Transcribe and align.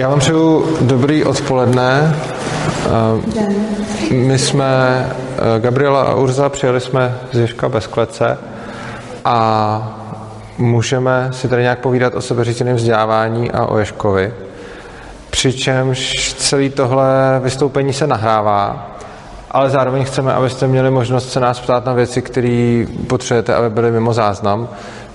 Já 0.00 0.08
vám 0.08 0.18
přeju 0.18 0.76
dobrý 0.80 1.24
odpoledne. 1.24 2.16
My 4.10 4.38
jsme, 4.38 5.06
Gabriela 5.58 6.02
a 6.02 6.14
Urza, 6.14 6.48
přijeli 6.48 6.80
jsme 6.80 7.18
z 7.32 7.38
Ježka 7.38 7.68
bez 7.68 7.86
klece 7.86 8.38
a 9.24 10.00
můžeme 10.58 11.28
si 11.32 11.48
tady 11.48 11.62
nějak 11.62 11.78
povídat 11.78 12.14
o 12.14 12.20
sebeřízeném 12.20 12.76
vzdělávání 12.76 13.50
a 13.50 13.66
o 13.66 13.78
Ježkovi. 13.78 14.34
Přičemž 15.30 16.34
celý 16.38 16.70
tohle 16.70 17.40
vystoupení 17.42 17.92
se 17.92 18.06
nahrává, 18.06 18.90
ale 19.50 19.70
zároveň 19.70 20.04
chceme, 20.04 20.32
abyste 20.32 20.66
měli 20.66 20.90
možnost 20.90 21.32
se 21.32 21.40
nás 21.40 21.60
ptát 21.60 21.86
na 21.86 21.92
věci, 21.92 22.22
které 22.22 22.84
potřebujete, 23.06 23.54
aby 23.54 23.70
byly 23.70 23.90
mimo 23.90 24.12
záznam. 24.12 24.68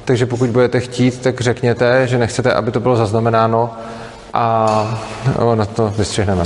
Takže 0.06 0.26
pokud 0.26 0.50
budete 0.50 0.80
chtít, 0.80 1.22
tak 1.22 1.42
řekněte, 1.42 2.08
že 2.08 2.18
nechcete, 2.18 2.54
aby 2.54 2.72
to 2.72 2.80
bylo 2.80 2.96
zaznamenáno 2.96 3.74
a 4.36 4.88
na 5.56 5.66
to 5.66 5.94
vystřihneme. 5.98 6.44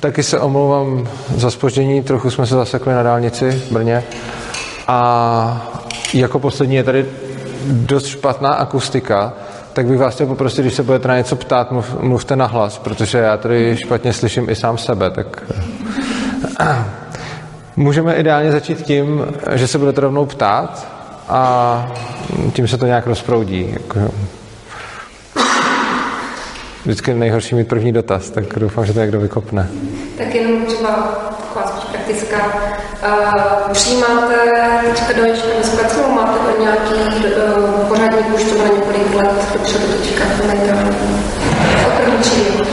Taky 0.00 0.22
se 0.22 0.40
omlouvám 0.40 1.08
za 1.36 1.50
spoždění, 1.50 2.02
trochu 2.02 2.30
jsme 2.30 2.46
se 2.46 2.54
zasekli 2.54 2.94
na 2.94 3.02
dálnici 3.02 3.50
v 3.50 3.72
Brně 3.72 4.04
a 4.88 5.70
jako 6.14 6.38
poslední 6.38 6.76
je 6.76 6.84
tady 6.84 7.06
dost 7.66 8.06
špatná 8.06 8.54
akustika, 8.54 9.32
tak 9.72 9.86
bych 9.86 9.98
vás 9.98 10.14
chtěl 10.14 10.26
poprosit, 10.26 10.62
když 10.62 10.74
se 10.74 10.82
budete 10.82 11.08
na 11.08 11.16
něco 11.16 11.36
ptát, 11.36 11.72
mluv, 11.72 12.00
mluvte 12.00 12.36
na 12.36 12.46
hlas, 12.46 12.78
protože 12.78 13.18
já 13.18 13.36
tady 13.36 13.76
špatně 13.76 14.12
slyším 14.12 14.50
i 14.50 14.54
sám 14.54 14.78
sebe, 14.78 15.10
tak 15.10 15.42
můžeme 17.76 18.14
ideálně 18.14 18.52
začít 18.52 18.82
tím, 18.82 19.26
že 19.52 19.66
se 19.66 19.78
budete 19.78 20.00
rovnou 20.00 20.26
ptát 20.26 20.86
a 21.28 21.92
tím 22.52 22.68
se 22.68 22.78
to 22.78 22.86
nějak 22.86 23.06
rozproudí. 23.06 23.70
Jako, 23.72 24.10
vždycky 26.84 27.14
nejhorší 27.14 27.54
mít 27.54 27.68
první 27.68 27.92
dotaz, 27.92 28.30
tak 28.30 28.44
doufám, 28.58 28.86
že 28.86 28.92
to 28.92 29.00
někdo 29.00 29.20
vykopne. 29.20 29.68
Tak 30.18 30.34
jenom 30.34 30.66
třeba 30.66 30.88
taková 31.58 31.66
spíš 31.66 31.90
praktická. 31.90 32.36
Uh, 33.06 33.72
přijímáte 33.72 34.34
teďka 34.94 35.12
do 35.12 35.24
ještě 35.24 35.48
nebo 35.96 36.14
máte 36.14 36.38
to 36.38 36.62
nějaký 36.62 37.24
uh, 37.26 37.88
pořádník 37.88 38.34
už 38.34 38.42
to 38.42 38.58
na 38.58 38.64
několik 38.64 39.14
let 39.14 39.30
dopředu 39.52 39.84
teďka? 39.86 40.24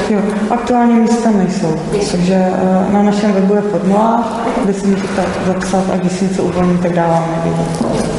Jo, 0.10 0.22
aktuálně 0.50 0.94
místa 0.94 1.32
nejsou, 1.32 1.80
nejsou. 1.92 2.12
takže 2.12 2.36
uh, 2.36 2.94
na 2.94 3.04
našem 3.04 3.34
webu 3.34 3.56
je 3.56 3.62
formulář, 3.62 4.26
kde 4.64 4.74
si 4.74 4.88
můžete 4.88 5.24
zapsat 5.48 5.84
a 5.94 5.98
když 5.98 6.12
si 6.12 6.26
něco 6.26 6.44
uvolním, 6.44 6.78
tak 6.78 6.94
dáváme 6.94 7.42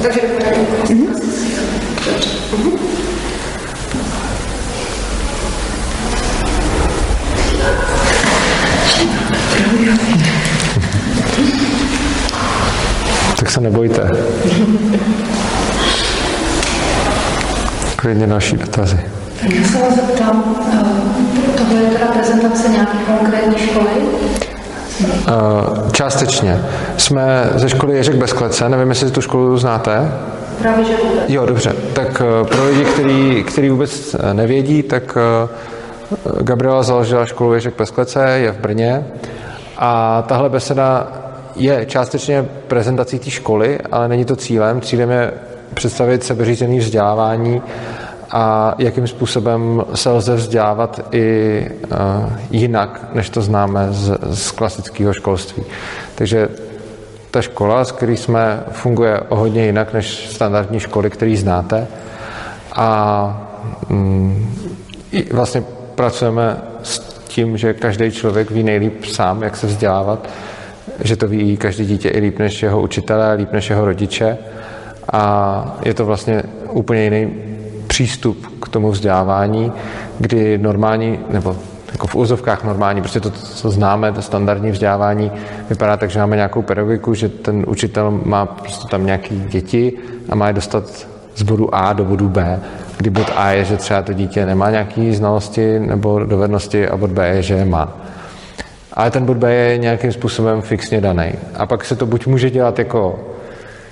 Takže 0.02 0.20
do 0.20 0.28
pořádníku. 0.28 0.72
Mm-hmm. 0.82 1.14
Mm-hmm. 2.52 3.15
Tak 13.38 13.50
se 13.50 13.60
nebojte. 13.60 14.10
Klidně 17.96 18.26
další 18.26 18.56
dotazy. 18.56 19.00
Tak 19.40 19.50
já 19.52 19.68
se 19.68 19.78
vás 19.78 19.94
zeptám, 19.94 20.54
eh, 20.72 21.58
tohle 21.58 21.82
je 21.82 21.90
teda 21.90 22.06
prezentace 22.06 22.68
nějaké 22.68 22.98
konkrétní 22.98 23.66
školy? 23.66 23.90
Uh, 25.00 25.90
částečně. 25.92 26.60
Jsme 26.96 27.50
ze 27.54 27.68
školy 27.68 27.96
Ježek 27.96 28.14
bez 28.14 28.32
klece, 28.32 28.68
nevím, 28.68 28.88
jestli 28.88 29.10
tu 29.10 29.20
školu 29.20 29.58
znáte. 29.58 30.12
Právě, 30.58 30.84
že 30.84 30.92
vůbec. 30.96 31.24
Jo, 31.28 31.46
dobře. 31.46 31.74
Tak 31.92 32.22
uh, 32.40 32.48
pro 32.48 32.64
lidi, 32.64 32.84
který, 32.84 33.44
který 33.44 33.70
vůbec 33.70 34.16
nevědí, 34.32 34.82
tak 34.82 35.18
Gabriela 36.40 36.82
založila 36.82 37.26
školu 37.26 37.54
Ježek 37.54 37.74
bez 37.78 37.90
klece, 37.90 38.28
je 38.28 38.52
v 38.52 38.58
Brně. 38.58 39.04
A 39.78 40.22
tahle 40.28 40.48
beseda 40.48 41.08
je 41.56 41.86
částečně 41.86 42.42
prezentací 42.68 43.18
té 43.18 43.30
školy, 43.30 43.78
ale 43.92 44.08
není 44.08 44.24
to 44.24 44.36
cílem. 44.36 44.80
Cílem 44.80 45.10
je 45.10 45.32
představit 45.74 46.24
sebeřízený 46.24 46.78
vzdělávání 46.78 47.62
a 48.30 48.74
jakým 48.78 49.06
způsobem 49.06 49.84
se 49.94 50.10
lze 50.10 50.34
vzdělávat 50.34 51.00
i 51.10 51.70
uh, 51.70 51.98
jinak, 52.50 53.14
než 53.14 53.30
to 53.30 53.42
známe 53.42 53.86
z, 53.90 54.18
z 54.34 54.50
klasického 54.50 55.12
školství. 55.12 55.62
Takže 56.14 56.48
ta 57.30 57.42
škola, 57.42 57.84
s 57.84 57.92
který 57.92 58.16
jsme, 58.16 58.62
funguje 58.70 59.20
o 59.20 59.36
hodně 59.36 59.66
jinak 59.66 59.92
než 59.92 60.28
standardní 60.30 60.80
školy, 60.80 61.10
který 61.10 61.36
znáte. 61.36 61.86
A 62.72 63.48
mm, 63.88 64.54
vlastně 65.32 65.62
pracujeme 65.94 66.56
tím, 67.36 67.56
že 67.56 67.74
každý 67.74 68.10
člověk 68.10 68.50
ví 68.50 68.62
nejlíp 68.62 69.04
sám, 69.04 69.42
jak 69.42 69.56
se 69.56 69.66
vzdělávat, 69.66 70.28
že 71.04 71.16
to 71.16 71.28
ví 71.28 71.56
každý 71.56 71.84
dítě 71.84 72.08
i 72.08 72.20
líp 72.20 72.38
než 72.38 72.62
jeho 72.62 72.82
učitelé, 72.82 73.34
líp 73.34 73.52
než 73.52 73.70
jeho 73.70 73.84
rodiče. 73.84 74.38
A 75.12 75.22
je 75.84 75.94
to 75.94 76.06
vlastně 76.06 76.42
úplně 76.70 77.04
jiný 77.04 77.34
přístup 77.86 78.46
k 78.62 78.68
tomu 78.68 78.90
vzdělávání, 78.90 79.72
kdy 80.18 80.58
normální, 80.58 81.18
nebo 81.30 81.56
jako 81.92 82.06
v 82.06 82.16
úzovkách 82.16 82.64
normální, 82.64 83.00
prostě 83.00 83.20
to, 83.20 83.30
co 83.30 83.70
známe, 83.70 84.12
to 84.12 84.22
standardní 84.22 84.70
vzdělávání 84.70 85.30
vypadá 85.70 85.96
tak, 85.96 86.10
že 86.10 86.18
máme 86.18 86.36
nějakou 86.36 86.62
pedagogiku, 86.62 87.14
že 87.14 87.28
ten 87.28 87.64
učitel 87.68 88.20
má 88.24 88.46
prostě 88.46 88.88
tam 88.88 89.06
nějaký 89.06 89.44
děti 89.48 89.92
a 90.28 90.34
má 90.34 90.48
je 90.48 90.52
dostat 90.52 91.06
z 91.36 91.42
bodu 91.42 91.74
A 91.74 91.92
do 91.92 92.04
bodu 92.04 92.28
B, 92.28 92.60
kdy 92.98 93.10
bod 93.10 93.30
A 93.36 93.50
je, 93.50 93.64
že 93.64 93.76
třeba 93.76 94.02
to 94.02 94.12
dítě 94.12 94.46
nemá 94.46 94.70
nějaké 94.70 95.12
znalosti 95.12 95.78
nebo 95.78 96.24
dovednosti 96.24 96.88
a 96.88 96.96
bod 96.96 97.10
B 97.10 97.28
je, 97.28 97.42
že 97.42 97.54
je 97.54 97.64
má. 97.64 97.96
Ale 98.92 99.10
ten 99.10 99.24
bod 99.24 99.36
B 99.36 99.54
je 99.54 99.78
nějakým 99.78 100.12
způsobem 100.12 100.62
fixně 100.62 101.00
daný. 101.00 101.32
A 101.54 101.66
pak 101.66 101.84
se 101.84 101.96
to 101.96 102.06
buď 102.06 102.26
může 102.26 102.50
dělat 102.50 102.78
jako 102.78 103.20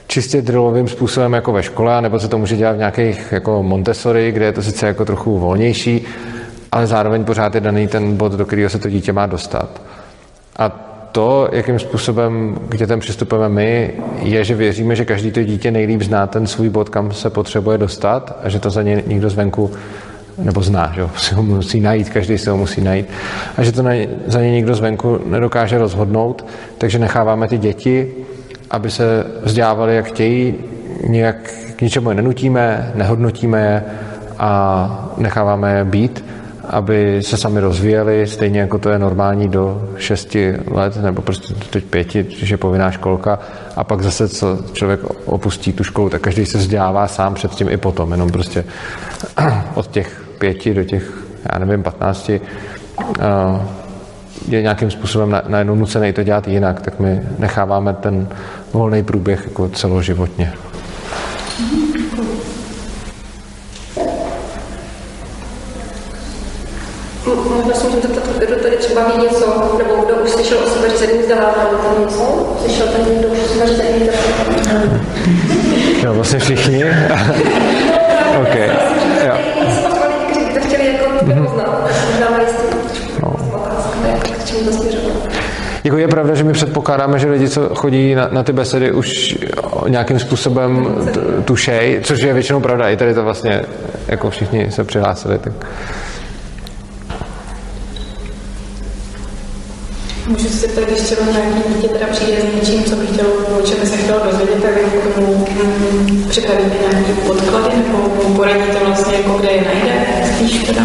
čistě 0.07 0.43
drillovým 0.43 0.89
způsobem 0.89 1.33
jako 1.33 1.53
ve 1.53 1.63
škole, 1.63 2.03
nebo 2.03 2.21
se 2.21 2.29
to 2.29 2.39
může 2.39 2.57
dělat 2.57 2.73
v 2.73 2.79
nějakých 2.79 3.33
jako 3.33 3.63
Montessori, 3.63 4.33
kde 4.33 4.45
je 4.45 4.53
to 4.53 4.63
sice 4.63 4.87
jako 4.87 5.05
trochu 5.05 5.39
volnější, 5.39 6.07
ale 6.73 6.87
zároveň 6.87 7.25
pořád 7.25 7.55
je 7.55 7.61
daný 7.61 7.89
ten 7.89 8.17
bod, 8.17 8.33
do 8.33 8.47
kterého 8.47 8.71
se 8.71 8.79
to 8.79 8.89
dítě 8.89 9.13
má 9.13 9.27
dostat. 9.27 9.83
A 10.59 10.94
to, 11.15 11.49
jakým 11.53 11.79
způsobem 11.79 12.59
k 12.69 12.77
dětem 12.77 13.01
přistupujeme 13.01 13.49
my, 13.49 13.91
je, 14.23 14.45
že 14.45 14.55
věříme, 14.55 14.97
že 14.97 15.05
každý 15.05 15.31
to 15.31 15.43
dítě 15.43 15.71
nejlíp 15.71 16.03
zná 16.03 16.27
ten 16.27 16.47
svůj 16.47 16.69
bod, 16.69 16.89
kam 16.89 17.13
se 17.13 17.31
potřebuje 17.31 17.79
dostat 17.79 18.39
a 18.43 18.49
že 18.49 18.59
to 18.59 18.71
za 18.71 18.83
ně 18.83 19.03
nikdo 19.07 19.31
zvenku 19.31 19.71
nebo 20.39 20.63
zná, 20.63 20.93
že 20.95 21.03
si 21.17 21.35
ho 21.35 21.43
musí 21.43 21.81
najít, 21.81 22.11
každý 22.11 22.39
si 22.39 22.51
ho 22.51 22.57
musí 22.57 22.81
najít. 22.81 23.07
A 23.57 23.63
že 23.63 23.73
to 23.73 23.83
za 24.27 24.41
ně 24.41 24.51
nikdo 24.51 24.75
zvenku 24.75 25.21
nedokáže 25.27 25.79
rozhodnout, 25.79 26.47
takže 26.79 26.99
necháváme 26.99 27.49
ty 27.49 27.59
děti, 27.59 28.13
aby 28.71 28.91
se 28.91 29.27
vzdělávali, 29.43 29.97
jak 29.97 30.07
chtějí, 30.07 30.55
nějak 31.09 31.37
k 31.77 31.83
ničemu 31.83 32.09
je 32.09 32.15
nenutíme, 32.15 32.93
nehodnotíme 32.95 33.61
je 33.61 33.83
a 34.39 35.15
necháváme 35.19 35.79
je 35.79 35.85
být 35.85 36.25
aby 36.69 37.23
se 37.23 37.37
sami 37.37 37.61
rozvíjeli, 37.61 38.27
stejně 38.27 38.61
jako 38.61 38.79
to 38.79 38.91
je 38.91 38.99
normální 38.99 39.49
do 39.49 39.89
6 39.97 40.37
let, 40.71 40.97
nebo 41.03 41.23
prostě 41.23 41.55
teď 41.71 41.85
pěti, 41.85 42.25
což 42.25 42.49
je 42.49 42.57
povinná 42.57 42.91
školka, 42.91 43.39
a 43.77 43.85
pak 43.85 44.03
zase, 44.03 44.29
co 44.29 44.59
člověk 44.73 45.01
opustí 45.25 45.73
tu 45.73 45.85
školu, 45.85 46.11
tak 46.11 46.21
každý 46.21 46.47
se 46.47 46.59
vzdělává 46.59 47.09
sám 47.09 47.35
předtím 47.35 47.69
i 47.69 47.77
potom, 47.77 48.13
jenom 48.13 48.31
prostě 48.31 48.65
od 49.75 49.87
těch 49.87 50.25
pěti 50.39 50.75
do 50.75 50.85
těch, 50.85 51.13
já 51.53 51.59
nevím, 51.59 51.83
patnácti, 51.83 52.41
je 54.49 54.63
nějakým 54.63 54.91
způsobem 54.91 55.43
najednou 55.49 55.75
nucený 55.75 56.13
to 56.13 56.23
dělat 56.23 56.49
jinak, 56.49 56.83
tak 56.83 57.01
my 57.01 57.21
necháváme 57.39 57.95
ten 57.95 58.29
volný 58.73 59.03
průběh 59.03 59.45
jako 59.45 59.69
celoživotně. 59.69 60.53
Možná 67.57 67.75
se 67.75 67.89
můžu 67.89 68.01
zeptat, 68.01 68.39
kdo 68.39 68.57
tady 68.57 68.77
třeba 68.95 69.09
ví 69.09 69.23
něco, 69.23 69.75
nebo 69.79 69.95
kdo 70.05 70.15
už 70.15 70.31
slyšel 70.31 70.59
o 70.59 70.71
sebe 70.71 70.91
řízeným 70.91 71.23
vzdělávání, 71.23 71.71
tam 71.83 72.01
něco? 72.01 72.57
Slyšel 72.61 72.87
tady 72.87 73.11
někdo 73.11 73.29
už 73.29 73.39
řízeným 73.39 74.09
vzdělávání? 74.09 75.01
Jo, 76.03 76.15
vlastně 76.15 76.39
všichni. 76.39 76.85
OK. 78.41 78.55
Jo. 79.27 79.35
Kdo 80.51 80.61
chtěli 80.61 80.87
jako 80.87 81.25
poznat, 81.25 81.91
možná 82.11 82.31
mají 82.31 82.47
no. 83.23 83.37
k 84.23 84.45
čemu 84.45 84.71
to. 84.71 85.29
Jako 85.85 85.99
je 85.99 86.09
pravda, 86.09 86.35
že 86.35 86.45
my 86.45 86.53
předpokládáme, 86.53 87.19
že 87.19 87.31
lidi, 87.31 87.49
co 87.49 87.75
chodí 87.75 88.15
na, 88.15 88.29
na 88.33 88.43
ty 88.43 88.53
besedy, 88.53 88.93
už 88.93 89.39
nějakým 89.89 90.19
způsobem 90.19 90.97
tušej, 91.45 92.01
což 92.03 92.21
je 92.21 92.33
většinou 92.33 92.61
pravda. 92.61 92.89
I 92.89 92.97
tady 92.97 93.15
to 93.15 93.25
vlastně, 93.25 93.63
jako 94.09 94.31
všichni 94.31 94.71
se 94.71 94.85
přihlásili, 94.85 95.39
tak 95.39 95.53
Můžu 100.27 100.49
se 100.49 100.59
zeptat, 100.59 100.85
když 100.85 101.01
třeba 101.01 101.23
nějaký 101.33 101.75
dítě 101.75 101.89
teda 101.89 102.07
přijde 102.11 102.37
s 102.41 102.55
něčím, 102.55 102.85
co 102.85 102.97
by 102.97 103.07
chtěl, 103.07 103.27
o 103.59 103.63
čem 103.63 103.81
by 103.81 103.87
se 103.87 103.97
chtěl 103.97 104.21
dozvědět, 104.25 104.63
tak 104.63 104.77
jako 104.77 105.11
k 105.11 105.15
tomu 105.15 105.47
mm, 105.63 106.25
připravíte 106.29 106.77
nějaké 106.91 107.13
podklady 107.27 107.77
nebo 107.77 107.99
poradíte 108.37 108.79
vlastně, 108.87 109.15
jako 109.17 109.39
kde 109.39 109.51
je 109.51 109.65
najde, 109.65 110.07
spíš 110.35 110.63
teda? 110.63 110.83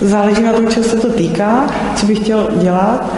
Záleží 0.00 0.42
na 0.42 0.52
tom, 0.52 0.68
čeho 0.68 0.84
se 0.84 0.96
to 0.96 1.12
týká, 1.12 1.66
co 1.96 2.06
bych 2.06 2.18
chtěl 2.18 2.48
dělat 2.54 3.14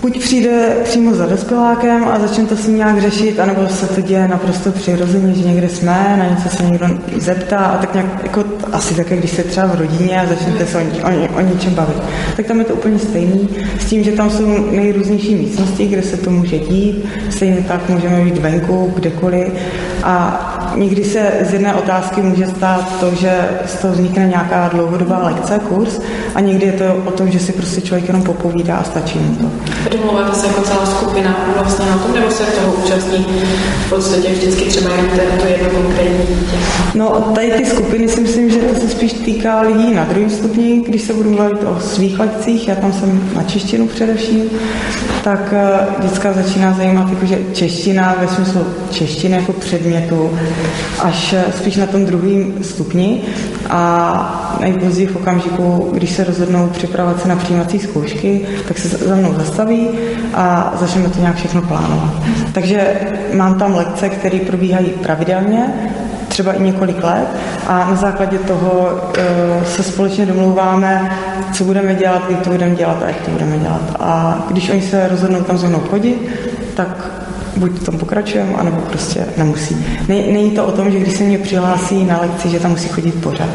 buď 0.00 0.20
přijde 0.20 0.76
přímo 0.84 1.14
za 1.14 1.26
dospělákem 1.26 2.08
a 2.08 2.18
začne 2.18 2.44
to 2.44 2.56
s 2.56 2.66
ním 2.66 2.76
nějak 2.76 3.00
řešit, 3.00 3.40
anebo 3.40 3.68
se 3.68 3.86
to 3.86 4.00
děje 4.00 4.28
naprosto 4.28 4.72
přirozeně, 4.72 5.34
že 5.34 5.48
někde 5.48 5.68
jsme, 5.68 6.14
na 6.18 6.28
něco 6.28 6.56
se 6.56 6.62
někdo 6.62 6.86
zeptá 7.16 7.58
a 7.58 7.78
tak 7.78 7.94
nějak, 7.94 8.06
jako 8.22 8.44
asi 8.72 8.94
také, 8.94 9.16
když 9.16 9.30
se 9.30 9.42
třeba 9.42 9.66
v 9.66 9.74
rodině 9.74 10.20
a 10.20 10.26
začnete 10.26 10.66
se 10.66 10.78
o, 10.78 10.80
o, 10.80 11.38
o 11.38 11.40
něčem 11.40 11.74
bavit. 11.74 11.96
Tak 12.36 12.46
tam 12.46 12.58
je 12.58 12.64
to 12.64 12.74
úplně 12.74 12.98
stejný, 12.98 13.48
s 13.80 13.84
tím, 13.84 14.04
že 14.04 14.12
tam 14.12 14.30
jsou 14.30 14.70
nejrůznější 14.70 15.34
místnosti, 15.34 15.86
kde 15.86 16.02
se 16.02 16.16
to 16.16 16.30
může 16.30 16.58
dít, 16.58 17.04
stejně 17.30 17.64
tak 17.68 17.88
můžeme 17.88 18.24
být 18.24 18.38
venku, 18.38 18.92
kdekoliv 18.96 19.48
a 20.02 20.44
někdy 20.76 21.04
se 21.04 21.32
z 21.40 21.52
jedné 21.52 21.74
otázky 21.74 22.22
může 22.22 22.46
stát 22.46 23.00
to, 23.00 23.14
že 23.14 23.48
z 23.66 23.74
toho 23.74 23.94
vznikne 23.94 24.26
nějaká 24.26 24.68
dlouhodobá 24.68 25.18
lekce, 25.18 25.60
kurz 25.68 26.00
a 26.34 26.40
někdy 26.40 26.66
je 26.66 26.72
to 26.72 26.84
o 27.04 27.10
tom, 27.10 27.30
že 27.30 27.38
si 27.38 27.52
prostě 27.52 27.80
člověk 27.80 28.06
jenom 28.06 28.22
popovídá 28.22 28.76
a 28.76 28.84
stačí 28.84 29.18
mu 29.18 29.34
to. 29.34 29.50
Domluváte 29.98 30.34
se 30.34 30.46
jako 30.46 30.62
celá 30.62 30.86
skupina 30.86 31.36
vlastně 31.56 31.86
na 31.86 31.98
tom, 31.98 32.14
nebo 32.14 32.30
se 32.30 32.42
toho 32.44 32.72
účastní? 32.72 33.26
V 33.86 33.88
podstatě 33.88 34.28
vždycky 34.32 34.64
třeba 34.64 34.90
jen 34.94 35.06
to 35.40 35.46
jedno 35.46 35.70
konkrétní 35.70 36.26
dítě? 36.26 36.56
No, 36.94 37.32
tady 37.34 37.50
ty 37.50 37.66
skupiny 37.66 38.08
si 38.08 38.20
myslím, 38.20 38.50
že 38.50 38.58
to 38.58 38.80
se 38.80 38.88
spíš 38.88 39.12
týká 39.12 39.60
lidí 39.60 39.94
na 39.94 40.04
druhém 40.04 40.30
stupni, 40.30 40.82
když 40.86 41.02
se 41.02 41.12
budu 41.12 41.30
mluvit 41.30 41.64
o 41.64 41.80
svých 41.80 42.18
lekcích, 42.18 42.68
já 42.68 42.74
tam 42.74 42.92
jsem 42.92 43.30
na 43.36 43.42
češtinu 43.42 43.86
především, 43.86 44.50
tak 45.24 45.52
eh, 45.52 45.86
vždycky 45.98 46.28
začíná 46.34 46.72
zajímat 46.72 47.10
jakože 47.10 47.38
čeština 47.52 48.16
ve 48.20 48.28
smyslu 48.28 48.66
češtiny 48.90 49.36
jako 49.36 49.52
předmětu, 49.52 50.30
až 50.98 51.32
eh, 51.32 51.44
spíš 51.58 51.76
na 51.76 51.86
tom 51.86 52.04
druhém 52.04 52.54
stupni. 52.62 53.22
A 53.70 54.56
nejpozději 54.60 55.06
v 55.06 55.16
okamžiku, 55.16 55.90
když 55.92 56.10
se 56.10 56.24
rozhodnou 56.24 56.66
připravovat 56.66 57.22
se 57.22 57.28
na 57.28 57.36
přijímací 57.36 57.78
zkoušky, 57.78 58.46
tak 58.68 58.78
se 58.78 58.88
za 58.88 59.14
mnou 59.14 59.34
zastaví 59.34 59.77
a 60.34 60.72
začneme 60.80 61.08
to 61.08 61.20
nějak 61.20 61.36
všechno 61.36 61.62
plánovat. 61.62 62.14
Takže 62.52 63.00
mám 63.34 63.58
tam 63.58 63.74
lekce, 63.74 64.08
které 64.08 64.38
probíhají 64.38 64.86
pravidelně, 64.86 65.66
třeba 66.28 66.52
i 66.52 66.62
několik 66.62 67.04
let 67.04 67.28
a 67.66 67.90
na 67.90 67.96
základě 67.96 68.38
toho 68.38 69.00
e, 69.18 69.64
se 69.64 69.82
společně 69.82 70.26
domlouváme, 70.26 71.10
co 71.52 71.64
budeme 71.64 71.94
dělat, 71.94 72.22
kdy 72.26 72.36
to 72.36 72.50
budeme 72.50 72.74
dělat 72.74 73.02
a 73.02 73.06
jak 73.06 73.20
to 73.20 73.30
budeme 73.30 73.58
dělat. 73.58 73.96
A 74.00 74.42
když 74.50 74.70
oni 74.70 74.82
se 74.82 75.08
rozhodnou 75.08 75.40
tam 75.40 75.58
se 75.58 75.68
mnou 75.68 75.80
chodit, 75.80 76.28
tak 76.74 77.10
buď 77.56 77.84
tom 77.84 77.98
pokračujeme, 77.98 78.54
anebo 78.54 78.76
prostě 78.76 79.26
nemusí. 79.36 79.86
Není 80.08 80.50
to 80.50 80.64
o 80.64 80.72
tom, 80.72 80.90
že 80.90 80.98
když 80.98 81.14
se 81.14 81.24
mě 81.24 81.38
přihlásí 81.38 82.04
na 82.04 82.20
lekci, 82.20 82.48
že 82.48 82.60
tam 82.60 82.70
musí 82.70 82.88
chodit 82.88 83.22
pořád. 83.22 83.48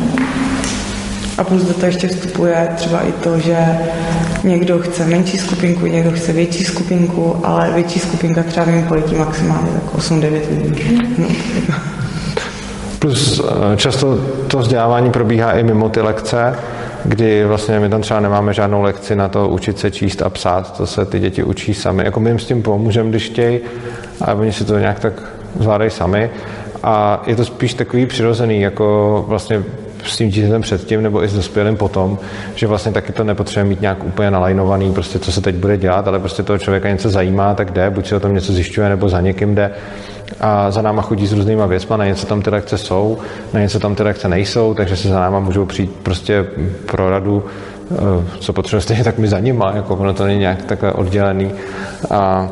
A 1.38 1.44
plus 1.44 1.64
do 1.64 1.74
toho 1.74 1.86
ještě 1.86 2.08
vstupuje 2.08 2.70
třeba 2.76 3.02
i 3.02 3.12
to, 3.12 3.40
že 3.40 3.58
někdo 4.44 4.80
chce 4.80 5.06
menší 5.06 5.38
skupinku, 5.38 5.86
někdo 5.86 6.12
chce 6.12 6.34
větší 6.34 6.64
skupinku, 6.64 7.36
ale 7.44 7.72
větší 7.74 8.00
skupinka 8.00 8.44
třeba 8.44 8.66
vím 8.66 8.84
poletí 8.84 9.16
maximálně 9.16 9.70
tak 9.72 9.96
8-9 9.96 10.42
lidí. 10.64 11.02
No. 11.18 11.76
Plus 13.00 13.42
eh, 13.74 13.78
často 13.78 14.18
to 14.48 14.58
vzdělávání 14.58 15.12
probíhá 15.12 15.52
i 15.52 15.64
mimo 15.64 15.90
ty 15.90 16.02
lekce, 16.02 16.56
kdy 17.06 17.46
vlastně 17.46 17.80
my 17.80 17.90
tam 17.90 18.02
třeba 18.02 18.20
nemáme 18.20 18.54
žádnou 18.54 18.82
lekci 18.82 19.16
na 19.16 19.28
to 19.28 19.48
učit 19.48 19.80
se 19.80 19.92
číst 19.92 20.22
a 20.22 20.30
psát, 20.30 20.78
to 20.78 20.88
se 20.88 21.06
ty 21.06 21.20
děti 21.20 21.44
učí 21.44 21.74
sami. 21.74 22.04
Jako 22.06 22.20
my 22.20 22.30
jim 22.30 22.40
s 22.40 22.46
tím 22.46 22.64
pomůžeme, 22.64 23.10
když 23.10 23.30
chtějí, 23.30 23.60
a 24.22 24.34
oni 24.34 24.54
si 24.54 24.66
to 24.66 24.80
nějak 24.80 25.00
tak 25.00 25.14
zvládají 25.60 25.92
sami. 25.92 26.30
A 26.84 27.24
je 27.28 27.36
to 27.36 27.46
spíš 27.46 27.74
takový 27.74 28.06
přirozený, 28.06 28.62
jako 28.62 29.26
vlastně 29.28 29.64
s 30.06 30.18
tím 30.18 30.30
dítětem 30.30 30.62
předtím 30.62 31.04
nebo 31.04 31.24
i 31.24 31.28
s 31.28 31.34
dospělým 31.34 31.78
potom, 31.78 32.20
že 32.56 32.68
vlastně 32.68 32.92
taky 32.92 33.14
to 33.14 33.24
nepotřebuje 33.24 33.70
mít 33.70 33.82
nějak 33.82 34.04
úplně 34.04 34.32
nalajnovaný, 34.32 34.94
prostě 34.94 35.20
co 35.20 35.32
se 35.32 35.42
teď 35.42 35.56
bude 35.56 35.78
dělat, 35.78 36.08
ale 36.08 36.20
prostě 36.20 36.44
toho 36.44 36.60
člověka 36.60 36.90
něco 36.90 37.10
zajímá, 37.10 37.54
tak 37.54 37.72
jde, 37.72 37.90
buď 37.90 38.08
se 38.08 38.16
o 38.16 38.20
tom 38.20 38.34
něco 38.34 38.54
zjišťuje, 38.54 38.90
nebo 38.90 39.10
za 39.10 39.22
někým 39.22 39.56
jde 39.56 39.72
a 40.40 40.72
za 40.72 40.82
náma 40.82 41.02
chodí 41.02 41.28
s 41.28 41.34
různýma 41.34 41.66
věcma, 41.66 41.98
na 41.98 42.06
něco 42.06 42.26
tam 42.26 42.42
ty 42.42 42.50
lekce 42.50 42.78
jsou, 42.78 43.18
na 43.54 43.60
něco 43.60 43.80
tam 43.80 43.96
ty 43.96 44.04
lekce 44.04 44.30
nejsou, 44.30 44.74
takže 44.74 44.98
se 44.98 45.08
za 45.08 45.20
náma 45.20 45.40
můžou 45.40 45.66
přijít 45.66 45.92
prostě 46.04 46.46
pro 46.86 47.10
radu, 47.10 47.46
eh, 47.92 47.96
co 48.40 48.54
potřebuje 48.54 48.82
stejně, 48.82 49.04
tak 49.04 49.18
my 49.18 49.28
za 49.28 49.40
nima, 49.40 49.72
jako 49.76 49.96
ono 49.96 50.14
to 50.14 50.26
není 50.26 50.40
nějak 50.40 50.64
takhle 50.64 50.92
oddělený. 50.92 51.52
A 52.10 52.50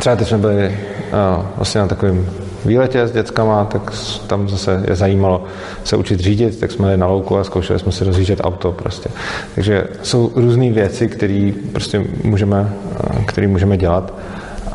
třeba 0.00 0.16
teď 0.16 0.28
jsme 0.28 0.38
byli 0.38 0.66
uh, 0.66 1.44
vlastně 1.56 1.80
na 1.80 1.86
takovém 1.86 2.26
výletě 2.64 3.06
s 3.06 3.12
dětskama, 3.12 3.64
tak 3.64 3.92
tam 4.26 4.48
zase 4.48 4.84
je 4.88 4.96
zajímalo 4.96 5.44
se 5.84 5.96
učit 5.96 6.20
řídit, 6.20 6.60
tak 6.60 6.72
jsme 6.72 6.86
jeli 6.86 6.96
na 6.96 7.06
louku 7.06 7.38
a 7.38 7.44
zkoušeli 7.44 7.78
jsme 7.78 7.92
si 7.92 8.04
rozjíždět 8.04 8.40
auto 8.42 8.72
prostě. 8.72 9.10
Takže 9.54 9.84
jsou 10.02 10.32
různé 10.34 10.70
věci, 10.70 11.08
které 11.08 11.52
prostě 11.72 12.04
můžeme, 12.24 12.72
eh, 13.04 13.24
který 13.24 13.46
můžeme 13.46 13.76
dělat 13.76 14.12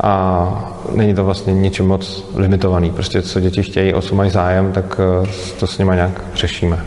a 0.02 0.76
není 0.94 1.14
to 1.14 1.24
vlastně 1.24 1.54
ničím 1.54 1.86
moc 1.86 2.24
limitovaný. 2.34 2.90
Prostě 2.90 3.22
co 3.22 3.40
děti 3.40 3.62
chtějí, 3.62 3.94
o 3.94 4.02
co 4.02 4.14
mají 4.14 4.30
zájem, 4.30 4.72
tak 4.72 5.00
eh, 5.24 5.28
to 5.60 5.66
s 5.66 5.78
nimi 5.78 5.92
nějak 5.94 6.20
řešíme. 6.34 6.78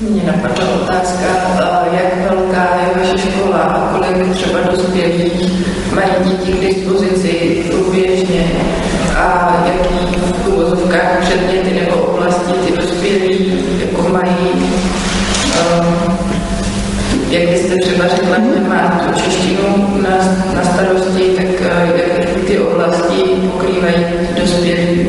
Mně 0.00 0.22
napadla 0.26 0.74
otázka, 0.82 1.26
eh, 1.58 1.96
jak 1.96 2.30
velká 2.30 2.68
je 2.76 3.02
vaše 3.02 3.18
škola 3.18 3.58
a 3.58 3.92
kolik 3.92 4.32
třeba 4.32 4.60
dospělých 4.60 5.64
mají 5.94 6.10
děti 6.24 6.52
k 6.52 6.60
dispozici 6.60 7.64
průběžně 7.70 8.50
a 9.16 9.56
jaký 9.66 10.16
v 10.16 10.48
úvozovkách 10.48 11.18
předměty 11.20 11.80
nebo 11.80 11.96
oblasti 11.96 12.52
ty 12.52 12.72
dospělí 12.76 13.62
jako 13.80 14.08
mají 14.08 14.52
um, 15.80 16.18
jak 17.30 17.48
byste 17.48 17.73
třeba 17.84 18.08
řekla, 18.08 18.36
že 18.36 18.68
má 18.68 18.88
tu 18.88 19.20
češtinu 19.20 20.00
na, 20.02 20.16
na 20.54 20.64
starosti, 20.64 21.30
tak 21.36 21.46
jak 21.96 22.46
ty 22.46 22.58
oblasti 22.58 23.22
pokrývají 23.52 24.04
dospělí, 24.40 25.08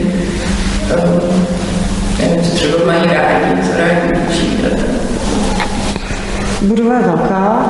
um, 0.96 1.48
nevím, 2.20 2.44
co 2.44 2.56
třeba 2.56 2.86
mají 2.86 3.04
rádi, 3.04 3.62
co 3.64 3.78
rádi 3.78 4.20
učí. 4.30 4.58
Budova 6.62 6.94
je 6.94 7.02
velká, 7.02 7.66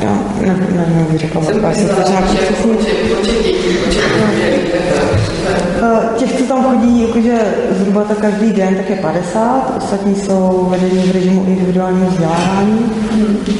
já 0.00 0.12
ne, 0.40 0.56
ne, 0.76 0.86
ne, 0.96 1.06
bych 1.10 1.20
řekla 1.20 1.40
velká, 1.40 1.72
jsem 1.72 1.88
to 1.88 2.10
nějaký 2.10 2.36
počet 2.62 2.96
Těch, 6.16 6.32
co 6.32 6.44
tam 6.44 6.64
chodí 6.64 7.02
jakože 7.02 7.38
zhruba 7.70 8.04
tak 8.04 8.18
každý 8.18 8.52
den, 8.52 8.74
tak 8.74 8.90
je 8.90 8.96
50, 8.96 9.74
ostatní 9.76 10.14
jsou 10.14 10.68
vedení 10.70 11.02
v 11.02 11.12
režimu 11.12 11.44
individuálního 11.46 12.10
vzdělávání 12.10 12.92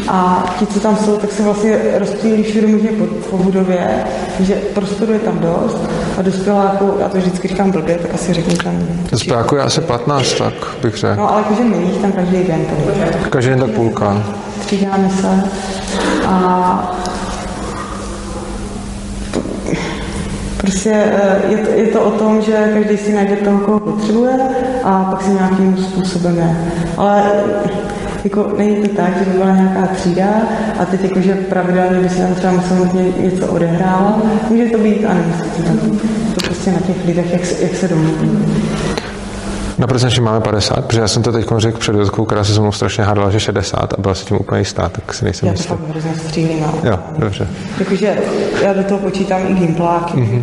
a 0.09 0.47
ti, 0.59 0.67
co 0.67 0.81
tam 0.81 0.97
jsou, 0.97 1.17
tak 1.17 1.33
se 1.33 1.43
vlastně 1.43 1.79
rozptýlí 1.99 2.43
všude 2.43 2.67
možně 2.67 2.89
po, 2.89 3.07
po 3.31 3.39
budově, 3.39 4.05
že 4.41 4.55
prostoru 4.55 5.13
je 5.13 5.19
tam 5.19 5.39
dost 5.39 5.79
a 6.19 6.23
dospěláku, 6.23 6.95
já 7.01 7.09
to 7.09 7.19
vždycky 7.19 7.49
říkám 7.49 7.71
blbě, 7.71 7.99
tak 8.03 8.15
asi 8.15 8.33
řeknu 8.33 8.55
tam. 8.57 8.79
Dospěláku 9.11 9.57
je 9.57 9.63
asi 9.63 9.81
15, 9.81 10.33
tak 10.33 10.55
bych 10.83 10.97
řekl. 10.97 11.17
No 11.17 11.33
ale 11.33 11.43
jakože 11.43 11.63
jich 11.87 11.99
tam 11.99 12.13
každý 12.13 12.45
den. 12.45 12.61
Každý 13.31 13.51
den 13.51 13.61
tak 13.61 13.71
půlka. 13.71 14.23
Střídáme 14.67 15.11
se 15.11 15.45
a 16.27 16.97
Prostě 20.57 20.91
eh, 20.91 21.43
je 21.49 21.59
to, 21.59 21.71
je 21.71 21.87
to 21.87 22.03
o 22.03 22.11
tom, 22.11 22.43
že 22.43 22.71
každý 22.75 22.97
si 22.97 23.15
najde 23.15 23.37
toho, 23.37 23.59
koho 23.59 23.81
potřebuje 23.81 24.39
a 24.85 25.05
pak 25.11 25.23
si 25.23 25.31
nějakým 25.31 25.77
způsobem 25.77 26.37
je. 26.37 26.57
Ale 26.97 27.23
jako 28.25 28.53
není 28.59 28.77
to 28.77 28.97
tak, 28.97 29.19
že 29.19 29.25
by 29.25 29.39
byla 29.39 29.57
nějaká 29.57 29.87
třída 29.87 30.27
a 30.79 30.85
teď 30.85 31.03
jakože 31.03 31.35
pravidelně 31.35 32.01
by 32.01 32.09
se 32.09 32.17
tam 32.17 32.35
třeba 32.35 32.53
muselo 32.53 32.89
něco 33.21 33.47
odehrávat. 33.47 34.25
Může 34.51 34.65
to 34.65 34.79
být 34.79 35.05
a 35.05 35.15
nemusí 35.15 35.63
to. 35.63 35.97
To 36.35 36.47
prostě 36.47 36.73
na 36.73 36.81
těch 36.81 37.07
lidech, 37.07 37.33
jak 37.33 37.47
se, 37.47 37.63
jak 37.63 37.77
se 37.77 37.89
domluví. 37.89 38.39
Na 39.79 39.87
prezenci 39.87 40.21
máme 40.21 40.41
50, 40.41 40.85
protože 40.87 41.01
já 41.01 41.09
jsem 41.09 41.23
to 41.23 41.33
teď 41.33 41.47
řekl 41.57 41.79
před 41.79 41.97
Jotkou, 41.97 42.25
která 42.25 42.45
se 42.45 42.55
se 42.55 42.61
mnou 42.61 42.73
strašně 42.73 43.05
hádala, 43.05 43.31
že 43.31 43.41
60 43.41 43.93
a 43.93 44.01
byla 44.01 44.15
si 44.15 44.25
tím 44.25 44.37
úplně 44.41 44.61
jistá, 44.61 44.89
tak 44.89 45.15
si 45.15 45.25
nejsem 45.25 45.49
jistý. 45.49 45.69
Já 45.69 45.77
to 45.77 45.83
fakt 45.83 45.91
hrozně 45.91 46.15
střílím. 46.15 46.65
Jo, 46.85 46.99
dobře. 47.19 47.49
Takže 47.89 48.19
já 48.63 48.73
do 48.73 48.85
toho 48.85 49.01
počítám 49.01 49.41
i 49.49 49.55
gimpláky. 49.55 50.15
Mm-hmm. 50.15 50.43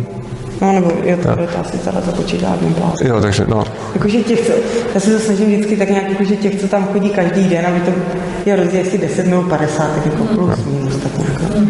No, 0.62 0.72
nebo 0.72 0.92
jo, 1.02 1.16
to, 1.16 1.28
to 1.52 1.60
asi 1.60 1.78
teda 1.78 2.00
to 2.00 2.12
počítá 2.12 2.56
gimpláky. 2.60 3.08
Jo, 3.08 3.20
takže 3.20 3.44
no. 3.48 3.64
Jakože 3.94 4.22
těch, 4.22 4.46
co, 4.46 4.52
já 4.94 5.00
se 5.00 5.10
to 5.10 5.18
snažím 5.18 5.46
vždycky 5.46 5.76
tak 5.76 5.90
nějak, 5.90 6.10
jakože 6.10 6.36
těch, 6.36 6.60
co 6.60 6.68
tam 6.68 6.86
chodí 6.86 7.10
každý 7.10 7.44
den, 7.44 7.66
aby 7.66 7.80
to 7.80 7.90
je 8.46 8.56
rozdíl 8.56 8.80
jestli 8.80 8.98
10 8.98 9.26
nebo 9.26 9.42
50, 9.42 9.94
tak 9.94 10.06
jako 10.06 10.24
plus, 10.24 10.50
no. 10.66 10.72
minus, 10.72 10.96
tak 10.96 11.18
nějak. 11.18 11.42
No. 11.42 11.66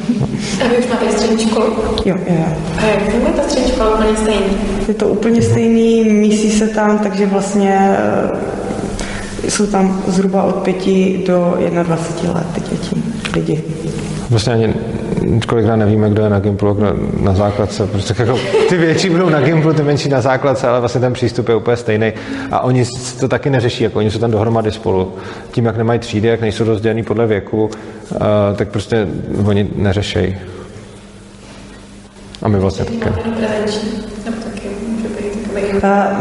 A 0.65 0.69
vy 0.69 0.79
už 0.79 0.87
máte 0.87 1.13
střední 1.13 1.39
školu? 1.39 1.67
Jo, 2.05 2.17
jo, 2.29 2.35
jo. 2.39 2.45
A 2.79 2.87
jak 2.87 3.11
funguje 3.11 3.33
ta 3.33 3.43
střední 3.43 3.71
škola 3.71 3.95
úplně 3.95 4.17
stejný? 4.17 4.57
Je 4.89 4.95
to 4.95 5.09
úplně 5.09 5.43
stejný, 5.43 6.05
mísí 6.05 6.51
se 6.51 6.69
tam, 6.69 6.99
takže 6.99 7.27
vlastně 7.27 7.97
eh, 9.45 9.51
jsou 9.51 9.67
tam 9.67 10.03
zhruba 10.07 10.43
od 10.43 10.55
5 10.55 11.27
do 11.27 11.59
21 11.83 12.33
let 12.33 12.47
ty 12.55 12.61
děti, 12.61 13.03
lidi. 13.35 13.63
Vlastně 14.31 14.53
ani 14.53 14.75
kolikrát 15.49 15.77
nevíme, 15.77 16.11
kdo 16.11 16.23
je 16.23 16.31
na 16.31 16.41
Gimplu, 16.41 16.75
kdo 16.75 16.87
na 17.21 17.35
základce. 17.35 17.87
Prostě 17.87 18.15
jako, 18.19 18.39
ty 18.69 18.77
větší 18.77 19.11
budou 19.11 19.29
na 19.29 19.41
Gimplu, 19.41 19.73
ty 19.73 19.83
menší 19.83 20.09
na 20.09 20.21
základce, 20.21 20.69
ale 20.69 20.81
vlastně 20.81 21.01
ten 21.01 21.13
přístup 21.13 21.49
je 21.49 21.55
úplně 21.55 21.77
stejný. 21.77 22.13
A 22.51 22.61
oni 22.61 22.85
to 23.21 23.29
taky 23.29 23.51
neřeší, 23.51 23.85
jako 23.85 23.99
oni 23.99 24.11
jsou 24.11 24.19
tam 24.19 24.31
dohromady 24.31 24.73
spolu. 24.73 25.13
Tím, 25.51 25.65
jak 25.65 25.77
nemají 25.77 25.99
třídy, 25.99 26.29
jak 26.29 26.41
nejsou 26.41 26.65
rozdělený 26.65 27.03
podle 27.03 27.27
věku, 27.27 27.65
uh, 27.65 28.19
tak 28.57 28.69
prostě 28.69 29.09
oni 29.47 29.69
neřešejí. 29.77 30.37
A 32.43 32.49
my 32.49 32.59
vlastně 32.59 32.85
taky. 32.85 33.09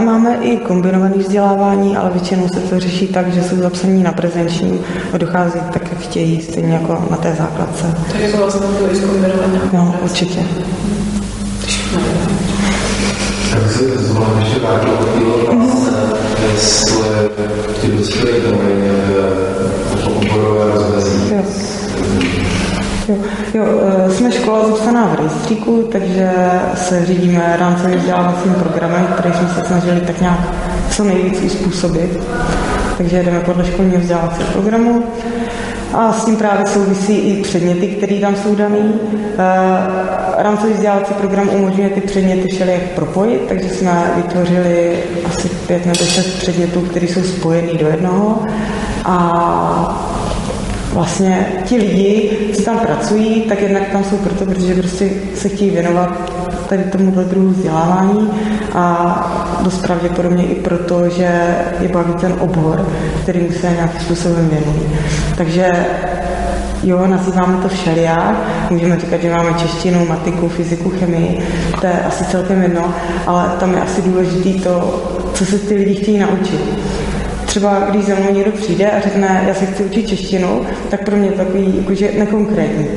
Máme 0.06 0.36
i 0.42 0.58
kombinované 0.58 1.18
vzdělávání, 1.18 1.98
ale 1.98 2.10
většinou 2.10 2.48
se 2.48 2.60
to 2.60 2.80
řeší 2.80 3.08
tak, 3.08 3.34
že 3.34 3.44
jsou 3.44 3.56
zapsaní 3.56 4.04
na 4.04 4.12
prezenční 4.12 4.80
a 5.14 5.18
dochází 5.18 5.60
tak, 5.74 5.92
jak 5.92 6.00
chtějí, 6.00 6.42
stejně 6.42 6.74
jako 6.74 7.08
na 7.12 7.18
té 7.18 7.36
základce. 7.40 7.98
Takže 8.12 8.28
to 8.28 8.38
vlastně 8.38 8.68
bylo 8.78 8.92
i 8.92 8.96
zkombinované. 8.96 9.62
No, 9.74 9.96
určitě. 10.04 10.40
Tak 13.52 13.72
se 13.72 13.98
zvolám 13.98 14.40
ještě 14.40 14.60
vrátil 14.60 14.90
od 14.94 15.06
té 15.06 15.26
otázce, 15.26 15.92
jestli 16.54 17.04
ti 17.82 17.88
dospělí 17.88 18.42
mají 18.64 18.76
nějaké 18.82 19.24
oborové 20.06 20.74
rozvezení. 20.76 21.32
Jo. 23.08 23.16
Jo, 23.54 23.66
jo, 23.66 23.80
e, 24.08 24.12
jsme 24.12 24.32
škola 24.32 24.68
zapsaná 24.68 25.06
v 25.06 25.16
rejstříku, 25.16 25.90
takže 25.92 26.32
se 26.76 27.06
řídíme 27.06 27.56
rámcovým 27.60 28.00
vzdělávacím 28.00 28.54
programem, 28.54 29.08
který 29.18 29.34
jsme 29.34 29.48
se 29.48 29.68
snažili 29.68 30.02
tak 30.02 30.22
nějak 30.22 30.40
co 30.92 31.04
nejvíc 31.04 31.42
uspůsobit. 31.42 32.20
Takže 32.98 33.18
jedeme 33.18 33.40
podle 33.40 33.66
školního 33.66 34.02
vzdělávacího 34.02 34.52
programu. 34.52 35.04
A 35.94 36.14
s 36.14 36.26
tím 36.26 36.36
právě 36.36 36.66
souvisí 36.68 37.14
i 37.14 37.42
předměty, 37.42 37.88
které 37.88 38.20
tam 38.20 38.36
jsou 38.36 38.56
dané. 38.56 38.78
E, 38.78 40.44
rámcový 40.44 40.74
vzdělávací 40.74 41.14
program 41.14 41.50
umožňuje 41.50 41.90
ty 41.90 42.02
předměty 42.02 42.48
všelijak 42.48 42.82
propojit, 42.82 43.42
takže 43.48 43.70
jsme 43.70 44.12
vytvořili 44.16 45.04
asi 45.26 45.50
pět 45.50 45.86
nebo 45.86 46.06
šest 46.06 46.38
předmětů, 46.38 46.82
které 46.82 47.08
jsou 47.08 47.24
spojené 47.24 47.74
do 47.74 47.88
jednoho. 47.88 48.40
A 49.06 50.13
vlastně 50.94 51.48
ti 51.66 51.78
lidi, 51.78 52.38
co 52.56 52.62
tam 52.62 52.80
pracují, 52.80 53.42
tak 53.42 53.62
jednak 53.62 53.90
tam 53.92 54.04
jsou 54.04 54.18
proto, 54.18 54.46
protože 54.46 54.76
prostě 54.76 55.10
se 55.36 55.50
chtějí 55.50 55.70
věnovat 55.72 56.32
tady 56.70 56.84
tomuhle 56.84 57.24
druhu 57.24 57.50
vzdělávání 57.50 58.30
a 58.74 59.60
dost 59.64 59.82
pravděpodobně 59.82 60.44
i 60.44 60.56
proto, 60.56 61.10
že 61.10 61.56
je 61.80 61.88
baví 61.88 62.14
ten 62.14 62.36
obor, 62.40 62.90
kterým 63.22 63.54
se 63.54 63.72
nějakým 63.72 64.02
způsobem 64.02 64.50
věnují. 64.50 64.82
Takže 65.38 65.72
Jo, 66.84 67.08
nazýváme 67.08 67.58
to 67.62 67.70
všelijak, 67.70 68.36
můžeme 68.70 69.00
říkat, 69.00 69.22
že 69.22 69.32
máme 69.32 69.54
češtinu, 69.54 70.06
matiku, 70.06 70.50
fyziku, 70.50 70.90
chemii, 70.90 71.40
to 71.82 71.86
je 71.88 72.00
asi 72.00 72.26
celkem 72.26 72.62
jedno, 72.62 72.94
ale 73.28 73.52
tam 73.60 73.74
je 73.74 73.82
asi 73.82 74.02
důležité 74.02 74.70
to, 74.70 75.04
co 75.34 75.46
se 75.46 75.60
ty 75.60 75.76
lidi 75.76 75.96
chtějí 75.96 76.18
naučit 76.18 76.62
třeba 77.54 77.80
když 77.90 78.06
za 78.06 78.16
mnou 78.16 78.34
někdo 78.34 78.52
přijde 78.52 78.92
a 78.92 79.00
řekne, 79.00 79.44
já 79.48 79.54
se 79.54 79.66
chci 79.66 79.84
učit 79.84 80.08
češtinu, 80.08 80.62
tak 80.90 81.06
pro 81.06 81.16
mě 81.16 81.32
to 81.32 81.38
takový 81.38 81.74
jakože 81.78 82.12
nekonkrétní. 82.18 82.88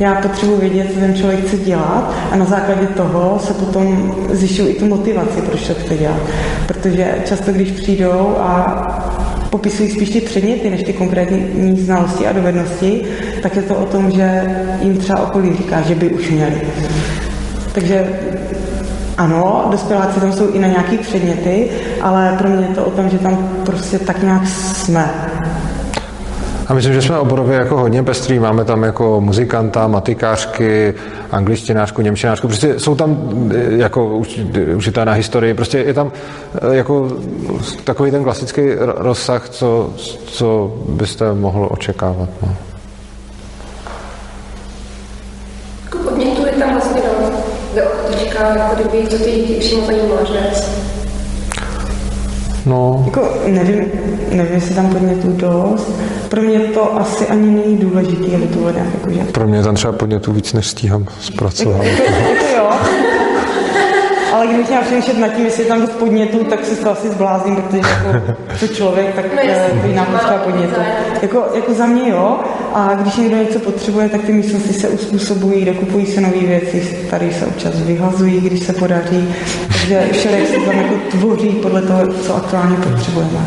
Já 0.00 0.14
potřebuji 0.14 0.56
vědět, 0.56 0.86
co 0.94 1.00
ten 1.00 1.14
člověk 1.14 1.46
chce 1.46 1.56
dělat 1.56 2.14
a 2.30 2.36
na 2.36 2.44
základě 2.44 2.86
toho 2.86 3.38
se 3.46 3.54
potom 3.54 4.14
zjišťují 4.30 4.68
i 4.68 4.78
tu 4.78 4.86
motivaci, 4.86 5.42
proč 5.42 5.66
to 5.66 5.74
chce 5.74 5.96
dělat. 5.96 6.20
Protože 6.66 7.14
často, 7.24 7.52
když 7.52 7.70
přijdou 7.70 8.36
a 8.38 8.50
popisují 9.50 9.90
spíš 9.90 10.10
ty 10.10 10.20
předměty, 10.20 10.70
než 10.70 10.82
ty 10.82 10.92
konkrétní 10.92 11.80
znalosti 11.80 12.26
a 12.26 12.32
dovednosti, 12.32 13.02
tak 13.42 13.56
je 13.56 13.62
to 13.62 13.74
o 13.74 13.86
tom, 13.86 14.10
že 14.10 14.56
jim 14.82 14.96
třeba 14.96 15.22
okolí 15.22 15.56
říká, 15.56 15.82
že 15.82 15.94
by 15.94 16.08
už 16.08 16.30
měli. 16.30 16.60
Takže 17.72 18.06
ano, 19.18 19.68
dospěláci 19.70 20.20
tam 20.20 20.32
jsou 20.32 20.48
i 20.48 20.58
na 20.58 20.68
nějaké 20.68 20.98
předměty, 20.98 21.70
ale 22.02 22.34
pro 22.38 22.48
mě 22.48 22.66
je 22.66 22.74
to 22.74 22.84
o 22.84 22.90
tom, 22.90 23.10
že 23.10 23.18
tam 23.18 23.48
prostě 23.64 23.98
tak 23.98 24.22
nějak 24.22 24.46
jsme. 24.46 25.10
A 26.66 26.74
myslím, 26.74 26.94
že 26.94 27.02
jsme 27.02 27.18
oborově 27.18 27.58
jako 27.58 27.76
hodně 27.76 28.02
pestrý. 28.02 28.38
Máme 28.38 28.64
tam 28.64 28.82
jako 28.82 29.20
muzikanta, 29.20 29.86
matikářky, 29.88 30.94
angličtinářku, 31.30 32.02
němčinářku. 32.02 32.48
Prostě 32.48 32.80
jsou 32.80 32.94
tam 32.94 33.18
eh, 33.54 33.76
jako 33.76 34.22
učitelé 34.76 35.06
na 35.06 35.12
historii. 35.12 35.54
Prostě 35.54 35.78
je 35.78 35.94
tam 35.94 36.12
eh, 36.54 36.76
jako 36.76 37.16
takový 37.84 38.10
ten 38.10 38.24
klasický 38.24 38.60
rozsah, 38.96 39.48
co, 39.48 39.90
co 40.26 40.74
byste 40.88 41.34
mohl 41.34 41.68
očekávat. 41.70 42.28
No. 42.42 42.73
Jako 48.40 48.74
kdyby 48.74 49.06
to 49.08 49.18
ty 49.18 49.30
děti 49.30 49.54
přímo 49.54 49.86
zajímá, 49.86 50.24
že? 50.24 50.40
No. 52.66 53.02
Jako 53.06 53.28
nevím, 53.46 53.84
nevím, 54.30 54.54
jestli 54.54 54.74
tam 54.74 54.88
podnětů 54.88 55.32
dost. 55.32 55.92
Pro 56.28 56.42
mě 56.42 56.58
to 56.58 56.96
asi 56.96 57.26
ani 57.26 57.50
není 57.50 57.76
důležitý, 57.78 58.34
aby 58.34 58.46
to 58.46 58.58
bylo 58.58 58.70
nějak 58.70 58.88
jako, 58.94 59.10
že... 59.10 59.32
Pro 59.32 59.48
mě 59.48 59.62
tam 59.62 59.74
třeba 59.74 59.92
podnětů 59.92 60.32
víc, 60.32 60.52
než 60.52 60.66
stíhám 60.66 61.06
zpracovat. 61.20 61.84
jako, 61.84 62.02
jako 62.12 62.44
jo. 62.56 62.70
Ale 64.34 64.46
když 64.46 64.68
měla 64.68 64.82
přemýšlet 64.82 65.18
nad 65.18 65.28
tím, 65.28 65.44
jestli 65.44 65.62
je 65.62 65.68
tam 65.68 65.80
dost 65.80 65.92
podnětů, 65.92 66.44
tak 66.44 66.64
se 66.64 66.76
to 66.76 66.90
asi 66.90 67.10
zblázím, 67.10 67.56
protože 67.56 67.78
jako 67.78 68.34
co 68.58 68.68
člověk, 68.68 69.14
tak 69.14 69.24
to 69.80 69.86
jiná 69.86 70.04
počká 70.04 70.38
podnětů. 70.38 70.80
Jako, 71.22 71.44
jako 71.54 71.74
za 71.74 71.86
mě 71.86 72.10
jo, 72.10 72.40
a 72.74 72.94
když 72.94 73.16
někdo 73.16 73.36
něco 73.36 73.58
potřebuje, 73.58 74.08
tak 74.08 74.22
ty 74.22 74.32
místnosti 74.32 74.72
se 74.72 74.88
uspůsobují, 74.88 75.64
dokupují 75.64 76.06
se 76.06 76.20
nové 76.20 76.40
věci, 76.40 76.98
tady 77.10 77.32
se 77.32 77.46
občas 77.46 77.80
vyhazují, 77.80 78.40
když 78.40 78.62
se 78.62 78.72
podaří. 78.72 79.34
Takže 79.68 80.08
všelek 80.12 80.48
se 80.48 80.56
tam 80.56 80.76
jako 80.76 80.94
tvoří 81.10 81.48
podle 81.48 81.82
toho, 81.82 82.06
co 82.06 82.36
aktuálně 82.36 82.76
potřebujeme. 82.76 83.46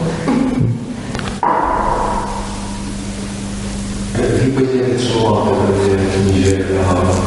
Podnět 4.53 4.97
třeba 4.97 5.45
máte 5.45 5.95
knížek 6.13 6.65
a 6.87 7.26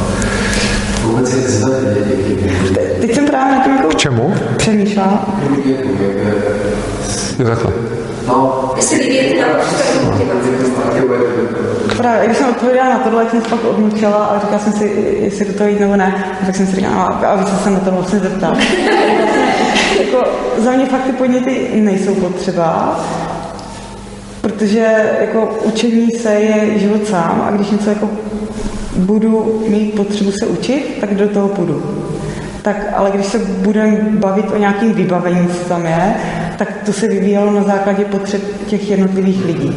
vůbec 1.21 1.35
jak 1.35 1.49
zvedne 1.50 1.95
děti? 2.00 2.50
Teď 3.00 3.15
jsem 3.15 3.27
právě 3.27 3.59
na 3.59 3.65
tím 3.65 3.77
jako 3.77 3.89
K 3.89 3.97
čemu? 3.97 4.35
přemýšlela. 4.57 5.27
Je 7.39 7.45
takhle. 7.45 7.73
No, 8.29 8.73
Jestli 8.77 8.99
lidi 8.99 9.41
na 9.41 9.47
Právě, 11.97 12.27
když 12.27 12.39
jsem 12.39 12.49
odpověděla 12.49 12.89
na 12.89 12.99
tohle, 12.99 13.23
jak 13.23 13.31
jsem 13.31 13.43
se 13.43 13.49
pak 13.49 13.65
odmlčela 13.65 14.17
a 14.17 14.41
říkala 14.41 14.59
jsem 14.59 14.73
si, 14.73 15.17
jestli 15.21 15.45
do 15.45 15.53
toho 15.53 15.71
jít 15.71 15.81
nebo 15.81 15.97
ne, 15.97 16.25
tak 16.47 16.57
jsem 16.57 16.67
si 16.67 16.77
říkala, 16.77 16.95
no, 16.95 17.29
a 17.29 17.37
víc 17.37 17.49
jsem 17.62 17.75
na 17.75 17.81
to 17.81 17.91
vlastně 17.91 18.19
zeptal. 18.19 18.57
jako, 20.00 20.23
za 20.59 20.71
mě 20.73 20.87
fakt 20.87 21.03
ty 21.03 21.12
podněty 21.12 21.71
nejsou 21.81 22.15
potřeba, 22.15 23.00
protože 24.40 24.87
jako 25.20 25.59
učení 25.64 26.11
se 26.11 26.35
je 26.35 26.78
život 26.78 27.06
sám 27.06 27.44
a 27.49 27.50
když 27.50 27.70
něco 27.70 27.88
jako 27.88 28.11
budu 28.97 29.62
mít 29.68 29.94
potřebu 29.94 30.32
se 30.32 30.47
učit, 30.47 30.97
tak 31.00 31.14
do 31.14 31.28
toho 31.28 31.49
půjdu. 31.49 31.82
Tak, 32.62 32.87
ale 32.97 33.11
když 33.11 33.26
se 33.26 33.38
budeme 33.38 33.97
bavit 34.11 34.44
o 34.52 34.59
nějakým 34.59 34.92
vybavení, 34.94 35.49
co 35.49 35.68
tam 35.68 35.87
je, 35.87 36.14
tak 36.59 36.75
to 36.87 36.92
se 36.92 37.09
vyvíjelo 37.09 37.50
na 37.50 37.62
základě 37.62 38.04
potřeb 38.04 38.42
těch 38.66 38.90
jednotlivých 38.90 39.44
lidí. 39.44 39.75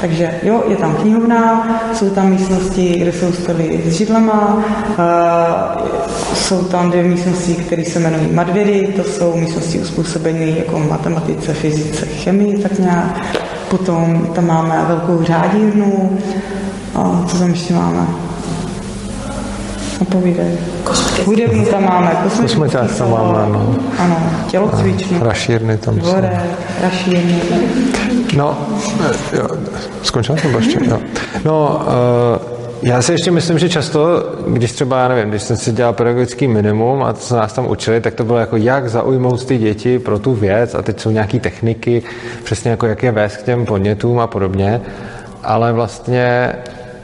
Takže 0.00 0.30
jo, 0.42 0.64
je 0.68 0.76
tam 0.76 0.94
knihovna, 0.94 1.68
jsou 1.94 2.10
tam 2.10 2.30
místnosti, 2.30 2.98
kde 2.98 3.12
jsou 3.12 3.32
stoly 3.32 3.82
s 3.86 3.92
židlema, 3.92 4.64
uh, 4.88 5.86
jsou 6.34 6.64
tam 6.64 6.90
dvě 6.90 7.02
místnosti, 7.02 7.54
které 7.54 7.84
se 7.84 7.98
jmenují 7.98 8.32
madvědy, 8.32 8.92
to 8.96 9.04
jsou 9.04 9.36
místnosti 9.36 9.78
uspůsobené 9.78 10.46
jako 10.46 10.78
matematice, 10.78 11.54
fyzice, 11.54 12.06
chemii, 12.06 12.62
tak 12.62 12.78
nějak. 12.78 13.45
Potom 13.70 14.26
tam 14.34 14.46
máme 14.46 14.84
velkou 14.88 15.24
řádírnu, 15.24 16.18
a 16.94 17.24
co 17.26 17.38
tam 17.38 17.50
ještě 17.50 17.74
máme? 17.74 18.06
Napovídej. 20.00 20.58
Hudebnu 21.24 21.64
tam 21.64 21.84
máme, 21.84 22.16
Kosmetiák 22.40 22.96
tam 22.98 23.10
máme, 23.10 23.52
no. 23.52 23.74
Ano, 23.98 24.16
tělocvičnu. 24.46 25.18
Rašírny 25.22 25.78
tam 25.78 25.94
jsou. 25.94 26.00
Dvore, 26.00 26.42
rašírny. 26.82 27.42
No, 28.36 28.58
jo, 29.32 29.48
skončila 30.02 30.38
jsem 30.38 30.54
ještě, 30.54 30.78
jo. 30.88 30.98
No, 31.44 31.80
uh, 31.86 32.45
já 32.82 33.02
si 33.02 33.12
ještě 33.12 33.30
myslím, 33.30 33.58
že 33.58 33.68
často, 33.68 34.24
když 34.48 34.72
třeba, 34.72 35.02
já 35.02 35.08
nevím, 35.08 35.30
když 35.30 35.42
jsem 35.42 35.56
si 35.56 35.72
dělal 35.72 35.92
pedagogický 35.92 36.48
minimum 36.48 37.02
a 37.02 37.12
to 37.12 37.20
se 37.20 37.36
nás 37.36 37.52
tam 37.52 37.70
učili, 37.70 38.00
tak 38.00 38.14
to 38.14 38.24
bylo 38.24 38.38
jako, 38.38 38.56
jak 38.56 38.88
zaujmout 38.88 39.44
ty 39.44 39.58
děti 39.58 39.98
pro 39.98 40.18
tu 40.18 40.34
věc 40.34 40.74
a 40.74 40.82
teď 40.82 41.00
jsou 41.00 41.10
nějaké 41.10 41.40
techniky, 41.40 42.02
přesně 42.44 42.70
jako 42.70 42.86
jak 42.86 43.02
je 43.02 43.12
vést 43.12 43.36
k 43.36 43.42
těm 43.42 43.66
podnětům 43.66 44.20
a 44.20 44.26
podobně, 44.26 44.80
ale 45.44 45.72
vlastně 45.72 46.52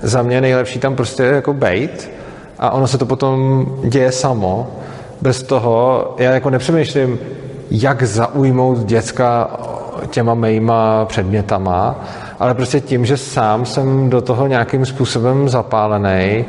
za 0.03 0.23
mě 0.23 0.41
nejlepší 0.41 0.79
tam 0.79 0.97
prostě 0.97 1.23
jako 1.23 1.53
bejt 1.53 2.11
a 2.59 2.71
ono 2.71 2.87
se 2.87 2.99
to 2.99 3.07
potom 3.07 3.67
děje 3.85 4.13
samo, 4.13 4.71
bez 5.21 5.43
toho, 5.43 6.15
já 6.19 6.31
jako 6.31 6.51
nepřemýšlím, 6.51 7.19
jak 7.71 8.03
zaujmout 8.03 8.79
děcka 8.79 9.51
těma 10.11 10.35
mýma 10.35 11.05
předmětama, 11.05 12.05
ale 12.43 12.55
prostě 12.55 12.81
tím, 12.81 13.07
že 13.07 13.17
sám 13.17 13.67
jsem 13.67 14.11
do 14.11 14.21
toho 14.21 14.47
nějakým 14.47 14.87
způsobem 14.87 15.49
zapálený, 15.49 16.45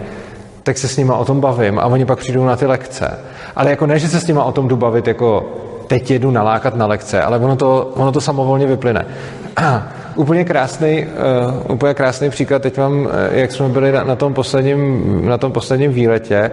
tak 0.63 0.77
se 0.77 0.87
s 0.87 0.97
nima 0.97 1.17
o 1.17 1.25
tom 1.25 1.41
bavím 1.41 1.79
a 1.79 1.85
oni 1.85 2.05
pak 2.05 2.19
přijdou 2.19 2.45
na 2.45 2.55
ty 2.55 2.65
lekce. 2.65 3.19
Ale 3.55 3.69
jako 3.69 3.85
ne, 3.85 3.99
že 3.99 4.07
se 4.07 4.19
s 4.19 4.27
nima 4.27 4.43
o 4.43 4.51
tom 4.51 4.67
jdu 4.67 4.75
bavit 4.75 5.07
jako 5.07 5.45
teď 5.87 6.11
jedu 6.11 6.31
nalákat 6.31 6.75
na 6.75 6.85
lekce, 6.85 7.21
ale 7.21 7.37
ono 7.37 7.55
to, 7.55 7.91
ono 7.95 8.11
to 8.11 8.21
samovolně 8.21 8.67
vyplyne. 8.67 9.05
úplně 10.15 10.45
krásný, 10.45 11.05
uh, 11.65 11.71
úplně 11.71 11.93
krásný 11.93 12.29
příklad, 12.29 12.61
teď 12.61 12.77
mám, 12.77 13.09
jak 13.31 13.51
jsme 13.51 13.69
byli 13.69 13.91
na, 13.91 14.03
na, 14.03 14.15
tom 14.15 14.33
posledním, 14.33 15.21
na 15.25 15.37
tom 15.37 15.51
posledním 15.51 15.93
výletě, 15.93 16.51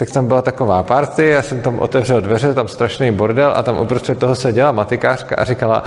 tak 0.00 0.10
tam 0.10 0.26
byla 0.26 0.42
taková 0.42 0.82
party, 0.82 1.28
já 1.28 1.42
jsem 1.42 1.60
tam 1.60 1.78
otevřel 1.78 2.20
dveře, 2.20 2.54
tam 2.54 2.68
strašný 2.68 3.10
bordel 3.10 3.52
a 3.56 3.62
tam 3.62 3.80
uprostřed 3.80 4.18
toho 4.18 4.34
seděla 4.34 4.72
matikářka 4.72 5.36
a 5.36 5.44
říkala, 5.44 5.84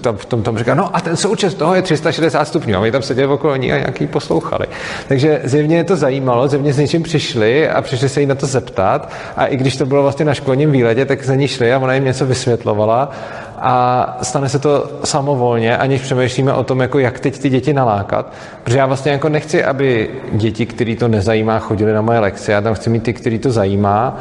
tam, 0.00 0.16
v 0.16 0.24
tom, 0.24 0.42
tam 0.42 0.58
říkala, 0.58 0.74
no 0.74 0.96
a 0.96 1.00
ten 1.00 1.16
součet 1.16 1.54
toho 1.54 1.74
je 1.74 1.82
360 1.82 2.44
stupňů. 2.44 2.76
A 2.76 2.80
my 2.80 2.92
tam 2.92 3.02
seděli 3.02 3.26
okolo 3.26 3.56
ní 3.56 3.72
a 3.72 3.78
nějaký 3.78 4.06
poslouchali. 4.06 4.66
Takže 5.08 5.40
zjevně 5.44 5.76
je 5.76 5.84
to 5.84 5.96
zajímalo, 5.96 6.48
zjevně 6.48 6.72
s 6.72 6.78
něčím 6.78 7.02
přišli 7.02 7.68
a 7.68 7.82
přišli 7.82 8.08
se 8.08 8.20
jí 8.20 8.26
na 8.26 8.34
to 8.34 8.46
zeptat. 8.46 9.10
A 9.36 9.46
i 9.46 9.56
když 9.56 9.76
to 9.76 9.86
bylo 9.86 10.02
vlastně 10.02 10.24
na 10.24 10.34
školním 10.34 10.70
výletě, 10.70 11.04
tak 11.04 11.24
za 11.24 11.34
ní 11.34 11.48
šli 11.48 11.72
a 11.72 11.78
ona 11.78 11.94
jim 11.94 12.04
něco 12.04 12.26
vysvětlovala 12.26 13.10
a 13.58 14.18
stane 14.22 14.48
se 14.48 14.58
to 14.58 14.90
samovolně, 15.04 15.76
aniž 15.76 16.00
přemýšlíme 16.00 16.52
o 16.52 16.64
tom, 16.64 16.80
jako 16.80 16.98
jak 16.98 17.20
teď 17.20 17.38
ty 17.38 17.50
děti 17.50 17.72
nalákat. 17.72 18.32
Protože 18.64 18.78
já 18.78 18.86
vlastně 18.86 19.12
jako 19.12 19.28
nechci, 19.28 19.64
aby 19.64 20.10
děti, 20.32 20.66
který 20.66 20.96
to 20.96 21.08
nezajímá, 21.08 21.58
chodili 21.58 21.92
na 21.92 22.00
moje 22.00 22.18
lekce. 22.18 22.52
Já 22.52 22.60
tam 22.60 22.74
chci 22.74 22.90
mít 22.90 23.02
ty, 23.02 23.12
který 23.12 23.38
to 23.38 23.50
zajímá. 23.50 24.18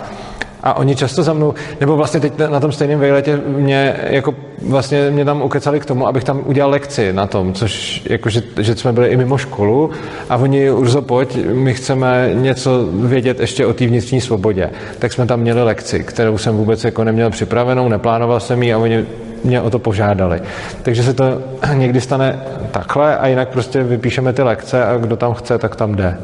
A 0.64 0.74
oni 0.74 0.96
často 0.96 1.24
za 1.24 1.34
mnou, 1.34 1.54
nebo 1.80 1.96
vlastně 1.96 2.20
teď 2.20 2.34
na 2.38 2.60
tom 2.60 2.72
stejném 2.72 3.00
vejletě 3.00 3.40
mě, 3.48 3.96
jako 4.04 4.36
vlastně 4.62 5.12
mě 5.12 5.26
tam 5.26 5.42
ukecali 5.42 5.80
k 5.80 5.86
tomu, 5.86 6.08
abych 6.08 6.24
tam 6.24 6.42
udělal 6.46 6.72
lekci 6.72 7.14
na 7.14 7.28
tom, 7.28 7.54
což 7.54 8.04
jako, 8.10 8.30
že, 8.30 8.44
že 8.60 8.76
jsme 8.76 8.94
byli 8.94 9.08
i 9.08 9.18
mimo 9.18 9.38
školu 9.38 9.92
a 10.30 10.38
oni, 10.38 10.72
Urzo, 10.72 11.02
pojď, 11.02 11.38
my 11.54 11.74
chceme 11.74 12.32
něco 12.34 12.90
vědět 12.94 13.40
ještě 13.40 13.66
o 13.66 13.74
té 13.74 13.88
vnitřní 13.88 14.22
svobodě. 14.22 14.70
Tak 15.00 15.14
jsme 15.14 15.26
tam 15.26 15.40
měli 15.40 15.64
lekci, 15.64 16.04
kterou 16.04 16.38
jsem 16.38 16.58
vůbec 16.58 16.84
jako 16.84 17.04
neměl 17.04 17.30
připravenou, 17.30 17.90
neplánoval 17.90 18.40
jsem 18.40 18.64
ji 18.64 18.74
a 18.74 18.78
oni 18.78 19.06
mě 19.44 19.62
o 19.62 19.70
to 19.70 19.80
požádali. 19.80 20.42
Takže 20.84 21.04
se 21.04 21.14
to 21.14 21.24
někdy 21.74 22.02
stane 22.02 22.40
takhle 22.72 23.18
a 23.18 23.28
jinak 23.28 23.50
prostě 23.50 23.84
vypíšeme 23.84 24.34
ty 24.34 24.42
lekce 24.42 24.86
a 24.86 24.98
kdo 24.98 25.18
tam 25.18 25.34
chce, 25.34 25.58
tak 25.58 25.76
tam 25.76 25.96
jde. 25.96 26.18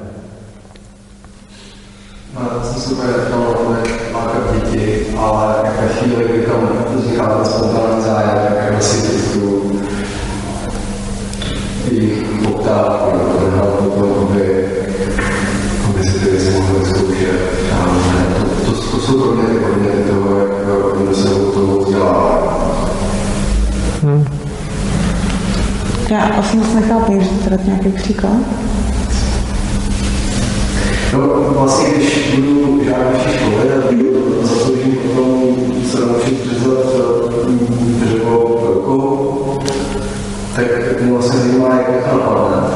No, 2.33 2.63
jsem 2.63 2.81
super, 2.81 3.09
ale 5.19 5.55
ve 5.81 5.87
chvíli, 5.87 6.25
kdy 6.29 6.41
tam 6.41 6.69
vzniká 6.95 7.25
ten 7.25 7.45
spontánní 7.45 8.03
zájem, 8.03 8.29
tak 8.49 8.63
jako 8.65 8.81
si 8.81 9.19
tu 9.33 9.71
jejich 11.91 12.23
poptávku, 12.43 13.17
nebo 13.17 13.89
to, 13.89 14.21
aby, 14.21 14.65
aby 15.89 16.03
si 16.03 16.19
ty 16.19 16.29
věci 16.29 16.51
mohli 16.51 16.85
zkoušet. 16.85 17.39
To, 18.65 18.71
to, 18.71 18.91
to 18.91 18.97
jsou 18.97 19.21
pro 19.21 19.31
mě 19.31 19.43
ty 19.43 19.59
podněty 19.65 20.09
toho, 20.09 20.39
jak 20.39 20.95
oni 20.95 21.15
se 21.15 21.29
o 21.29 21.51
toho 21.51 21.79
vzdělávají. 21.79 22.49
Hmm. 24.01 24.25
Já 26.09 26.23
asi 26.23 26.57
moc 26.57 26.73
nechápu, 26.73 27.11
můžete 27.11 27.49
dát 27.49 27.65
nějaký 27.65 27.89
příklad? 27.89 28.37
No 31.13 31.19
vlastně, 31.49 31.89
když 31.89 32.35
budu 32.35 32.83
žádat 32.83 33.21
školy 33.21 33.73
a 33.73 33.91
budu 33.91 34.38
se 35.99 36.05
naučit 36.05 36.45
řezat 36.45 37.33
dřevo 37.99 38.61
velkou, 38.63 39.59
tak 40.55 41.01
mě 41.01 41.11
vlastně 41.11 41.39
zajímá, 41.39 41.75
jak 41.75 41.87
to 41.87 42.17
napadne. 42.17 42.67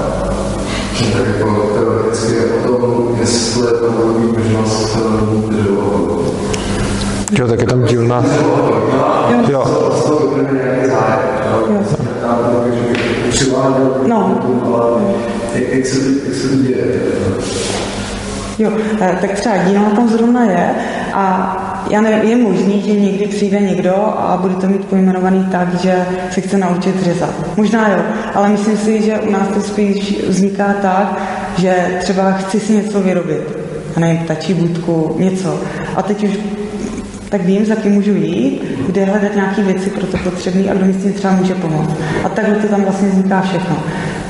Tak 1.13 1.27
jako 1.27 1.74
teoreticky 1.74 2.36
o 2.46 2.68
tom, 2.68 3.15
jestli 3.20 3.63
tam 3.63 3.96
bude 3.96 4.20
mít 4.20 4.38
možnost 4.38 4.98
dřevo 5.50 5.86
velkou. 5.89 6.36
Jo, 7.32 7.48
tak 7.48 7.60
je 7.60 7.68
tam 7.68 7.84
dílna. 7.84 8.25
Jo. 9.48 9.65
Z 9.98 10.03
toho 10.03 10.27
vyplyne 10.27 10.63
nějaký 10.63 10.88
zájem. 10.89 11.20
No. 14.08 14.42
Jak 15.53 15.86
se 15.86 16.00
to 16.50 16.56
děje? 16.56 17.01
Jo, 18.60 18.71
eh, 19.02 19.17
tak 19.21 19.32
třeba 19.32 19.58
dílna 19.58 19.89
tam 19.89 20.10
zrovna 20.10 20.43
je 20.43 20.76
a 21.13 21.73
já 21.89 22.02
nevím, 22.02 22.30
je 22.30 22.36
možný, 22.36 22.82
že 22.82 23.00
někdy 23.00 23.28
přijde 23.28 23.60
někdo 23.60 23.96
a 23.96 24.38
bude 24.41 24.56
to 24.56 24.67
mít 24.67 24.86
pojmenovaný 24.86 25.48
tak, 25.52 25.82
že 25.82 26.06
se 26.32 26.41
chce 26.41 26.58
naučit 26.58 27.04
řezat. 27.04 27.58
Možná 27.58 27.89
jo, 27.89 28.00
ale 28.34 28.50
myslím 28.50 28.78
si, 28.78 29.02
že 29.02 29.19
u 29.19 29.32
nás 29.32 29.48
to 29.48 29.62
spíš 29.62 30.24
vzniká 30.28 30.76
tak, 30.82 31.22
že 31.58 31.76
třeba 32.00 32.32
chci 32.32 32.60
si 32.60 32.74
něco 32.74 33.02
vyrobit. 33.02 33.58
A 33.96 34.00
nevím, 34.00 34.17
ptačí 34.17 34.54
budku, 34.54 35.15
něco. 35.19 35.60
A 35.96 36.02
teď 36.02 36.24
už 36.24 36.39
tak 37.30 37.46
vím, 37.46 37.65
za 37.65 37.76
kým 37.76 37.91
můžu 37.91 38.12
jít, 38.12 38.62
kde 38.88 39.06
hledat 39.06 39.36
nějaké 39.36 39.62
věci 39.62 39.89
pro 39.89 40.08
to 40.08 40.17
potřebné 40.17 40.72
a 40.72 40.74
kdo 40.74 40.86
mi 40.86 40.93
s 40.93 41.04
tím 41.04 41.13
třeba 41.13 41.34
může 41.34 41.56
pomoct. 41.56 41.96
A 42.24 42.30
takhle 42.30 42.56
to 42.56 42.67
tam 42.67 42.82
vlastně 42.82 43.10
vzniká 43.10 43.41
všechno. 43.41 43.76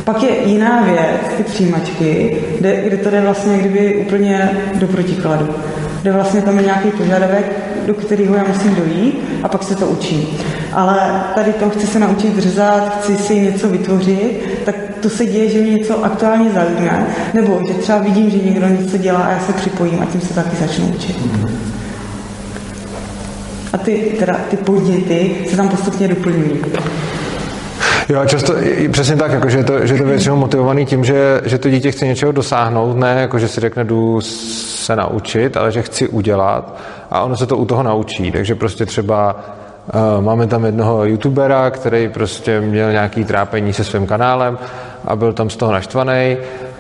Pak 0.04 0.24
je 0.24 0.30
jiná 0.46 0.82
věc, 0.82 1.38
ty 1.38 1.44
přijímačky, 1.44 2.38
kde, 2.60 2.82
kde 2.82 2.98
to 2.98 3.10
jde 3.10 3.22
vlastně 3.22 3.58
kdyby 3.58 3.96
úplně 3.96 4.50
do 4.76 4.88
protikladu. 4.88 5.48
Kde 6.04 6.12
vlastně 6.12 6.42
tam 6.42 6.58
je 6.58 6.66
nějaký 6.66 6.92
požadavek, 6.92 7.52
do 7.86 7.94
kterého 7.94 8.36
já 8.36 8.44
musím 8.48 8.76
dojít 8.76 9.24
a 9.44 9.48
pak 9.48 9.64
se 9.64 9.76
to 9.76 9.88
učím. 9.88 10.28
Ale 10.74 11.24
tady 11.36 11.54
to 11.54 11.70
chci 11.70 11.88
se 11.88 12.00
naučit 12.00 12.38
řezat, 12.38 12.98
chci 13.00 13.16
si 13.16 13.40
něco 13.40 13.70
vytvořit, 13.70 14.60
tak 14.66 14.76
to 15.02 15.10
se 15.10 15.26
děje, 15.26 15.50
že 15.50 15.60
mě 15.60 15.72
něco 15.72 16.06
aktuálně 16.06 16.50
zajímá, 16.50 17.04
nebo 17.34 17.62
že 17.68 17.74
třeba 17.74 17.98
vidím, 17.98 18.30
že 18.30 18.38
někdo 18.38 18.68
něco 18.68 18.98
dělá 18.98 19.20
a 19.20 19.32
já 19.32 19.40
se 19.40 19.54
připojím 19.54 20.02
a 20.02 20.06
tím 20.06 20.22
se 20.22 20.34
taky 20.34 20.56
začnu 20.56 20.88
učit. 20.88 21.18
A 23.74 23.78
ty, 23.78 24.16
teda, 24.20 24.40
ty 24.50 24.58
podněty 24.58 25.36
se 25.50 25.58
tam 25.58 25.70
postupně 25.70 26.08
doplňují. 26.08 26.52
Jo, 28.10 28.26
často 28.26 28.54
přesně 28.92 29.16
tak, 29.16 29.32
jako, 29.32 29.50
že, 29.50 29.58
je 29.58 29.64
to, 29.64 29.86
že 29.86 29.94
je 29.94 29.98
to 29.98 30.06
většinou 30.06 30.36
motivovaný 30.36 30.86
tím, 30.86 31.04
že, 31.04 31.42
že 31.46 31.58
to 31.58 31.70
dítě 31.70 31.92
chce 31.92 32.06
něčeho 32.06 32.32
dosáhnout, 32.32 32.98
ne 32.98 33.18
jako, 33.22 33.40
že 33.40 33.48
si 33.48 33.62
řekne, 33.62 33.84
jdu 33.84 34.22
se 34.84 34.96
naučit, 34.96 35.58
ale 35.58 35.72
že 35.72 35.82
chci 35.82 36.08
udělat 36.08 36.78
a 37.12 37.22
ono 37.22 37.38
se 37.38 37.46
to 37.46 37.58
u 37.58 37.66
toho 37.66 37.84
naučí. 37.84 38.32
Takže 38.32 38.56
prostě 38.56 38.86
třeba 38.86 39.36
uh, 39.36 40.24
máme 40.24 40.48
tam 40.48 40.66
jednoho 40.66 41.06
youtubera, 41.06 41.70
který 41.70 42.10
prostě 42.10 42.62
měl 42.62 42.92
nějaký 42.92 43.26
trápení 43.26 43.74
se 43.74 43.84
svým 43.84 44.08
kanálem 44.08 44.58
a 45.06 45.16
byl 45.16 45.34
tam 45.34 45.50
z 45.50 45.56
toho 45.56 45.72
naštvaný 45.72 46.38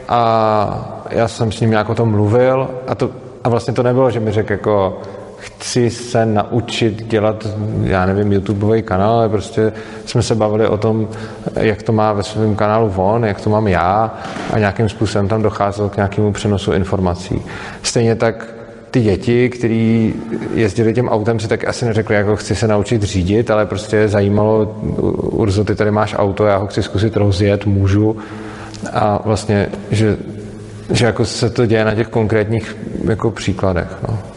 a 0.10 1.04
já 1.10 1.28
jsem 1.28 1.52
s 1.52 1.60
ním 1.60 1.70
nějak 1.70 1.90
o 1.90 1.96
tom 1.96 2.12
mluvil 2.12 2.70
a, 2.88 2.96
to, 2.96 3.10
a 3.44 3.50
vlastně 3.50 3.74
to 3.74 3.84
nebylo, 3.84 4.12
že 4.12 4.20
mi 4.20 4.32
řekl 4.32 4.52
jako 4.52 5.02
chci 5.44 5.90
se 5.90 6.26
naučit 6.26 7.08
dělat, 7.08 7.48
já 7.84 8.06
nevím, 8.06 8.32
YouTubeový 8.32 8.82
kanál, 8.82 9.12
ale 9.12 9.30
prostě 9.30 9.74
jsme 10.06 10.24
se 10.24 10.36
bavili 10.36 10.68
o 10.68 10.78
tom, 10.78 11.08
jak 11.56 11.84
to 11.84 11.92
má 11.92 12.14
ve 12.14 12.24
svém 12.24 12.56
kanálu 12.56 12.90
von, 12.90 13.26
jak 13.26 13.42
to 13.42 13.50
mám 13.50 13.68
já 13.68 14.14
a 14.54 14.60
nějakým 14.60 14.90
způsobem 14.90 15.28
tam 15.28 15.42
docházelo 15.42 15.90
k 15.90 15.96
nějakému 15.96 16.34
přenosu 16.34 16.74
informací. 16.74 17.42
Stejně 17.82 18.16
tak 18.16 18.48
ty 18.92 19.02
děti, 19.02 19.50
kteří 19.50 20.14
jezdili 20.54 20.94
tím 20.94 21.10
autem, 21.10 21.40
si 21.40 21.48
tak 21.48 21.68
asi 21.68 21.86
neřekli, 21.86 22.16
jako 22.16 22.36
chci 22.36 22.56
se 22.56 22.68
naučit 22.68 23.04
řídit, 23.04 23.52
ale 23.52 23.66
prostě 23.66 24.08
zajímalo, 24.08 24.76
Urzo, 25.22 25.64
ty 25.64 25.76
tady 25.76 25.92
máš 25.92 26.16
auto, 26.18 26.46
já 26.46 26.58
ho 26.58 26.68
chci 26.68 26.84
zkusit 26.84 27.18
rozjet, 27.18 27.66
můžu. 27.66 28.18
A 28.94 29.20
vlastně, 29.26 29.70
že, 29.92 30.18
že 30.92 31.06
jako 31.06 31.26
se 31.26 31.50
to 31.50 31.66
děje 31.66 31.86
na 31.86 31.96
těch 31.96 32.08
konkrétních 32.08 32.78
jako 33.10 33.32
příkladech. 33.32 33.98
No. 34.08 34.33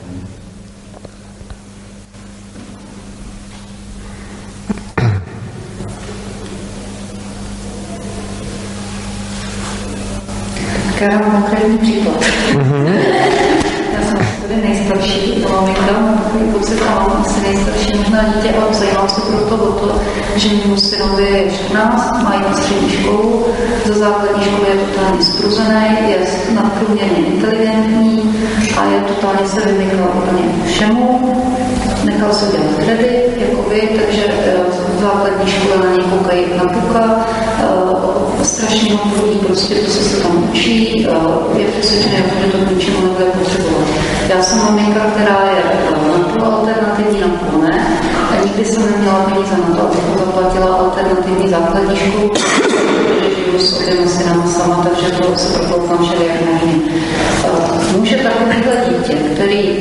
Tak 10.98 11.12
já 11.12 11.18
mám 11.18 11.30
konkrétní 11.30 11.78
příklad. 11.78 12.20
Mm-hmm. 12.52 12.94
Já 13.94 14.08
jsem 14.08 14.18
tady 14.42 14.62
nejstarší, 14.62 15.42
to 15.42 15.48
mám 15.48 15.66
někdo, 15.66 15.92
takový 16.24 16.52
pocit, 16.52 16.82
a 16.82 16.94
mám 16.94 17.24
asi 17.26 17.40
nejstarší 17.40 17.98
možná 17.98 18.22
dítě, 18.22 18.54
ale 18.54 18.74
zajímám 18.74 19.08
se 19.08 19.20
proto 19.20 19.54
o 19.54 19.72
to, 19.72 20.00
že 20.36 20.48
mému 20.48 20.76
synovi 20.76 21.22
je 21.22 21.50
14, 21.50 22.22
má 22.22 22.34
jít 22.34 22.48
na 22.48 22.56
střední 22.56 22.90
školu, 22.90 23.46
ze 23.84 23.92
základní 23.92 24.44
školy 24.44 24.68
je 24.70 24.76
totálně 24.76 25.22
spruzený, 25.22 25.84
je 26.08 26.16
nadprůměrně 26.54 27.16
inteligentní 27.16 28.34
a 28.78 28.84
je 28.84 29.00
totálně 29.00 29.48
se 29.48 29.60
vymykal 29.60 30.08
úplně 30.14 30.42
všemu. 30.66 31.34
Nechal 32.04 32.32
se 32.32 32.46
dělat 32.52 32.84
kredit, 32.84 33.35
vy, 33.70 33.80
takže 33.80 34.24
v 34.96 35.00
základní 35.00 35.50
škole 35.50 35.76
na 35.76 35.90
něj 35.90 36.04
koukají 36.04 36.44
na 36.56 36.64
puka, 36.64 37.26
strašně 38.42 38.94
moc 38.94 39.20
chodí 39.20 39.38
prostě 39.38 39.74
to, 39.74 39.90
co 39.90 39.98
se 39.98 40.22
tam 40.22 40.48
učí, 40.50 41.06
je 41.56 41.66
přesvědčený, 41.66 42.16
že 42.44 42.52
to 42.52 42.58
k 42.58 42.70
ničemu 42.70 43.00
nebude 43.02 43.24
potřebovat. 43.24 43.88
Já 44.28 44.42
jsem 44.42 44.58
maminka, 44.58 45.00
která 45.00 45.38
je 45.56 45.62
na 45.90 46.18
půl 46.18 46.44
alternativní, 46.44 47.20
na 47.20 47.28
půl 47.28 47.62
ne, 47.62 48.00
a 48.32 48.44
nikdy 48.44 48.64
jsem 48.64 48.90
neměla 48.90 49.14
peníze 49.14 49.56
na 49.68 49.76
to, 49.76 49.82
abych 49.82 50.18
zaplatila 50.18 50.76
alternativní 50.76 51.48
základní 51.48 51.96
školu, 51.96 52.30
protože 53.46 53.84
žiju 53.90 54.08
s 54.08 54.18
synama 54.18 54.46
sama 54.46 54.84
takže 54.90 55.10
to 55.10 55.38
se 55.38 55.58
prokoukám 55.58 55.98
všelijak 56.04 56.36
možný. 56.52 56.82
Eh, 57.44 57.96
může 57.98 58.16
takovýhle 58.16 58.76
dítě, 58.88 59.14
který 59.14 59.76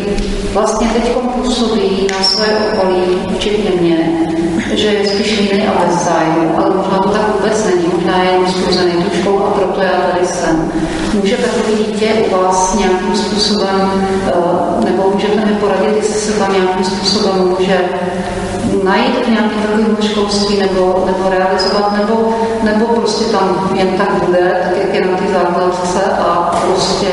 vlastně 0.54 0.88
teď 0.94 1.04
působí 1.36 2.08
na 2.12 2.24
své 2.24 2.46
okolí, 2.46 3.04
včetně 3.36 3.72
mě, 3.82 4.28
že 4.76 4.88
je 4.88 5.08
spíš 5.08 5.40
jiný 5.40 5.68
a 5.68 5.86
bez 5.86 6.04
zájmu, 6.04 6.58
ale 6.58 6.76
možná 6.76 6.98
to 6.98 7.10
tak 7.10 7.22
vůbec 7.34 7.66
není, 7.66 7.88
možná 7.94 8.24
je 8.24 8.32
jenom 8.32 8.48
skruzený 8.48 8.92
tuškou 9.04 9.40
a 9.40 9.52
proto 9.52 9.82
já 9.82 9.92
tady 10.12 10.28
jsem. 10.28 10.72
Může 11.14 11.38
takové 11.38 11.78
dítě 11.78 12.14
u 12.14 12.44
vás 12.44 12.76
nějakým 12.80 13.16
způsobem, 13.16 14.08
eh, 14.28 14.86
nebo 14.86 15.10
můžete 15.14 15.46
mi 15.46 15.52
poradit, 15.52 15.96
jestli 15.96 16.14
se 16.14 16.40
tam 16.40 16.54
nějakým 16.54 16.86
způsobem 16.86 17.56
může 17.60 17.82
najít 18.84 19.28
nějaké 19.28 19.56
takové 19.56 20.08
školství 20.08 20.60
nebo, 20.60 21.04
nebo 21.06 21.30
realizovat, 21.30 21.98
nebo, 21.98 22.36
nebo 22.64 22.86
prostě 22.86 23.26
tam 23.26 23.70
jen 23.74 23.88
tak 23.98 24.24
bude, 24.26 24.62
tak 24.64 24.78
jak 24.82 24.94
je 24.94 25.12
na 25.12 25.18
té 25.18 25.24
základce 25.34 26.00
a 26.20 26.56
prostě 26.66 27.08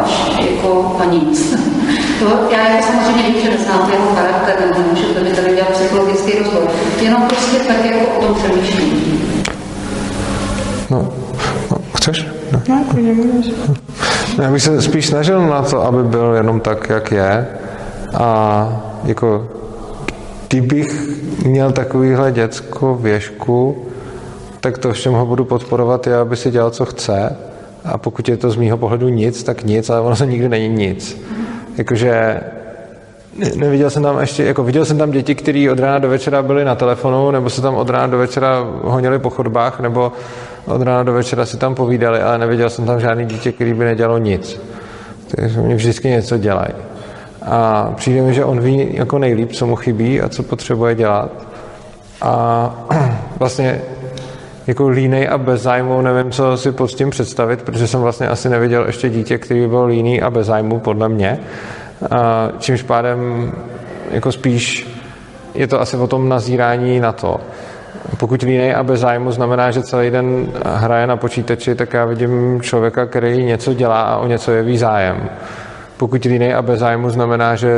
až 0.00 0.32
jako 0.40 0.96
a 1.00 1.04
nic. 1.04 1.54
To, 2.24 2.52
já 2.52 2.68
jako 2.68 2.86
samozřejmě 2.86 3.22
vím, 3.22 3.42
že 3.42 3.50
neznáte 3.50 3.92
jeho 3.92 4.14
charakter, 4.14 4.54
nebo 4.60 4.80
nemůžete 4.80 5.20
mi 5.20 5.30
tady 5.30 5.54
dělat 5.54 5.70
psychologický 5.70 6.38
rozbor. 6.38 6.62
Jenom 7.00 7.22
prostě 7.22 7.58
tak 7.58 7.84
jako 7.84 8.18
o 8.18 8.26
tom 8.26 8.34
přemýšlím. 8.34 8.92
No, 10.90 11.12
no 11.70 11.76
chceš? 11.96 12.26
No, 12.52 12.62
no 12.68 12.84
klidně 12.90 13.12
můžeš. 13.12 13.54
Já 14.42 14.50
bych 14.50 14.62
se 14.62 14.82
spíš 14.82 15.06
snažil 15.06 15.46
na 15.46 15.62
to, 15.62 15.82
aby 15.82 16.02
byl 16.02 16.34
jenom 16.34 16.60
tak, 16.60 16.88
jak 16.88 17.12
je. 17.12 17.46
A 18.14 18.68
jako 19.04 19.48
kdybych 20.48 21.08
měl 21.44 21.72
takovýhle 21.72 22.32
dětskou 22.32 22.94
věžku, 22.94 23.84
tak 24.60 24.78
to, 24.78 24.92
v 24.92 24.98
čem 24.98 25.12
ho 25.12 25.26
budu 25.26 25.44
podporovat, 25.44 26.06
je, 26.06 26.16
aby 26.16 26.36
si 26.36 26.50
dělal, 26.50 26.70
co 26.70 26.84
chce. 26.84 27.36
A 27.84 27.98
pokud 27.98 28.28
je 28.28 28.36
to 28.36 28.50
z 28.50 28.56
mýho 28.56 28.76
pohledu 28.76 29.08
nic, 29.08 29.42
tak 29.42 29.64
nic, 29.64 29.90
ale 29.90 30.00
ono 30.00 30.16
to 30.16 30.24
nikdy 30.24 30.48
není 30.48 30.68
nic. 30.68 31.20
Jakože 31.78 32.40
neviděl 33.56 33.90
jsem 33.90 34.02
tam 34.02 34.20
ještě, 34.20 34.44
jako 34.44 34.64
viděl 34.64 34.84
jsem 34.84 34.98
tam 34.98 35.10
děti, 35.10 35.34
které 35.34 35.68
od 35.72 35.78
rána 35.78 35.98
do 35.98 36.08
večera 36.08 36.42
byly 36.42 36.64
na 36.64 36.74
telefonu, 36.74 37.30
nebo 37.30 37.50
se 37.50 37.62
tam 37.62 37.74
od 37.74 37.90
rána 37.90 38.06
do 38.06 38.18
večera 38.18 38.66
honili 38.82 39.18
po 39.18 39.30
chodbách, 39.30 39.80
nebo 39.80 40.12
od 40.66 40.82
rána 40.82 41.02
do 41.02 41.12
večera 41.12 41.46
si 41.46 41.56
tam 41.56 41.74
povídali, 41.74 42.20
ale 42.20 42.38
neviděl 42.38 42.70
jsem 42.70 42.86
tam 42.86 43.00
žádný 43.00 43.26
dítě, 43.26 43.52
který 43.52 43.74
by 43.74 43.84
nedělalo 43.84 44.18
nic. 44.18 44.60
Takže 45.28 45.60
oni 45.60 45.74
vždycky 45.74 46.08
něco 46.08 46.38
dělají. 46.38 46.74
A 47.42 47.90
přijde 47.96 48.22
mi, 48.22 48.34
že 48.34 48.44
on 48.44 48.60
ví 48.60 48.88
jako 48.90 49.18
nejlíp, 49.18 49.52
co 49.52 49.66
mu 49.66 49.76
chybí 49.76 50.20
a 50.20 50.28
co 50.28 50.42
potřebuje 50.42 50.94
dělat. 50.94 51.30
A 52.22 52.74
vlastně 53.38 53.80
jako 54.66 54.88
línej 54.88 55.28
a 55.28 55.38
bez 55.38 55.62
zájmu, 55.62 56.00
nevím, 56.00 56.32
co 56.32 56.56
si 56.56 56.72
pod 56.72 56.90
tím 56.90 57.10
představit, 57.10 57.62
protože 57.62 57.86
jsem 57.86 58.00
vlastně 58.00 58.28
asi 58.28 58.48
neviděl 58.48 58.86
ještě 58.86 59.08
dítě, 59.08 59.38
který 59.38 59.60
by 59.60 59.68
byl 59.68 59.84
líný 59.84 60.22
a 60.22 60.30
bez 60.30 60.46
zájmu, 60.46 60.80
podle 60.80 61.08
mě. 61.08 61.38
A 62.10 62.48
čímž 62.58 62.82
pádem 62.82 63.52
jako 64.10 64.32
spíš 64.32 64.88
je 65.54 65.66
to 65.66 65.80
asi 65.80 65.96
o 65.96 66.06
tom 66.06 66.28
nazírání 66.28 67.00
na 67.00 67.12
to. 67.12 67.40
Pokud 68.18 68.42
línej 68.42 68.74
a 68.74 68.82
bez 68.82 69.00
zájmu 69.00 69.32
znamená, 69.32 69.70
že 69.70 69.82
celý 69.82 70.10
den 70.10 70.46
hraje 70.64 71.06
na 71.06 71.16
počítači, 71.16 71.74
tak 71.74 71.92
já 71.92 72.04
vidím 72.04 72.60
člověka, 72.62 73.06
který 73.06 73.44
něco 73.44 73.74
dělá 73.74 74.02
a 74.02 74.16
o 74.16 74.26
něco 74.26 74.52
jeví 74.52 74.78
zájem. 74.78 75.30
Pokud 75.96 76.24
línej 76.24 76.54
a 76.54 76.62
bez 76.62 76.80
zájmu 76.80 77.10
znamená, 77.10 77.54
že 77.54 77.68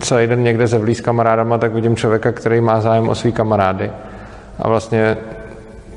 celý 0.00 0.26
den 0.26 0.42
někde 0.42 0.66
zevlí 0.66 0.94
s 0.94 1.00
kamarádama, 1.00 1.58
tak 1.58 1.72
vidím 1.72 1.96
člověka, 1.96 2.32
který 2.32 2.60
má 2.60 2.80
zájem 2.80 3.08
o 3.08 3.14
svý 3.14 3.32
kamarády. 3.32 3.90
A 4.58 4.68
vlastně 4.68 5.16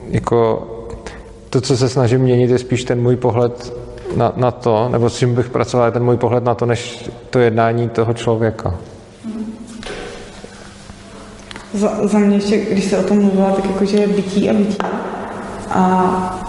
jako 0.10 0.67
to, 1.50 1.62
co 1.62 1.78
se 1.78 1.89
snažím 1.89 2.22
měnit, 2.22 2.50
je 2.50 2.58
spíš 2.58 2.84
ten 2.84 3.02
můj 3.02 3.15
pohled 3.15 3.74
na, 4.15 4.34
na 4.36 4.52
to, 4.52 4.89
nebo 4.91 5.10
s 5.10 5.17
čím 5.17 5.36
bych 5.36 5.50
pracoval, 5.50 5.86
je 5.86 5.91
ten 5.91 6.04
můj 6.04 6.17
pohled 6.17 6.43
na 6.43 6.56
to, 6.56 6.65
než 6.65 7.10
to 7.30 7.39
jednání 7.39 7.89
toho 7.89 8.13
člověka. 8.13 8.76
Za, 11.74 12.08
za 12.08 12.19
mě 12.19 12.38
ještě, 12.38 12.58
když 12.58 12.86
se 12.86 12.98
o 12.98 13.04
tom 13.04 13.22
mluvila, 13.22 13.52
tak 13.52 13.65
jakože 13.65 13.98
je 13.98 14.08
bytí 14.08 14.50
a 14.50 14.54
bytí. 14.54 14.78
A 15.69 16.39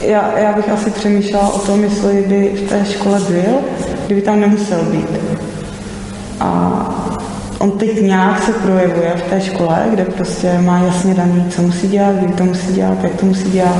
já, 0.00 0.38
já 0.38 0.52
bych 0.52 0.68
asi 0.68 0.90
přemýšlela 0.90 1.48
o 1.48 1.58
tom, 1.58 1.84
jestli 1.84 2.22
by 2.22 2.48
v 2.48 2.68
té 2.68 2.84
škole 2.84 3.20
byl, 3.20 3.58
kdyby 4.06 4.22
tam 4.22 4.40
nemusel 4.40 4.82
být. 4.84 5.08
A 6.40 7.07
on 7.58 7.70
teď 7.70 8.02
nějak 8.02 8.42
se 8.42 8.52
projevuje 8.52 9.14
v 9.16 9.30
té 9.30 9.40
škole, 9.40 9.86
kde 9.90 10.04
prostě 10.04 10.58
má 10.58 10.78
jasně 10.78 11.14
daný, 11.14 11.44
co 11.50 11.62
musí 11.62 11.88
dělat, 11.88 12.14
kdy 12.14 12.32
to 12.32 12.44
musí 12.44 12.72
dělat, 12.72 12.98
jak 13.02 13.14
to 13.14 13.26
musí 13.26 13.50
dělat. 13.50 13.78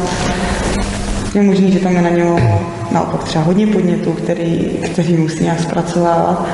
Je 1.34 1.42
možný, 1.42 1.72
že 1.72 1.80
tam 1.80 1.96
je 1.96 2.02
na 2.02 2.10
něho 2.10 2.38
naopak 2.90 3.24
třeba 3.24 3.44
hodně 3.44 3.66
podnětů, 3.66 4.12
který, 4.12 4.78
který 4.92 5.16
musí 5.16 5.42
nějak 5.42 5.60
zpracovávat, 5.60 6.46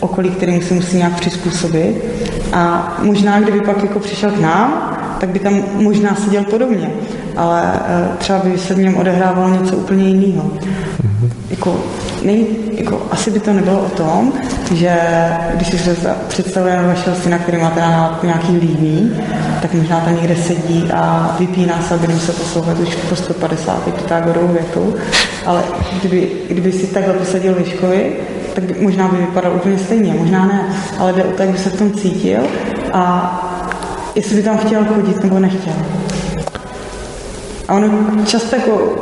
okolí, 0.00 0.30
který 0.30 0.62
se 0.62 0.74
musí 0.74 0.96
nějak 0.96 1.20
přizpůsobit. 1.20 2.04
A 2.52 2.94
možná, 3.02 3.40
kdyby 3.40 3.60
pak 3.60 3.82
jako 3.82 3.98
přišel 3.98 4.30
k 4.30 4.40
nám, 4.40 4.96
tak 5.20 5.28
by 5.28 5.38
tam 5.38 5.62
možná 5.74 6.14
seděl 6.14 6.44
podobně, 6.44 6.90
ale 7.38 7.72
eh, 7.74 8.08
třeba 8.18 8.38
by 8.38 8.58
se 8.58 8.74
v 8.74 8.78
něm 8.78 8.96
odehrávalo 8.96 9.48
něco 9.48 9.76
úplně 9.76 10.08
jiného. 10.08 10.50
Mm-hmm. 10.50 11.30
Jako, 11.50 11.84
nej, 12.24 12.46
jako, 12.72 13.02
asi 13.10 13.30
by 13.30 13.40
to 13.40 13.52
nebylo 13.52 13.80
o 13.80 13.88
tom, 13.88 14.32
že 14.74 14.98
když 15.54 15.68
si 15.68 15.90
představujeme 16.28 16.88
vašeho 16.88 17.16
syna, 17.16 17.38
který 17.38 17.58
má 17.58 17.70
teda 17.70 18.18
nějaký 18.22 18.56
líný, 18.56 19.12
tak 19.62 19.74
možná 19.74 20.00
tam 20.00 20.16
někde 20.16 20.36
sedí 20.36 20.90
a 20.94 21.36
vypíná 21.38 21.82
se, 21.82 21.94
aby 21.94 22.12
se 22.12 22.32
poslouchat 22.32 22.78
už 22.78 22.94
po 22.94 23.16
150 23.16 23.82
Pythagorovou 23.82 24.52
větu, 24.52 24.94
ale 25.46 25.62
kdyby, 26.00 26.30
kdyby 26.48 26.72
si 26.72 26.86
takhle 26.86 27.14
posadil 27.14 27.54
Liškovi, 27.58 28.12
tak 28.54 28.64
by, 28.64 28.74
možná 28.80 29.08
by 29.08 29.16
vypadal 29.16 29.52
úplně 29.56 29.78
stejně, 29.78 30.14
možná 30.14 30.46
ne, 30.46 30.68
ale 30.98 31.12
jde 31.12 31.24
o 31.24 31.32
to, 31.32 31.42
jak 31.42 31.50
by 31.50 31.58
se 31.58 31.70
v 31.70 31.78
tom 31.78 31.92
cítil 31.92 32.40
a 32.92 33.34
jestli 34.14 34.36
by 34.36 34.42
tam 34.42 34.58
chtěl 34.58 34.84
chodit 34.84 35.22
nebo 35.22 35.38
nechtěl. 35.38 35.74
A 37.68 37.74
ono 37.74 37.88
často 38.26 38.56
jako, 38.56 38.96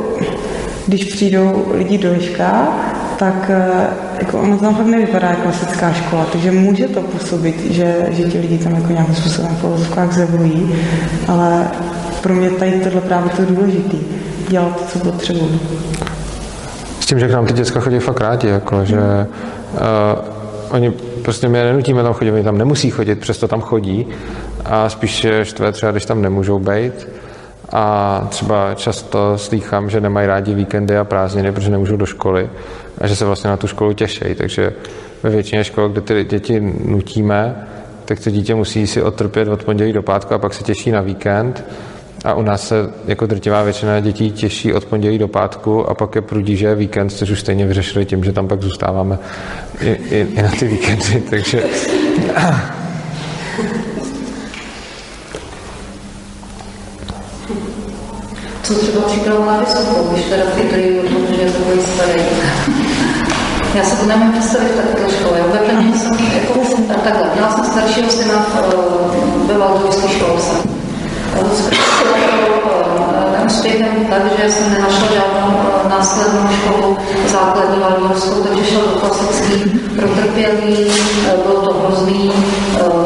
když 0.87 1.03
přijdou 1.03 1.65
lidi 1.73 1.97
do 1.97 2.11
Liška, 2.11 2.67
tak 3.17 3.49
eh, 3.49 3.87
jako 4.19 4.39
ono 4.39 4.57
tam 4.57 4.75
fakt 4.75 4.85
nevypadá 4.85 5.27
jako 5.27 5.41
klasická 5.41 5.93
škola, 5.93 6.25
takže 6.31 6.51
může 6.51 6.87
to 6.87 7.01
působit, 7.01 7.71
že, 7.71 8.07
že 8.09 8.23
ti 8.23 8.39
lidi 8.39 8.57
tam 8.57 8.75
jako 8.75 8.91
nějakým 8.91 9.15
způsobem 9.15 9.55
v 9.55 9.61
povozovkách 9.61 10.13
zevolují, 10.13 10.75
ale 11.27 11.67
pro 12.21 12.33
mě 12.33 12.49
tady 12.49 12.71
tohle 12.71 13.01
právě 13.01 13.29
to 13.29 13.45
důležité, 13.45 13.97
dělat 14.49 14.77
to, 14.77 14.99
co 14.99 15.11
potřebuji. 15.11 15.59
S 16.99 17.05
tím, 17.05 17.19
že 17.19 17.27
k 17.27 17.31
nám 17.31 17.45
ty 17.45 17.53
děcka 17.53 17.79
chodí 17.79 17.99
fakt 17.99 18.21
rádi, 18.21 18.47
jako, 18.47 18.85
že 18.85 18.97
uh, 18.97 19.79
oni 20.69 20.91
prostě 21.21 21.47
my 21.47 21.57
nenutíme 21.57 22.03
tam 22.03 22.13
chodit, 22.13 22.31
oni 22.31 22.43
tam 22.43 22.57
nemusí 22.57 22.89
chodit, 22.89 23.19
přesto 23.19 23.47
tam 23.47 23.61
chodí 23.61 24.07
a 24.65 24.89
spíš 24.89 25.23
je 25.23 25.45
štve 25.45 25.71
třeba, 25.71 25.91
když 25.91 26.05
tam 26.05 26.21
nemůžou 26.21 26.59
být 26.59 27.07
a 27.71 28.27
třeba 28.29 28.73
často 28.75 29.37
slýchám, 29.37 29.89
že 29.89 30.01
nemají 30.01 30.27
rádi 30.27 30.53
víkendy 30.53 30.97
a 30.97 31.03
prázdniny, 31.03 31.51
protože 31.51 31.71
nemůžou 31.71 31.97
do 31.97 32.05
školy 32.05 32.49
a 32.97 33.07
že 33.07 33.15
se 33.15 33.25
vlastně 33.25 33.49
na 33.49 33.57
tu 33.57 33.67
školu 33.67 33.93
těší. 33.93 34.35
Takže 34.37 34.73
ve 35.23 35.29
většině 35.29 35.63
škol, 35.63 35.89
kde 35.89 36.01
ty 36.01 36.23
děti 36.23 36.59
nutíme, 36.85 37.67
tak 38.05 38.19
to 38.19 38.29
dítě 38.29 38.55
musí 38.55 38.87
si 38.87 39.01
odtrpět 39.01 39.47
od 39.47 39.63
pondělí 39.63 39.93
do 39.93 40.03
pátku 40.03 40.33
a 40.33 40.37
pak 40.37 40.53
se 40.53 40.63
těší 40.63 40.91
na 40.91 41.01
víkend. 41.01 41.63
A 42.25 42.33
u 42.33 42.41
nás 42.41 42.67
se 42.67 42.75
jako 43.07 43.25
drtivá 43.25 43.63
většina 43.63 43.99
dětí 43.99 44.31
těší 44.31 44.73
od 44.73 44.85
pondělí 44.85 45.17
do 45.17 45.27
pátku 45.27 45.89
a 45.89 45.93
pak 45.93 46.15
je 46.15 46.21
prudí, 46.21 46.57
že 46.57 46.67
je 46.67 46.75
víkend, 46.75 47.09
což 47.09 47.29
už 47.29 47.39
stejně 47.39 47.65
vyřešili 47.65 48.05
tím, 48.05 48.23
že 48.23 48.33
tam 48.33 48.47
pak 48.47 48.61
zůstáváme 48.61 49.19
i, 49.81 49.89
i, 49.89 50.27
i 50.35 50.41
na 50.41 50.49
ty 50.49 50.67
víkendy. 50.67 51.23
Takže 51.29 51.63
Co 58.67 58.75
třeba 58.75 59.01
přípravu 59.01 59.45
na 59.45 59.59
vysokou, 59.59 60.07
když 60.11 60.25
teda 60.25 60.43
ty, 60.55 60.61
který 60.61 60.99
že 61.35 61.41
je 61.41 61.51
takový 61.51 61.81
starý. 61.81 62.21
Já 63.75 63.83
se 63.83 63.97
to 63.97 64.05
nemám 64.05 64.31
představit 64.31 64.71
v 64.71 64.75
takové 64.75 65.09
škole. 65.09 65.39
Já 65.39 65.45
takhle 65.47 65.73
jsem 65.99 66.17
jako, 66.33 66.59
takhle. 67.03 67.29
Měla 67.33 67.51
jsem 67.51 67.65
staršího 67.65 68.09
syna 68.09 68.33
v, 68.39 69.47
ve 69.47 69.57
Valdovské 69.57 70.07
školce. 70.09 70.67
Úspěchem 73.47 74.05
tak, 74.09 74.21
že 74.37 74.51
jsem 74.51 74.73
nenašla 74.73 75.07
žádnou 75.13 75.57
následnou 75.89 76.49
školu 76.55 76.97
základní 77.27 77.79
valdorskou, 77.79 78.43
takže 78.43 78.65
šel 78.65 78.81
do 78.81 78.99
klasický, 78.99 79.79
protrpělý, 79.95 80.91
bylo 81.45 81.61
to 81.61 81.73
hrozný, 81.73 82.31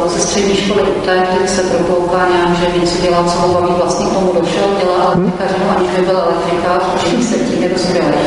ze 0.06 0.19
střední 0.19 0.56
školy 0.56 0.82
utek, 0.82 1.49
se 1.49 1.62
proklouká 1.62 2.27
že 2.60 2.80
něco 2.80 3.01
dělá, 3.01 3.23
co 3.23 3.39
ho 3.39 3.54
baví, 3.54 3.73
vlastně 3.84 4.06
k 4.06 4.13
tomu 4.13 4.34
došel, 4.41 4.67
dělá 4.82 4.95
elektrikařinu, 5.06 5.65
aniž 5.77 5.89
by 5.91 6.01
byl 6.01 6.17
elektrikář, 6.17 6.82
protože 6.84 7.23
se 7.23 7.36
tím 7.36 7.62
nedospělý, 7.62 8.17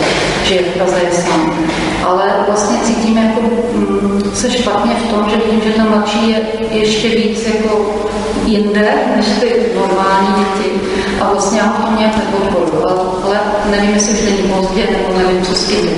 že 0.45 0.55
je 0.55 0.63
v 0.63 0.75
Praze 0.75 0.97
je 1.05 1.13
sám. 1.13 1.69
Ale 2.07 2.25
vlastně 2.47 2.79
cítím 2.85 3.19
jako 3.19 3.41
mm, 3.41 4.23
se 4.35 4.51
špatně 4.51 4.95
v 4.95 5.13
tom, 5.13 5.31
že 5.31 5.37
vidím, 5.37 5.61
že 5.61 5.73
ten 5.73 5.89
mladší 5.89 6.31
je 6.31 6.41
ještě 6.71 7.09
víc 7.09 7.47
jako 7.47 8.05
jinde, 8.45 8.95
než 9.17 9.27
ty 9.27 9.67
normální 9.77 10.29
děti. 10.39 10.81
A 11.21 11.33
vlastně 11.33 11.61
já 11.61 11.69
nějak 12.05 12.17
nepodporuji, 12.17 12.85
ale 13.25 13.41
nevím, 13.71 13.95
jestli 13.95 14.13
už 14.13 14.23
není 14.23 14.43
pozdě, 14.49 14.83
nebo 14.91 15.19
nevím, 15.19 15.43
co 15.43 15.55
s 15.55 15.67
tím. 15.67 15.91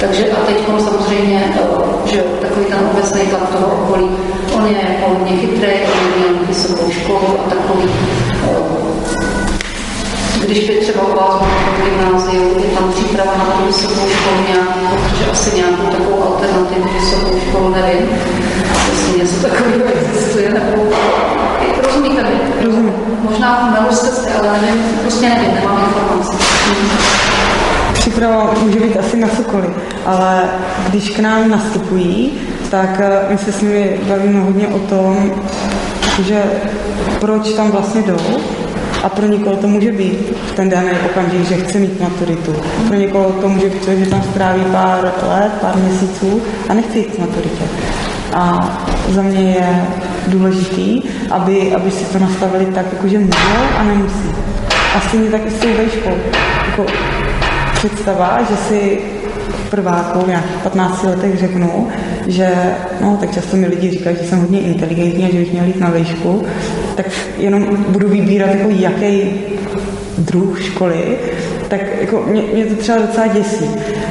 Takže 0.00 0.30
a 0.30 0.36
teď 0.46 0.56
samozřejmě, 0.66 1.54
eh, 1.56 2.08
že 2.08 2.24
takový 2.40 2.66
ten 2.66 2.78
obecný 2.92 3.20
tlak 3.20 3.48
toho 3.48 3.66
okolí, 3.66 4.10
on 4.56 4.66
je 4.66 4.96
hodně 5.06 5.36
chytrý, 5.36 5.72
on 5.92 6.18
měl 6.18 6.46
vysokou 6.48 6.90
školu 6.90 7.38
a 7.46 7.50
takový 7.50 7.90
eh, 8.44 8.86
když 10.46 10.68
by 10.68 10.74
třeba 10.76 11.02
u 11.02 11.16
vás 11.16 11.42
v 11.42 11.84
gymnáziu, 11.84 12.58
je 12.58 12.76
tam 12.78 12.92
příprava 12.92 13.32
na 13.38 13.44
tu 13.44 13.66
vysokou 13.66 14.08
školu 14.08 14.36
nějakou, 14.48 14.96
protože 14.96 15.30
asi 15.30 15.56
nějakou 15.56 15.82
takovou 15.82 16.22
alternativu 16.22 16.88
vysokou 17.00 17.40
školu 17.48 17.68
nevím, 17.68 18.08
jestli 18.90 19.18
něco 19.18 19.48
takového 19.48 19.84
existuje, 19.84 20.50
nebo 20.50 20.92
rozumíte 21.82 22.22
mi? 22.22 22.64
Rozumím. 22.64 23.05
Možná 23.36 23.70
neluste 23.80 24.06
se, 24.06 24.32
ale 24.32 24.60
nevím, 24.60 24.82
prostě 25.02 25.28
nevím, 25.28 25.54
nemám 25.54 25.84
informace. 25.88 26.36
Příprava 27.92 28.54
může 28.62 28.80
být 28.80 28.96
asi 28.96 29.16
na 29.16 29.28
cokoliv, 29.28 29.70
ale 30.06 30.42
když 30.88 31.10
k 31.10 31.18
nám 31.18 31.50
nastupují, 31.50 32.32
tak 32.70 33.00
eh, 33.00 33.20
my 33.28 33.38
se 33.38 33.52
s 33.52 33.60
nimi 33.60 34.00
bavíme 34.08 34.40
hodně 34.40 34.68
o 34.68 34.78
tom, 34.78 35.32
že 36.22 36.42
proč 37.20 37.52
tam 37.52 37.70
vlastně 37.70 38.02
jdou, 38.02 38.40
a 39.02 39.08
pro 39.08 39.26
někoho 39.26 39.56
to 39.56 39.68
může 39.68 39.92
být 39.92 40.32
v 40.46 40.54
ten 40.54 40.68
daný 40.68 40.90
okamžik, 41.10 41.48
že 41.48 41.56
chce 41.56 41.78
mít 41.78 42.00
maturitu. 42.00 42.54
Pro 42.88 42.96
někoho 42.96 43.30
to 43.30 43.48
může 43.48 43.66
být 43.68 43.84
to, 43.84 43.90
že 43.94 44.06
tam 44.06 44.22
stráví 44.22 44.62
pár 44.72 45.12
let, 45.28 45.52
pár 45.60 45.76
měsíců 45.76 46.42
a 46.68 46.74
nechce 46.74 46.98
jít 46.98 47.14
k 47.16 47.18
maturitě. 47.18 47.64
A 48.32 48.68
za 49.08 49.22
mě 49.22 49.50
je 49.50 49.84
důležitý, 50.26 51.02
aby, 51.30 51.74
aby 51.74 51.90
si 51.90 52.04
to 52.04 52.18
nastavili 52.18 52.66
tak, 52.66 52.86
jako 52.92 53.08
že 53.08 53.18
můžou 53.18 53.76
a 53.78 53.82
nemusí. 53.82 54.30
A 54.96 55.00
stejně 55.00 55.30
taky 55.30 55.50
s 55.50 55.58
tou 55.58 55.68
školu. 55.98 56.16
Jako 56.70 56.86
představa, 57.74 58.40
že 58.50 58.56
si 58.56 58.98
prváku 59.70 60.20
v 60.20 60.28
nějakých 60.28 60.56
15 60.62 61.02
letech 61.02 61.38
řeknu, 61.38 61.88
že, 62.26 62.54
no 63.00 63.16
tak 63.20 63.34
často 63.34 63.56
mi 63.56 63.66
lidi 63.66 63.90
říkají, 63.90 64.16
že 64.20 64.28
jsem 64.28 64.38
hodně 64.38 64.60
inteligentní 64.60 65.24
a 65.24 65.30
že 65.30 65.38
bych 65.38 65.52
měl 65.52 65.64
jít 65.64 65.80
na 65.80 65.90
výšku, 65.90 66.42
tak 66.96 67.06
jenom 67.38 67.84
budu 67.88 68.08
vybírat 68.08 68.50
jako 68.50 68.70
jaký 68.70 69.30
druh 70.18 70.62
školy, 70.62 71.18
tak 71.68 71.80
jako 72.00 72.24
mě, 72.26 72.42
mě 72.54 72.64
to 72.64 72.74
třeba 72.74 72.98
docela 72.98 73.26
děsí. 73.26 73.64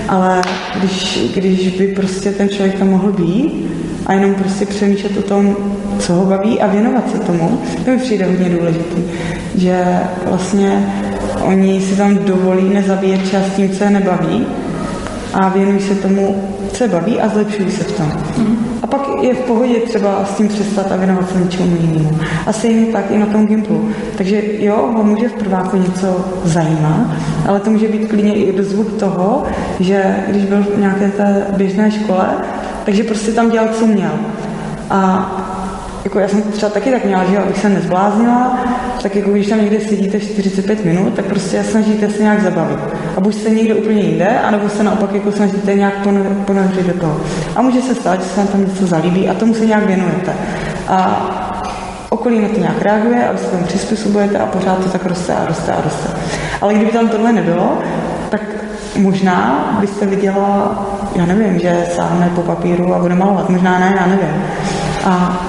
Ale 0.09 0.41
když, 0.79 1.19
když 1.35 1.67
by 1.67 1.87
prostě 1.87 2.31
ten 2.31 2.49
člověk 2.49 2.79
tam 2.79 2.89
mohl 2.89 3.11
být 3.11 3.65
a 4.05 4.13
jenom 4.13 4.33
prostě 4.33 4.65
přemýšlet 4.65 5.17
o 5.17 5.21
tom, 5.21 5.55
co 5.99 6.13
ho 6.13 6.25
baví 6.25 6.61
a 6.61 6.67
věnovat 6.67 7.11
se 7.11 7.19
tomu, 7.19 7.61
to 7.85 7.91
mi 7.91 7.97
přijde 7.97 8.25
hodně 8.25 8.49
důležitý. 8.49 9.03
Že 9.55 9.99
vlastně 10.25 10.85
oni 11.41 11.81
si 11.81 11.95
tam 11.95 12.17
dovolí 12.17 12.73
nezabíjet 12.73 13.29
čas 13.29 13.43
tím, 13.55 13.69
co 13.69 13.83
je 13.83 13.89
nebaví 13.89 14.47
a 15.33 15.49
věnují 15.49 15.81
se 15.81 15.95
tomu, 15.95 16.43
co 16.73 16.83
je 16.83 16.89
baví 16.89 17.19
a 17.19 17.29
zlepšují 17.29 17.71
se 17.71 17.83
v 17.83 17.91
tom. 17.91 18.11
A 18.81 18.87
pak 18.87 19.01
je 19.21 19.33
v 19.33 19.37
pohodě 19.37 19.79
třeba 19.79 20.25
s 20.25 20.37
tím 20.37 20.47
přestat 20.47 20.91
a 20.91 20.95
věnovat 20.95 21.29
se 21.29 21.39
něčemu 21.39 21.77
jinému. 21.81 22.19
A 22.47 22.53
stejně 22.53 22.85
tak 22.85 23.11
i 23.11 23.17
na 23.17 23.25
tom 23.25 23.47
Gimplu. 23.47 23.89
Takže 24.17 24.41
jo, 24.59 24.93
ho 24.97 25.03
může 25.03 25.29
v 25.29 25.33
prváku 25.33 25.77
něco 25.77 26.25
zajímat, 26.43 27.07
ale 27.47 27.59
to 27.59 27.69
může 27.69 27.87
být 27.87 28.07
klidně 28.07 28.33
i 28.33 28.57
dozvuk 28.57 28.93
toho, 28.99 29.43
že 29.79 30.15
když 30.27 30.45
byl 30.45 30.63
v 30.63 30.79
nějaké 30.79 31.11
té 31.11 31.45
běžné 31.57 31.91
škole, 31.91 32.27
takže 32.85 33.03
prostě 33.03 33.31
tam 33.31 33.49
dělal, 33.49 33.67
co 33.67 33.87
měl. 33.87 34.11
A 34.89 35.31
jako 36.03 36.19
já 36.19 36.27
jsem 36.27 36.41
třeba 36.41 36.69
taky 36.69 36.91
tak 36.91 37.05
měla, 37.05 37.23
že 37.23 37.37
abych 37.37 37.57
se 37.57 37.69
nezbláznila, 37.69 38.57
tak 39.01 39.15
jako 39.15 39.31
když 39.31 39.47
tam 39.47 39.61
někde 39.61 39.79
sedíte 39.79 40.19
45 40.19 40.85
minut, 40.85 41.13
tak 41.13 41.25
prostě 41.25 41.63
snažíte 41.63 42.09
se 42.09 42.23
nějak 42.23 42.41
zabavit. 42.41 42.79
A 43.17 43.21
buď 43.21 43.35
jste 43.35 43.49
někde 43.49 43.75
úplně 43.75 44.01
jinde, 44.01 44.39
anebo 44.39 44.69
se 44.69 44.83
naopak 44.83 45.13
jako 45.13 45.31
snažíte 45.31 45.73
nějak 45.73 45.93
ponořit 46.45 46.87
do 46.87 46.93
toho. 46.99 47.21
A 47.55 47.61
může 47.61 47.81
se 47.81 47.95
stát, 47.95 48.23
že 48.23 48.29
se 48.29 48.37
vám 48.37 48.47
tam 48.47 48.61
něco 48.61 48.87
zalíbí 48.87 49.29
a 49.29 49.33
tomu 49.33 49.53
se 49.53 49.65
nějak 49.65 49.85
věnujete. 49.85 50.33
A 50.87 51.31
okolí 52.09 52.41
na 52.41 52.47
to 52.47 52.59
nějak 52.59 52.81
reaguje 52.81 53.27
a 53.27 53.31
vy 53.31 53.37
se 53.37 53.45
tomu 53.45 53.63
přizpůsobujete 53.63 54.37
a 54.37 54.45
pořád 54.45 54.83
to 54.83 54.89
tak 54.89 55.05
roste 55.05 55.33
a 55.33 55.45
roste 55.45 55.71
a 55.71 55.81
roste. 55.81 56.09
Ale 56.61 56.73
kdyby 56.73 56.91
tam 56.91 57.09
tohle 57.09 57.33
nebylo, 57.33 57.77
tak 58.29 58.41
možná 58.95 59.69
byste 59.81 60.05
viděla, 60.05 60.85
já 61.15 61.25
nevím, 61.25 61.59
že 61.59 61.85
sáhne 61.95 62.31
po 62.35 62.41
papíru 62.41 62.95
a 62.95 62.99
bude 62.99 63.15
malovat. 63.15 63.49
Možná 63.49 63.79
ne, 63.79 63.95
já 63.99 64.05
nevím. 64.07 64.43
A 65.05 65.41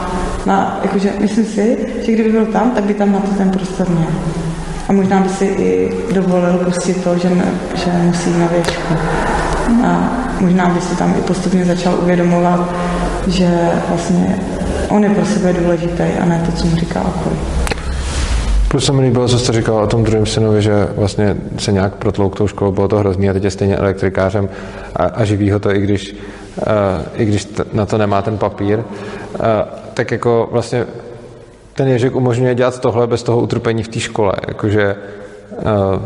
na, 0.46 0.80
jakože 0.82 1.12
myslím 1.20 1.44
si, 1.44 1.76
že 2.06 2.12
kdyby 2.12 2.30
byl 2.30 2.46
tam, 2.46 2.70
tak 2.70 2.84
by 2.84 2.94
tam 2.94 3.12
na 3.12 3.20
to 3.20 3.30
ten 3.34 3.50
prostor 3.50 3.90
měl. 3.90 4.08
A 4.88 4.92
možná 4.92 5.20
by 5.20 5.28
si 5.28 5.44
i 5.44 5.90
dovolil 6.14 6.58
pustit 6.64 7.04
to, 7.04 7.18
že, 7.18 7.30
ne, 7.30 7.44
že 7.74 7.92
musí 8.02 8.30
na 8.30 8.46
věčku. 8.46 8.94
A 9.86 10.10
možná 10.40 10.68
by 10.68 10.80
si 10.80 10.96
tam 10.96 11.14
i 11.18 11.22
postupně 11.22 11.64
začal 11.64 11.94
uvědomovat, 12.02 12.74
že 13.26 13.70
vlastně 13.88 14.38
on 14.88 15.04
je 15.04 15.10
pro 15.10 15.26
sebe 15.26 15.52
důležitý 15.52 16.02
a 16.20 16.24
ne 16.24 16.42
to, 16.46 16.52
co 16.52 16.66
mu 16.66 16.76
říká 16.76 17.00
okolí. 17.00 17.65
Plus 18.68 18.84
se 18.84 18.92
mi 18.92 19.02
líbilo, 19.02 19.28
co 19.28 19.38
jste 19.38 19.52
říkal 19.52 19.76
o 19.76 19.86
tom 19.86 20.04
druhém 20.04 20.26
synovi, 20.26 20.62
že 20.62 20.88
vlastně 20.96 21.36
se 21.58 21.72
nějak 21.72 21.94
protlouk 21.94 22.36
tou 22.36 22.48
školou, 22.48 22.72
bylo 22.72 22.88
to 22.88 22.98
hrozný 22.98 23.30
a 23.30 23.32
teď 23.32 23.44
je 23.44 23.50
stejně 23.50 23.76
elektrikářem 23.76 24.48
a, 24.96 25.04
a 25.04 25.24
živí 25.24 25.50
ho 25.50 25.58
to, 25.58 25.74
i 25.74 25.80
když, 25.80 26.12
uh, 26.12 26.62
i 27.14 27.24
když 27.24 27.44
t- 27.44 27.64
na 27.72 27.86
to 27.86 27.98
nemá 27.98 28.22
ten 28.22 28.38
papír. 28.38 28.78
Uh, 28.78 28.84
tak 29.94 30.10
jako 30.10 30.48
vlastně 30.52 30.86
ten 31.74 31.88
Ježek 31.88 32.16
umožňuje 32.16 32.54
dělat 32.54 32.80
tohle 32.80 33.06
bez 33.06 33.22
toho 33.22 33.40
utrpení 33.40 33.82
v 33.82 33.88
té 33.88 34.00
škole. 34.00 34.32
Jakože 34.48 34.96
uh, 35.50 36.02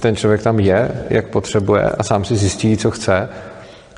ten 0.00 0.16
člověk 0.16 0.42
tam 0.42 0.60
je, 0.60 0.90
jak 1.10 1.26
potřebuje 1.26 1.82
a 1.82 2.02
sám 2.02 2.24
si 2.24 2.36
zjistí, 2.36 2.76
co 2.76 2.90
chce. 2.90 3.28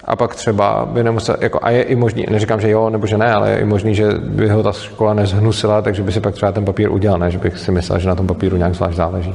A 0.07 0.17
pak 0.17 0.35
třeba 0.35 0.89
by 0.91 1.05
nemusel, 1.05 1.37
jako, 1.41 1.59
a 1.63 1.71
je 1.71 1.83
i 1.83 1.97
možný, 1.97 2.27
neříkám, 2.31 2.61
že 2.61 2.71
jo, 2.71 2.91
nebo 2.91 3.07
že 3.07 3.19
ne, 3.19 3.33
ale 3.33 3.51
je 3.51 3.59
i 3.59 3.65
možný, 3.65 3.95
že 3.95 4.07
by 4.19 4.49
ho 4.49 4.63
ta 4.63 4.73
škola 4.73 5.15
nezhnusila, 5.15 5.83
takže 5.83 6.03
by 6.03 6.13
si 6.13 6.21
pak 6.21 6.35
třeba 6.35 6.53
ten 6.53 6.65
papír 6.65 6.91
udělal, 6.91 7.19
ne, 7.19 7.31
že 7.31 7.39
bych 7.39 7.59
si 7.59 7.73
myslel, 7.73 7.99
že 7.99 8.09
na 8.09 8.15
tom 8.15 8.27
papíru 8.27 8.57
nějak 8.57 8.75
zvlášť 8.75 8.97
záleží. 8.97 9.35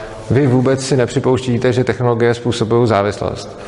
vy 0.31 0.47
vůbec 0.47 0.85
si 0.85 0.97
nepřipouštíte, 0.97 1.73
že 1.73 1.83
technologie 1.83 2.33
způsobují 2.33 2.87
závislost. 2.87 3.59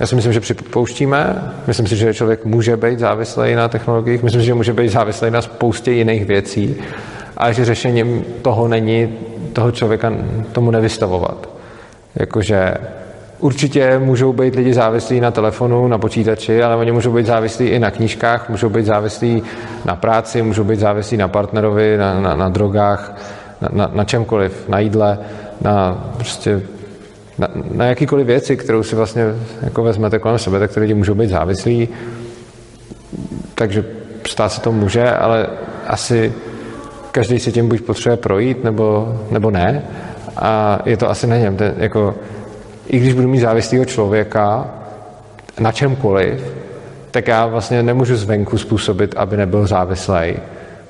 Já 0.00 0.06
si 0.06 0.14
myslím, 0.14 0.32
že 0.32 0.40
připouštíme. 0.40 1.52
Myslím 1.66 1.86
si, 1.86 1.96
že 1.96 2.14
člověk 2.14 2.44
může 2.44 2.76
být 2.76 2.98
závislý 2.98 3.54
na 3.54 3.68
technologiích. 3.68 4.22
Myslím 4.22 4.40
si, 4.40 4.46
že 4.46 4.54
může 4.54 4.72
být 4.72 4.88
závislý 4.88 5.30
na 5.30 5.42
spoustě 5.42 5.92
jiných 5.92 6.24
věcí. 6.24 6.76
A 7.36 7.52
že 7.52 7.64
řešením 7.64 8.24
toho 8.42 8.68
není 8.68 9.14
toho 9.52 9.70
člověka 9.70 10.12
tomu 10.52 10.70
nevystavovat. 10.70 11.48
Jakože 12.14 12.74
Určitě 13.40 13.98
můžou 13.98 14.32
být 14.32 14.54
lidi 14.54 14.74
závislí 14.74 15.20
na 15.20 15.30
telefonu, 15.30 15.88
na 15.88 15.98
počítači, 15.98 16.62
ale 16.62 16.76
oni 16.76 16.92
můžou 16.92 17.12
být 17.12 17.26
závislí 17.26 17.66
i 17.66 17.78
na 17.78 17.90
knížkách, 17.90 18.48
můžou 18.48 18.68
být 18.68 18.86
závislí 18.86 19.42
na 19.84 19.96
práci, 19.96 20.42
můžou 20.42 20.64
být 20.64 20.80
závislí 20.80 21.16
na 21.16 21.28
partnerovi, 21.28 21.96
na, 21.96 22.20
na, 22.20 22.36
na 22.36 22.48
drogách, 22.48 23.16
na, 23.60 23.68
na, 23.72 23.90
na 23.94 24.04
čemkoliv, 24.04 24.68
na 24.68 24.78
jídle. 24.78 25.18
Na 25.60 26.04
prostě 26.16 26.62
na, 27.38 27.48
na 27.70 27.84
jakýkoliv 27.86 28.26
věci, 28.26 28.56
kterou 28.56 28.82
si 28.82 28.96
vlastně 28.96 29.24
jako 29.62 29.82
vezmete 29.82 30.18
kolem 30.18 30.38
sebe, 30.38 30.58
tak 30.58 30.74
ty 30.74 30.80
lidi 30.80 30.94
můžou 30.94 31.14
být 31.14 31.30
závislí, 31.30 31.88
takže 33.54 33.84
stát 34.26 34.48
se 34.48 34.60
to 34.60 34.72
může, 34.72 35.10
ale 35.10 35.46
asi 35.86 36.32
každý 37.12 37.38
si 37.38 37.52
tím 37.52 37.68
buď 37.68 37.80
potřebuje 37.80 38.16
projít, 38.16 38.64
nebo, 38.64 39.18
nebo 39.30 39.50
ne. 39.50 39.82
A 40.36 40.78
je 40.84 40.96
to 40.96 41.10
asi 41.10 41.26
na 41.26 41.36
něm. 41.36 41.56
Ten, 41.56 41.74
jako, 41.78 42.14
I 42.86 42.98
když 42.98 43.14
budu 43.14 43.28
mít 43.28 43.40
závislého 43.40 43.84
člověka 43.84 44.70
na 45.60 45.72
čemkoliv, 45.72 46.54
tak 47.10 47.28
já 47.28 47.46
vlastně 47.46 47.82
nemůžu 47.82 48.16
zvenku 48.16 48.58
způsobit, 48.58 49.14
aby 49.16 49.36
nebyl 49.36 49.66
závislý, 49.66 50.36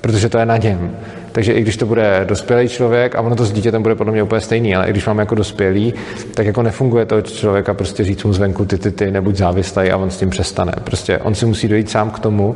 protože 0.01 0.29
to 0.29 0.37
je 0.37 0.45
na 0.45 0.57
něm. 0.57 0.95
Takže 1.31 1.53
i 1.53 1.61
když 1.61 1.77
to 1.77 1.85
bude 1.85 2.25
dospělý 2.27 2.67
člověk, 2.67 3.15
a 3.15 3.21
ono 3.21 3.35
to 3.35 3.45
s 3.45 3.51
dítětem 3.51 3.81
bude 3.81 3.95
podle 3.95 4.13
mě 4.13 4.23
úplně 4.23 4.41
stejný, 4.41 4.75
ale 4.75 4.87
i 4.87 4.89
když 4.89 5.05
máme 5.05 5.21
jako 5.21 5.35
dospělý, 5.35 5.93
tak 6.33 6.45
jako 6.45 6.61
nefunguje 6.61 7.05
to 7.05 7.21
člověka 7.21 7.73
prostě 7.73 8.03
říct 8.03 8.23
mu 8.23 8.33
zvenku 8.33 8.65
ty, 8.65 8.77
ty, 8.77 8.91
ty, 8.91 9.11
nebuď 9.11 9.35
závislý 9.35 9.91
a 9.91 9.97
on 9.97 10.09
s 10.09 10.17
tím 10.17 10.29
přestane. 10.29 10.73
Prostě 10.83 11.17
on 11.17 11.35
si 11.35 11.45
musí 11.45 11.67
dojít 11.67 11.89
sám 11.89 12.09
k 12.09 12.19
tomu, 12.19 12.55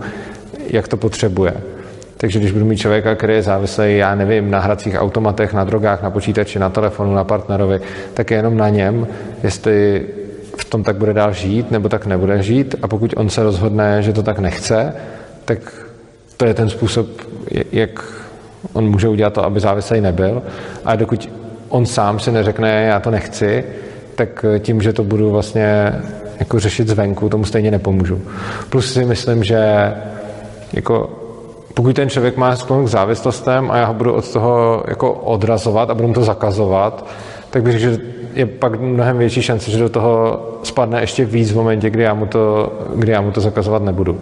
jak 0.67 0.87
to 0.87 0.97
potřebuje. 0.97 1.53
Takže 2.17 2.39
když 2.39 2.51
budu 2.51 2.65
mít 2.65 2.77
člověka, 2.77 3.15
který 3.15 3.33
je 3.33 3.41
závislý, 3.41 3.97
já 3.97 4.15
nevím, 4.15 4.51
na 4.51 4.59
hracích 4.59 4.95
automatech, 4.99 5.53
na 5.53 5.63
drogách, 5.63 6.03
na 6.03 6.09
počítači, 6.09 6.59
na 6.59 6.69
telefonu, 6.69 7.13
na 7.13 7.23
partnerovi, 7.23 7.81
tak 8.13 8.31
je 8.31 8.37
jenom 8.37 8.57
na 8.57 8.69
něm, 8.69 9.07
jestli 9.43 10.05
v 10.57 10.65
tom 10.65 10.83
tak 10.83 10.95
bude 10.95 11.13
dál 11.13 11.33
žít, 11.33 11.71
nebo 11.71 11.89
tak 11.89 12.05
nebude 12.05 12.43
žít. 12.43 12.75
A 12.81 12.87
pokud 12.87 13.13
on 13.17 13.29
se 13.29 13.43
rozhodne, 13.43 14.03
že 14.03 14.13
to 14.13 14.23
tak 14.23 14.39
nechce, 14.39 14.93
tak 15.45 15.59
to 16.37 16.45
je 16.45 16.53
ten 16.53 16.69
způsob, 16.69 17.07
jak 17.71 18.24
on 18.73 18.89
může 18.89 19.09
udělat 19.09 19.33
to, 19.33 19.45
aby 19.45 19.59
závislý 19.59 20.01
nebyl. 20.01 20.41
A 20.85 20.95
dokud 20.95 21.29
on 21.69 21.85
sám 21.85 22.19
si 22.19 22.31
neřekne, 22.31 22.83
já 22.83 22.99
to 22.99 23.11
nechci, 23.11 23.63
tak 24.15 24.45
tím, 24.59 24.81
že 24.81 24.93
to 24.93 25.03
budu 25.03 25.31
vlastně 25.31 25.93
jako 26.39 26.59
řešit 26.59 26.87
zvenku, 26.87 27.29
tomu 27.29 27.45
stejně 27.45 27.71
nepomůžu. 27.71 28.21
Plus 28.69 28.93
si 28.93 29.05
myslím, 29.05 29.43
že 29.43 29.93
jako 30.73 31.09
pokud 31.73 31.95
ten 31.95 32.09
člověk 32.09 32.37
má 32.37 32.55
sklon 32.55 32.85
k 32.85 32.87
závislostem 32.87 33.71
a 33.71 33.77
já 33.77 33.85
ho 33.85 33.93
budu 33.93 34.13
od 34.13 34.31
toho 34.31 34.83
jako 34.87 35.13
odrazovat 35.13 35.89
a 35.89 35.93
budu 35.93 36.07
mu 36.07 36.13
to 36.13 36.23
zakazovat, 36.23 37.05
tak 37.49 37.63
bych 37.63 37.79
řekl, 37.79 37.83
že 37.83 37.99
je 38.33 38.45
pak 38.45 38.79
mnohem 38.79 39.17
větší 39.17 39.41
šance, 39.41 39.71
že 39.71 39.79
do 39.79 39.89
toho 39.89 40.39
spadne 40.63 41.01
ještě 41.01 41.25
víc 41.25 41.51
v 41.51 41.55
momentě, 41.55 41.89
kdy 41.89 42.03
já 42.03 42.13
mu 42.13 42.25
to, 42.25 42.73
kdy 42.95 43.11
já 43.11 43.21
mu 43.21 43.31
to 43.31 43.41
zakazovat 43.41 43.83
nebudu. 43.83 44.19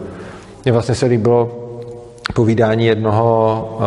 Mně 0.66 0.72
vlastně 0.72 0.96
se 0.96 1.06
líbilo 1.06 1.63
povídání 2.34 2.86
jednoho 2.86 3.78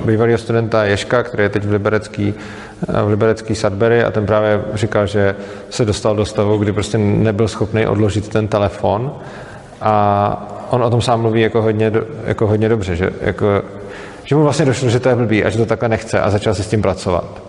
uh, 0.00 0.06
bývalého 0.06 0.38
studenta 0.38 0.84
Ješka, 0.84 1.22
který 1.22 1.42
je 1.42 1.48
teď 1.48 1.64
v 1.64 1.70
liberecký, 1.70 2.34
uh, 2.88 3.00
v 3.00 3.08
liberecký 3.08 3.54
Sudbury 3.54 4.04
a 4.04 4.10
ten 4.10 4.26
právě 4.26 4.60
říkal, 4.74 5.06
že 5.06 5.36
se 5.70 5.84
dostal 5.84 6.16
do 6.16 6.24
stavu, 6.24 6.58
kdy 6.58 6.72
prostě 6.72 6.98
nebyl 6.98 7.48
schopný 7.48 7.86
odložit 7.86 8.28
ten 8.28 8.48
telefon 8.48 9.12
a 9.80 10.66
on 10.70 10.82
o 10.82 10.90
tom 10.90 11.00
sám 11.00 11.20
mluví 11.20 11.40
jako 11.40 11.62
hodně, 11.62 11.92
jako 12.24 12.46
hodně 12.46 12.68
dobře, 12.68 12.96
že, 12.96 13.10
jako, 13.20 13.62
že 14.24 14.36
mu 14.36 14.42
vlastně 14.42 14.64
došlo, 14.64 14.88
že 14.88 15.00
to 15.00 15.08
je 15.08 15.14
blbý 15.14 15.44
a 15.44 15.50
že 15.50 15.58
to 15.58 15.66
takhle 15.66 15.88
nechce 15.88 16.20
a 16.20 16.30
začal 16.30 16.54
se 16.54 16.62
s 16.62 16.68
tím 16.68 16.82
pracovat. 16.82 17.42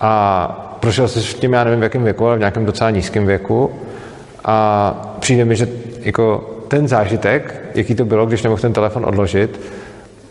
A 0.00 0.76
prošel 0.80 1.08
si 1.08 1.22
s 1.22 1.34
tím, 1.34 1.52
já 1.52 1.64
nevím 1.64 1.80
v 1.80 1.82
jakém 1.82 2.04
věku, 2.04 2.26
ale 2.26 2.36
v 2.36 2.38
nějakém 2.38 2.66
docela 2.66 2.90
nízkém 2.90 3.26
věku 3.26 3.70
a 4.44 5.16
přijde 5.20 5.44
mi, 5.44 5.56
že 5.56 5.68
jako 6.00 6.55
ten 6.68 6.88
zážitek, 6.88 7.60
jaký 7.74 7.94
to 7.94 8.04
bylo, 8.04 8.26
když 8.26 8.42
nemohl 8.42 8.62
ten 8.62 8.72
telefon 8.72 9.06
odložit, 9.06 9.60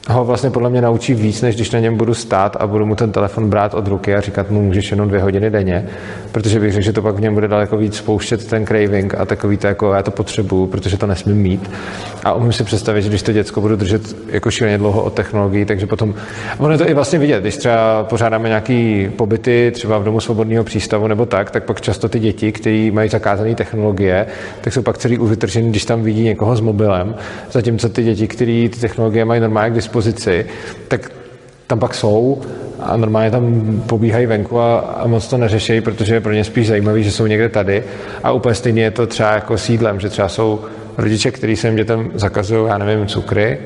ho 0.10 0.26
vlastně 0.26 0.50
podle 0.50 0.70
mě 0.70 0.82
naučí 0.82 1.14
víc, 1.14 1.42
než 1.42 1.56
když 1.56 1.72
na 1.72 1.80
něm 1.80 1.98
budu 1.98 2.14
stát 2.14 2.58
a 2.60 2.68
budu 2.68 2.86
mu 2.86 2.96
ten 2.96 3.12
telefon 3.12 3.50
brát 3.50 3.74
od 3.74 3.88
ruky 3.88 4.16
a 4.16 4.22
říkat 4.22 4.52
mu, 4.52 4.62
můžeš 4.62 4.92
jenom 4.92 5.08
dvě 5.08 5.22
hodiny 5.22 5.50
denně, 5.50 5.88
protože 6.32 6.60
bych 6.60 6.74
řekl, 6.74 6.86
že 6.86 6.94
to 6.94 7.02
pak 7.02 7.16
v 7.16 7.22
něm 7.22 7.34
bude 7.34 7.48
daleko 7.48 7.78
víc 7.78 7.96
spouštět 7.96 8.48
ten 8.48 8.66
craving 8.66 9.16
a 9.16 9.26
takový 9.26 9.58
to 9.58 9.68
jako 9.68 9.94
já 9.94 10.04
to 10.04 10.12
potřebuju, 10.12 10.68
protože 10.68 10.98
to 10.98 11.08
nesmím 11.08 11.38
mít. 11.38 11.72
A 12.24 12.34
umím 12.34 12.54
si 12.54 12.64
představit, 12.64 13.02
že 13.02 13.10
když 13.10 13.22
to 13.22 13.34
děcko 13.34 13.62
budu 13.62 13.76
držet 13.76 14.02
jako 14.28 14.52
šíleně 14.52 14.78
dlouho 14.78 15.04
od 15.04 15.14
technologií, 15.14 15.66
takže 15.66 15.88
potom, 15.88 16.14
ono 16.58 16.72
je 16.72 16.78
to 16.78 16.90
i 16.90 16.94
vlastně 16.94 17.20
vidět, 17.20 17.42
když 17.42 17.58
třeba 17.58 18.04
pořádáme 18.04 18.48
nějaký 18.48 19.10
pobyty, 19.16 19.72
třeba 19.74 19.98
v 19.98 20.04
domu 20.04 20.20
svobodného 20.20 20.64
přístavu 20.64 21.08
nebo 21.08 21.26
tak, 21.26 21.52
tak 21.52 21.64
pak 21.64 21.82
často 21.82 22.10
ty 22.10 22.20
děti, 22.20 22.52
kteří 22.52 22.92
mají 22.92 23.10
zakázané 23.10 23.56
technologie, 23.56 24.26
tak 24.62 24.74
jsou 24.74 24.82
pak 24.82 24.98
celý 24.98 25.18
uvytržený, 25.18 25.70
když 25.70 25.86
tam 25.86 26.04
vidí 26.04 26.24
někoho 26.24 26.56
s 26.56 26.62
mobilem, 26.62 27.16
zatímco 27.52 27.90
ty 27.90 28.04
děti, 28.04 28.28
které 28.28 28.70
ty 28.72 28.80
technologie 28.80 29.26
mají 29.26 29.42
normálně 29.42 29.70
k 29.70 29.74
dispozici, 29.96 30.46
tak 30.88 31.12
tam 31.68 31.80
pak 31.80 31.94
jsou 31.94 32.42
a 32.80 32.98
normálně 32.98 33.32
tam 33.32 33.84
pobíhají 33.88 34.26
venku 34.26 34.60
a, 34.60 34.80
a 34.80 35.08
moc 35.08 35.28
to 35.28 35.38
neřeší, 35.38 35.82
protože 35.82 36.14
je 36.14 36.22
pro 36.22 36.34
ně 36.34 36.44
spíš 36.44 36.68
zajímavý, 36.68 37.04
že 37.04 37.12
jsou 37.12 37.28
někde 37.28 37.50
tady. 37.50 37.84
A 38.24 38.32
úplně 38.32 38.56
stejně 38.56 38.84
je 38.84 38.92
to 38.92 39.08
třeba 39.08 39.32
jako 39.32 39.58
sídlem, 39.58 40.00
že 40.00 40.10
třeba 40.10 40.28
jsou 40.28 40.60
rodiče, 40.98 41.32
kteří 41.32 41.56
svým 41.56 41.76
dětem 41.76 42.12
zakazují, 42.14 42.68
já 42.68 42.78
nevím, 42.78 43.08
cukry, 43.08 43.58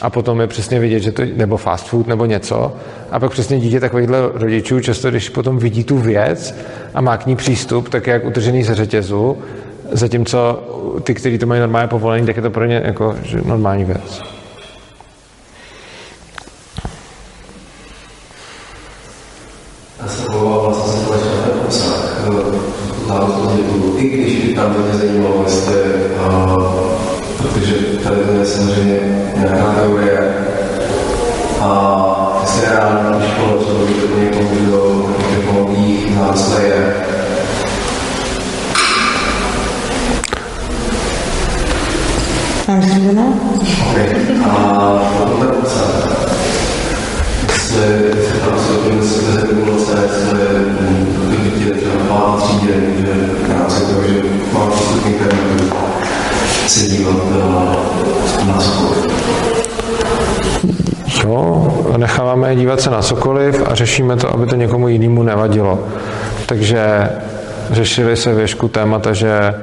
a 0.00 0.10
potom 0.10 0.40
je 0.40 0.46
přesně 0.46 0.80
vidět, 0.80 1.00
že 1.00 1.12
to, 1.12 1.22
nebo 1.36 1.56
fast 1.56 1.88
food, 1.88 2.06
nebo 2.06 2.26
něco. 2.26 2.72
A 3.10 3.20
pak 3.20 3.30
přesně 3.30 3.60
dítě 3.60 3.80
takovýchhle 3.80 4.18
rodičů, 4.34 4.80
často 4.80 5.10
když 5.10 5.28
potom 5.28 5.58
vidí 5.58 5.84
tu 5.84 5.98
věc 5.98 6.54
a 6.94 7.00
má 7.00 7.16
k 7.16 7.26
ní 7.26 7.36
přístup, 7.36 7.88
tak 7.88 8.06
je 8.06 8.12
jak 8.12 8.24
utržený 8.24 8.62
ze 8.62 8.74
řetězu, 8.74 9.38
zatímco 9.92 10.62
ty, 11.02 11.14
kteří 11.14 11.38
to 11.38 11.46
mají 11.46 11.60
normálně 11.60 11.88
povolení, 11.88 12.26
tak 12.26 12.36
je 12.36 12.42
to 12.42 12.50
pro 12.50 12.64
ně 12.64 12.82
jako 12.84 13.16
normální 13.44 13.84
věc. 13.84 14.22
Já 20.02 20.08
se 20.08 20.26
omlouvám, 20.26 20.64
vlastně 20.64 20.92
jsem 20.92 21.06
to 21.06 21.12
začal 21.12 21.42
ten 21.50 21.60
obsah. 21.64 22.26
Závislost 23.06 23.56
dětů, 23.56 23.96
když 24.56 24.64
tam 24.64 24.84
mě 24.84 24.98
zajímalo, 24.98 25.42
jestli, 25.46 25.74
uh, 26.28 26.62
protože 27.38 27.74
tady 27.74 28.16
to 28.16 28.32
je 28.32 28.46
samozřejmě 28.46 29.00
nějaká 29.36 29.74
teorie, 29.74 30.34
a 31.60 32.38
jestli 32.40 32.60
reálně 32.68 33.10
na 33.10 33.26
škole, 33.26 33.52
co 33.66 33.74
by 33.74 34.20
někomu, 34.20 34.48
kdo 34.60 35.06
technologiích 35.34 36.16
závislé 36.18 36.62
je, 36.62 36.94
Já 42.68 42.74
myslím, 42.74 43.04
že 43.04 43.12
ne. 43.12 43.26
Okay. 43.90 44.06
A 44.50 44.98
obsah. 45.62 46.16
Jestli, 47.52 47.82
jestli 48.16 48.40
tam 48.40 48.58
jsou 48.58 48.90
ty 48.90 49.06
skrze 49.08 49.40
regulace, 49.40 49.92
jestli 50.02 50.38
by 51.28 51.50
děti 51.50 51.70
třeba 51.70 51.94
v 51.94 52.08
páté 52.08 52.42
třídě, 52.42 52.72
že 52.98 53.36
to, 53.84 54.02
že 54.08 54.45
internetu, 55.06 55.76
se 56.66 56.86
dívat 56.86 57.14
uh, 57.14 58.46
na 58.46 58.58
cokoliv. 58.58 59.16
Jo, 61.24 61.94
necháváme 61.96 62.56
dívat 62.56 62.80
se 62.80 62.90
na 62.90 63.02
cokoliv 63.02 63.62
a 63.68 63.74
řešíme 63.74 64.16
to, 64.16 64.34
aby 64.34 64.46
to 64.46 64.56
někomu 64.56 64.88
jinému 64.88 65.22
nevadilo. 65.22 65.78
Takže 66.46 67.08
řešili 67.70 68.16
se 68.16 68.34
věšku 68.34 68.68
témata, 68.68 69.12
že 69.12 69.54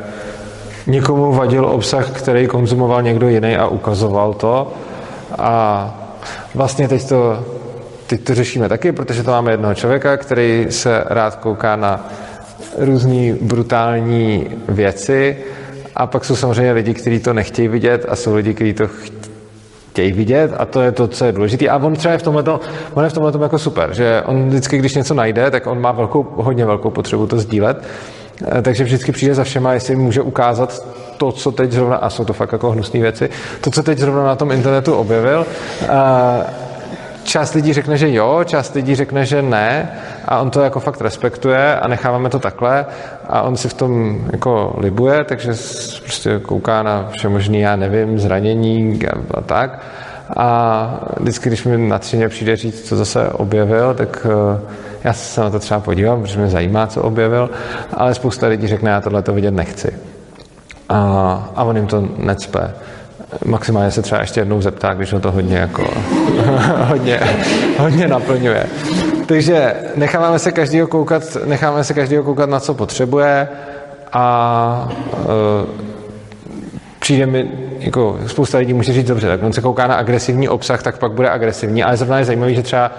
někomu 0.88 1.34
vadil 1.34 1.65
obsah, 1.65 2.10
který 2.12 2.47
konzumoval 2.47 3.01
někdo 3.01 3.27
jiný 3.27 3.56
a 3.56 3.67
ukazoval 3.67 4.34
to. 4.34 4.73
A 5.38 5.89
vlastně 6.56 6.88
teď 6.88 7.10
to, 7.10 7.43
teď 8.08 8.23
to 8.23 8.36
řešíme 8.36 8.69
taky, 8.69 8.91
protože 8.91 9.23
to 9.23 9.32
máme 9.32 9.51
jednoho 9.51 9.73
člověka, 9.73 10.17
který 10.17 10.67
se 10.69 11.03
rád 11.06 11.36
kouká 11.36 11.75
na 11.75 12.08
různé 12.77 13.36
brutální 13.41 14.47
věci 14.67 15.38
a 15.95 16.07
pak 16.07 16.25
jsou 16.25 16.36
samozřejmě 16.36 16.71
lidi, 16.71 16.93
kteří 16.93 17.19
to 17.19 17.33
nechtějí 17.33 17.67
vidět 17.67 18.05
a 18.09 18.15
jsou 18.15 18.36
lidi, 18.36 18.53
kteří 18.53 18.73
to 18.73 18.88
chtějí 19.89 20.12
vidět 20.12 20.51
a 20.57 20.65
to 20.65 20.81
je 20.81 20.91
to, 20.91 21.07
co 21.07 21.25
je 21.25 21.31
důležité. 21.31 21.69
A 21.69 21.77
on 21.77 21.95
třeba 21.95 22.12
je 22.12 22.17
v 22.17 22.23
tomhle, 22.23 22.43
on 22.93 23.03
je 23.03 23.09
v 23.09 23.13
tomhle 23.13 23.33
jako 23.41 23.59
super, 23.59 23.93
že 23.93 24.23
on 24.25 24.47
vždycky, 24.47 24.77
když 24.77 24.95
něco 24.95 25.13
najde, 25.13 25.51
tak 25.51 25.67
on 25.67 25.81
má 25.81 25.91
velkou, 25.91 26.27
hodně 26.36 26.65
velkou 26.65 26.89
potřebu 26.89 27.27
to 27.27 27.39
sdílet 27.39 27.83
Eh, 28.41 28.62
takže 28.62 28.83
vždycky 28.83 29.12
přijde 29.12 29.36
za 29.36 29.43
všema, 29.43 29.73
jestli 29.73 29.95
může 29.95 30.21
ukázat 30.21 30.88
to, 31.17 31.31
co 31.31 31.51
teď 31.51 31.71
zrovna, 31.71 31.95
a 31.95 32.09
jsou 32.09 32.25
to 32.25 32.33
fakt 32.33 32.51
jako 32.51 32.71
hnusné 32.71 32.99
věci, 32.99 33.29
to, 33.62 33.71
co 33.71 33.83
teď 33.83 33.97
zrovna 33.97 34.23
na 34.23 34.36
tom 34.36 34.51
internetu 34.51 34.93
objevil. 34.93 35.45
Eh, 35.81 35.88
část 37.34 37.54
lidí 37.54 37.74
řekne, 37.74 37.98
že 37.98 38.13
jo, 38.13 38.43
část 38.46 38.76
lidí 38.76 38.96
řekne, 38.96 39.26
že 39.26 39.41
ne 39.41 39.91
a 40.26 40.39
on 40.39 40.50
to 40.50 40.62
jako 40.62 40.80
fakt 40.80 41.02
respektuje 41.02 41.80
a 41.80 41.88
necháváme 41.88 42.30
to 42.30 42.39
takhle 42.39 42.86
a 43.30 43.41
on 43.41 43.58
si 43.58 43.69
v 43.69 43.74
tom 43.74 44.22
jako 44.32 44.76
libuje, 44.78 45.24
takže 45.24 45.52
prostě 46.04 46.39
kouká 46.39 46.84
na 46.84 47.10
vše 47.12 47.30
možný, 47.30 47.60
já 47.60 47.76
nevím, 47.76 48.19
zranění 48.19 49.00
a 49.34 49.41
tak. 49.41 49.80
A 50.38 51.00
vždycky, 51.19 51.50
když 51.50 51.65
mi 51.65 51.78
na 51.78 52.00
třině 52.00 52.30
přijde 52.30 52.56
říct, 52.56 52.88
co 52.88 52.98
zase 52.98 53.30
objevil, 53.30 53.93
tak 53.93 54.28
uh, 54.30 54.69
já 55.04 55.13
se 55.13 55.42
na 55.42 55.50
to 55.50 55.60
třeba 55.60 55.79
podívám, 55.79 56.21
protože 56.21 56.40
mě 56.40 56.50
zajímá, 56.50 56.88
co 56.88 57.02
objevil, 57.02 57.50
ale 57.94 58.13
spousta 58.13 58.48
lidí 58.48 58.67
řekne, 58.67 58.92
já 58.92 59.02
tohle 59.02 59.21
to 59.21 59.34
vidět 59.34 59.52
nechci. 59.52 59.94
A, 60.90 61.00
a 61.56 61.63
on 61.63 61.75
jim 61.77 61.88
to 61.88 62.08
necpe. 62.17 62.73
Maximálně 63.46 63.92
se 63.92 64.02
třeba 64.02 64.21
ještě 64.21 64.40
jednou 64.40 64.62
zeptá, 64.62 64.94
když 64.94 65.13
ho 65.13 65.19
to 65.19 65.31
hodně 65.31 65.58
jako 65.58 65.84
hodně, 66.77 67.19
hodně 67.77 68.08
naplňuje. 68.08 68.65
Takže 69.25 69.75
necháváme 69.96 70.40
se 70.40 70.52
každýho 70.52 70.88
koukat, 70.88 71.38
necháváme 71.46 71.84
se 71.84 71.94
každýho 71.94 72.23
koukat 72.23 72.50
na 72.50 72.60
co 72.60 72.73
potřebuje 72.73 73.48
a 74.13 74.90
uh, 75.19 75.25
přijde 77.00 77.25
mi, 77.25 77.52
jako 77.79 78.19
spousta 78.27 78.58
lidí 78.58 78.73
může 78.73 78.94
říct, 78.94 79.08
dobře, 79.08 79.27
tak 79.27 79.44
on 79.44 79.54
se 79.54 79.62
kouká 79.62 79.88
na 79.88 79.96
agresivní 79.96 80.50
obsah, 80.50 80.84
tak 80.84 80.98
pak 80.98 81.12
bude 81.12 81.29
agresivní, 81.29 81.84
ale 81.84 81.98
zrovna 81.98 82.19
je 82.19 82.25
zajímavý, 82.25 82.56
že 82.56 82.62
třeba 82.62 82.92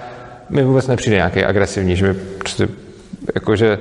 mi 0.51 0.64
vůbec 0.64 0.87
nepřijde 0.87 1.16
nějaký 1.16 1.45
agresivní, 1.45 1.97
že 1.97 2.07
mi 2.07 2.14
prostě, 2.14 2.68
jakože 3.35 3.78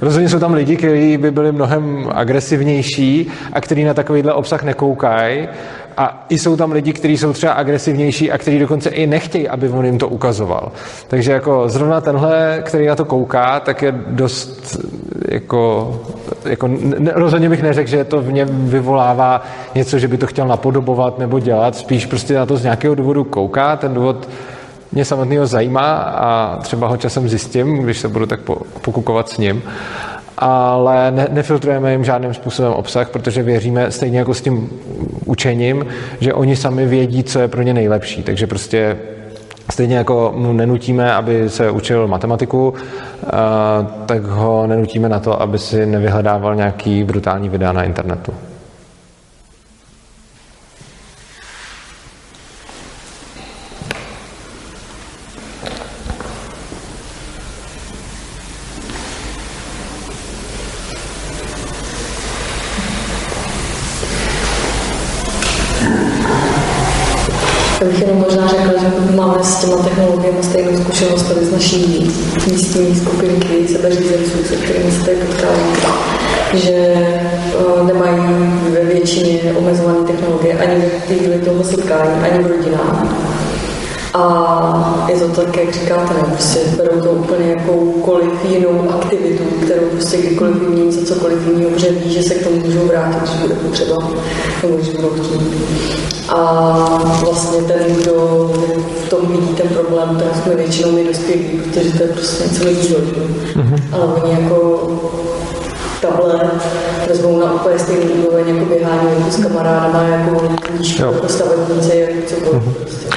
Rozhodně 0.00 0.28
jsou 0.28 0.38
tam 0.38 0.54
lidi, 0.54 0.76
kteří 0.76 1.16
by 1.16 1.30
byli 1.30 1.52
mnohem 1.52 2.08
agresivnější 2.14 3.30
a 3.52 3.60
kteří 3.60 3.84
na 3.84 3.94
takovýhle 3.94 4.32
obsah 4.32 4.62
nekoukají. 4.62 5.48
A 5.96 6.26
i 6.28 6.38
jsou 6.38 6.56
tam 6.56 6.72
lidi, 6.72 6.92
kteří 6.92 7.16
jsou 7.16 7.32
třeba 7.32 7.52
agresivnější 7.52 8.32
a 8.32 8.38
kteří 8.38 8.58
dokonce 8.58 8.90
i 8.90 9.06
nechtějí, 9.06 9.48
aby 9.48 9.68
on 9.68 9.84
jim 9.84 9.98
to 9.98 10.08
ukazoval. 10.08 10.72
Takže 11.08 11.32
jako 11.32 11.68
zrovna 11.68 12.00
tenhle, 12.00 12.62
který 12.64 12.86
na 12.86 12.96
to 12.96 13.04
kouká, 13.04 13.60
tak 13.60 13.82
je 13.82 13.94
dost 14.06 14.78
jako, 15.28 15.94
jako 16.44 16.68
ne, 16.98 17.12
rozhodně 17.14 17.48
bych 17.48 17.62
neřekl, 17.62 17.90
že 17.90 18.04
to 18.04 18.20
v 18.20 18.32
něm 18.32 18.48
vyvolává 18.50 19.42
něco, 19.74 19.98
že 19.98 20.08
by 20.08 20.16
to 20.16 20.26
chtěl 20.26 20.48
napodobovat 20.48 21.18
nebo 21.18 21.40
dělat. 21.40 21.76
Spíš 21.76 22.06
prostě 22.06 22.34
na 22.34 22.46
to 22.46 22.56
z 22.56 22.62
nějakého 22.62 22.94
důvodu 22.94 23.24
kouká. 23.24 23.76
Ten 23.76 23.94
důvod 23.94 24.28
mě 24.92 25.04
samotného 25.04 25.46
zajímá 25.46 25.94
a 25.96 26.58
třeba 26.62 26.88
ho 26.88 26.96
časem 26.96 27.28
zjistím, 27.28 27.82
když 27.82 27.98
se 27.98 28.08
budu 28.08 28.26
tak 28.26 28.40
pokukovat 28.82 29.28
s 29.28 29.38
ním. 29.38 29.62
Ale 30.38 31.10
ne, 31.10 31.28
nefiltrujeme 31.30 31.92
jim 31.92 32.04
žádným 32.04 32.34
způsobem 32.34 32.72
obsah, 32.72 33.10
protože 33.10 33.42
věříme 33.42 33.90
stejně 33.90 34.18
jako 34.18 34.34
s 34.34 34.40
tím 34.40 34.70
učením, 35.24 35.86
že 36.20 36.34
oni 36.34 36.56
sami 36.56 36.86
vědí, 36.86 37.24
co 37.24 37.38
je 37.38 37.48
pro 37.48 37.62
ně 37.62 37.74
nejlepší. 37.74 38.22
Takže 38.22 38.46
prostě 38.46 38.96
Stejně 39.70 39.96
jako 39.96 40.32
mu 40.36 40.52
nenutíme, 40.52 41.14
aby 41.14 41.50
se 41.50 41.70
učil 41.70 42.08
matematiku, 42.08 42.74
tak 44.06 44.24
ho 44.24 44.66
nenutíme 44.66 45.08
na 45.08 45.20
to, 45.20 45.42
aby 45.42 45.58
si 45.58 45.86
nevyhledával 45.86 46.54
nějaký 46.54 47.04
brutální 47.04 47.48
videa 47.48 47.72
na 47.72 47.84
internetu. 47.84 48.32
Zkušenost 70.76 71.22
tady 71.22 71.46
z 71.46 71.52
naší 71.52 72.10
místní 72.50 72.96
skupinky 72.96 73.68
sebeřízenců, 73.68 74.44
se 74.44 74.56
kterými 74.56 74.92
se 74.92 75.04
tady 75.04 75.16
potkáváme, 75.16 75.76
že 76.54 76.94
uh, 77.58 77.86
nemají 77.86 78.50
ve 78.72 78.80
většině 78.84 79.52
omezované 79.58 80.06
technologie 80.06 80.58
ani 80.58 80.80
v 80.80 81.02
chvíli 81.06 81.38
toho 81.38 81.64
setkání, 81.64 82.10
ani 82.22 82.44
v 82.44 82.46
rodinách. 82.46 83.45
A 84.16 85.06
je 85.08 85.20
to 85.20 85.28
tak, 85.28 85.56
jak 85.56 85.74
říkáte, 85.74 86.14
ne? 86.14 86.20
prostě 86.28 86.60
berou 86.76 87.00
to 87.00 87.10
úplně 87.10 87.46
jakoukoliv 87.50 88.44
jinou 88.48 88.90
aktivitu, 88.90 89.44
kterou 89.64 89.82
prostě 89.92 90.16
kdykoliv 90.16 90.56
vymění 90.56 90.92
za 90.92 91.14
cokoliv 91.14 91.46
jiného, 91.46 91.70
protože 91.70 91.90
ví, 91.90 92.12
že 92.12 92.22
se 92.22 92.34
k 92.34 92.44
tomu 92.44 92.56
můžou 92.56 92.86
vrátit, 92.86 93.18
když 93.22 93.40
bude 93.40 93.54
potřeba, 93.54 93.96
nebo 94.62 94.76
když 94.76 94.88
budou 94.88 95.08
chtít. 95.08 95.40
A 96.28 97.18
vlastně 97.24 97.62
ten, 97.62 97.94
kdo 97.94 98.50
v 99.04 99.08
tom 99.08 99.26
vidí 99.26 99.54
ten 99.54 99.68
problém, 99.68 100.16
tak 100.16 100.42
jsme 100.42 100.54
většinou 100.54 100.92
my 100.92 101.04
dospělí, 101.04 101.44
protože 101.44 101.90
to 101.90 102.02
je 102.02 102.08
prostě 102.08 102.44
něco 102.44 102.68
jiného. 102.68 103.00
Mm-hmm. 103.54 103.82
Ale 103.92 104.04
oni 104.04 104.42
jako 104.42 104.88
tablet 106.00 106.50
vezmou 107.08 107.38
na 107.38 107.54
úplně 107.54 107.78
stejný 107.78 108.12
úroveň 108.12 108.48
jako 108.48 108.64
běhání 108.64 109.08
jako 109.18 109.30
s 109.30 109.42
kamarádama, 109.42 110.02
jako 110.02 110.48
knížky, 110.60 111.02
jako 111.02 111.28
stavebnice, 111.28 111.96
jako 111.96 112.26
cokoliv. 112.26 112.62
Mm-hmm. 112.62 112.72
Prostě. 112.72 113.16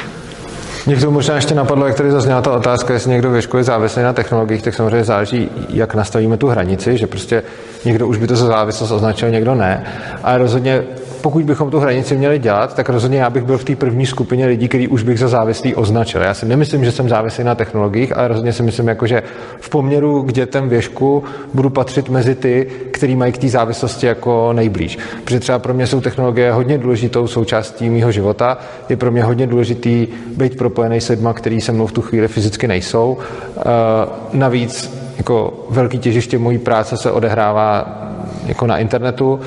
Tomu 0.98 1.12
možná 1.12 1.36
ještě 1.36 1.56
napadlo, 1.56 1.88
jak 1.88 1.96
tady 1.96 2.12
zazněla 2.12 2.42
ta 2.42 2.52
otázka, 2.52 2.94
jestli 2.94 3.12
někdo 3.12 3.32
ve 3.32 3.42
škole 3.42 3.64
závislý 3.64 4.04
na 4.04 4.14
technologiích, 4.14 4.62
tak 4.64 4.74
samozřejmě 4.74 5.04
záleží, 5.04 5.50
jak 5.70 5.96
nastavíme 5.96 6.38
tu 6.38 6.48
hranici, 6.48 6.98
že 6.98 7.08
prostě 7.08 7.44
někdo 7.86 8.08
už 8.08 8.18
by 8.18 8.28
to 8.28 8.36
za 8.36 8.46
závislost 8.46 8.92
označil, 8.92 9.30
někdo 9.30 9.56
ne. 9.56 9.84
Ale 10.24 10.38
rozhodně 10.38 10.84
pokud 11.22 11.44
bychom 11.44 11.72
tu 11.72 11.80
hranici 11.80 12.18
měli 12.18 12.40
dělat, 12.40 12.76
tak 12.76 12.90
rozhodně 12.90 13.20
já 13.20 13.30
bych 13.30 13.44
byl 13.44 13.58
v 13.58 13.64
té 13.64 13.76
první 13.76 14.06
skupině 14.06 14.46
lidí, 14.46 14.68
který 14.68 14.88
už 14.88 15.04
bych 15.04 15.20
za 15.20 15.28
závislý 15.28 15.76
označil. 15.76 16.22
Já 16.22 16.34
si 16.34 16.46
nemyslím, 16.46 16.86
že 16.86 16.92
jsem 16.92 17.10
závislý 17.10 17.44
na 17.44 17.56
technologiích, 17.56 18.18
ale 18.18 18.28
rozhodně 18.28 18.54
si 18.54 18.64
myslím, 18.64 18.88
jako, 18.88 19.08
že 19.08 19.24
v 19.60 19.70
poměru 19.70 20.24
k 20.24 20.34
dětem 20.34 20.70
věšku 20.70 21.24
budu 21.54 21.70
patřit 21.70 22.10
mezi 22.10 22.36
ty, 22.36 22.68
který 22.92 23.16
mají 23.16 23.32
k 23.32 23.38
té 23.38 23.48
závislosti 23.50 24.06
jako 24.06 24.54
nejblíž. 24.54 24.98
Protože 25.24 25.40
třeba 25.40 25.60
pro 25.60 25.74
mě 25.74 25.88
jsou 25.88 26.02
technologie 26.02 26.52
hodně 26.52 26.78
důležitou 26.78 27.28
součástí 27.28 27.90
mého 27.90 28.12
života. 28.12 28.58
Je 28.90 28.98
pro 28.98 29.12
mě 29.12 29.24
hodně 29.24 29.48
důležitý 29.48 30.08
být 30.38 30.58
propojený 30.58 31.02
s 31.02 31.10
lidmi, 31.10 31.30
který 31.34 31.62
se 31.62 31.72
mnou 31.72 31.88
v 31.88 31.92
tu 31.92 32.02
chvíli 32.02 32.28
fyzicky 32.28 32.68
nejsou. 32.68 33.18
Eh, 33.58 33.62
navíc 34.34 35.00
jako 35.18 35.66
velký 35.70 36.00
těžiště 36.00 36.38
mojí 36.38 36.58
práce 36.58 36.98
se 36.98 37.12
odehrává 37.12 38.00
jako 38.46 38.68
na 38.68 38.78
internetu 38.78 39.40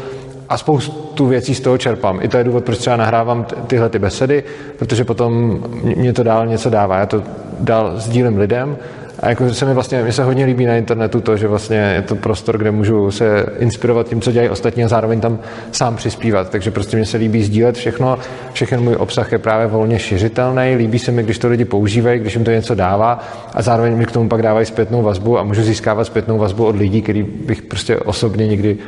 a 0.53 0.57
spoustu 0.57 1.27
věcí 1.27 1.55
z 1.55 1.61
toho 1.61 1.79
čerpám. 1.79 2.19
I 2.23 2.29
to 2.29 2.37
je 2.37 2.45
důvod, 2.45 2.65
proč 2.65 2.79
třeba 2.79 2.97
nahrávám 2.97 3.47
tyhle 3.67 3.89
ty 3.89 3.99
besedy, 3.99 4.45
protože 4.79 5.05
potom 5.05 5.63
mě 5.97 6.13
to 6.13 6.23
dál 6.23 6.47
něco 6.47 6.71
dává. 6.71 6.99
Já 6.99 7.07
to 7.07 7.23
dál 7.61 7.93
sdílím 7.97 8.39
lidem 8.39 8.77
a 9.21 9.29
jako 9.29 9.55
se 9.55 9.65
mi 9.65 9.75
vlastně, 9.75 10.03
mi 10.03 10.13
se 10.13 10.25
hodně 10.25 10.45
líbí 10.45 10.67
na 10.67 10.77
internetu 10.77 11.21
to, 11.21 11.37
že 11.37 11.49
vlastně 11.49 11.77
je 11.77 12.03
to 12.03 12.17
prostor, 12.17 12.59
kde 12.59 12.71
můžu 12.71 13.11
se 13.11 13.47
inspirovat 13.59 14.09
tím, 14.09 14.21
co 14.21 14.33
dělají 14.33 14.51
ostatní 14.51 14.85
a 14.85 14.89
zároveň 14.89 15.21
tam 15.21 15.39
sám 15.73 15.97
přispívat. 15.97 16.51
Takže 16.51 16.71
prostě 16.71 16.97
mi 16.97 17.07
se 17.07 17.17
líbí 17.17 17.43
sdílet 17.43 17.77
všechno, 17.77 18.19
všechen 18.53 18.81
můj 18.81 18.97
obsah 18.99 19.33
je 19.33 19.39
právě 19.39 19.67
volně 19.67 19.99
šiřitelný, 19.99 20.75
líbí 20.77 20.99
se 20.99 21.13
mi, 21.13 21.23
když 21.23 21.39
to 21.39 21.49
lidi 21.49 21.65
používají, 21.65 22.21
když 22.21 22.35
jim 22.35 22.45
to 22.45 22.51
něco 22.51 22.75
dává 22.75 23.21
a 23.55 23.63
zároveň 23.63 23.97
mi 23.97 24.07
k 24.07 24.13
tomu 24.13 24.29
pak 24.29 24.43
dávají 24.43 24.67
zpětnou 24.67 25.03
vazbu 25.03 25.39
a 25.39 25.43
můžu 25.43 25.63
získávat 25.63 26.05
zpětnou 26.05 26.39
vazbu 26.39 26.65
od 26.65 26.77
lidí, 26.77 27.03
který 27.03 27.23
bych 27.23 27.63
prostě 27.63 27.97
osobně 27.97 28.47
nikdy 28.47 28.79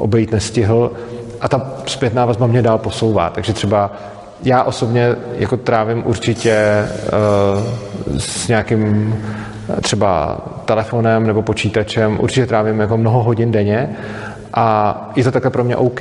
obejít 0.00 0.32
nestihl 0.32 0.92
a 1.40 1.48
ta 1.48 1.70
zpětná 1.86 2.24
vazba 2.24 2.46
mě 2.46 2.62
dál 2.62 2.78
posouvá. 2.78 3.30
Takže 3.30 3.52
třeba 3.52 3.92
já 4.42 4.62
osobně 4.62 5.14
jako 5.32 5.56
trávím 5.56 6.02
určitě 6.06 6.84
uh, 8.08 8.18
s 8.18 8.48
nějakým 8.48 9.14
třeba 9.80 10.40
telefonem 10.64 11.26
nebo 11.26 11.42
počítačem, 11.42 12.18
určitě 12.20 12.46
trávím 12.46 12.80
jako 12.80 12.96
mnoho 12.96 13.22
hodin 13.22 13.52
denně 13.52 13.96
a 14.54 15.10
je 15.16 15.24
to 15.24 15.30
takhle 15.30 15.50
pro 15.50 15.64
mě 15.64 15.76
OK, 15.76 16.00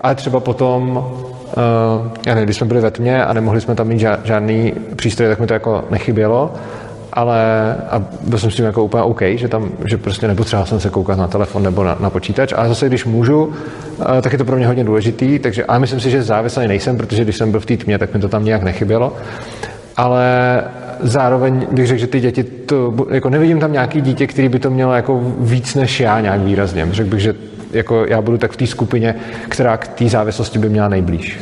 ale 0.00 0.14
třeba 0.14 0.40
potom, 0.40 0.96
uh, 0.96 2.12
já 2.26 2.34
nevím, 2.34 2.44
když 2.44 2.56
jsme 2.56 2.66
byli 2.66 2.80
ve 2.80 2.90
tmě 2.90 3.24
a 3.24 3.32
nemohli 3.32 3.60
jsme 3.60 3.74
tam 3.74 3.86
mít 3.86 4.06
žádný 4.24 4.74
přístroj, 4.96 5.28
tak 5.28 5.40
mi 5.40 5.46
to 5.46 5.54
jako 5.54 5.84
nechybělo 5.90 6.54
ale 7.12 7.74
a 7.90 8.02
byl 8.20 8.38
jsem 8.38 8.50
s 8.50 8.54
tím 8.54 8.64
jako 8.64 8.84
úplně 8.84 9.02
OK, 9.02 9.22
že 9.22 9.48
tam, 9.48 9.70
že 9.84 9.96
prostě 9.98 10.28
nepotřeboval 10.28 10.66
jsem 10.66 10.80
se 10.80 10.90
koukat 10.90 11.18
na 11.18 11.28
telefon 11.28 11.62
nebo 11.62 11.84
na, 11.84 11.96
na 12.00 12.10
počítač, 12.10 12.52
ale 12.56 12.68
zase 12.68 12.86
když 12.88 13.04
můžu, 13.04 13.52
eh, 14.18 14.22
tak 14.22 14.32
je 14.32 14.38
to 14.38 14.44
pro 14.44 14.56
mě 14.56 14.66
hodně 14.66 14.84
důležitý, 14.84 15.38
takže 15.38 15.64
ale 15.64 15.78
myslím 15.78 16.00
si, 16.00 16.10
že 16.10 16.22
závislý 16.22 16.68
nejsem, 16.68 16.96
protože 16.96 17.24
když 17.24 17.36
jsem 17.36 17.50
byl 17.50 17.60
v 17.60 17.66
té 17.66 17.76
tmě, 17.76 17.98
tak 17.98 18.14
mi 18.14 18.20
to 18.20 18.28
tam 18.28 18.44
nějak 18.44 18.62
nechybělo, 18.62 19.16
ale 19.96 20.62
zároveň 21.00 21.66
bych 21.70 21.86
řekl, 21.86 22.00
že 22.00 22.06
ty 22.06 22.20
děti, 22.20 22.42
to, 22.42 22.94
jako 23.10 23.30
nevidím 23.30 23.60
tam 23.60 23.72
nějaký 23.72 24.00
dítě, 24.00 24.26
který 24.26 24.48
by 24.48 24.58
to 24.58 24.70
mělo 24.70 24.92
jako 24.92 25.34
víc 25.40 25.74
než 25.74 26.00
já 26.00 26.20
nějak 26.20 26.40
výrazně. 26.40 26.88
Řekl 26.90 27.10
bych, 27.10 27.20
že 27.20 27.34
jako 27.72 28.04
já 28.08 28.22
budu 28.22 28.38
tak 28.38 28.52
v 28.52 28.56
té 28.56 28.66
skupině, 28.66 29.14
která 29.48 29.76
k 29.76 29.88
té 29.88 30.08
závislosti 30.08 30.58
by 30.58 30.68
měla 30.68 30.88
nejblíž. 30.88 31.38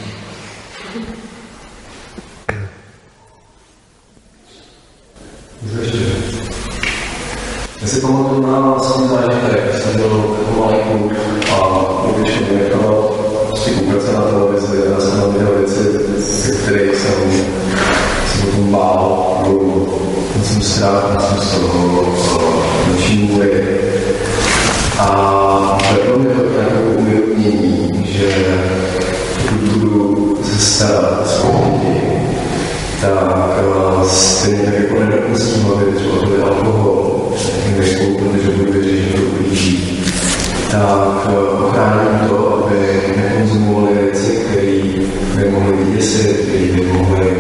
Já 7.83 7.89
si 7.89 8.01
pamatuju 8.01 8.47
na 8.47 8.61
vlastní 8.61 9.09
zážitek, 9.09 9.83
jsem 9.83 9.97
byl 9.97 10.37
jako 10.39 10.61
malý 10.61 10.77
kluk 10.79 11.13
a 11.53 11.83
když 12.17 12.41
mě 12.41 12.59
nechal 12.59 13.11
prostě 13.47 13.71
koukat 13.71 14.03
se 14.03 14.13
na 14.13 14.21
televizi, 14.21 14.77
já 14.95 15.01
jsem 15.01 15.21
tam 15.21 15.33
viděl 15.33 15.53
věci, 15.59 15.79
se 16.23 16.53
kterých 16.53 16.95
jsem 16.97 17.33
se 18.33 18.47
potom 18.47 18.73
bál, 18.73 19.37
byl 20.33 20.45
jsem 20.45 20.63
strach, 20.63 21.05
já 21.15 21.21
jsem 21.21 21.39
z 21.39 21.51
toho 21.51 22.07
noční 22.89 23.17
můry. 23.17 23.81
A 24.99 25.46
Slávě, 35.67 35.93
třeba 35.93 36.19
to 36.19 36.35
je 36.35 36.43
alkohol, 36.43 37.33
nejsou 37.79 38.05
úplně, 38.05 38.43
že 38.43 38.51
budu 38.51 38.73
věřit, 38.73 39.03
že 39.03 39.13
to 39.13 39.23
uvidí, 39.23 40.05
tak 40.71 41.29
ochrání 41.59 42.29
to, 42.29 42.55
aby 42.55 43.03
nekonzumovali 43.17 43.95
věci, 43.95 44.37
které 44.37 44.83
by 45.37 45.51
mohly 45.51 45.73
vyděsit, 45.73 46.37
které 46.37 46.65
by 46.65 46.93
mohly 46.93 47.37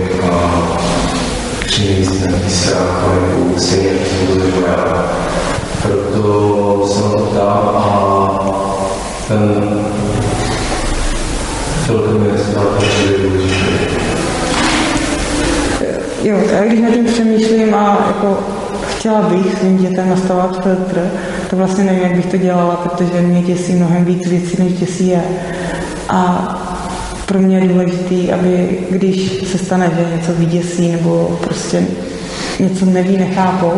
přinést 1.66 2.20
nějaký 2.20 2.50
strach 2.50 3.04
nebo 3.20 3.58
stejně 3.60 3.90
to 4.26 4.62
Proto 5.82 6.88
se 6.88 7.02
na 7.02 7.10
to 7.10 7.18
ptám 7.18 7.70
a 7.76 8.40
ten 9.28 9.80
film 11.86 12.30
je 12.32 12.38
stále 12.38 12.78
důležitý. 13.22 14.05
Jo, 16.22 16.36
já 16.52 16.64
když 16.64 16.80
nad 16.80 16.90
tím 16.90 17.04
přemýšlím 17.04 17.74
a 17.74 18.06
jako 18.06 18.38
chtěla 18.86 19.20
bych 19.20 19.58
svým 19.58 19.76
dětem 19.76 20.08
nastavovat 20.10 20.62
filtr, 20.62 21.10
to 21.50 21.56
vlastně 21.56 21.84
nevím, 21.84 22.02
jak 22.02 22.16
bych 22.16 22.26
to 22.26 22.36
dělala, 22.36 22.76
protože 22.76 23.20
mě 23.20 23.42
děsí 23.42 23.72
mnohem 23.72 24.04
víc 24.04 24.28
věcí, 24.28 24.62
než 24.62 24.72
děsí 24.72 25.08
je. 25.08 25.22
A 26.08 26.52
pro 27.26 27.38
mě 27.38 27.58
je 27.58 27.68
důležité, 27.68 28.32
aby 28.34 28.78
když 28.90 29.42
se 29.52 29.58
stane, 29.58 29.90
že 29.96 30.16
něco 30.16 30.32
vyděsí 30.32 30.92
nebo 30.92 31.38
prostě 31.40 31.86
něco 32.60 32.86
neví, 32.86 33.16
nechápou, 33.16 33.72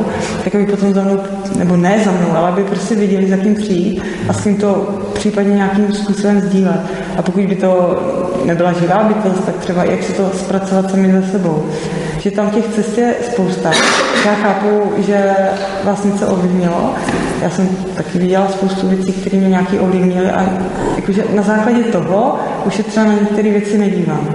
tak 0.44 0.54
aby 0.54 0.66
potom 0.66 0.94
za 0.94 1.02
mnou, 1.02 1.20
nebo 1.58 1.76
ne 1.76 2.02
za 2.04 2.10
mnou, 2.10 2.36
ale 2.36 2.48
aby 2.48 2.64
prostě 2.64 2.94
věděli, 2.94 3.30
za 3.30 3.36
kým 3.36 3.54
přijít 3.54 4.02
a 4.28 4.32
s 4.32 4.42
tím 4.42 4.56
to 4.56 4.88
případně 5.14 5.54
nějakým 5.54 5.92
způsobem 5.92 6.40
sdílet. 6.40 6.80
A 7.16 7.22
pokud 7.22 7.44
by 7.44 7.54
to 7.54 8.02
nebyla 8.44 8.72
živá 8.72 9.02
bytost, 9.02 9.44
tak 9.44 9.56
třeba 9.56 9.84
jak 9.84 10.02
si 10.02 10.12
to 10.12 10.30
zpracovat 10.34 10.90
sami 10.90 11.12
za 11.12 11.32
sebou. 11.32 11.64
Že 12.18 12.30
tam 12.30 12.50
těch 12.50 12.68
cest 12.68 12.98
je 12.98 13.14
spousta. 13.32 13.70
Já 14.26 14.34
chápu, 14.34 14.92
že 14.96 15.34
vás 15.84 16.04
něco 16.04 16.26
ovlivnilo. 16.26 16.94
Já 17.42 17.50
jsem 17.50 17.68
taky 17.96 18.18
viděla 18.18 18.48
spoustu 18.48 18.88
věcí, 18.88 19.12
které 19.12 19.38
mě 19.38 19.48
nějaký 19.48 19.78
ovlivnily 19.78 20.30
a 20.30 20.46
jakože 20.96 21.24
na 21.34 21.42
základě 21.42 21.82
toho 21.82 22.38
už 22.64 22.74
se 22.74 22.82
třeba 22.82 23.06
na 23.06 23.12
některé 23.12 23.50
věci 23.50 23.78
nedívám. 23.78 24.28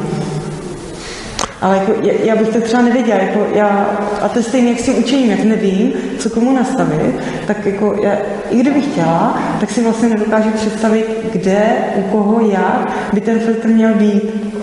Ale 1.62 1.78
jako, 1.78 1.94
já 2.24 2.36
bych 2.36 2.48
to 2.48 2.62
třeba 2.62 2.82
nevěděla, 2.82 3.20
jako 3.20 3.48
já, 3.56 3.90
a 4.22 4.30
to 4.30 4.40
je 4.40 4.44
stejné, 4.44 4.70
jak 4.70 4.80
s 4.80 4.86
tím 4.86 4.98
učením, 4.98 5.32
jak 5.32 5.44
nevím, 5.44 5.94
co 6.20 6.30
komu 6.30 6.52
nastavit, 6.52 7.16
tak 7.48 7.66
jako 7.66 7.96
já, 8.04 8.18
i 8.50 8.60
kdybych 8.60 8.86
chtěla, 8.86 9.42
tak 9.60 9.70
si 9.70 9.84
vlastně 9.84 10.10
nedokážu 10.10 10.50
představit, 10.50 11.06
kde, 11.32 11.64
u 11.96 12.02
koho, 12.02 12.50
jak 12.50 12.92
by 13.14 13.22
ten 13.22 13.40
filtr 13.40 13.68
měl 13.68 13.94
být. 13.94 14.54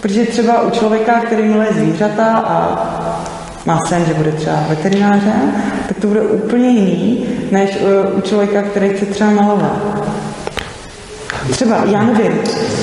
Protože 0.00 0.26
třeba 0.26 0.62
u 0.62 0.70
člověka, 0.70 1.20
který 1.20 1.42
miluje 1.42 1.68
zvířata 1.72 2.24
a 2.36 2.86
má 3.66 3.78
sen, 3.88 4.04
že 4.04 4.14
bude 4.14 4.32
třeba 4.32 4.64
veterinářem, 4.68 5.52
tak 5.88 5.96
to 6.00 6.06
bude 6.06 6.20
úplně 6.20 6.68
jiný, 6.68 7.24
než 7.50 7.78
u 8.16 8.20
člověka, 8.20 8.62
který 8.62 8.88
chce 8.88 9.06
třeba 9.06 9.30
malovat. 9.30 9.78
Třeba, 11.50 11.84
já 11.84 12.02
nevím, 12.02 12.32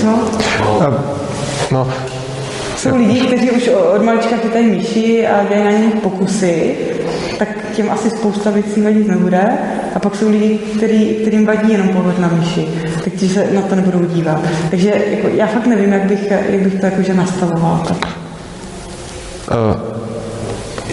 no. 0.06 0.20
No, 1.72 1.92
jsou 2.78 2.96
lidi, 2.96 3.22
kteří 3.22 3.52
už 3.52 3.70
od 3.96 4.04
malička 4.04 4.38
chytají 4.38 4.68
myši 4.68 5.28
a 5.28 5.44
dělají 5.44 5.64
na 5.76 5.86
nich 5.86 5.96
pokusy, 5.96 6.76
tak 7.38 7.50
těm 7.76 7.92
asi 7.92 8.10
spousta 8.10 8.52
věcí 8.52 8.82
vadit 8.82 9.08
nebude. 9.08 9.50
A 9.96 10.00
pak 10.00 10.16
jsou 10.16 10.30
lidi, 10.30 10.58
který, 10.78 11.06
kterým 11.06 11.46
vadí 11.46 11.72
jenom 11.72 11.90
pohled 11.90 12.20
na 12.20 12.28
myši, 12.28 12.68
tak 13.04 13.14
ti 13.14 13.30
se 13.30 13.48
na 13.54 13.62
to 13.62 13.76
nebudou 13.76 14.06
dívat. 14.06 14.42
Takže 14.70 14.94
jako, 15.12 15.28
já 15.28 15.48
fakt 15.48 15.68
nevím, 15.68 15.94
jak 15.94 16.04
bych, 16.04 16.32
jak 16.32 16.62
bych 16.62 16.80
to 16.80 16.86
jakože 16.86 17.14
nastavoval. 17.14 17.84
Tak. 17.88 17.98
Uh. 19.52 19.98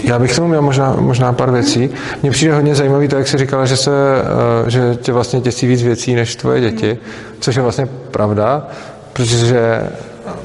Já 0.03 0.19
bych 0.19 0.35
tomu 0.35 0.47
měl 0.47 0.61
možná, 0.61 0.95
možná 0.99 1.33
pár 1.33 1.51
věcí. 1.51 1.89
Mně 2.21 2.31
přijde 2.31 2.53
hodně 2.53 2.75
zajímavý 2.75 3.07
to, 3.07 3.15
jak 3.15 3.27
jsi 3.27 3.37
říkala, 3.37 3.65
že, 3.65 3.77
se, 3.77 3.91
uh, 3.91 4.69
že 4.69 4.97
tě 5.01 5.11
vlastně 5.11 5.41
těsí 5.41 5.67
víc 5.67 5.83
věcí 5.83 6.15
než 6.15 6.35
tvoje 6.35 6.61
děti, 6.61 6.97
což 7.39 7.55
je 7.55 7.61
vlastně 7.61 7.87
pravda, 8.11 8.67
protože 9.13 9.81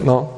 no, 0.04 0.28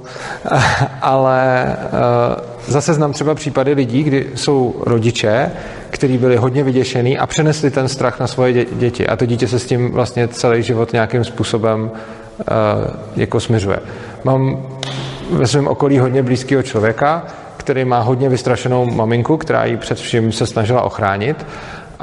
ale 1.03 1.67
uh, 1.83 2.45
zase 2.67 2.95
znám 2.95 3.13
třeba 3.13 3.35
případy 3.35 3.73
lidí, 3.73 4.03
kdy 4.03 4.27
jsou 4.35 4.75
rodiče, 4.87 5.51
kteří 5.91 6.19
byli 6.19 6.37
hodně 6.37 6.65
vyděšený 6.65 7.19
a 7.19 7.27
přenesli 7.27 7.71
ten 7.71 7.89
strach 7.89 8.21
na 8.21 8.27
svoje 8.27 8.53
dě- 8.53 8.67
děti. 8.73 9.07
A 9.07 9.17
to 9.17 9.27
dítě 9.27 9.49
se 9.49 9.59
s 9.59 9.67
tím 9.67 9.91
vlastně 9.91 10.29
celý 10.29 10.63
život 10.63 10.93
nějakým 10.93 11.25
způsobem 11.25 11.91
uh, 11.91 12.47
jako 13.17 13.41
směřuje. 13.41 13.79
Mám 14.25 14.63
ve 15.31 15.47
svém 15.47 15.69
okolí 15.69 15.99
hodně 15.99 16.23
blízkého 16.23 16.63
člověka, 16.63 17.27
který 17.57 17.85
má 17.85 18.01
hodně 18.01 18.29
vystrašenou 18.29 18.91
maminku, 18.91 19.37
která 19.37 19.65
ji 19.65 19.77
před 19.77 19.99
vším 19.99 20.33
se 20.33 20.47
snažila 20.47 20.83
ochránit 20.83 21.47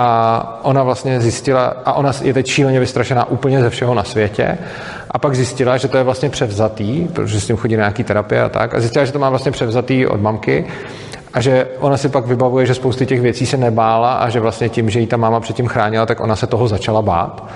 a 0.02 0.60
ona 0.64 0.84
vlastně 0.84 1.22
zjistila, 1.22 1.74
a 1.86 1.93
ona 1.93 2.12
je 2.22 2.34
teď 2.34 2.47
šíleně 2.47 2.80
vystrašená 2.80 3.30
úplně 3.30 3.62
ze 3.62 3.70
všeho 3.70 3.93
na 3.93 4.04
světě 4.04 4.58
a 5.12 5.20
pak 5.20 5.36
zjistila, 5.36 5.78
že 5.78 5.88
to 5.88 5.97
je 5.97 6.04
vlastně 6.04 6.30
převzatý, 6.30 7.08
protože 7.14 7.41
s 7.41 7.47
tím 7.47 7.58
chodí 7.58 7.76
na 7.76 7.82
nějaký 7.82 8.04
terapie 8.04 8.41
a 8.41 8.50
tak, 8.50 8.74
a 8.74 8.80
zjistila, 8.80 9.06
že 9.06 9.12
to 9.12 9.20
má 9.20 9.30
vlastně 9.30 9.52
převzatý 9.52 10.08
od 10.08 10.22
mamky 10.22 10.66
a 11.34 11.41
že 11.41 11.68
ona 11.80 11.97
si 11.97 12.10
pak 12.10 12.26
vybavuje, 12.26 12.66
že 12.66 12.74
spousty 12.74 13.06
těch 13.06 13.22
věcí 13.22 13.45
se 13.45 13.58
nebála 13.58 14.14
a 14.14 14.30
že 14.30 14.39
vlastně 14.39 14.70
tím, 14.70 14.89
že 14.89 15.00
jí 15.00 15.08
ta 15.08 15.18
máma 15.18 15.39
předtím 15.39 15.68
chránila, 15.68 16.06
tak 16.06 16.20
ona 16.20 16.36
se 16.36 16.47
toho 16.47 16.68
začala 16.68 17.02
bát 17.02 17.50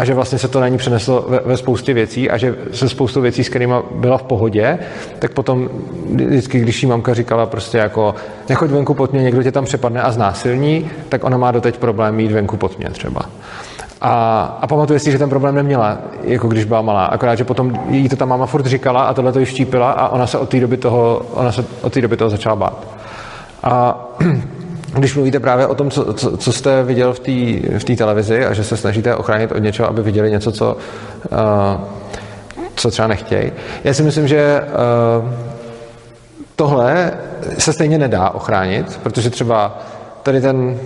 a 0.00 0.04
že 0.04 0.14
vlastně 0.14 0.38
se 0.38 0.48
to 0.48 0.60
na 0.60 0.68
ní 0.68 0.78
přeneslo 0.78 1.24
ve, 1.28 1.40
ve 1.44 1.56
spoustě 1.56 1.94
věcí 1.94 2.30
a 2.30 2.36
že 2.36 2.56
se 2.72 2.88
spoustou 2.88 3.20
věcí, 3.20 3.44
s 3.44 3.48
kterými 3.48 3.74
byla 3.94 4.18
v 4.18 4.22
pohodě, 4.22 4.78
tak 5.18 5.32
potom 5.32 5.68
vždycky, 6.14 6.60
když 6.60 6.82
jí 6.82 6.88
mamka 6.88 7.14
říkala 7.14 7.46
prostě 7.46 7.78
jako 7.78 8.14
nechoď 8.48 8.70
venku 8.70 8.94
pod 8.94 9.12
mě, 9.12 9.22
někdo 9.22 9.42
tě 9.42 9.52
tam 9.52 9.64
přepadne 9.64 10.02
a 10.02 10.12
znásilní, 10.12 10.90
tak 11.08 11.24
ona 11.24 11.36
má 11.36 11.50
doteď 11.50 11.76
problém 11.76 12.20
jít 12.20 12.32
venku 12.32 12.56
pod 12.56 12.78
mě 12.78 12.90
třeba. 12.90 13.20
A, 14.00 14.42
a 14.60 14.66
pamatuje 14.66 14.98
si, 14.98 15.12
že 15.12 15.18
ten 15.18 15.28
problém 15.28 15.54
neměla, 15.54 15.98
jako 16.24 16.48
když 16.48 16.64
byla 16.64 16.82
malá. 16.82 17.04
Akorát, 17.04 17.34
že 17.34 17.44
potom 17.44 17.72
jí 17.88 18.08
to 18.08 18.16
ta 18.16 18.24
máma 18.24 18.46
furt 18.46 18.66
říkala 18.66 19.02
a 19.02 19.14
tohle 19.14 19.32
to 19.32 19.40
jí 19.40 19.46
štípila 19.46 19.90
a 19.90 20.08
ona 20.08 20.26
se 20.26 20.38
od 20.38 20.48
té 20.48 20.60
doby 20.60 20.76
toho, 20.76 21.22
ona 21.34 21.52
se 21.52 21.64
od 21.82 21.92
té 21.92 22.00
doby 22.00 22.16
toho 22.16 22.30
začala 22.30 22.56
bát. 22.56 22.86
A 23.62 24.04
když 25.00 25.14
mluvíte 25.14 25.40
právě 25.40 25.66
o 25.66 25.74
tom, 25.74 25.90
co, 25.90 26.14
co, 26.14 26.36
co 26.36 26.52
jste 26.52 26.82
viděl 26.82 27.12
v 27.12 27.20
té 27.20 27.78
v 27.78 27.96
televizi 27.96 28.44
a 28.46 28.52
že 28.52 28.64
se 28.64 28.76
snažíte 28.76 29.14
ochránit 29.16 29.52
od 29.52 29.58
něčeho, 29.58 29.88
aby 29.88 30.02
viděli 30.02 30.30
něco, 30.30 30.52
co, 30.52 30.76
uh, 31.32 31.84
co 32.74 32.90
třeba 32.90 33.08
nechtějí. 33.08 33.52
Já 33.84 33.94
si 33.94 34.02
myslím, 34.02 34.28
že 34.28 34.60
uh, 35.22 35.28
tohle 36.56 37.12
se 37.58 37.72
stejně 37.72 37.98
nedá 37.98 38.30
ochránit, 38.30 39.00
protože 39.02 39.30
třeba 39.30 39.78
tady 40.22 40.40
ten 40.40 40.78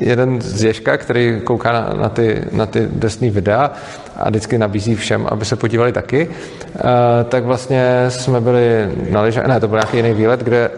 jeden 0.00 0.40
z 0.40 0.64
Ježka, 0.64 0.96
který 0.96 1.40
kouká 1.44 1.72
na, 1.72 1.90
na 2.00 2.08
ty, 2.08 2.44
na 2.52 2.66
ty 2.66 2.88
desný 2.90 3.30
videa 3.30 3.70
a 4.16 4.28
vždycky 4.28 4.58
nabízí 4.58 4.94
všem, 4.94 5.26
aby 5.30 5.44
se 5.44 5.56
podívali 5.56 5.92
taky, 5.92 6.28
uh, 6.28 6.80
tak 7.28 7.44
vlastně 7.44 8.04
jsme 8.08 8.40
byli 8.40 8.90
na 9.10 9.22
lyžách, 9.22 9.46
ne, 9.46 9.60
to 9.60 9.68
byl 9.68 9.78
nějaký 9.78 9.96
jiný 9.96 10.12
výlet, 10.12 10.40
kde 10.40 10.70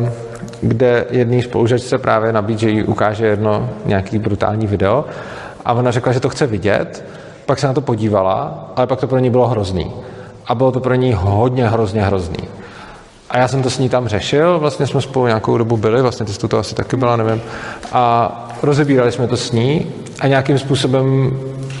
uh, 0.00 0.08
kde 0.62 1.06
jedný 1.10 1.42
spolužačce 1.42 1.98
právě 1.98 2.32
nabít, 2.32 2.58
že 2.58 2.70
jí 2.70 2.82
ukáže 2.82 3.26
jedno 3.26 3.68
nějaký 3.86 4.18
brutální 4.18 4.66
video 4.66 5.04
a 5.64 5.72
ona 5.72 5.90
řekla, 5.90 6.12
že 6.12 6.20
to 6.20 6.28
chce 6.28 6.46
vidět, 6.46 7.04
pak 7.46 7.58
se 7.58 7.66
na 7.66 7.72
to 7.72 7.80
podívala, 7.80 8.70
ale 8.76 8.86
pak 8.86 9.00
to 9.00 9.06
pro 9.06 9.18
ní 9.18 9.30
bylo 9.30 9.48
hrozný. 9.48 9.92
A 10.46 10.54
bylo 10.54 10.72
to 10.72 10.80
pro 10.80 10.94
ní 10.94 11.12
hodně 11.12 11.68
hrozně 11.68 12.02
hrozný. 12.02 12.48
A 13.30 13.38
já 13.38 13.48
jsem 13.48 13.62
to 13.62 13.70
s 13.70 13.78
ní 13.78 13.88
tam 13.88 14.08
řešil, 14.08 14.58
vlastně 14.58 14.86
jsme 14.86 15.00
spolu 15.00 15.26
nějakou 15.26 15.58
dobu 15.58 15.76
byli, 15.76 16.02
vlastně 16.02 16.26
ty 16.26 16.32
jsi 16.32 16.48
to 16.48 16.58
asi 16.58 16.74
taky 16.74 16.96
byla, 16.96 17.16
nevím. 17.16 17.42
A 17.92 18.32
rozebírali 18.62 19.12
jsme 19.12 19.26
to 19.26 19.36
s 19.36 19.52
ní 19.52 19.86
a 20.20 20.26
nějakým 20.26 20.58
způsobem 20.58 21.36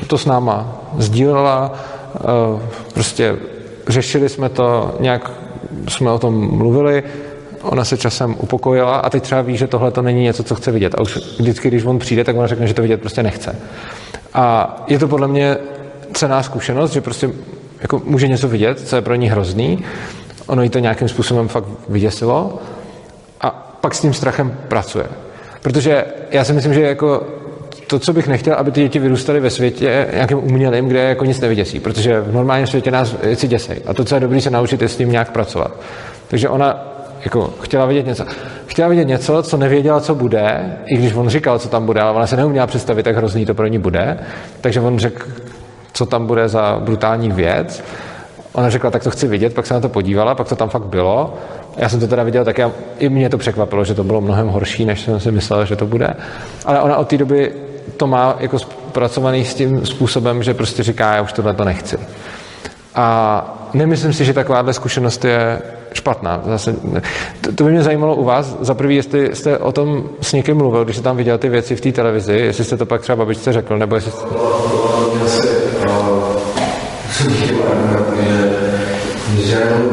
to 0.06 0.18
s 0.18 0.26
náma 0.26 0.66
sdílela, 0.98 1.72
eh, 2.16 2.20
prostě 2.94 3.36
řešili 3.88 4.28
jsme 4.28 4.48
to, 4.48 4.94
nějak 5.00 5.30
jsme 5.88 6.10
o 6.10 6.18
tom 6.18 6.56
mluvili, 6.56 7.02
ona 7.62 7.84
se 7.84 7.96
časem 7.96 8.36
upokojila 8.38 8.96
a 8.96 9.10
teď 9.10 9.22
třeba 9.22 9.42
ví, 9.42 9.56
že 9.56 9.66
tohle 9.66 9.90
to 9.90 10.02
není 10.02 10.22
něco, 10.22 10.42
co 10.42 10.54
chce 10.54 10.70
vidět. 10.70 10.94
A 10.94 11.00
už 11.00 11.16
vždycky, 11.38 11.68
když 11.68 11.84
on 11.84 11.98
přijde, 11.98 12.24
tak 12.24 12.36
ona 12.36 12.46
řekne, 12.46 12.66
že 12.66 12.74
to 12.74 12.82
vidět 12.82 13.00
prostě 13.00 13.22
nechce. 13.22 13.56
A 14.34 14.76
je 14.86 14.98
to 14.98 15.08
podle 15.08 15.28
mě 15.28 15.56
cená 16.12 16.42
zkušenost, 16.42 16.92
že 16.92 17.00
prostě 17.00 17.30
jako 17.80 18.02
může 18.04 18.28
něco 18.28 18.48
vidět, 18.48 18.80
co 18.80 18.96
je 18.96 19.02
pro 19.02 19.14
ní 19.14 19.28
hrozný, 19.28 19.84
ono 20.46 20.62
jí 20.62 20.68
to 20.68 20.78
nějakým 20.78 21.08
způsobem 21.08 21.48
fakt 21.48 21.64
vyděsilo 21.88 22.58
a 23.40 23.76
pak 23.80 23.94
s 23.94 24.00
tím 24.00 24.14
strachem 24.14 24.58
pracuje. 24.68 25.06
Protože 25.62 26.04
já 26.30 26.44
si 26.44 26.52
myslím, 26.52 26.74
že 26.74 26.80
jako 26.80 27.26
to, 27.86 27.98
co 27.98 28.12
bych 28.12 28.28
nechtěl, 28.28 28.54
aby 28.54 28.70
ty 28.70 28.80
děti 28.80 28.98
vyrůstaly 28.98 29.40
ve 29.40 29.50
světě 29.50 30.08
nějakým 30.12 30.38
umělým, 30.38 30.88
kde 30.88 31.00
jako 31.00 31.24
nic 31.24 31.40
nevyděsí, 31.40 31.80
protože 31.80 32.20
v 32.20 32.34
normálním 32.34 32.66
světě 32.66 32.90
nás 32.90 33.14
věci 33.22 33.48
děsej. 33.48 33.82
A 33.86 33.94
to, 33.94 34.04
co 34.04 34.14
je 34.14 34.20
dobré, 34.20 34.40
se 34.40 34.50
naučit, 34.50 34.82
je 34.82 34.88
s 34.88 34.96
tím 34.96 35.12
nějak 35.12 35.32
pracovat. 35.32 35.72
Takže 36.28 36.48
ona 36.48 36.91
jako 37.24 37.54
chtěla 37.60 37.86
vidět 37.86 38.06
něco. 38.06 38.24
Chtěla 38.66 38.88
vidět 38.88 39.04
něco, 39.04 39.42
co 39.42 39.56
nevěděla, 39.56 40.00
co 40.00 40.14
bude, 40.14 40.76
i 40.86 40.96
když 40.96 41.14
on 41.14 41.28
říkal, 41.28 41.58
co 41.58 41.68
tam 41.68 41.86
bude, 41.86 42.00
ale 42.00 42.12
ona 42.12 42.26
se 42.26 42.36
neuměla 42.36 42.66
představit, 42.66 43.06
jak 43.06 43.16
hrozný 43.16 43.46
to 43.46 43.54
pro 43.54 43.66
ní 43.66 43.78
bude. 43.78 44.18
Takže 44.60 44.80
on 44.80 44.98
řekl, 44.98 45.26
co 45.92 46.06
tam 46.06 46.26
bude 46.26 46.48
za 46.48 46.78
brutální 46.80 47.32
věc. 47.32 47.84
Ona 48.52 48.70
řekla, 48.70 48.90
tak 48.90 49.02
to 49.02 49.10
chci 49.10 49.26
vidět, 49.26 49.54
pak 49.54 49.66
se 49.66 49.74
na 49.74 49.80
to 49.80 49.88
podívala, 49.88 50.34
pak 50.34 50.48
to 50.48 50.56
tam 50.56 50.68
fakt 50.68 50.86
bylo. 50.86 51.34
Já 51.76 51.88
jsem 51.88 52.00
to 52.00 52.06
teda 52.06 52.22
viděl, 52.22 52.44
tak 52.44 52.58
já, 52.58 52.70
i 52.98 53.08
mě 53.08 53.28
to 53.28 53.38
překvapilo, 53.38 53.84
že 53.84 53.94
to 53.94 54.04
bylo 54.04 54.20
mnohem 54.20 54.48
horší, 54.48 54.84
než 54.84 55.00
jsem 55.00 55.20
si 55.20 55.30
myslel, 55.30 55.66
že 55.66 55.76
to 55.76 55.86
bude. 55.86 56.14
Ale 56.64 56.80
ona 56.80 56.96
od 56.96 57.08
té 57.08 57.18
doby 57.18 57.52
to 57.96 58.06
má 58.06 58.36
jako 58.40 58.58
zpracovaný 58.58 59.44
s 59.44 59.54
tím 59.54 59.86
způsobem, 59.86 60.42
že 60.42 60.54
prostě 60.54 60.82
říká, 60.82 61.14
já 61.14 61.22
už 61.22 61.32
tohle 61.32 61.54
to 61.54 61.64
nechci. 61.64 61.98
A 62.94 63.68
nemyslím 63.74 64.12
si, 64.12 64.24
že 64.24 64.32
takováhle 64.32 64.72
zkušenost 64.72 65.24
je 65.24 65.62
špatná. 65.94 66.42
Zase, 66.44 66.76
to, 67.40 67.52
to 67.52 67.64
by 67.64 67.70
mě 67.70 67.82
zajímalo 67.82 68.16
u 68.16 68.24
vás, 68.24 68.56
za 68.60 68.74
prvý, 68.74 68.96
jestli 68.96 69.36
jste 69.36 69.58
o 69.58 69.72
tom 69.72 70.04
s 70.20 70.32
někým 70.32 70.56
mluvil, 70.56 70.84
když 70.84 70.96
jste 70.96 71.04
tam 71.04 71.16
viděl 71.16 71.38
ty 71.38 71.48
věci 71.48 71.76
v 71.76 71.80
té 71.80 71.92
televizi, 71.92 72.32
jestli 72.32 72.64
jste 72.64 72.76
to 72.76 72.86
pak 72.86 73.00
třeba 73.00 73.16
babičce 73.16 73.52
řekl, 73.52 73.78
nebo 73.78 73.94
jestli... 73.94 74.12
Chtěl, 74.12 74.28
že 79.36 79.91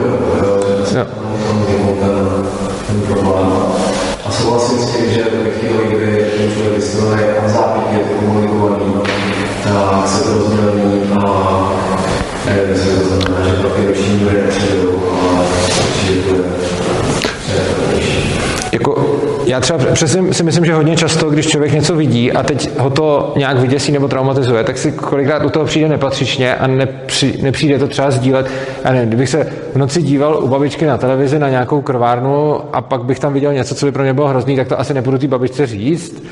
třeba 19.59 19.79
přesně 19.93 20.33
si 20.33 20.43
myslím, 20.43 20.65
že 20.65 20.73
hodně 20.73 20.95
často, 20.95 21.29
když 21.29 21.47
člověk 21.47 21.73
něco 21.73 21.95
vidí 21.95 22.31
a 22.31 22.43
teď 22.43 22.79
ho 22.79 22.89
to 22.89 23.33
nějak 23.37 23.57
vyděsí 23.57 23.91
nebo 23.91 24.07
traumatizuje, 24.07 24.63
tak 24.63 24.77
si 24.77 24.91
kolikrát 24.91 25.45
u 25.45 25.49
toho 25.49 25.65
přijde 25.65 25.89
nepatřičně 25.89 26.55
a 26.55 26.67
nepři, 26.67 27.39
nepřijde 27.41 27.79
to 27.79 27.87
třeba 27.87 28.11
sdílet. 28.11 28.47
Já 28.83 28.91
nevím, 28.91 29.07
kdybych 29.07 29.29
se 29.29 29.47
v 29.73 29.75
noci 29.75 30.01
díval 30.01 30.43
u 30.43 30.47
babičky 30.47 30.85
na 30.85 30.97
televizi 30.97 31.39
na 31.39 31.49
nějakou 31.49 31.81
krvárnu 31.81 32.61
a 32.73 32.81
pak 32.81 33.03
bych 33.03 33.19
tam 33.19 33.33
viděl 33.33 33.53
něco, 33.53 33.75
co 33.75 33.85
by 33.85 33.91
pro 33.91 34.03
mě 34.03 34.13
bylo 34.13 34.27
hrozný, 34.27 34.55
tak 34.55 34.67
to 34.67 34.79
asi 34.79 34.93
nepůjdu 34.93 35.17
té 35.17 35.27
babičce 35.27 35.67
říct. 35.67 36.23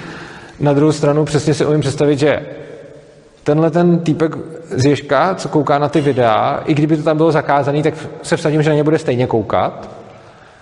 Na 0.59 0.73
druhou 0.73 0.91
stranu 0.91 1.25
přesně 1.25 1.53
si 1.53 1.65
umím 1.65 1.81
představit, 1.81 2.19
že 2.19 2.41
tenhle 3.43 3.71
ten 3.71 3.99
týpek 3.99 4.31
z 4.69 4.85
Ježka, 4.85 5.35
co 5.35 5.49
kouká 5.49 5.77
na 5.77 5.89
ty 5.89 6.01
videa, 6.01 6.63
i 6.65 6.73
kdyby 6.73 6.97
to 6.97 7.03
tam 7.03 7.17
bylo 7.17 7.31
zakázaný, 7.31 7.83
tak 7.83 7.93
se 8.23 8.37
vsadím, 8.37 8.63
že 8.63 8.69
na 8.69 8.75
ně 8.75 8.83
bude 8.83 8.99
stejně 8.99 9.27
koukat 9.27 9.96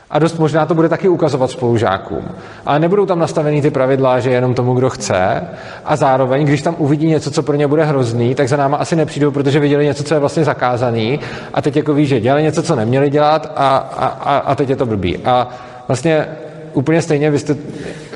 a 0.09 0.19
dost 0.19 0.39
možná 0.39 0.65
to 0.65 0.75
bude 0.75 0.89
taky 0.89 1.07
ukazovat 1.07 1.51
spolužákům. 1.51 2.23
Ale 2.65 2.79
nebudou 2.79 3.05
tam 3.05 3.19
nastavený 3.19 3.61
ty 3.61 3.71
pravidla, 3.71 4.19
že 4.19 4.29
jenom 4.29 4.53
tomu, 4.53 4.73
kdo 4.73 4.89
chce. 4.89 5.41
A 5.85 5.95
zároveň, 5.95 6.45
když 6.45 6.61
tam 6.61 6.75
uvidí 6.77 7.07
něco, 7.07 7.31
co 7.31 7.43
pro 7.43 7.55
ně 7.55 7.67
bude 7.67 7.85
hrozný, 7.85 8.35
tak 8.35 8.49
za 8.49 8.57
náma 8.57 8.77
asi 8.77 8.95
nepřijdou, 8.95 9.31
protože 9.31 9.59
viděli 9.59 9.85
něco, 9.85 10.03
co 10.03 10.13
je 10.13 10.19
vlastně 10.19 10.43
zakázaný. 10.43 11.19
A 11.53 11.61
teď 11.61 11.75
jako 11.75 11.93
ví, 11.93 12.05
že 12.05 12.19
dělali 12.19 12.43
něco, 12.43 12.63
co 12.63 12.75
neměli 12.75 13.09
dělat 13.09 13.53
a, 13.55 13.77
a, 13.77 14.37
a 14.37 14.55
teď 14.55 14.69
je 14.69 14.75
to 14.75 14.85
blbý. 14.85 15.17
A 15.17 15.47
vlastně 15.87 16.27
úplně 16.73 17.01
stejně 17.01 17.31
vy 17.31 17.39
jste, 17.39 17.55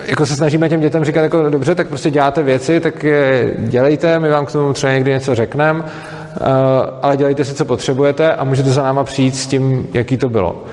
jako 0.08 0.26
se 0.26 0.36
snažíme 0.36 0.70
těm 0.70 0.82
dětem 0.82 1.06
říkat, 1.06 1.22
jako 1.22 1.50
dobře, 1.50 1.76
tak 1.76 1.88
prostě 1.88 2.12
děláte 2.12 2.44
věci, 2.44 2.80
tak 2.80 3.04
je 3.04 3.54
dělejte, 3.58 4.20
my 4.20 4.30
vám 4.30 4.46
k 4.46 4.52
tomu 4.52 4.74
třeba 4.74 4.94
někdy 4.94 5.12
něco 5.12 5.36
řekneme, 5.36 5.84
ale 7.02 7.18
dělejte 7.18 7.46
si, 7.46 7.54
co 7.54 7.66
potřebujete 7.66 8.34
a 8.34 8.44
můžete 8.44 8.70
za 8.70 8.84
náma 8.84 9.04
přijít 9.04 9.36
s 9.36 9.48
tím, 9.48 9.88
jaký 9.94 10.18
to 10.18 10.30
bylo. 10.30 10.64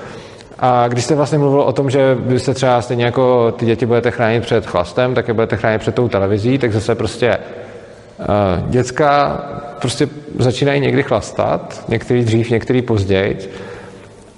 A 0.59 0.87
když 0.87 1.03
jste 1.03 1.15
vlastně 1.15 1.37
mluvil 1.37 1.61
o 1.61 1.73
tom, 1.73 1.89
že 1.89 2.17
byste 2.19 2.53
třeba 2.53 2.81
stejně 2.81 3.05
jako 3.05 3.51
ty 3.51 3.65
děti 3.65 3.85
budete 3.85 4.11
chránit 4.11 4.43
před 4.43 4.65
chlastem, 4.65 5.15
tak 5.15 5.27
je 5.27 5.33
budete 5.33 5.57
chránit 5.57 5.81
před 5.81 5.95
tou 5.95 6.07
televizí, 6.07 6.57
tak 6.57 6.73
zase 6.73 6.95
prostě 6.95 7.37
uh, 7.37 8.69
děcka 8.69 9.41
prostě 9.81 10.07
začínají 10.39 10.81
někdy 10.81 11.03
chlastat, 11.03 11.83
některý 11.87 12.23
dřív, 12.23 12.49
některý 12.49 12.81
později 12.81 13.49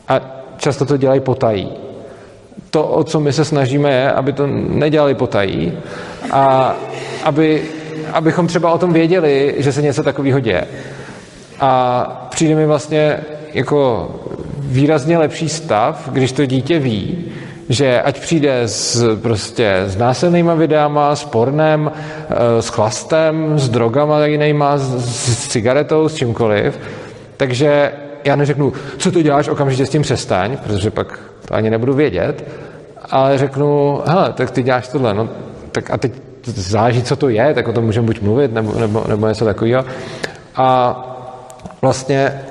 a 0.08 0.22
často 0.58 0.86
to 0.86 0.98
dělají 0.98 1.20
potají. 1.20 1.72
To, 2.70 2.84
o 2.84 3.04
co 3.04 3.20
my 3.20 3.34
se 3.34 3.46
snažíme, 3.46 3.92
je, 3.92 4.12
aby 4.12 4.34
to 4.34 4.48
nedělali 4.48 5.16
potají 5.16 5.78
a 6.32 6.76
aby, 7.24 7.64
abychom 8.14 8.48
třeba 8.48 8.72
o 8.72 8.78
tom 8.78 8.94
věděli, 8.94 9.56
že 9.58 9.72
se 9.72 9.82
něco 9.82 10.04
takového 10.04 10.40
děje. 10.40 10.68
A 11.60 12.28
přijde 12.30 12.56
mi 12.56 12.66
vlastně 12.66 13.20
jako 13.54 14.08
výrazně 14.70 15.18
lepší 15.18 15.50
stav, 15.50 16.10
když 16.12 16.32
to 16.32 16.46
dítě 16.46 16.80
ví, 16.80 17.26
že 17.70 18.02
ať 18.02 18.20
přijde 18.20 18.62
s, 18.62 19.16
prostě 19.22 19.84
s 19.86 19.98
násilnýma 19.98 20.54
videama, 20.54 21.16
s 21.16 21.24
pornem, 21.26 21.92
eh, 22.30 22.62
s 22.62 22.68
chlastem, 22.68 23.60
s 23.60 23.70
drogama 23.70 24.26
jinýma, 24.26 24.78
s, 24.78 25.06
s 25.44 25.48
cigaretou, 25.48 26.10
s 26.10 26.16
čímkoliv, 26.16 26.80
takže 27.38 27.92
já 28.24 28.36
neřeknu, 28.36 28.74
co 28.98 29.12
to 29.12 29.22
děláš, 29.22 29.48
okamžitě 29.48 29.86
s 29.86 29.90
tím 29.90 30.02
přestaň, 30.02 30.58
protože 30.58 30.92
pak 30.92 31.20
to 31.46 31.54
ani 31.54 31.70
nebudu 31.70 31.94
vědět, 31.94 32.48
ale 33.10 33.38
řeknu, 33.38 34.02
hele, 34.06 34.34
tak 34.34 34.52
ty 34.52 34.64
děláš 34.64 34.88
tohle, 34.88 35.14
no, 35.14 35.30
tak 35.72 35.92
a 35.92 35.98
teď 35.98 36.12
záleží, 36.44 37.04
co 37.04 37.16
to 37.16 37.30
je, 37.30 37.54
tak 37.54 37.68
o 37.68 37.74
tom 37.74 37.86
můžeme 37.86 38.08
buď 38.08 38.22
mluvit, 38.22 38.54
nebo, 38.54 38.80
nebo, 38.80 39.04
nebo 39.08 39.28
něco 39.28 39.46
takového. 39.46 39.86
A 40.56 40.96
vlastně 41.82 42.42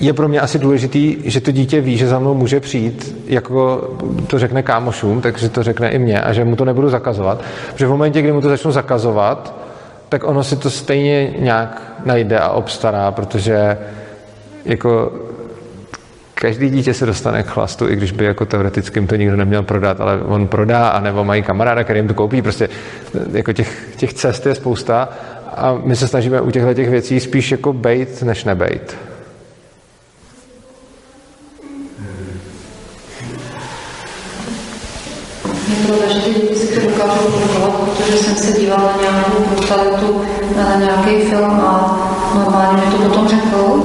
je 0.00 0.12
pro 0.12 0.28
mě 0.28 0.40
asi 0.40 0.58
důležitý, 0.58 1.16
že 1.24 1.40
to 1.40 1.50
dítě 1.50 1.80
ví, 1.80 1.96
že 1.96 2.08
za 2.08 2.18
mnou 2.18 2.34
může 2.34 2.60
přijít, 2.60 3.16
jako 3.26 3.90
to 4.26 4.38
řekne 4.38 4.62
kámošům, 4.62 5.20
takže 5.20 5.48
to 5.48 5.62
řekne 5.62 5.90
i 5.90 5.98
mě 5.98 6.20
a 6.20 6.32
že 6.32 6.44
mu 6.44 6.56
to 6.56 6.64
nebudu 6.64 6.88
zakazovat. 6.88 7.42
Protože 7.72 7.86
v 7.86 7.90
momentě, 7.90 8.22
kdy 8.22 8.32
mu 8.32 8.40
to 8.40 8.48
začnu 8.48 8.72
zakazovat, 8.72 9.54
tak 10.08 10.24
ono 10.24 10.44
si 10.44 10.56
to 10.56 10.70
stejně 10.70 11.34
nějak 11.38 11.82
najde 12.04 12.38
a 12.38 12.48
obstará, 12.48 13.10
protože 13.10 13.78
jako 14.64 15.12
každý 16.34 16.70
dítě 16.70 16.94
se 16.94 17.06
dostane 17.06 17.42
k 17.42 17.46
chlastu, 17.46 17.88
i 17.88 17.96
když 17.96 18.12
by 18.12 18.24
jako 18.24 18.46
teoreticky 18.46 19.00
to 19.00 19.16
nikdo 19.16 19.36
neměl 19.36 19.62
prodat, 19.62 20.00
ale 20.00 20.20
on 20.20 20.46
prodá, 20.46 20.88
anebo 20.88 21.24
mají 21.24 21.42
kamaráda, 21.42 21.84
který 21.84 21.98
jim 21.98 22.08
to 22.08 22.14
koupí. 22.14 22.42
Prostě 22.42 22.68
jako 23.32 23.52
těch, 23.52 23.88
těch 23.96 24.14
cest 24.14 24.46
je 24.46 24.54
spousta 24.54 25.08
a 25.56 25.78
my 25.84 25.96
se 25.96 26.08
snažíme 26.08 26.40
u 26.40 26.50
těchto 26.50 26.74
těch 26.74 26.90
věcí 26.90 27.20
spíš 27.20 27.50
jako 27.50 27.72
bejt, 27.72 28.22
než 28.22 28.44
nebejt. 28.44 29.09
Že 36.08 36.20
ty 36.20 36.30
děti 36.34 36.56
si 36.56 36.80
to 36.80 36.88
dokážou 36.88 37.20
fungovat, 37.20 37.74
protože 37.80 38.16
jsem 38.18 38.34
se 38.34 38.60
dívala 38.60 38.82
na 38.82 39.02
nějakou 39.02 39.42
brutalitu, 39.50 40.20
na 40.56 40.76
nějaký 40.76 41.30
film 41.30 41.60
a 41.60 41.98
normálně 42.34 42.82
mi 42.82 42.92
to 42.92 43.08
potom 43.08 43.28
řekl. 43.28 43.82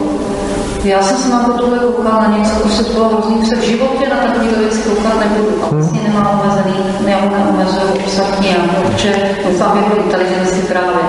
Já 0.83 1.01
jsem 1.01 1.17
se 1.17 1.29
na 1.29 1.39
tohle 1.39 1.79
koukala 1.79 2.27
na 2.27 2.37
něco, 2.37 2.59
co 2.59 2.69
se 2.69 2.93
bylo 2.93 3.09
hrozný, 3.09 3.41
v 3.41 3.63
životě 3.63 4.09
na 4.09 4.15
takové 4.15 4.59
věci 4.59 4.79
koukat 4.79 5.19
nebudu 5.19 5.63
a 5.63 5.75
vlastně 5.75 6.01
nemám 6.07 6.41
omezený, 6.43 6.75
já 7.07 7.21
neomezuju 7.21 7.93
obsah 8.05 8.41
nějak, 8.41 8.61
protože 8.81 9.29
doufám 9.45 9.77
jako 9.77 9.95
inteligenci 9.95 10.61
právě. 10.61 11.01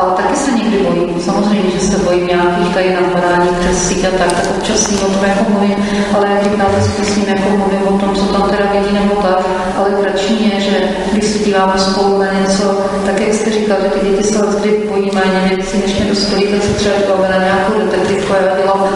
Ale 0.00 0.12
taky 0.16 0.36
se 0.36 0.50
někdy 0.52 0.78
bojím, 0.78 1.20
samozřejmě, 1.20 1.70
že 1.70 1.80
se 1.80 1.98
bojím 1.98 2.26
nějakých 2.26 2.74
tady 2.74 2.94
napadání 2.94 3.48
přes 3.60 3.88
síť 3.88 4.04
a 4.04 4.10
tak, 4.18 4.32
tak 4.32 4.56
občas 4.56 4.76
s 4.76 4.90
ním 4.90 5.00
o 5.00 5.08
tom 5.10 5.24
jako 5.24 5.50
mluvím, 5.50 5.76
ale 6.16 6.28
jak 6.28 6.56
na 6.56 6.64
to 6.64 7.04
s 7.04 7.16
ním 7.16 7.28
jako 7.28 7.50
mluvím 7.50 7.88
o 7.88 7.98
tom, 7.98 8.16
co 8.16 8.24
tam 8.24 8.50
teda 8.50 8.64
vidí 8.72 8.94
nebo 8.94 9.14
tak, 9.14 9.46
ale 9.78 9.88
radši 10.04 10.34
je, 10.34 10.60
že 10.60 10.76
když 11.12 11.24
se 11.24 11.38
díváme 11.38 11.78
spolu 11.78 12.18
na 12.18 12.32
něco, 12.32 12.78
tak 13.06 13.20
jak 13.20 13.34
jste 13.34 13.50
říkal, 13.50 13.76
že 13.82 13.88
ty 13.88 14.06
děti 14.06 14.22
se 14.22 14.38
kdy 14.60 14.88
bojí 14.88 15.10
méně 15.14 15.48
věcí, 15.48 15.78
než 15.86 15.98
mě 15.98 16.10
dospělí, 16.10 16.46
tak 16.46 16.62
se 16.62 16.72
třeba 16.72 16.94
díváme 16.96 17.28
na 17.28 17.44
nějakou 17.44 17.72
detektivku 17.78 18.32
a 18.32 18.36
já 18.36 18.56
dělám 18.56 18.88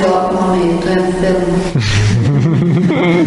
byla 0.00 0.30
mami, 0.40 0.78
to 0.82 0.88
je 0.88 0.96
film. 0.96 1.62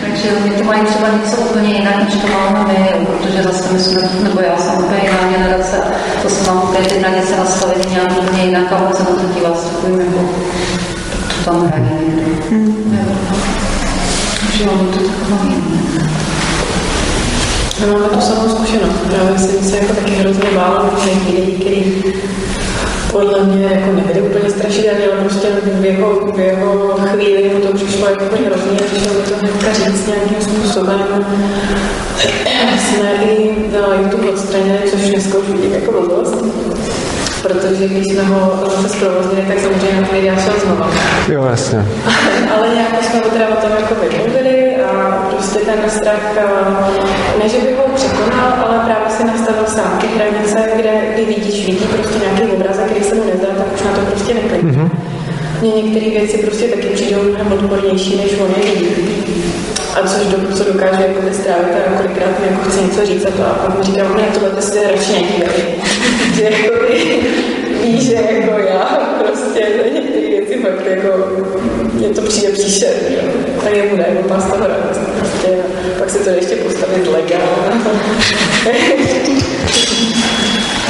Takže 0.00 0.40
mě 0.42 0.52
to 0.52 0.64
mají 0.64 0.84
třeba 0.84 1.08
něco 1.08 1.36
úplně 1.36 1.74
jinak, 1.74 1.96
než 2.04 2.14
to 2.14 2.26
máme 2.28 2.64
my, 2.68 3.06
protože 3.06 3.42
zase 3.42 3.72
my 3.72 3.78
jsme, 3.78 4.00
nebo 4.22 4.40
já 4.40 4.56
jsem 4.56 4.84
úplně 4.84 5.00
jiná 5.02 5.38
generace, 5.38 5.76
to 6.22 6.30
se 6.30 6.50
mám 6.50 6.62
úplně 6.62 6.88
ty 6.88 6.98
hranice 6.98 7.36
nastavení 7.36 7.90
nějak 7.90 8.22
úplně 8.22 8.44
jinak 8.44 8.72
a 8.72 8.76
on 8.76 8.96
se 8.96 9.02
na 9.02 9.10
to 9.10 9.34
dívat 9.34 9.60
s 9.60 9.64
jako, 9.98 10.30
to 11.28 11.44
tam 11.44 11.66
hraní 11.66 11.90
někdo. 12.06 12.22
Takže 14.40 14.64
ono 14.64 14.84
to 14.84 14.98
tak 14.98 15.28
mám 15.28 15.80
Já 17.80 17.86
mám 17.86 18.10
tu 18.10 18.20
samou 18.20 18.48
zkušenost. 18.48 19.00
Právě 19.08 19.38
jsem 19.38 19.64
se 19.64 19.76
jako 19.76 19.94
taky 19.94 20.10
hrozně 20.10 20.50
bála, 20.54 20.90
že 21.04 21.10
lidi, 21.10 21.52
kteří 21.52 22.04
podle 23.12 23.44
mě 23.44 23.64
jako 23.64 23.92
nebyli 23.92 24.22
úplně 24.22 24.50
strašidelně, 24.50 25.06
ale 25.06 25.20
prostě 25.20 25.48
v 25.64 25.84
jeho, 25.84 26.32
v 26.32 26.38
jeho 26.38 26.94
chvíli 26.96 27.50
mu 27.54 27.60
to 27.60 27.74
přišlo 27.74 28.08
jako 28.08 28.24
úplně 28.24 28.46
hrozně 28.46 28.76
přišlo 28.76 29.14
mi 29.14 29.22
to 29.22 29.36
hnedka 29.36 29.72
říct 29.72 30.06
nějakým 30.06 30.40
způsobem. 30.40 31.26
Jsme 32.78 33.12
i 33.12 33.54
na 33.72 33.94
YouTube 33.94 34.30
odstranili, 34.30 34.78
což 34.90 35.00
dneska 35.00 35.38
už 35.38 35.48
vidím 35.48 35.72
jako 35.72 35.92
blbost. 35.92 36.44
Protože 37.42 37.88
když 37.88 38.06
jsme 38.06 38.22
ho 38.22 38.70
zase 38.70 38.88
zprovoznili, 38.88 39.46
tak 39.48 39.58
samozřejmě 39.58 40.00
na 40.00 40.06
ty 40.06 40.14
videa 40.16 40.36
šel 40.36 40.54
znova. 40.64 40.90
Jo, 41.28 41.44
jasně. 41.44 41.86
Ale 42.56 42.68
nějak 42.74 43.04
jsme 43.04 43.20
teda 43.20 43.48
o 43.48 43.56
tom 43.56 43.70
jako 43.80 43.94
vymluvili 43.94 44.76
a 44.84 45.22
prostě 45.30 45.58
ten 45.58 45.90
strach, 45.90 46.34
ne 47.38 47.48
že 47.48 47.58
by 47.58 47.74
ho 47.76 47.94
překonal, 47.94 48.52
ale 48.66 48.78
právě 48.84 49.10
si 49.16 49.24
nastavil 49.24 49.66
sám 49.66 49.98
ty 50.00 50.06
hranice, 50.06 50.70
kde, 50.76 50.90
kdy 51.14 51.24
vidíš, 51.24 51.66
vidí 51.66 51.84
prostě 51.84 52.18
nějaký 52.18 52.42
obrazek, 52.42 52.84
který 52.84 53.04
se 53.04 53.14
mu 53.14 53.24
nezdá, 53.24 53.46
tak 53.58 53.74
už 53.74 53.82
na 53.82 53.90
to 53.90 54.00
prostě 54.00 54.34
nekliká. 54.34 54.66
Mm-hmm. 54.66 54.90
Mně 55.60 55.82
některé 55.82 56.10
věci 56.10 56.38
prostě 56.38 56.64
taky 56.68 56.86
přijdou 56.86 57.22
mnohem 57.22 57.52
odpornější, 57.52 58.16
než 58.16 58.32
on 58.40 58.48
je 58.56 58.70
vidí. 58.70 58.88
A 59.94 60.08
což 60.08 60.26
do, 60.26 60.56
co 60.56 60.64
dokáže 60.72 61.02
jako 61.02 61.34
strávit 61.34 61.74
a 61.86 61.96
kolikrát 61.96 62.40
mi 62.40 62.46
jako 62.46 62.70
chce 62.70 62.80
něco 62.82 63.06
říct 63.06 63.26
a 63.26 63.30
to 63.30 63.46
a 63.46 63.50
pak 63.50 63.78
mi 63.78 63.84
říkám, 63.84 64.16
ne, 64.16 64.22
tohle 64.34 64.62
si 64.62 64.78
radši 64.84 65.12
nedívej. 65.12 65.74
Že 66.40 66.46
jako 66.46 66.74
víš, 67.82 68.06
že 68.06 68.14
jako 68.14 68.58
já 68.58 68.84
prostě 69.18 69.66
některé 69.94 70.28
věci 70.28 70.58
fakt 70.62 70.86
jako 70.86 71.08
mě 71.92 72.08
to 72.08 72.22
přijde 72.22 72.52
příšerný, 72.52 73.14
jo. 73.14 73.22
A 73.66 73.68
jemu 73.68 73.96
ne, 73.96 74.06
mu 74.22 74.28
má 74.28 74.40
z 74.40 74.44
toho 74.52 74.66
radost 74.66 75.00
prostě. 75.18 75.48
A 75.96 75.98
pak 75.98 76.10
se 76.10 76.18
to 76.18 76.30
ještě 76.30 76.56
postavit 76.56 77.06
legálně. 77.06 77.80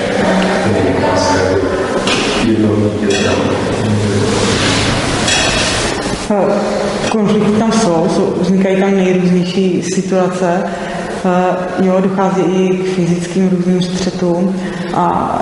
Konflikty 7.11 7.51
tam 7.59 7.71
jsou, 7.71 8.07
jsou, 8.15 8.33
vznikají 8.39 8.81
tam 8.81 8.95
nejrůznější 8.95 9.83
situace. 9.93 10.63
Eh, 11.25 11.85
Jo, 11.85 12.01
dochází 12.01 12.41
i 12.41 12.77
k 12.77 12.87
fyzickým 12.87 13.49
různým 13.49 13.81
střetům 13.81 14.55
a 14.93 15.37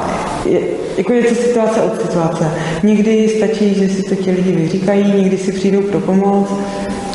je, 0.46 0.60
jako 0.98 1.14
je 1.14 1.24
to 1.24 1.36
situace 1.36 1.82
od 1.82 2.02
situace. 2.02 2.52
Někdy 2.84 3.30
stačí, 3.38 3.76
že 3.76 3.90
si 3.90 4.04
to 4.04 4.16
ti 4.16 4.32
lidi 4.32 4.52
vyříkají, 4.52 5.14
někdy 5.16 5.38
si 5.38 5.52
přijdou 5.52 5.82
pro 5.82 6.00
pomoc, 6.00 6.50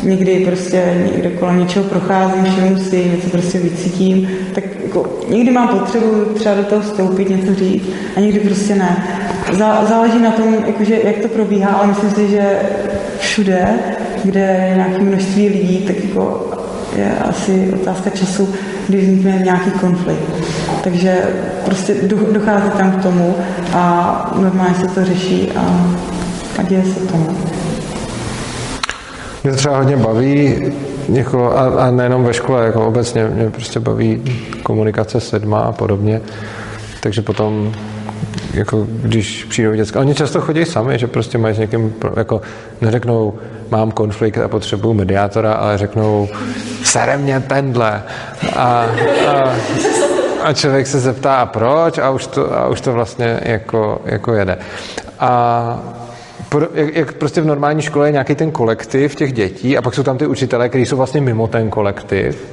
někdy 0.02 0.44
prostě 0.46 1.08
někde 1.12 1.30
kolem 1.30 1.58
něčeho 1.58 1.84
procházím, 1.84 2.44
všimnu 2.44 2.78
si, 2.78 3.04
něco 3.04 3.30
prostě 3.30 3.58
vycítím, 3.58 4.28
tak 4.54 4.64
jako 4.94 5.10
někdy 5.28 5.50
mám 5.50 5.68
potřebu 5.68 6.24
třeba 6.34 6.54
do 6.54 6.62
toho 6.62 6.82
vstoupit, 6.82 7.28
něco 7.28 7.54
říct 7.54 7.88
a 8.16 8.20
někdy 8.20 8.40
prostě 8.40 8.74
ne. 8.74 9.06
Zá, 9.52 9.84
záleží 9.84 10.18
na 10.18 10.30
tom, 10.30 10.54
jakože, 10.66 10.98
jak 11.04 11.16
to 11.16 11.28
probíhá, 11.28 11.70
ale 11.70 11.86
myslím 11.86 12.10
si, 12.10 12.28
že 12.28 12.60
všude, 13.18 13.68
kde 14.24 14.40
je 14.40 14.74
nějaké 14.76 14.98
množství 14.98 15.48
lidí, 15.48 15.78
tak 15.78 16.04
jako 16.04 16.50
je 16.96 17.12
asi 17.28 17.72
otázka 17.74 18.10
času, 18.10 18.54
kdy 18.88 18.98
vznikne 19.00 19.40
nějaký 19.44 19.70
konflikt. 19.70 20.22
Takže 20.84 21.18
prostě 21.64 21.94
do- 22.02 22.32
dochází 22.32 22.70
tam 22.78 22.92
k 22.92 23.02
tomu 23.02 23.36
a 23.72 24.34
normálně 24.40 24.74
se 24.74 24.86
to 24.86 25.04
řeší 25.04 25.52
a, 25.56 25.90
a 26.58 26.62
děje 26.62 26.84
se 26.84 27.00
to. 27.00 27.16
no. 27.16 27.36
Mě 29.44 29.52
třeba 29.52 29.78
hodně 29.78 29.96
baví, 29.96 30.72
jako, 31.08 31.52
a, 31.52 31.86
a 31.86 31.90
nejenom 31.90 32.24
ve 32.24 32.34
škole, 32.34 32.66
jako 32.66 32.86
obecně 32.86 33.24
mě 33.24 33.50
prostě 33.50 33.80
baví 33.80 34.22
komunikace 34.62 35.20
s 35.20 35.32
lidma 35.32 35.60
a 35.60 35.72
podobně. 35.72 36.20
Takže 37.00 37.22
potom, 37.22 37.72
jako 38.54 38.86
když 38.88 39.44
přijdou 39.44 39.74
děcka, 39.74 40.00
oni 40.00 40.14
často 40.14 40.40
chodí 40.40 40.64
sami, 40.64 40.98
že 40.98 41.06
prostě 41.06 41.38
mají 41.38 41.54
s 41.54 41.58
někým, 41.58 41.94
jako 42.16 42.40
neřeknou, 42.80 43.34
mám 43.70 43.90
konflikt 43.90 44.38
a 44.38 44.48
potřebuju 44.48 44.94
mediátora, 44.94 45.52
ale 45.52 45.78
řeknou, 45.78 46.28
sere 46.82 47.16
mě 47.16 47.40
tenhle. 47.40 48.02
A, 48.56 48.86
a, 49.26 49.54
a 50.42 50.52
člověk 50.52 50.86
se 50.86 51.00
zeptá, 51.00 51.36
a 51.36 51.46
proč? 51.46 51.98
A 51.98 52.10
už 52.10 52.26
to, 52.26 52.58
a 52.58 52.68
už 52.68 52.80
to 52.80 52.92
vlastně 52.92 53.40
jako, 53.42 54.00
jako 54.04 54.34
jede. 54.34 54.58
A 55.20 55.78
pro- 56.48 56.68
jak, 56.74 56.96
jak 56.96 57.12
prostě 57.12 57.40
v 57.40 57.46
normální 57.46 57.82
škole 57.82 58.08
je 58.08 58.12
nějaký 58.12 58.34
ten 58.34 58.50
kolektiv 58.50 59.14
těch 59.14 59.32
dětí 59.32 59.78
a 59.78 59.82
pak 59.82 59.94
jsou 59.94 60.02
tam 60.02 60.18
ty 60.18 60.26
učitelé, 60.26 60.68
kteří 60.68 60.86
jsou 60.86 60.96
vlastně 60.96 61.20
mimo 61.20 61.46
ten 61.48 61.70
kolektiv. 61.70 62.44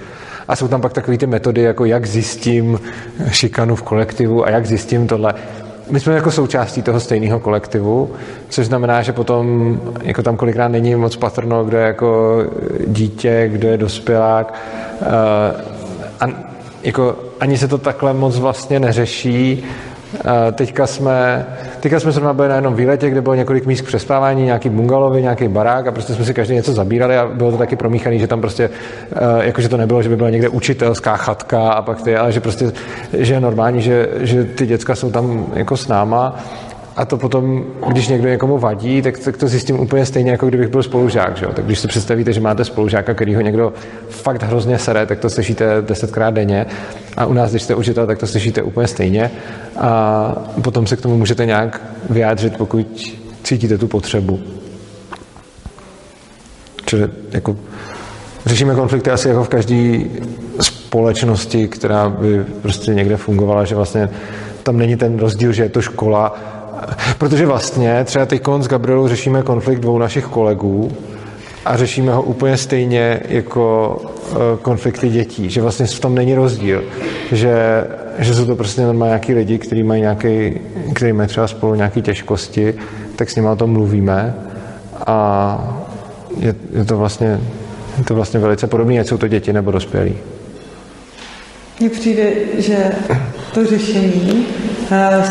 A 0.48 0.56
jsou 0.56 0.68
tam 0.68 0.82
pak 0.82 0.94
takové 0.94 1.18
ty 1.18 1.28
metody, 1.28 1.62
jako 1.62 1.86
jak 1.86 2.06
zjistím 2.06 2.80
šikanu 3.32 3.76
v 3.76 3.82
kolektivu 3.84 4.46
a 4.46 4.50
jak 4.50 4.66
zjistím 4.66 5.08
tohle. 5.08 5.34
My 5.90 6.00
jsme 6.00 6.14
jako 6.16 6.32
součástí 6.32 6.82
toho 6.82 7.00
stejného 7.00 7.40
kolektivu, 7.40 8.12
což 8.50 8.66
znamená, 8.66 9.02
že 9.02 9.12
potom 9.12 9.78
jako 10.04 10.24
tam 10.24 10.38
kolikrát 10.38 10.68
není 10.68 10.96
moc 10.96 11.16
patrno, 11.16 11.64
kdo 11.64 11.78
je 11.78 11.84
jako 11.84 12.38
dítě, 12.88 13.50
kdo 13.52 13.68
je 13.68 13.78
dospělák. 13.78 14.54
Eh, 15.02 15.06
A 16.20 16.26
jako 16.84 17.16
ani 17.40 17.58
se 17.58 17.68
to 17.68 17.78
takhle 17.78 18.14
moc 18.14 18.40
vlastně 18.40 18.80
neřeší. 18.80 19.64
Teďka 20.54 20.88
jsme, 20.88 21.46
teďka 21.80 22.00
jsme 22.00 22.12
zrovna 22.12 22.34
byli 22.34 22.48
na 22.48 22.56
jednom 22.56 22.76
výletě, 22.76 23.10
kde 23.10 23.22
bylo 23.22 23.36
několik 23.36 23.66
míst 23.66 23.82
k 23.82 23.88
přespávání, 23.88 24.46
nějaký 24.46 24.70
bungalovy, 24.70 25.22
nějaký 25.22 25.48
barák 25.48 25.88
a 25.88 25.92
prostě 25.92 26.14
jsme 26.14 26.26
si 26.26 26.34
každý 26.34 26.54
něco 26.54 26.74
zabírali 26.74 27.18
a 27.18 27.28
bylo 27.28 27.52
to 27.52 27.58
taky 27.58 27.76
promíchaný, 27.76 28.20
že 28.20 28.28
tam 28.28 28.42
prostě, 28.42 28.70
eh, 29.12 29.46
jakože 29.46 29.70
to 29.70 29.78
nebylo, 29.78 30.04
že 30.04 30.10
by 30.10 30.16
byla 30.16 30.30
někde 30.30 30.50
učitelská 30.50 31.18
chatka 31.18 31.72
a 31.72 31.82
pak 31.82 32.02
ty, 32.02 32.18
ale 32.18 32.32
že 32.32 32.40
prostě, 32.40 32.72
že 33.14 33.34
je 33.34 33.40
normální, 33.40 33.82
že, 33.82 34.10
že 34.20 34.44
ty 34.44 34.66
děcka 34.66 34.96
jsou 34.96 35.12
tam 35.12 35.46
jako 35.54 35.78
s 35.78 35.88
náma 35.88 36.36
a 37.02 37.06
to 37.06 37.18
potom, 37.18 37.66
když 37.88 38.08
někdo 38.08 38.30
někomu 38.30 38.58
vadí, 38.58 39.02
tak, 39.02 39.20
tak 39.20 39.38
to 39.38 39.48
zjistím 39.48 39.80
úplně 39.80 40.06
stejně, 40.06 40.32
jako 40.32 40.48
kdybych 40.48 40.68
byl 40.68 40.84
spolužák. 40.84 41.38
Že 41.38 41.46
jo? 41.46 41.52
Tak 41.54 41.66
když 41.66 41.80
si 41.80 41.88
představíte, 41.88 42.34
že 42.34 42.42
máte 42.42 42.66
spolužáka, 42.66 43.14
který 43.14 43.36
ho 43.36 43.42
někdo 43.42 43.74
fakt 44.10 44.44
hrozně 44.44 44.78
sere, 44.78 45.06
tak 45.06 45.20
to 45.20 45.30
slyšíte 45.30 45.82
desetkrát 45.82 46.34
denně. 46.34 46.66
A 47.18 47.26
u 47.26 47.34
nás, 47.34 47.50
když 47.50 47.64
jste 47.64 47.76
učitel, 47.76 48.08
tak 48.08 48.18
to 48.18 48.28
slyšíte 48.28 48.62
úplně 48.62 48.88
stejně. 48.88 49.32
A 49.78 50.36
potom 50.64 50.88
se 50.88 50.96
k 50.96 51.02
tomu 51.02 51.18
můžete 51.18 51.46
nějak 51.46 51.82
vyjádřit, 52.10 52.58
pokud 52.58 53.18
cítíte 53.44 53.78
tu 53.78 53.88
potřebu. 53.88 54.40
Čili 56.86 57.10
jako 57.32 57.58
řešíme 58.46 58.76
konflikty 58.76 59.12
asi 59.12 59.28
jako 59.28 59.44
v 59.44 59.50
každé 59.50 60.00
společnosti, 60.62 61.68
která 61.68 62.10
by 62.10 62.46
prostě 62.62 62.94
někde 62.94 63.18
fungovala, 63.18 63.66
že 63.66 63.76
vlastně 63.76 64.10
tam 64.64 64.78
není 64.78 64.96
ten 64.96 65.20
rozdíl, 65.20 65.54
že 65.54 65.64
je 65.64 65.70
to 65.70 65.82
škola, 65.82 66.36
protože 67.18 67.46
vlastně 67.46 68.04
třeba 68.06 68.26
teď 68.26 68.42
s 68.60 68.68
Gabrielou 68.68 69.08
řešíme 69.08 69.42
konflikt 69.44 69.80
dvou 69.80 69.98
našich 69.98 70.26
kolegů 70.26 70.92
a 71.66 71.78
řešíme 71.78 72.14
ho 72.14 72.24
úplně 72.24 72.58
stejně 72.58 73.20
jako 73.30 73.98
eh, 74.32 74.36
konflikty 74.62 75.10
dětí, 75.10 75.50
že 75.50 75.62
vlastně 75.62 75.86
v 75.86 76.00
tom 76.00 76.16
není 76.16 76.36
rozdíl, 76.36 76.84
že, 77.32 77.84
že 78.20 78.36
jsou 78.36 78.46
to 78.46 78.56
prostě 78.56 78.82
normálně 78.82 79.10
nějaký 79.10 79.34
lidi, 79.34 79.58
kteří 79.58 79.84
mají 79.84 80.02
nějaký, 80.02 80.60
kteří 80.94 81.14
mají 81.14 81.30
třeba 81.30 81.48
spolu 81.48 81.76
nějaké 81.76 82.02
těžkosti, 82.02 82.74
tak 83.16 83.30
s 83.30 83.36
nimi 83.36 83.48
o 83.48 83.56
tom 83.56 83.70
mluvíme 83.70 84.36
a 85.08 85.78
je, 86.40 86.56
je 86.74 86.86
to 86.86 86.98
vlastně 86.98 87.40
je 87.98 88.04
to 88.04 88.16
vlastně 88.16 88.40
velice 88.40 88.68
podobné, 88.68 89.00
ať 89.00 89.08
jsou 89.08 89.18
to 89.18 89.28
děti 89.28 89.54
nebo 89.54 89.72
dospělí. 89.72 90.16
Mně 91.80 91.90
přijde, 91.90 92.32
že 92.58 92.92
to 93.54 93.66
řešení 93.66 94.46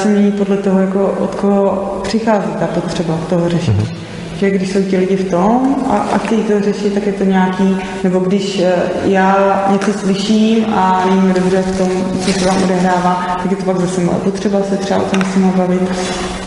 se 0.02 0.08
mění 0.08 0.32
podle 0.32 0.56
toho, 0.56 0.80
jako 0.80 1.16
od 1.18 1.34
koho 1.34 2.00
přichází 2.02 2.50
ta 2.58 2.66
potřeba 2.66 3.18
toho 3.28 3.48
řešení. 3.48 3.88
Že 4.36 4.50
když 4.50 4.72
jsou 4.72 4.82
ti 4.82 4.96
lidi 4.96 5.16
v 5.16 5.30
tom 5.30 5.76
a, 5.90 5.96
a 5.96 6.18
chtějí 6.18 6.42
to 6.42 6.61
řešit, 6.61 6.94
tak 6.94 7.06
je 7.06 7.12
to 7.12 7.24
nějaký, 7.24 7.76
nebo 8.04 8.18
když 8.18 8.61
eh, 8.61 8.72
já 9.04 9.64
něco 9.72 9.98
slyším 9.98 10.64
a 10.64 11.04
není 11.11 11.26
mi 11.26 11.34
dobře 11.34 11.62
v 11.62 11.78
tom, 11.78 11.88
co 12.20 12.32
se 12.32 12.46
vám 12.46 12.62
odehrává, 12.62 13.36
tak 13.42 13.50
je 13.50 13.56
to 13.56 13.64
pak 13.64 13.80
zase 13.80 14.00
moje 14.00 14.18
potřeba 14.18 14.62
se 14.62 14.76
třeba 14.76 15.00
o 15.00 15.04
tom 15.04 15.22
s 15.22 15.56
bavit. 15.56 15.82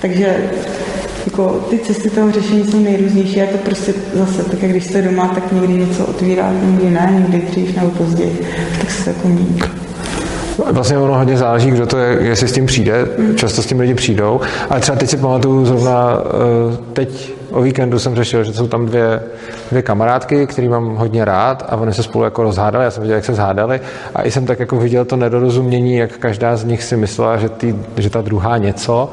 Takže 0.02 0.50
jako 1.26 1.50
ty 1.70 1.80
cesty 1.80 2.10
toho 2.10 2.32
řešení 2.32 2.72
jsou 2.72 2.80
nejrůznější 2.80 3.42
a 3.42 3.44
je 3.44 3.50
to 3.50 3.58
prostě 3.58 3.94
zase 4.14 4.44
tak, 4.44 4.62
jak 4.62 4.72
když 4.72 4.84
jste 4.84 5.02
doma, 5.02 5.28
tak 5.28 5.52
někdy 5.52 5.74
něco 5.74 6.06
otvírá, 6.06 6.52
někdy 6.64 6.90
ne, 6.90 7.10
někdy 7.20 7.48
dřív 7.52 7.76
nebo 7.76 7.90
později, 7.90 8.48
tak 8.80 8.92
se 8.92 9.04
to 9.04 9.10
jako 9.10 9.28
mění. 9.28 9.60
Vlastně 10.72 10.98
ono 10.98 11.18
hodně 11.18 11.38
záleží, 11.38 11.72
kdo 11.72 11.86
to 11.86 11.98
je, 11.98 12.18
jestli 12.22 12.48
s 12.48 12.52
tím 12.52 12.66
přijde. 12.66 13.08
Často 13.36 13.62
s 13.62 13.66
tím 13.66 13.80
lidi 13.80 13.94
přijdou. 13.94 14.42
Ale 14.70 14.80
třeba 14.80 14.98
teď 14.98 15.10
si 15.10 15.18
pamatuju 15.18 15.66
zrovna 15.66 16.18
eh, 16.74 16.78
teď 16.94 17.34
o 17.52 17.62
víkendu 17.62 18.00
jsem 18.00 18.16
řešil, 18.16 18.44
že 18.44 18.54
jsou 18.54 18.68
tam 18.68 18.86
dvě, 18.86 19.24
dvě 19.70 19.82
kamarádky, 19.82 20.48
který 20.48 20.68
mám 20.68 20.96
hodně 20.96 21.26
rád 21.26 21.64
a 21.70 21.76
oni 21.76 21.94
se 21.94 22.04
spolu 22.04 22.24
jako 22.24 22.44
rozhádali, 22.44 22.86
já 22.86 22.92
jsem 22.92 23.02
viděl, 23.02 23.16
jak 23.16 23.26
se 23.26 23.34
zhádali. 23.34 23.82
A 24.16 24.22
i 24.24 24.32
jsem 24.32 24.46
tak 24.46 24.60
jako 24.60 24.78
viděl 24.78 25.06
to 25.06 25.16
nedorozumění, 25.16 25.96
jak 25.96 26.18
každá 26.18 26.56
z 26.56 26.64
nich 26.64 26.84
si 26.84 26.98
myslela, 26.98 27.38
že, 27.38 27.50
ty, 27.50 27.76
že 27.98 28.10
ta 28.10 28.22
druhá 28.22 28.58
něco. 28.58 29.12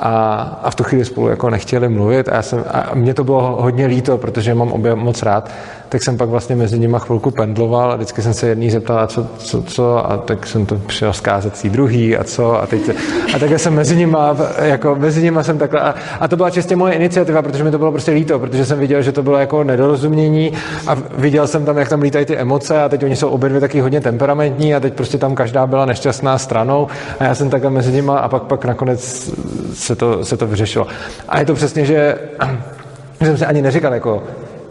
A, 0.00 0.36
a 0.62 0.70
v 0.70 0.74
tu 0.74 0.84
chvíli 0.84 1.04
spolu 1.04 1.28
jako 1.28 1.50
nechtěli 1.50 1.88
mluvit. 1.88 2.28
A, 2.28 2.34
já 2.34 2.42
jsem, 2.42 2.64
a 2.70 2.94
mě 2.94 3.14
to 3.14 3.24
bylo 3.24 3.62
hodně 3.62 3.86
líto, 3.86 4.18
protože 4.18 4.54
mám 4.54 4.72
obě 4.72 4.94
moc 4.94 5.22
rád, 5.22 5.50
tak 5.94 6.02
jsem 6.02 6.16
pak 6.16 6.28
vlastně 6.28 6.56
mezi 6.56 6.78
nimi 6.78 6.96
chvilku 6.98 7.30
pendloval 7.30 7.92
a 7.92 7.96
vždycky 7.96 8.22
jsem 8.22 8.34
se 8.34 8.46
jedný 8.46 8.70
zeptal, 8.70 8.98
a 8.98 9.06
co, 9.06 9.26
co, 9.38 9.62
co, 9.62 10.12
a 10.12 10.16
tak 10.16 10.46
jsem 10.46 10.66
to 10.66 10.74
přišel 10.74 11.12
zkázat 11.12 11.60
tý 11.62 11.68
druhý 11.70 12.16
a 12.16 12.24
co 12.24 12.62
a 12.62 12.66
teď, 12.66 12.90
a 13.34 13.38
takhle 13.38 13.58
jsem 13.58 13.74
mezi 13.74 13.96
nima, 13.96 14.36
jako 14.62 14.94
mezi 14.94 15.22
nima 15.22 15.42
jsem 15.42 15.58
takhle, 15.58 15.80
a, 15.80 15.94
a 16.20 16.28
to 16.28 16.36
byla 16.36 16.50
čistě 16.50 16.76
moje 16.76 16.94
iniciativa, 16.94 17.42
protože 17.42 17.64
mi 17.64 17.70
to 17.70 17.78
bylo 17.78 17.90
prostě 17.92 18.10
líto, 18.10 18.38
protože 18.38 18.66
jsem 18.66 18.78
viděl, 18.78 19.02
že 19.02 19.12
to 19.12 19.22
bylo 19.22 19.38
jako 19.38 19.64
nedorozumění 19.64 20.52
a 20.86 20.96
viděl 21.18 21.46
jsem 21.46 21.64
tam, 21.64 21.78
jak 21.78 21.88
tam 21.88 22.02
lítají 22.02 22.26
ty 22.26 22.36
emoce 22.36 22.82
a 22.82 22.88
teď 22.88 23.04
oni 23.04 23.16
jsou 23.16 23.28
obě 23.28 23.48
dvě 23.48 23.60
taky 23.60 23.80
hodně 23.80 24.00
temperamentní 24.00 24.74
a 24.74 24.80
teď 24.80 24.94
prostě 24.94 25.18
tam 25.18 25.34
každá 25.34 25.66
byla 25.66 25.86
nešťastná 25.86 26.38
stranou 26.38 26.88
a 27.20 27.24
já 27.24 27.34
jsem 27.34 27.50
takhle 27.50 27.70
mezi 27.70 27.92
nima 27.92 28.18
a 28.18 28.28
pak, 28.28 28.42
pak 28.42 28.64
nakonec 28.64 29.30
se 29.74 29.96
to, 29.96 30.24
se 30.24 30.36
to 30.36 30.46
vyřešilo. 30.46 30.86
A 31.28 31.38
je 31.38 31.46
to 31.46 31.54
přesně, 31.54 31.84
že, 31.84 32.18
že 33.20 33.26
jsem 33.26 33.36
si 33.36 33.46
ani 33.46 33.62
neříkal, 33.62 33.94
jako, 33.94 34.22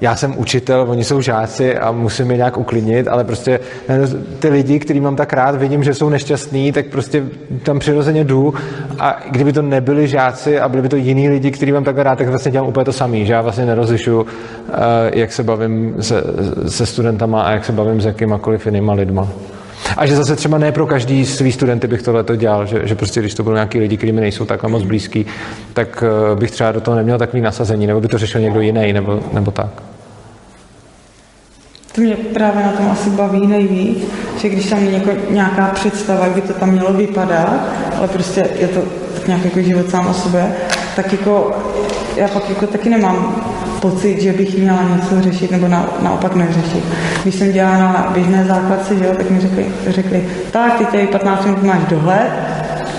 já 0.01 0.15
jsem 0.15 0.37
učitel, 0.37 0.85
oni 0.89 1.03
jsou 1.03 1.21
žáci 1.21 1.77
a 1.77 1.91
musím 1.91 2.31
je 2.31 2.37
nějak 2.37 2.57
uklidnit, 2.57 3.07
ale 3.07 3.23
prostě 3.23 3.59
ty 4.39 4.49
lidi, 4.49 4.79
který 4.79 4.99
mám 4.99 5.15
tak 5.15 5.33
rád, 5.33 5.55
vidím, 5.55 5.83
že 5.83 5.93
jsou 5.93 6.09
nešťastní, 6.09 6.71
tak 6.71 6.85
prostě 6.85 7.23
tam 7.63 7.79
přirozeně 7.79 8.23
jdu 8.23 8.53
a 8.99 9.19
kdyby 9.31 9.53
to 9.53 9.61
nebyli 9.61 10.07
žáci 10.07 10.59
a 10.59 10.69
byli 10.69 10.81
by 10.81 10.89
to 10.89 10.95
jiní 10.95 11.29
lidi, 11.29 11.51
který 11.51 11.71
mám 11.71 11.83
tak 11.83 11.97
rád, 11.97 12.17
tak 12.17 12.27
vlastně 12.27 12.51
dělám 12.51 12.67
úplně 12.67 12.85
to 12.85 12.93
samý, 12.93 13.25
že 13.25 13.33
já 13.33 13.41
vlastně 13.41 13.65
nerozlišu, 13.65 14.25
eh, 14.25 14.73
jak 15.13 15.31
se 15.31 15.43
bavím 15.43 15.95
se, 15.99 16.23
se 16.67 16.85
studentama 16.85 17.41
a 17.41 17.51
jak 17.51 17.65
se 17.65 17.71
bavím 17.71 18.01
s 18.01 18.05
jakýmakoliv 18.05 18.65
jinýma 18.65 18.93
lidma. 18.93 19.29
A 19.97 20.05
že 20.05 20.15
zase 20.15 20.35
třeba 20.35 20.57
ne 20.57 20.71
pro 20.71 20.87
každý 20.87 21.25
svý 21.25 21.51
studenty 21.51 21.87
bych 21.87 22.01
tohle 22.01 22.23
to 22.23 22.35
dělal, 22.35 22.65
že, 22.65 22.81
že 22.83 22.95
prostě 22.95 23.19
když 23.19 23.33
to 23.33 23.43
budou 23.43 23.53
nějaký 23.53 23.79
lidi, 23.79 23.97
kteří 23.97 24.11
mi 24.11 24.21
nejsou 24.21 24.45
takhle 24.45 24.69
moc 24.69 24.83
blízký, 24.83 25.25
tak 25.73 26.03
eh, 26.03 26.35
bych 26.35 26.51
třeba 26.51 26.71
do 26.71 26.81
toho 26.81 26.97
neměl 26.97 27.17
takový 27.17 27.41
nasazení, 27.41 27.87
nebo 27.87 28.01
by 28.01 28.07
to 28.07 28.17
řešil 28.17 28.41
někdo 28.41 28.61
jiný, 28.61 28.93
nebo, 28.93 29.19
nebo 29.33 29.51
tak. 29.51 29.83
To 31.95 32.01
mě 32.01 32.15
právě 32.15 32.63
na 32.63 32.71
tom 32.71 32.91
asi 32.91 33.09
baví 33.09 33.47
nejvíc, 33.47 33.97
že 34.41 34.49
když 34.49 34.69
tam 34.69 34.83
je 34.83 35.01
nějaká 35.29 35.67
představa, 35.67 36.27
kdy 36.27 36.41
to 36.41 36.53
tam 36.53 36.71
mělo 36.71 36.93
vypadat, 36.93 37.67
ale 37.97 38.07
prostě 38.07 38.49
je 38.59 38.67
to 38.67 38.81
tak 39.13 39.27
nějak 39.27 39.45
jako 39.45 39.61
život 39.61 39.89
sám 39.89 40.07
o 40.07 40.13
sobě, 40.13 40.55
tak 40.95 41.11
jako 41.11 41.51
já 42.15 42.27
pak 42.27 42.49
jako 42.49 42.67
taky 42.67 42.89
nemám 42.89 43.45
pocit, 43.83 44.21
že 44.21 44.33
bych 44.33 44.57
měla 44.57 44.79
něco 44.95 45.21
řešit 45.21 45.51
nebo 45.51 45.67
na, 45.67 45.85
naopak 46.01 46.35
neřešit. 46.35 46.83
Když 47.23 47.35
jsem 47.35 47.51
dělala 47.51 47.77
na 47.77 48.11
běžné 48.13 48.45
základce, 48.45 48.95
že 48.95 49.05
jo, 49.05 49.11
tak 49.17 49.29
mi 49.29 49.39
řekli, 49.39 49.65
řekli 49.87 50.27
tak, 50.51 50.77
ty 50.77 50.85
tady 50.85 51.07
15 51.07 51.45
minut 51.45 51.63
máš 51.63 51.81
dohled 51.89 52.31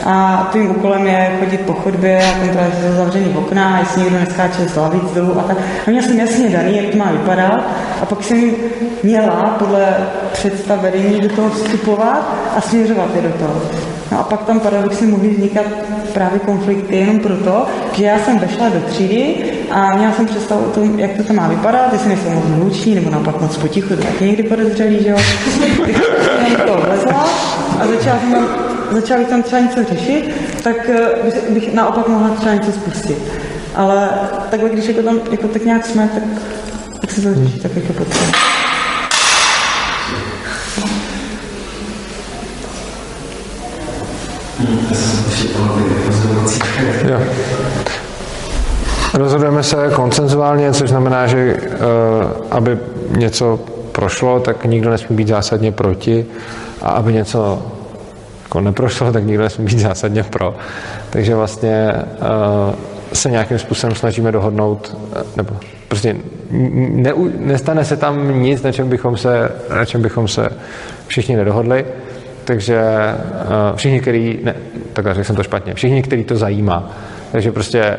a 0.05 0.49
tvým 0.53 0.70
úkolem 0.70 1.07
je 1.07 1.37
chodit 1.41 1.61
po 1.61 1.72
chodbě 1.72 2.24
a 2.24 2.39
kontrolovat, 2.39 2.72
jsou 2.74 2.97
zavřený 2.97 3.35
okna, 3.35 3.78
jestli 3.78 4.03
někdo 4.03 4.18
neskáče 4.18 4.68
z 4.68 4.76
lavic 4.76 5.12
dolů 5.14 5.41
a 5.41 5.43
tak. 5.43 5.57
A 5.87 5.91
měla 5.91 6.07
jsem 6.07 6.18
jasně 6.18 6.49
daný, 6.49 6.76
jak 6.76 6.93
to 6.93 6.99
má 6.99 7.12
vypadat 7.12 7.64
a 8.03 8.07
pak 8.07 8.24
jsem 8.24 8.51
měla 9.03 9.57
podle 9.59 9.97
představ 10.32 10.80
vedení 10.80 11.20
do 11.20 11.28
toho 11.28 11.51
vstupovat 11.51 12.35
a 12.57 12.61
směřovat 12.61 13.16
je 13.16 13.22
do 13.22 13.30
toho. 13.30 13.62
No 14.15 14.21
a 14.21 14.23
pak 14.23 14.43
tam 14.43 14.61
paradoxně 14.61 15.07
mohly 15.07 15.29
vznikat 15.29 15.65
právě 16.12 16.39
konflikty 16.39 16.97
jenom 16.97 17.21
proto, 17.21 17.67
že 17.93 18.05
já 18.05 18.19
jsem 18.19 18.39
vešla 18.39 18.69
do 18.69 18.81
třídy 18.81 19.35
a 19.71 19.97
měla 19.97 20.12
jsem 20.12 20.27
představu 20.27 20.65
o 20.65 20.71
tom, 20.71 20.99
jak 20.99 21.17
to 21.17 21.23
tam 21.23 21.37
má 21.37 21.49
vypadat, 21.49 21.93
jestli 21.93 22.09
nejsou 22.09 22.31
moc 22.31 22.45
hluční 22.45 22.95
nebo 22.95 23.11
naopak 23.11 23.41
moc 23.41 23.57
potichu, 23.57 23.89
to 23.89 23.97
taky 23.97 24.25
někdy 24.25 24.43
podezřelý, 24.43 25.03
že 25.03 25.09
jo. 25.09 25.17
jsem 26.47 26.67
to 26.67 26.77
vlezla 26.87 27.29
a 27.81 27.87
začala 27.87 28.21
jsem 28.21 28.47
začala 28.91 29.21
bych 29.21 29.29
tam 29.29 29.43
třeba 29.43 29.62
něco 29.62 29.85
řešit, 29.85 30.31
tak 30.62 30.89
eh, 30.89 31.51
bych 31.51 31.75
naopak 31.75 32.09
mohla 32.09 32.29
třeba 32.35 32.55
něco 32.55 32.73
spustit. 32.73 33.19
Ale 33.75 34.11
takhle, 34.51 34.69
když 34.69 34.89
jako 34.89 35.03
tam 35.03 35.21
jako 35.31 35.49
tak 35.49 35.65
nějak 35.65 35.87
jsme, 35.87 36.09
tak, 36.15 36.23
tak 37.01 37.11
se 37.11 37.21
to 37.21 37.35
řeší 37.35 37.61
tak 37.61 37.77
jako 37.77 37.93
potřeba. 37.93 38.64
Jo. 47.09 47.21
Rozhodujeme 49.15 49.63
se 49.63 49.91
koncenzuálně, 49.95 50.73
což 50.73 50.89
znamená, 50.89 51.27
že 51.27 51.57
uh, 51.57 51.81
aby 52.51 52.79
něco 53.17 53.61
prošlo, 53.93 54.41
tak 54.41 54.65
nikdo 54.65 54.91
nesmí 54.91 55.17
být 55.17 55.29
zásadně 55.29 55.73
proti 55.73 56.27
a 56.83 56.89
aby 56.89 57.13
něco 57.13 57.63
jako 58.43 58.61
neprošlo, 58.61 59.13
tak 59.13 59.25
nikdo 59.25 59.43
nesmí 59.43 59.65
být 59.65 59.79
zásadně 59.79 60.23
pro. 60.23 60.55
Takže 61.11 61.35
vlastně 61.35 61.93
uh, 61.93 62.75
se 63.13 63.31
nějakým 63.31 63.59
způsobem 63.59 63.97
snažíme 63.97 64.33
dohodnout, 64.33 64.97
nebo 65.37 65.57
prostě 65.89 66.17
ne, 66.51 67.13
nestane 67.39 67.85
se 67.85 67.97
tam 67.97 68.43
nic, 68.43 68.63
na 68.63 68.73
čem 68.73 68.89
bychom 68.89 69.17
se, 69.17 69.53
na 69.71 69.85
čem 69.85 70.03
bychom 70.03 70.29
se 70.29 70.49
všichni 71.07 71.37
nedohodli. 71.37 71.85
Takže 72.45 72.83
uh, 72.83 73.77
všichni, 73.77 74.01
který, 74.01 74.41
ne, 74.43 74.55
takhle 74.93 75.15
řekl 75.15 75.27
jsem 75.27 75.37
to 75.37 75.43
špatně, 75.43 75.75
všichni, 75.75 76.03
který 76.03 76.25
to 76.25 76.37
zajímá. 76.37 76.91
Takže 77.33 77.53
prostě 77.53 77.97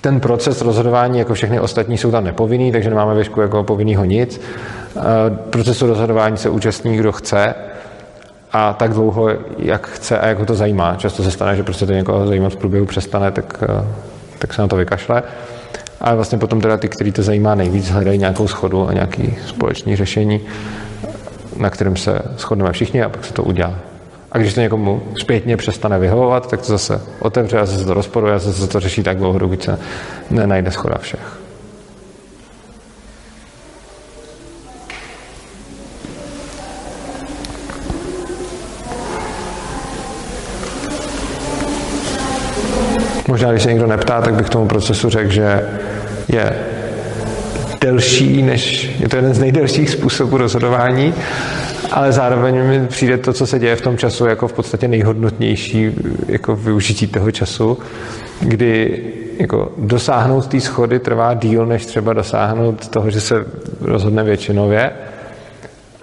ten 0.00 0.20
proces 0.20 0.62
rozhodování, 0.62 1.18
jako 1.18 1.34
všechny 1.34 1.60
ostatní, 1.60 1.98
jsou 1.98 2.10
tam 2.10 2.24
nepovinný, 2.24 2.72
takže 2.72 2.90
nemáme 2.90 3.14
věšku 3.14 3.40
jako 3.40 3.64
povinnýho 3.64 4.04
nic. 4.04 4.40
Uh, 4.94 5.02
procesu 5.36 5.86
rozhodování 5.86 6.36
se 6.36 6.48
účastní, 6.48 6.96
kdo 6.96 7.12
chce 7.12 7.54
a 8.52 8.72
tak 8.72 8.92
dlouho, 8.92 9.28
jak 9.58 9.86
chce 9.86 10.18
a 10.18 10.26
jak 10.26 10.38
ho 10.38 10.46
to 10.46 10.54
zajímá. 10.54 10.96
Často 10.96 11.22
se 11.22 11.30
stane, 11.30 11.56
že 11.56 11.62
prostě 11.62 11.86
to 11.86 11.92
někoho 11.92 12.26
zajímat 12.26 12.52
v 12.52 12.56
průběhu 12.56 12.86
přestane, 12.86 13.30
tak, 13.30 13.64
uh, 13.68 13.84
tak 14.38 14.54
se 14.54 14.62
na 14.62 14.68
to 14.68 14.76
vykašle. 14.76 15.22
Ale 16.00 16.16
vlastně 16.16 16.38
potom 16.38 16.60
teda 16.60 16.76
ty, 16.76 16.88
který 16.88 17.12
to 17.12 17.22
zajímá 17.22 17.54
nejvíc, 17.54 17.90
hledají 17.90 18.18
nějakou 18.18 18.48
schodu 18.48 18.88
a 18.88 18.92
nějaký 18.92 19.36
společný 19.46 19.96
řešení 19.96 20.40
na 21.60 21.70
kterém 21.70 21.96
se 21.96 22.22
shodneme 22.38 22.72
všichni 22.72 23.02
a 23.02 23.08
pak 23.08 23.24
se 23.24 23.32
to 23.32 23.42
udělá. 23.42 23.74
A 24.32 24.38
když 24.38 24.54
to 24.54 24.60
někomu 24.60 25.02
zpětně 25.20 25.56
přestane 25.56 25.98
vyhovovat, 25.98 26.50
tak 26.50 26.60
to 26.60 26.66
zase 26.66 27.00
otevře 27.18 27.58
a 27.58 27.66
zase 27.66 27.84
to 27.84 27.94
rozporuje 27.94 28.34
a 28.34 28.38
zase 28.38 28.66
to 28.66 28.80
řeší 28.80 29.02
tak 29.02 29.18
dlouho, 29.18 29.38
dokud 29.38 29.62
se 29.62 29.78
nenajde 30.30 30.70
schoda 30.70 30.98
všech. 30.98 31.40
Možná, 43.28 43.50
když 43.50 43.62
se 43.62 43.68
někdo 43.68 43.86
neptá, 43.86 44.20
tak 44.20 44.34
bych 44.34 44.50
tomu 44.50 44.66
procesu 44.66 45.10
řekl, 45.10 45.30
že 45.30 45.68
je 46.28 46.69
delší, 47.80 48.42
než 48.42 48.90
je 49.00 49.08
to 49.08 49.16
jeden 49.16 49.34
z 49.34 49.38
nejdelších 49.38 49.90
způsobů 49.90 50.36
rozhodování, 50.36 51.14
ale 51.90 52.12
zároveň 52.12 52.66
mi 52.66 52.86
přijde 52.86 53.18
to, 53.18 53.32
co 53.32 53.46
se 53.46 53.58
děje 53.58 53.76
v 53.76 53.80
tom 53.80 53.98
času, 53.98 54.26
jako 54.26 54.48
v 54.48 54.52
podstatě 54.52 54.88
nejhodnotnější 54.88 55.90
jako 56.28 56.56
využití 56.56 57.06
toho 57.06 57.30
času, 57.30 57.78
kdy 58.40 59.02
jako 59.38 59.72
dosáhnout 59.78 60.46
té 60.46 60.60
schody 60.60 60.98
trvá 60.98 61.34
díl, 61.34 61.66
než 61.66 61.86
třeba 61.86 62.12
dosáhnout 62.12 62.88
toho, 62.88 63.10
že 63.10 63.20
se 63.20 63.44
rozhodne 63.80 64.24
většinově, 64.24 64.90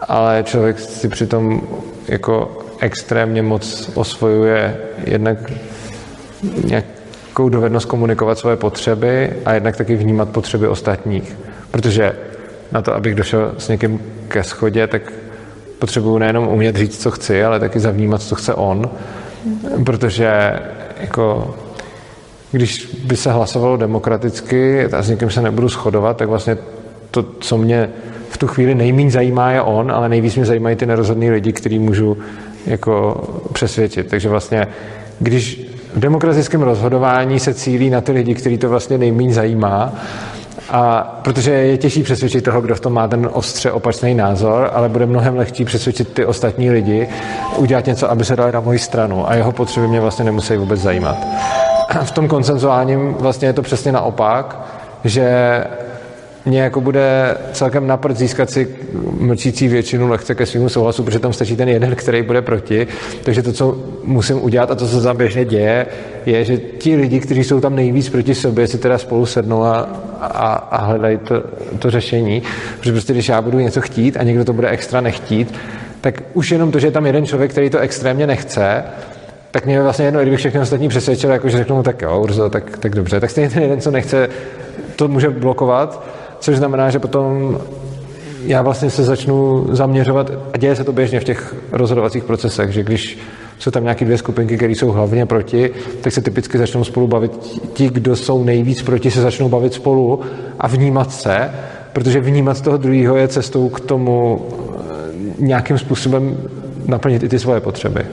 ale 0.07 0.43
člověk 0.43 0.79
si 0.79 1.09
přitom 1.09 1.61
jako 2.07 2.57
extrémně 2.79 3.41
moc 3.41 3.91
osvojuje 3.93 4.77
jednak 5.03 5.37
nějakou 6.63 7.49
dovednost 7.49 7.85
komunikovat 7.85 8.37
svoje 8.37 8.55
potřeby 8.55 9.29
a 9.45 9.53
jednak 9.53 9.77
taky 9.77 9.95
vnímat 9.95 10.29
potřeby 10.29 10.67
ostatních. 10.67 11.37
Protože 11.77 12.15
na 12.71 12.81
to, 12.81 12.95
abych 12.95 13.15
došel 13.15 13.53
s 13.57 13.67
někým 13.67 13.99
ke 14.27 14.43
schodě, 14.43 14.87
tak 14.87 15.13
potřebuju 15.79 16.17
nejenom 16.17 16.47
umět 16.47 16.75
říct, 16.75 17.01
co 17.01 17.11
chci, 17.11 17.43
ale 17.43 17.59
taky 17.59 17.79
zavnímat, 17.79 18.21
co 18.21 18.35
chce 18.35 18.53
on. 18.53 18.89
Protože 19.85 20.59
jako 21.01 21.55
když 22.51 22.85
by 23.05 23.15
se 23.15 23.31
hlasovalo 23.31 23.77
demokraticky 23.77 24.85
a 24.85 25.01
s 25.01 25.09
někým 25.09 25.29
se 25.29 25.41
nebudu 25.41 25.67
shodovat, 25.69 26.17
tak 26.17 26.29
vlastně 26.29 26.57
to, 27.11 27.23
co 27.23 27.57
mě 27.57 27.89
v 28.29 28.37
tu 28.37 28.47
chvíli 28.47 28.75
nejméně 28.75 29.11
zajímá, 29.11 29.51
je 29.51 29.61
on, 29.61 29.91
ale 29.91 30.09
nejvíc 30.09 30.35
mě 30.35 30.45
zajímají 30.45 30.75
ty 30.75 30.85
nerozhodný 30.85 31.31
lidi, 31.31 31.53
který 31.53 31.79
můžu 31.79 32.17
jako 32.65 33.23
přesvědčit. 33.53 34.07
Takže 34.07 34.29
vlastně, 34.29 34.67
když 35.19 35.69
v 35.93 35.99
demokratickém 35.99 36.61
rozhodování 36.61 37.39
se 37.39 37.53
cílí 37.53 37.89
na 37.89 38.01
ty 38.01 38.11
lidi, 38.11 38.33
který 38.33 38.57
to 38.57 38.69
vlastně 38.69 38.97
nejméně 38.97 39.33
zajímá, 39.33 39.93
a 40.69 41.03
protože 41.21 41.51
je 41.51 41.77
těžší 41.77 42.03
přesvědčit 42.03 42.43
toho, 42.43 42.61
kdo 42.61 42.75
v 42.75 42.79
tom 42.79 42.93
má 42.93 43.07
ten 43.07 43.29
ostře 43.33 43.71
opačný 43.71 44.13
názor, 44.13 44.71
ale 44.73 44.89
bude 44.89 45.05
mnohem 45.05 45.37
lehčí 45.37 45.65
přesvědčit 45.65 46.13
ty 46.13 46.25
ostatní 46.25 46.71
lidi, 46.71 47.09
udělat 47.57 47.85
něco, 47.85 48.11
aby 48.11 48.25
se 48.25 48.35
dali 48.35 48.51
na 48.51 48.59
moji 48.59 48.79
stranu 48.79 49.29
a 49.29 49.35
jeho 49.35 49.51
potřeby 49.51 49.87
mě 49.87 50.01
vlastně 50.01 50.25
nemusí 50.25 50.57
vůbec 50.57 50.79
zajímat. 50.79 51.17
V 52.03 52.11
tom 52.11 52.27
koncenzuálním 52.27 53.13
vlastně 53.13 53.47
je 53.47 53.53
to 53.53 53.61
přesně 53.61 53.91
naopak, 53.91 54.59
že 55.03 55.63
mě 56.47 56.61
jako 56.61 56.81
bude 56.81 57.37
celkem 57.53 57.87
naprt 57.87 58.17
získat 58.17 58.49
si 58.49 58.75
mlčící 59.19 59.67
většinu 59.67 60.07
lehce 60.07 60.35
ke 60.35 60.45
svým 60.45 60.69
souhlasu, 60.69 61.03
protože 61.03 61.19
tam 61.19 61.33
stačí 61.33 61.55
ten 61.55 61.69
jeden, 61.69 61.95
který 61.95 62.21
bude 62.21 62.41
proti. 62.41 62.87
Takže 63.23 63.43
to, 63.43 63.53
co 63.53 63.77
musím 64.03 64.43
udělat 64.43 64.71
a 64.71 64.75
to, 64.75 64.87
co 64.87 65.01
tam 65.01 65.17
běžně 65.17 65.45
děje, 65.45 65.85
je, 66.25 66.45
že 66.45 66.57
ti 66.57 66.95
lidi, 66.95 67.19
kteří 67.19 67.43
jsou 67.43 67.59
tam 67.59 67.75
nejvíc 67.75 68.09
proti 68.09 68.35
sobě, 68.35 68.67
si 68.67 68.77
teda 68.77 68.97
spolu 68.97 69.25
sednou 69.25 69.63
a, 69.63 69.89
a, 70.21 70.53
a 70.53 70.85
hledají 70.85 71.17
to, 71.17 71.43
to 71.79 71.91
řešení. 71.91 72.43
Protože 72.79 72.91
prostě, 72.91 73.13
když 73.13 73.29
já 73.29 73.41
budu 73.41 73.59
něco 73.59 73.81
chtít 73.81 74.17
a 74.17 74.23
někdo 74.23 74.45
to 74.45 74.53
bude 74.53 74.69
extra 74.69 75.01
nechtít, 75.01 75.53
tak 76.01 76.23
už 76.33 76.51
jenom 76.51 76.71
to, 76.71 76.79
že 76.79 76.87
je 76.87 76.91
tam 76.91 77.05
jeden 77.05 77.25
člověk, 77.25 77.51
který 77.51 77.69
to 77.69 77.79
extrémně 77.79 78.27
nechce, 78.27 78.83
tak 79.51 79.65
mě 79.65 79.81
vlastně 79.81 80.05
jedno, 80.05 80.21
kdybych 80.21 80.39
všechny 80.39 80.59
ostatní 80.59 80.89
přesvědčil, 80.89 81.29
jako 81.29 81.49
že 81.49 81.57
řeknu, 81.57 81.75
no 81.75 81.83
tak 81.83 82.01
jo, 82.01 82.19
Urzo, 82.21 82.49
tak, 82.49 82.77
tak 82.77 82.95
dobře, 82.95 83.19
tak 83.19 83.29
stejně 83.29 83.49
ten 83.49 83.63
jeden, 83.63 83.81
co 83.81 83.91
nechce, 83.91 84.29
to 84.95 85.07
může 85.07 85.29
blokovat 85.29 86.03
což 86.39 86.57
znamená, 86.57 86.89
že 86.89 86.99
potom 86.99 87.57
já 88.45 88.61
vlastně 88.61 88.89
se 88.89 89.03
začnu 89.03 89.67
zaměřovat, 89.71 90.31
a 90.53 90.57
děje 90.57 90.75
se 90.75 90.83
to 90.83 90.91
běžně 90.93 91.19
v 91.19 91.23
těch 91.23 91.55
rozhodovacích 91.71 92.23
procesech, 92.23 92.71
že 92.71 92.83
když 92.83 93.19
jsou 93.59 93.71
tam 93.71 93.83
nějaké 93.83 94.05
dvě 94.05 94.17
skupinky, 94.17 94.57
které 94.57 94.71
jsou 94.71 94.91
hlavně 94.91 95.25
proti, 95.25 95.69
tak 96.01 96.13
se 96.13 96.21
typicky 96.21 96.57
začnou 96.57 96.83
spolu 96.83 97.07
bavit. 97.07 97.31
Ti, 97.73 97.89
kdo 97.89 98.15
jsou 98.15 98.43
nejvíc 98.43 98.81
proti, 98.81 99.11
se 99.11 99.21
začnou 99.21 99.49
bavit 99.49 99.73
spolu 99.73 100.19
a 100.59 100.67
vnímat 100.67 101.11
se, 101.11 101.51
protože 101.93 102.19
vnímat 102.19 102.61
toho 102.61 102.77
druhého 102.77 103.15
je 103.15 103.27
cestou 103.27 103.69
k 103.69 103.79
tomu 103.79 104.45
eh, 104.49 104.83
nějakým 105.39 105.77
způsobem 105.77 106.37
naplnit 106.85 107.23
i 107.23 107.29
ty 107.29 107.39
svoje 107.39 107.59
potřeby. 107.59 108.05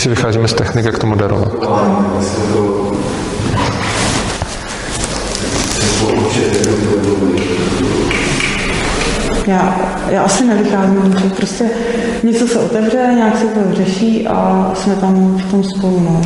Jestli 0.00 0.10
vycházíme 0.10 0.48
z 0.48 0.54
techniky, 0.54 0.88
k 0.88 0.98
tomu 0.98 1.14
darovat. 1.14 1.52
Já, 9.46 9.76
já 10.10 10.22
asi 10.22 10.44
nevycházím, 10.44 11.14
že 11.18 11.28
prostě 11.28 11.64
něco 12.22 12.48
se 12.48 12.58
otevře, 12.58 12.96
nějak 13.14 13.38
se 13.38 13.44
to 13.44 13.74
řeší 13.74 14.28
a 14.28 14.70
jsme 14.74 14.96
tam 14.96 15.36
v 15.38 15.50
tom 15.50 15.64
spolu. 15.64 16.00
No. 16.00 16.22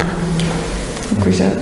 Jakože 1.19 1.53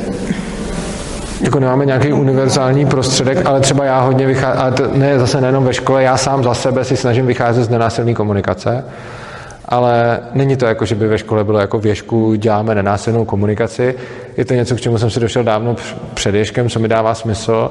jako 1.40 1.60
nemáme 1.60 1.86
nějaký 1.86 2.12
univerzální 2.12 2.86
prostředek, 2.86 3.46
ale 3.46 3.60
třeba 3.60 3.84
já 3.84 4.00
hodně 4.00 4.26
vycházím, 4.26 4.60
ale 4.60 4.72
to 4.72 4.90
ne 4.94 5.18
zase 5.18 5.40
nejenom 5.40 5.64
ve 5.64 5.74
škole, 5.74 6.02
já 6.02 6.16
sám 6.16 6.44
za 6.44 6.54
sebe 6.54 6.84
si 6.84 6.96
snažím 6.96 7.26
vycházet 7.26 7.64
z 7.64 7.68
nenásilné 7.68 8.14
komunikace, 8.14 8.84
ale 9.72 10.20
není 10.34 10.56
to 10.56 10.66
jako, 10.66 10.84
že 10.84 10.94
by 10.94 11.08
ve 11.08 11.18
škole 11.18 11.44
bylo 11.44 11.58
jako 11.58 11.78
věšku, 11.78 12.34
děláme 12.34 12.74
nenásilnou 12.74 13.24
komunikaci. 13.24 13.94
Je 14.36 14.44
to 14.44 14.54
něco, 14.54 14.76
k 14.76 14.80
čemu 14.80 14.98
jsem 14.98 15.10
se 15.10 15.20
došel 15.20 15.44
dávno 15.44 15.76
před 16.14 16.34
ježkem, 16.34 16.68
co 16.68 16.78
mi 16.78 16.88
dává 16.88 17.14
smysl 17.14 17.70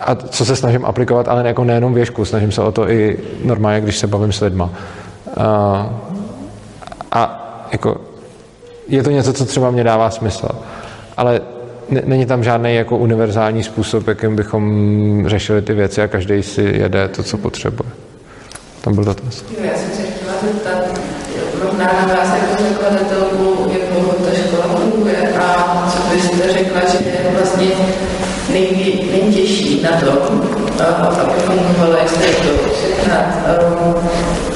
a 0.00 0.14
co 0.14 0.44
se 0.44 0.56
snažím 0.56 0.84
aplikovat, 0.84 1.28
ale 1.28 1.46
jako 1.46 1.64
nejenom 1.64 1.94
věšku, 1.94 2.24
snažím 2.24 2.52
se 2.52 2.62
o 2.62 2.72
to 2.72 2.90
i 2.90 3.18
normálně, 3.44 3.80
když 3.80 3.98
se 3.98 4.06
bavím 4.06 4.32
s 4.32 4.40
lidma. 4.40 4.70
A, 5.36 5.90
a 7.12 7.22
jako 7.72 8.00
je 8.88 9.02
to 9.02 9.10
něco, 9.10 9.32
co 9.32 9.44
třeba 9.44 9.70
mě 9.70 9.84
dává 9.84 10.10
smysl. 10.10 10.48
Ale 11.16 11.40
není 12.04 12.26
tam 12.26 12.44
žádný 12.44 12.74
jako 12.74 12.96
univerzální 12.96 13.62
způsob, 13.62 14.08
jakým 14.08 14.36
bychom 14.36 15.24
řešili 15.28 15.62
ty 15.62 15.74
věci 15.74 16.02
a 16.02 16.08
každý 16.08 16.42
si 16.42 16.62
jede 16.62 17.08
to, 17.08 17.22
co 17.22 17.38
potřebuje. 17.38 17.90
Tam 18.80 18.94
byl 18.94 19.04
dotaz. 19.04 19.44
Já 19.64 19.74
jsem 19.74 19.90
se 19.90 20.23
na 21.78 21.86
vás 21.86 22.28
jako 22.34 22.62
zakladatelku, 22.62 23.70
jak 23.72 23.92
dlouho 23.92 24.12
ta 24.12 24.30
škola 24.36 24.76
funguje 24.76 25.34
a 25.40 25.46
co 25.92 26.14
byste 26.14 26.52
řekla, 26.52 26.80
že 26.80 26.98
je 27.08 27.30
vlastně 27.38 27.68
nejvě, 28.52 28.94
nejtěžší 29.12 29.82
na 29.82 29.90
tom, 30.00 30.42
aby 31.00 31.40
fungovala, 31.40 32.02
jestli 32.02 32.24
je 32.26 32.34
to 32.34 32.68
všechna 32.74 33.16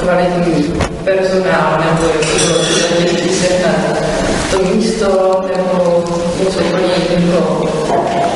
kvalitní 0.00 0.74
personál, 1.04 1.84
nebo 1.84 2.12
jestli 2.18 2.40
to 2.48 3.02
těžší 3.02 3.28
sehnat 3.28 3.98
to 4.50 4.58
místo, 4.74 5.44
nebo 5.56 6.04
něco 6.40 6.58
úplně 6.58 6.94
jiného. 7.10 7.68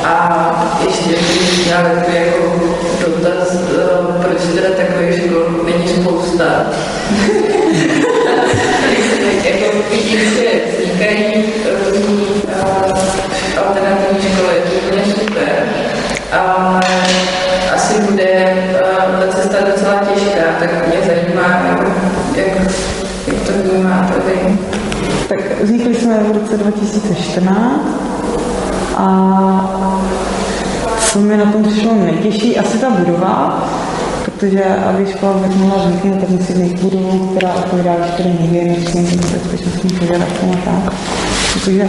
A 0.03 0.79
ještě 0.85 1.09
bych 1.09 1.65
měla 1.65 1.89
jako 2.13 2.59
dotaz, 3.05 3.57
proč 4.21 4.37
teda 4.55 4.69
takových 4.77 5.15
škol 5.15 5.63
není 5.65 5.87
spousta. 5.87 6.65
Jako 9.43 9.77
vidím, 9.91 10.19
že 10.19 10.61
vznikají 10.71 11.45
různý 11.85 12.27
alternativní 13.67 14.29
školy, 14.29 14.55
to 14.89 14.95
je 14.95 15.03
super. 15.05 15.65
A 16.31 16.79
asi 17.73 18.01
bude 18.01 18.57
ta 19.19 19.27
cesta 19.35 19.57
docela 19.71 19.93
těžká, 19.93 20.43
tak 20.59 20.87
mě 20.87 20.97
zajímá, 21.05 21.61
jak, 22.35 22.47
jak 23.27 23.47
to 23.47 23.53
vnímáte 23.53 24.13
vy. 24.25 24.57
Tak 25.27 25.61
vznikli 25.61 25.95
jsme 25.95 26.19
v 26.19 26.31
roce 26.31 26.57
2014 26.57 28.03
a 28.97 29.07
co 30.99 31.19
mi 31.19 31.37
na 31.37 31.51
tom 31.51 31.63
přišlo 31.63 31.93
nejtěžší, 31.93 32.57
asi 32.57 32.77
ta 32.77 32.89
budova, 32.89 33.63
protože 34.25 34.63
aby 34.63 35.05
škola 35.05 35.33
mohla 35.55 35.85
vzniknout, 35.85 36.19
tak 36.19 36.29
musí 36.29 36.53
být 36.53 36.79
budovu, 36.79 37.27
která 37.27 37.53
odpovídá 37.53 37.95
veškerým 37.99 38.37
hygienickým 38.39 39.05
bezpečnostním 39.05 39.99
požadavkům 39.99 40.51
a 40.51 40.71
tak. 40.71 40.93
Protože 41.53 41.87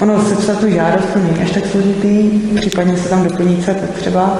ono 0.00 0.22
sepsat 0.22 0.58
tu 0.58 0.70
žádost 0.70 1.04
to 1.12 1.18
není 1.18 1.42
až 1.42 1.50
tak 1.50 1.66
složitý, 1.66 2.30
případně 2.56 2.96
se 2.96 3.08
tam 3.08 3.24
doplní, 3.24 3.62
co 3.62 3.70
je 3.70 3.74
potřeba, 3.74 4.38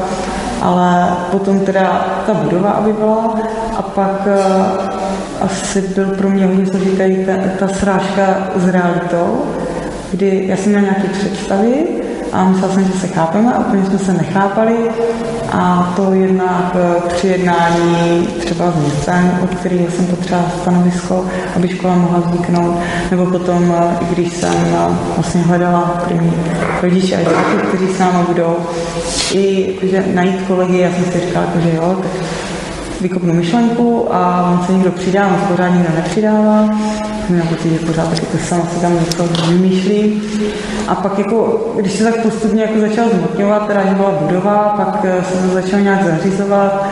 ale 0.62 1.16
potom 1.30 1.61
teda 1.61 2.07
ta 2.26 2.35
budova, 2.35 2.70
aby 2.70 2.93
byla, 2.93 3.35
a 3.76 3.82
pak 3.82 4.26
uh, 4.26 5.45
asi 5.45 5.80
byl 5.80 6.07
pro 6.07 6.30
mě 6.30 6.47
hodně 6.47 6.66
složitý 6.66 7.24
ta, 7.26 7.32
ta 7.59 7.68
srážka 7.68 8.49
s 8.57 8.68
realitou, 8.68 9.43
kdy 10.11 10.45
já 10.47 10.57
jsem 10.57 10.72
měla 10.72 10.82
nějaké 10.82 11.09
představy 11.09 11.87
a 12.32 12.45
myslela 12.45 12.74
jsem, 12.74 12.85
že 12.85 12.93
se 12.93 13.07
chápeme 13.07 13.55
a 13.55 13.59
úplně 13.59 13.85
jsme 13.85 13.99
se 13.99 14.12
nechápali 14.12 14.76
a 15.55 15.93
to 15.97 16.15
jednak 16.15 16.77
při 17.09 17.27
jednání 17.29 18.27
třeba 18.27 18.71
s 18.71 18.75
městem, 18.75 19.39
od 19.43 19.55
kterého 19.55 19.91
jsem 19.91 20.07
potřebovala 20.07 20.51
stanovisko, 20.63 21.25
aby 21.57 21.69
škola 21.69 21.95
mohla 21.95 22.19
vzniknout, 22.19 22.79
nebo 23.11 23.27
potom, 23.27 23.75
i 24.01 24.15
když 24.15 24.33
jsem 24.33 24.55
vlastně 25.17 25.43
hledala 25.43 26.03
první 26.09 26.33
rodiče 26.83 27.17
a 27.17 27.23
žáky, 27.23 27.67
kteří 27.69 27.95
s 27.95 27.99
námi 27.99 28.19
budou, 28.29 28.57
i 29.33 29.73
jakože 29.75 30.05
najít 30.15 30.43
kolegy, 30.47 30.79
já 30.79 30.93
jsem 30.93 31.05
si 31.05 31.21
říkala, 31.21 31.47
že 31.63 31.75
jo, 31.75 31.97
tak 32.03 32.13
vykopnu 33.01 33.35
myšlenku 33.35 34.15
a 34.15 34.51
on 34.53 34.67
se 34.67 34.73
někdo 34.73 34.91
přidá, 34.91 35.27
on 35.27 35.39
se 35.41 35.47
pořád 35.47 35.69
nikdo 35.69 35.89
nepřidává. 35.97 36.69
Mám 37.31 37.49
pocit, 37.49 37.70
že 37.70 37.87
pořád 37.87 38.09
taky 38.09 38.27
to 38.27 38.39
sama 38.39 38.66
si 38.75 38.81
tam 38.81 38.95
něco 38.95 39.29
vymýšlí. 39.49 40.22
A 40.89 40.95
pak 40.95 41.18
jako, 41.18 41.66
když 41.81 41.93
se 41.93 42.05
tak 42.05 42.22
postupně 42.22 42.62
jako 42.62 42.81
začal 42.81 43.09
zmotňovat, 43.09 43.66
teda 43.66 43.81
byla 43.85 44.11
budova, 44.11 44.75
pak 44.77 45.05
eh, 45.05 45.25
se 45.33 45.43
to 45.43 45.55
začal 45.55 45.81
nějak 45.81 46.05
zařizovat, 46.05 46.87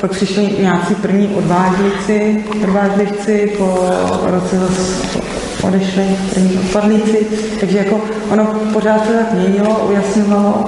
pak 0.00 0.10
přišli 0.10 0.56
nějací 0.60 0.94
první 0.94 1.28
odvážlíci, 1.28 2.44
odvážlivci, 2.62 3.52
po 3.58 3.90
roce 4.22 4.58
zase 4.58 5.18
odešli 5.62 6.16
první 6.34 6.58
odpadlíci, 6.58 7.26
takže 7.60 7.78
jako 7.78 8.00
ono 8.30 8.44
pořád 8.72 9.06
se 9.06 9.12
tak 9.12 9.32
měnilo, 9.32 9.86
ujasňovalo 9.88 10.64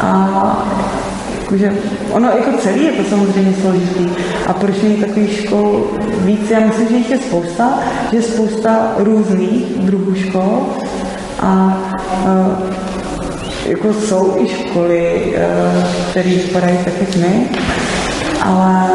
a 0.00 0.66
Jakože 1.44 1.72
ono 2.10 2.28
jako 2.28 2.58
celý 2.58 2.84
je 2.84 2.92
to 2.92 3.04
samozřejmě 3.10 3.54
složitý. 3.60 4.08
A 4.46 4.52
proč 4.52 4.82
není 4.82 4.96
takových 4.96 5.40
škol 5.40 5.84
víc? 6.24 6.50
Já 6.50 6.60
myslím, 6.60 6.88
že 6.88 6.96
jich 6.96 7.10
je 7.10 7.18
spousta, 7.18 7.78
že 8.10 8.16
je 8.16 8.22
spousta 8.22 8.92
různých 8.96 9.64
druhů 9.78 10.14
škol 10.14 10.66
a, 11.40 11.46
a 11.46 11.78
jako 13.66 13.92
jsou 13.92 14.36
i 14.38 14.48
školy, 14.48 15.34
které 16.10 16.30
vypadají 16.30 16.78
tak, 16.84 16.94
jak 17.00 17.16
my, 17.16 17.48
ale 18.42 18.90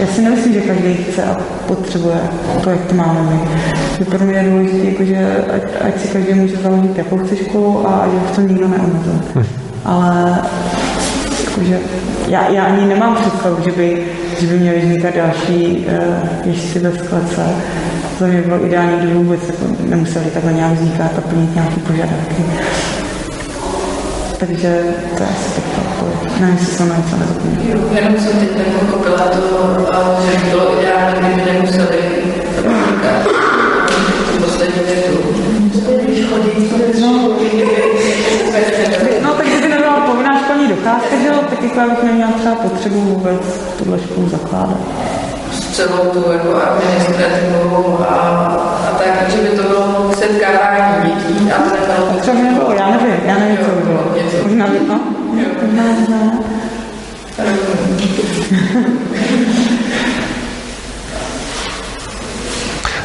já 0.00 0.06
si 0.06 0.22
nemyslím, 0.22 0.52
že 0.52 0.60
každý 0.60 0.94
chce 0.94 1.24
a 1.24 1.36
potřebuje 1.66 2.20
to, 2.64 2.70
jak 2.70 2.84
to 2.84 2.94
máme 2.94 3.22
my. 3.22 3.40
Že 3.98 4.04
pro 4.04 4.24
mě 4.24 4.36
je 4.36 4.50
důležité, 4.50 4.88
jako, 4.88 5.04
že 5.04 5.44
ať, 5.54 5.62
ať 5.88 6.00
si 6.00 6.08
každý 6.08 6.34
může 6.34 6.56
založit, 6.56 6.98
jakou 6.98 7.18
chce 7.18 7.36
školu 7.36 7.88
a 7.88 8.08
že 8.12 8.32
v 8.32 8.36
tom 8.36 8.48
nikdo 8.48 8.68
neomezuje. 8.68 9.18
Hm. 9.34 9.44
Ale 9.84 10.42
Jakože 11.52 11.78
já, 12.28 12.48
já 12.48 12.64
ani 12.64 12.86
nemám 12.86 13.14
představu, 13.14 13.56
že 13.64 13.72
by, 13.72 14.04
že 14.40 14.46
by 14.46 14.58
měly 14.58 14.80
vznikat 14.80 15.14
další 15.14 15.86
uh, 15.86 16.48
ježci 16.48 16.78
ve 16.78 16.92
sklece. 16.92 17.46
To 18.18 18.24
mě 18.24 18.42
bylo 18.42 18.66
ideální, 18.66 18.96
kdyby 18.98 19.14
vůbec 19.14 19.40
jako 19.46 19.64
nemuseli 19.88 20.24
takhle 20.24 20.52
nějak 20.52 20.72
vznikat 20.72 21.10
a 21.18 21.20
plnit 21.20 21.54
nějaké 21.54 21.80
požadavky. 21.86 22.44
Takže 24.38 24.80
to 25.16 25.22
je 25.22 25.28
asi 25.28 25.54
tak 25.54 25.64
to 25.98 26.06
Nevím, 26.40 26.56
jestli 26.58 26.74
jsem 26.74 26.88
na 26.88 26.96
něco 26.96 27.16
nezapomněla. 27.16 27.80
Jenom 27.94 28.20
jsem 28.20 28.38
teď 28.38 28.58
nepochopila 28.58 29.18
to, 29.18 29.40
že 30.26 30.38
by 30.38 30.50
bylo 30.50 30.80
ideální, 30.80 31.20
kdyby 31.20 31.52
nemuseli 31.52 32.21
školu 44.12 44.28
zakládat. 44.28 44.78
S 45.52 45.76
celou 45.76 46.04
tu 46.12 46.32
jako 46.32 46.54
administrativu 46.54 47.98
a, 48.08 48.14
a 48.88 48.98
tak, 48.98 49.30
že 49.30 49.36
by 49.36 49.48
to 49.48 49.62
bylo 49.62 50.12
setkávání 50.14 51.10
dětí, 51.10 51.52
ale 51.52 51.80
nebylo... 51.80 52.20
Třeba 52.20 52.36
by 52.36 52.42
nebylo, 52.42 52.72
já 52.72 52.90
nevím, 52.90 53.14
já 53.24 53.38
nevím, 53.38 53.56
co 53.56 53.70
by 53.70 53.82
bylo. 53.82 54.04
Možná 54.42 54.66
by, 54.66 54.78
no? 54.88 55.00
Možná, 55.26 55.82
možná. 55.82 56.38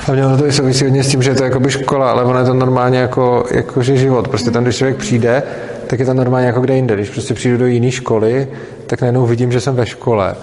Hlavně 0.02 0.26
ono 0.26 0.38
to 0.38 0.48
i 0.48 0.52
souvisí 0.52 0.84
hodně 0.84 1.04
s 1.04 1.08
tím, 1.08 1.22
že 1.22 1.32
je 1.32 1.36
to 1.36 1.44
jakoby 1.44 1.72
škola, 1.72 2.12
ale 2.12 2.24
ono 2.24 2.40
je 2.40 2.46
to 2.46 2.54
normálně 2.54 3.00
jako, 3.00 3.46
jako 3.52 3.82
že 3.82 3.98
život. 3.98 4.28
Prostě 4.28 4.52
tam, 4.52 4.64
když 4.64 4.78
člověk 4.78 4.98
přijde, 4.98 5.44
tak 5.88 6.00
je 6.00 6.06
to 6.06 6.14
normálně 6.14 6.48
jako 6.48 6.62
kde 6.62 6.76
jinde. 6.76 6.96
Když 6.96 7.10
prostě 7.10 7.34
přijdu 7.34 7.58
do 7.58 7.66
jiné 7.66 7.92
školy, 7.92 8.48
tak 8.88 9.02
najednou 9.02 9.26
vidím, 9.26 9.52
že 9.52 9.62
jsem 9.62 9.76
ve 9.76 9.86
škole. 9.86 10.36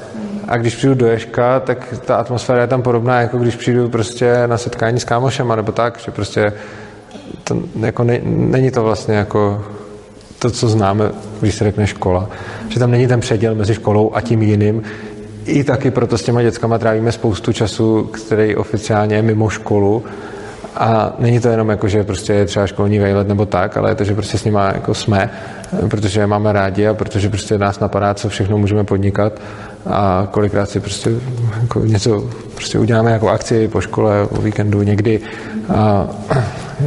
A 0.48 0.56
když 0.56 0.76
přijdu 0.76 0.94
do 0.94 1.06
Ješka, 1.06 1.60
tak 1.60 1.94
ta 2.04 2.16
atmosféra 2.16 2.60
je 2.60 2.66
tam 2.66 2.82
podobná, 2.82 3.20
jako 3.20 3.38
když 3.38 3.56
přijdu 3.56 3.88
prostě 3.88 4.46
na 4.46 4.58
setkání 4.58 5.00
s 5.00 5.04
kámošema, 5.04 5.56
nebo 5.56 5.72
tak, 5.72 5.98
že 5.98 6.10
prostě 6.10 6.52
to, 7.44 7.62
jako 7.80 8.04
ne, 8.04 8.20
není 8.24 8.70
to 8.70 8.82
vlastně 8.82 9.14
jako 9.14 9.64
to, 10.38 10.50
co 10.50 10.68
známe, 10.68 11.10
když 11.40 11.54
se 11.54 11.64
řekne 11.64 11.86
škola. 11.86 12.28
Že 12.68 12.78
tam 12.78 12.90
není 12.90 13.06
ten 13.06 13.20
předěl 13.20 13.54
mezi 13.54 13.74
školou 13.74 14.10
a 14.14 14.20
tím 14.20 14.42
jiným. 14.42 14.82
I 15.44 15.64
taky 15.64 15.90
proto 15.90 16.18
s 16.18 16.22
těma 16.22 16.42
dětskama 16.42 16.78
trávíme 16.78 17.12
spoustu 17.12 17.52
času, 17.52 18.02
který 18.02 18.56
oficiálně 18.56 19.16
je 19.16 19.22
mimo 19.22 19.48
školu. 19.48 20.04
A 20.76 21.12
není 21.18 21.40
to 21.40 21.48
jenom 21.48 21.68
jako, 21.68 21.88
že 21.88 22.04
prostě 22.04 22.32
je 22.32 22.46
třeba 22.46 22.66
školní 22.66 22.98
vejlet 22.98 23.28
nebo 23.28 23.46
tak, 23.46 23.76
ale 23.76 23.90
je 23.90 23.94
to, 23.94 24.04
že 24.04 24.14
prostě 24.14 24.38
s 24.38 24.44
nimi 24.44 24.58
jako 24.74 24.94
jsme, 24.94 25.30
protože 25.90 26.20
je 26.20 26.26
máme 26.26 26.52
rádi 26.52 26.86
a 26.88 26.94
protože 26.94 27.28
prostě 27.28 27.58
nás 27.58 27.80
napadá, 27.80 28.14
co 28.14 28.28
všechno 28.28 28.58
můžeme 28.58 28.84
podnikat 28.84 29.40
a 29.86 30.28
kolikrát 30.30 30.70
si 30.70 30.80
prostě 30.80 31.10
jako 31.62 31.80
něco 31.80 32.30
prostě 32.54 32.78
uděláme 32.78 33.12
jako 33.12 33.28
akci 33.28 33.68
po 33.68 33.80
škole, 33.80 34.22
o 34.30 34.42
víkendu 34.42 34.82
někdy 34.82 35.20
a 35.74 36.08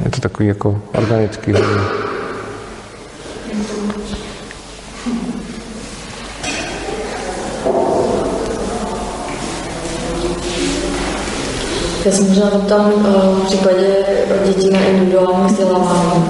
je 0.06 0.12
to 0.12 0.22
takový 0.22 0.48
jako 0.48 0.82
organický. 0.94 1.52
Hodně. 1.52 2.07
Já 12.08 12.14
se 12.14 12.24
možná 12.24 12.50
zeptám 12.54 12.92
v 12.92 13.46
případě 13.46 13.88
dětí 14.46 14.70
na 14.70 14.80
individuální 14.80 15.46
vzdělávání, 15.48 16.24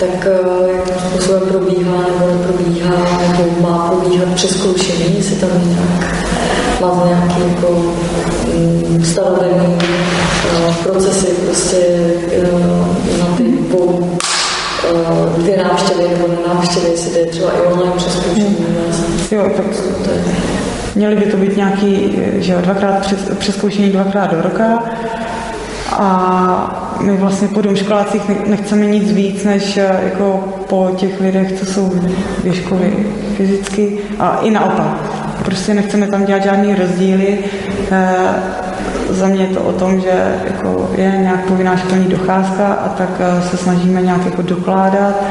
tak 0.00 0.28
jakým 0.76 0.94
způsobem 1.10 1.42
probíhá 1.48 1.96
nebo 1.96 2.26
neprobíhá, 2.26 2.94
nebo 3.20 3.60
má 3.60 3.88
probíhat 3.88 4.34
přeskoušení, 4.34 5.16
jestli 5.16 5.36
tam 5.36 5.50
je 5.50 5.64
nějak, 5.64 6.14
má 6.80 7.02
nějaký 7.06 7.40
jako 7.48 7.94
mm, 8.54 9.04
stanovený 9.04 9.78
procesy 10.82 11.26
prostě 11.26 11.76
na 13.18 13.26
ty 13.36 13.42
dvou 13.42 14.18
dvě 15.36 15.56
návštěvy 15.56 16.02
nebo 16.08 16.28
návštěvy, 16.48 16.88
jestli 16.90 17.10
to 17.10 17.18
je 17.18 17.26
třeba 17.26 17.50
i 17.50 17.72
online 17.72 17.92
přeskoušení. 17.96 18.56
Jo, 19.30 19.50
tak 19.56 19.66
Měly 20.96 21.16
by 21.16 21.26
to 21.26 21.36
být 21.36 21.56
nějaký, 21.56 22.18
že 22.36 22.52
jo, 22.52 22.60
dvakrát 22.60 23.00
přes, 23.00 23.18
přeskoušení 23.38 23.90
dvakrát 23.90 24.30
do 24.30 24.42
roka 24.42 24.82
a 25.92 26.96
my 27.00 27.16
vlastně 27.16 27.48
po 27.48 27.60
domškolácích 27.60 28.46
nechceme 28.46 28.86
nic 28.86 29.12
víc, 29.12 29.44
než 29.44 29.76
eh, 29.76 30.00
jako 30.04 30.44
po 30.68 30.90
těch 30.96 31.20
lidech, 31.20 31.52
co 31.52 31.66
jsou 31.66 31.92
věškovi 32.44 33.06
fyzicky 33.36 33.98
a 34.18 34.38
i 34.42 34.50
naopak. 34.50 35.10
Prostě 35.44 35.74
nechceme 35.74 36.06
tam 36.06 36.24
dělat 36.24 36.42
žádný 36.42 36.74
rozdíly. 36.74 37.38
Eh, 37.90 38.16
za 39.10 39.26
mě 39.26 39.42
je 39.42 39.54
to 39.54 39.60
o 39.60 39.72
tom, 39.72 40.00
že 40.00 40.40
jako 40.44 40.90
je 40.96 41.18
nějak 41.20 41.46
povinná 41.46 41.76
školní 41.76 42.04
docházka 42.04 42.66
a 42.66 42.88
tak 42.88 43.10
eh, 43.18 43.42
se 43.42 43.56
snažíme 43.56 44.02
nějak 44.02 44.24
jako 44.24 44.42
dokládat, 44.42 45.24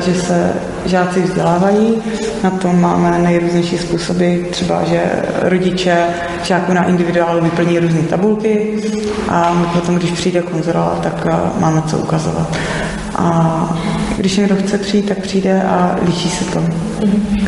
že 0.00 0.14
se 0.14 0.52
žáci 0.84 1.22
vzdělávají. 1.22 2.02
Na 2.44 2.50
to 2.50 2.72
máme 2.72 3.18
nejrůznější 3.18 3.78
způsoby, 3.78 4.36
třeba, 4.50 4.84
že 4.84 5.02
rodiče 5.42 5.96
žáků 6.42 6.72
na 6.72 6.84
individuálu 6.84 7.40
vyplní 7.40 7.78
různé 7.78 8.02
tabulky 8.02 8.78
a 9.28 9.54
my 9.54 9.66
potom, 9.66 9.94
když 9.94 10.10
přijde 10.10 10.42
konzorola, 10.42 10.98
tak 11.02 11.26
eh, 11.26 11.60
máme 11.60 11.82
co 11.86 11.98
ukazovat. 11.98 12.56
A 13.16 13.78
když 14.16 14.36
někdo 14.36 14.56
chce 14.56 14.78
přijít, 14.78 15.08
tak 15.08 15.18
přijde 15.18 15.62
a 15.62 15.96
liší 16.06 16.30
se 16.30 16.44
to. 16.44 16.64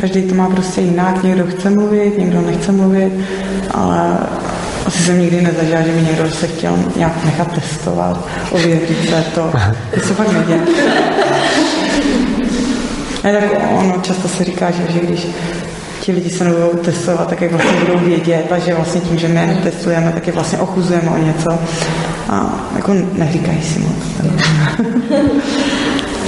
Každý 0.00 0.22
to 0.22 0.34
má 0.34 0.50
prostě 0.50 0.80
jinak, 0.80 1.22
někdo 1.22 1.46
chce 1.46 1.70
mluvit, 1.70 2.18
někdo 2.18 2.40
nechce 2.40 2.72
mluvit, 2.72 3.12
ale 3.70 4.18
asi 4.86 5.02
jsem 5.02 5.20
nikdy 5.20 5.42
nezažila, 5.42 5.80
že 5.80 5.92
mi 5.92 6.02
někdo 6.02 6.30
se 6.30 6.46
chtěl 6.46 6.78
nějak 6.96 7.24
nechat 7.24 7.52
testovat, 7.52 8.28
ověřit 8.50 9.08
se 9.08 9.24
to. 9.34 9.52
To 9.94 10.00
se 10.00 10.14
fakt 10.14 10.32
neděje. 10.32 10.60
Ne, 13.24 13.32
tak 13.32 13.44
ono 13.80 14.00
často 14.02 14.28
se 14.28 14.44
říká, 14.44 14.70
že, 14.70 14.92
že 14.92 15.00
když 15.00 15.26
ti 16.00 16.12
lidi 16.12 16.30
se 16.30 16.44
nebudou 16.44 16.68
testovat, 16.68 17.28
tak 17.28 17.40
jak 17.40 17.52
vlastně 17.52 17.80
budou 17.80 17.98
vědět 17.98 18.52
a 18.52 18.58
že 18.58 18.74
vlastně 18.74 19.00
tím, 19.00 19.18
že 19.18 19.28
my 19.28 19.40
je 19.40 19.46
netestujeme, 19.46 20.12
tak 20.12 20.26
je 20.26 20.32
vlastně 20.32 20.58
ochuzujeme 20.58 21.10
o 21.10 21.18
něco. 21.18 21.50
A 22.28 22.66
jako 22.76 22.94
neříkají 23.12 23.62
si 23.62 23.78
moc. 23.78 24.30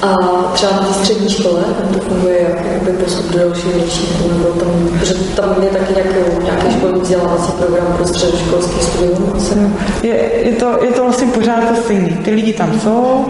A 0.02 0.16
třeba 0.52 0.72
na 0.72 0.92
střední 0.92 1.30
škole, 1.30 1.60
tam 1.62 1.88
to 1.94 2.00
funguje 2.00 2.36
jak 2.40 2.94
postup 2.94 3.32
do 3.32 3.38
dalšího 3.38 3.72
ročníku, 3.72 4.28
nebo 4.28 4.44
tam, 4.44 4.98
že 5.04 5.14
tam 5.14 5.62
je 5.62 5.68
taky 5.68 5.92
nějaký, 5.92 6.44
nějaký 6.44 6.78
školní 6.78 7.00
vzdělávací 7.00 7.52
program 7.52 7.92
pro 7.96 8.06
středoškolský 8.06 8.80
studium? 8.80 9.76
Je, 10.02 10.14
je, 10.44 10.52
to, 10.52 10.84
je 10.84 10.90
to 10.90 11.02
vlastně 11.02 11.26
pořád 11.26 11.68
to 11.68 11.82
stejné. 11.82 12.08
Ty 12.24 12.30
lidi 12.30 12.52
tam 12.52 12.80
jsou, 12.80 13.26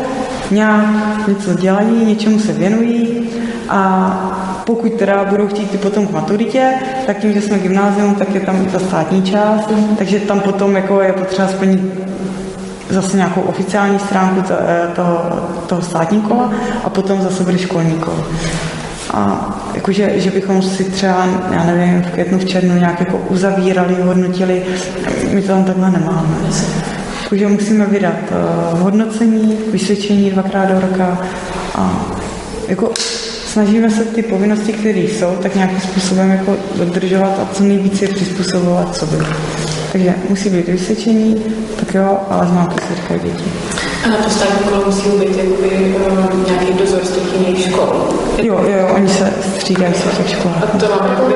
nějak 0.51 1.29
něco 1.29 1.55
dělají, 1.55 2.05
něčemu 2.07 2.41
se 2.41 2.53
věnují 2.53 3.26
a 3.69 4.63
pokud 4.67 4.93
teda 4.93 5.25
budou 5.25 5.47
chtít 5.49 5.71
ty 5.71 5.79
potom 5.79 6.07
k 6.07 6.13
maturitě, 6.13 6.73
tak 7.07 7.19
tím, 7.19 7.33
že 7.33 7.41
jsme 7.41 7.59
gymnázium, 7.59 8.15
tak 8.15 8.35
je 8.35 8.41
tam 8.41 8.63
i 8.63 8.67
ta 8.67 8.79
státní 8.79 9.23
část, 9.23 9.71
takže 9.99 10.21
tam 10.21 10.41
potom 10.41 10.77
jako 10.77 11.01
je 11.01 11.13
potřeba 11.13 11.49
splnit 11.49 11.81
zase 12.89 13.17
nějakou 13.17 13.41
oficiální 13.41 13.99
stránku 13.99 14.43
eh, 14.51 14.89
toho, 14.97 15.23
toho 15.67 15.83
státní 15.83 16.21
kola 16.21 16.53
a 16.85 16.91
potom 16.91 17.23
zase 17.23 17.45
bude 17.45 17.59
školní 17.59 17.95
kolo. 17.95 18.27
A 19.11 19.51
jakože, 19.75 20.21
že 20.21 20.31
bychom 20.31 20.63
si 20.63 20.85
třeba, 20.85 21.27
já 21.51 21.65
nevím, 21.65 22.03
v 22.03 22.11
květnu, 22.11 22.39
v 22.39 22.45
červnu 22.45 22.79
nějak 22.79 23.01
jako 23.01 23.19
uzavírali, 23.29 23.97
hodnotili, 24.03 24.63
my 25.33 25.43
to 25.43 25.49
tam 25.49 25.65
takhle 25.65 25.91
nemáme. 25.91 26.37
Takže 27.29 27.49
musíme 27.49 27.87
vydat 27.87 28.15
uh, 28.73 28.81
hodnocení, 28.81 29.59
vysvědčení 29.73 30.31
dvakrát 30.31 30.65
do 30.65 30.81
roka 30.81 31.19
a 31.75 32.07
jako 32.69 32.91
snažíme 33.57 33.91
se 33.91 34.05
ty 34.05 34.23
povinnosti, 34.23 34.73
které 34.73 34.99
jsou, 34.99 35.37
tak 35.43 35.55
nějakým 35.55 35.81
způsobem 35.81 36.31
jako 36.31 36.57
dodržovat 36.75 37.39
a 37.43 37.55
co 37.55 37.63
nejvíce 37.63 38.05
je 38.05 38.09
přizpůsobovat 38.09 38.97
sobě. 38.97 39.19
Takže 39.93 40.15
musí 40.29 40.51
být 40.51 40.69
vysvědčení, 40.69 41.43
tak 41.77 41.95
jo, 41.95 42.19
ale 42.31 42.47
znám 42.47 42.67
to 42.67 42.87
si 42.87 42.95
říkají 42.95 43.21
děti. 43.21 43.51
A 44.05 44.09
na 44.09 44.17
to 44.17 44.31
státní 44.31 44.69
kolo 44.69 44.83
musí 44.87 45.09
být 45.09 45.37
jakoby, 45.37 45.95
um, 46.11 46.45
nějaký 46.47 46.73
dozor 46.73 47.01
z 47.05 47.11
těch 47.11 47.41
jiných 47.41 47.65
škol. 47.65 48.09
Jo, 48.43 48.65
jo, 48.69 48.89
oni 48.95 49.09
se 49.09 49.33
střídají 49.57 49.95
se 49.95 50.17
těch 50.17 50.31
školách. 50.31 50.63
A 50.63 50.79
to 50.79 50.87
máme 50.89 51.09
jakoby 51.11 51.35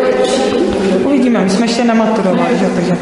Uvidíme, 1.04 1.40
my 1.40 1.50
jsme 1.50 1.66
ještě 1.66 1.84
nematurovali, 1.84 2.58
že? 2.58 2.66
takže 2.74 2.96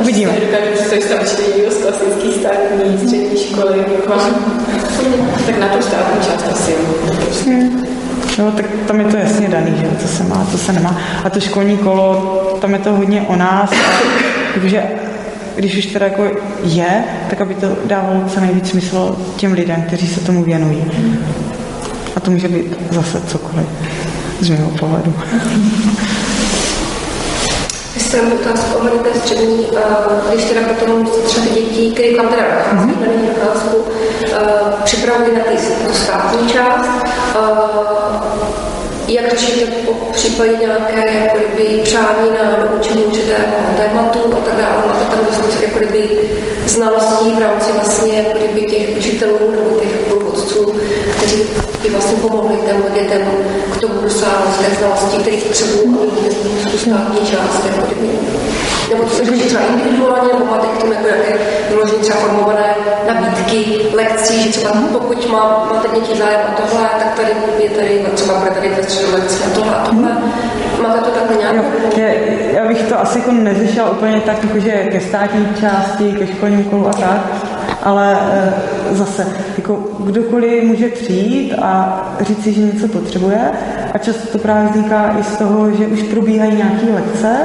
uvidíme. 0.00 0.32
Dokážu 0.32 0.90
si 0.90 1.08
to 1.08 1.70
z 1.70 1.82
klasický 1.82 2.32
státní 2.40 2.98
střední 2.98 3.38
školy, 3.38 3.78
jako, 3.78 4.12
tak 5.46 5.58
na 5.58 5.68
tu 5.68 5.82
státní 5.82 6.20
část 6.20 6.52
asi. 6.52 6.74
Hmm. 7.46 7.95
No, 8.38 8.52
tak 8.52 8.66
tam 8.86 9.00
je 9.00 9.06
to 9.06 9.16
jasně 9.16 9.48
daný, 9.48 9.72
že 9.80 9.96
co 10.00 10.08
se 10.08 10.24
má, 10.24 10.46
co 10.50 10.58
se 10.58 10.72
nemá. 10.72 10.98
A 11.24 11.30
to 11.30 11.40
školní 11.40 11.76
kolo, 11.78 12.14
tam 12.60 12.72
je 12.72 12.78
to 12.78 12.92
hodně 12.92 13.22
o 13.28 13.36
nás. 13.36 13.70
takže 14.54 14.82
když 15.56 15.76
už 15.76 15.86
teda 15.86 16.06
jako 16.06 16.24
je, 16.64 17.04
tak 17.30 17.40
aby 17.40 17.54
to 17.54 17.76
dávalo 17.84 18.24
co 18.28 18.40
nejvíc 18.40 18.70
smysl 18.70 19.16
těm 19.36 19.52
lidem, 19.52 19.82
kteří 19.82 20.06
se 20.06 20.20
tomu 20.20 20.44
věnují. 20.44 20.84
A 22.16 22.20
to 22.20 22.30
může 22.30 22.48
být 22.48 22.76
zase 22.90 23.20
cokoliv 23.20 23.66
z 24.40 24.50
mého 24.50 24.70
pohledu. 24.70 25.14
Vy 27.94 28.00
jste 28.00 28.20
otázku 28.22 28.78
ohledně 28.78 28.98
té 28.98 29.18
střední, 29.18 29.66
když 30.34 30.44
teda 30.44 30.60
potom 30.60 31.06
třeba 31.24 31.46
dětí, 31.46 31.92
které 31.92 32.08
tam 32.16 32.28
teda 32.28 32.44
mm-hmm. 32.72 33.95
Docházku, 34.20 34.82
připravují 34.84 35.36
na 35.36 35.44
tu 35.86 35.94
státní 35.94 36.48
část, 36.48 36.90
jak 39.08 39.38
řešíte 39.38 39.66
po 39.66 39.92
případě 40.12 40.50
nějaké 40.60 41.12
jako 41.14 41.38
kdyby, 41.38 41.82
přání 41.82 42.30
na 42.42 42.66
doučení 42.70 43.04
určitého 43.04 43.44
tématu 43.76 44.18
a 44.32 44.36
tak 44.36 44.56
dále. 44.56 44.82
Máte 44.86 45.04
tam 45.04 45.26
dost 45.26 45.62
jako 45.62 45.78
kdyby, 45.78 46.08
znalostí 46.66 47.30
v 47.30 47.38
rámci 47.38 47.72
vlastně 47.72 48.12
jako 48.12 48.38
kdyby, 48.38 48.60
těch 48.66 48.96
učitelů 48.98 49.38
nebo 49.50 49.80
těch 49.80 49.90
průvodců, 49.90 50.74
kteří 51.16 51.42
by 51.82 51.88
vlastně 51.88 52.18
pomohli 52.18 52.56
těm 52.66 52.84
dětem 52.94 53.22
k 53.72 53.80
tomu 53.80 54.00
dosáhnout 54.02 54.56
té 54.58 54.76
znalosti, 54.78 55.16
které 55.18 55.36
potřebují, 55.36 55.96
aby 56.00 56.20
měli 56.20 56.34
tu 56.70 56.78
státní 56.78 57.26
část. 57.26 57.64
Jako 57.66 57.86
kdyby. 57.86 58.08
Nebo 58.90 59.04
to 59.04 59.10
se 59.10 59.22
třeba 59.22 59.62
individuálně, 59.64 60.32
nebo 60.32 60.44
máte 60.44 60.66
k 60.66 60.80
tomu 60.80 60.92
jako 60.92 61.08
jaké 61.08 61.38
vyložení 61.68 61.98
třeba 61.98 62.18
formované 62.18 62.74
nabídky 63.06 63.78
lekcí, 63.92 64.42
že 64.42 64.58
třeba 64.58 64.72
pokud 64.92 65.30
má, 65.30 65.68
máte 65.72 66.00
děti 66.00 66.18
zájem 66.18 66.40
o 66.48 66.62
tohle, 66.62 66.88
tak 66.98 67.14
tady 67.16 67.32
je 67.58 67.70
tady, 67.70 68.06
třeba 68.14 68.38
bude 68.38 68.50
tady 68.50 68.68
a 69.04 69.50
tohle. 69.54 70.16
Máte 70.82 71.00
to 71.00 71.10
takhle 71.10 71.36
nějak? 71.36 71.64
Já, 72.52 72.68
bych 72.68 72.82
to 72.82 73.00
asi 73.00 73.18
jako 73.18 73.32
neřešila 73.32 73.90
úplně 73.90 74.20
tak, 74.20 74.44
jako 74.44 74.58
že 74.58 74.70
ke 74.70 75.00
státní 75.00 75.46
části, 75.60 76.12
ke 76.12 76.26
školním 76.26 76.64
kolu 76.64 76.88
a 76.88 76.92
tak, 76.92 77.26
Ale 77.82 78.18
eh, 78.32 78.52
zase, 78.90 79.26
jako 79.56 79.88
kdokoliv 80.00 80.64
může 80.64 80.88
přijít 80.88 81.54
a 81.62 82.02
říct 82.20 82.42
si, 82.44 82.52
že 82.52 82.60
něco 82.60 82.88
potřebuje 82.88 83.50
a 83.94 83.98
často 83.98 84.28
to 84.32 84.38
právě 84.38 84.68
vzniká 84.68 85.16
i 85.20 85.22
z 85.22 85.36
toho, 85.36 85.70
že 85.70 85.86
už 85.86 86.02
probíhají 86.02 86.56
nějaké 86.56 86.86
lekce 86.94 87.36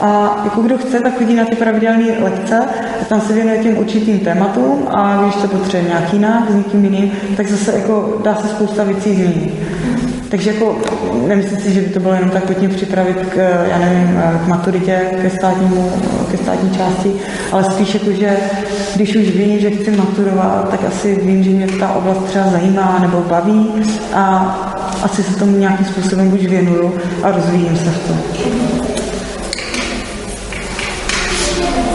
a 0.00 0.40
jako 0.44 0.62
kdo 0.62 0.78
chce, 0.78 1.00
tak 1.00 1.18
chodí 1.18 1.34
na 1.34 1.44
ty 1.44 1.56
pravidelné 1.56 2.04
lekce 2.22 2.58
a 3.02 3.04
tam 3.04 3.20
se 3.20 3.32
věnuje 3.32 3.58
těm 3.58 3.78
určitým 3.78 4.18
tématům 4.18 4.88
a 4.88 5.22
když 5.22 5.34
se 5.34 5.48
potřebuje 5.48 5.90
nějaký 5.90 6.16
jinak 6.16 6.50
s 6.50 6.54
někým 6.54 6.84
jiným, 6.84 7.12
tak 7.36 7.48
zase 7.48 7.72
jako 7.72 8.20
dá 8.24 8.34
se 8.34 8.48
spousta 8.48 8.84
věcí 8.84 9.14
změnit. 9.14 9.54
Takže 10.30 10.50
jako 10.50 10.76
nemyslím 11.28 11.60
si, 11.60 11.72
že 11.72 11.80
by 11.80 11.86
to 11.86 12.00
bylo 12.00 12.14
jenom 12.14 12.30
tak 12.30 12.44
pojďme 12.44 12.68
připravit 12.68 13.16
k, 13.16 13.36
já 13.70 13.78
nevím, 13.78 14.20
k 14.44 14.48
maturitě, 14.48 15.00
ke, 15.22 15.30
státnímu, 15.30 15.92
ke 16.30 16.36
státní 16.36 16.70
části, 16.70 17.12
ale 17.52 17.64
spíš 17.64 17.94
jako, 17.94 18.12
že 18.12 18.36
když 18.94 19.16
už 19.16 19.28
vím, 19.28 19.60
že 19.60 19.70
chci 19.70 19.90
maturovat, 19.90 20.68
tak 20.70 20.80
asi 20.88 21.20
vím, 21.22 21.44
že 21.44 21.50
mě 21.50 21.66
ta 21.66 21.92
oblast 21.92 22.24
třeba 22.24 22.50
zajímá 22.50 22.98
nebo 23.00 23.20
baví 23.20 23.68
a 24.14 24.56
asi 25.02 25.22
se 25.22 25.38
tomu 25.38 25.56
nějakým 25.56 25.86
způsobem 25.86 26.30
buď 26.30 26.40
věnuju 26.40 26.94
a 27.22 27.30
rozvíjím 27.30 27.76
se 27.76 27.90
v 27.90 28.06
tom. 28.06 28.16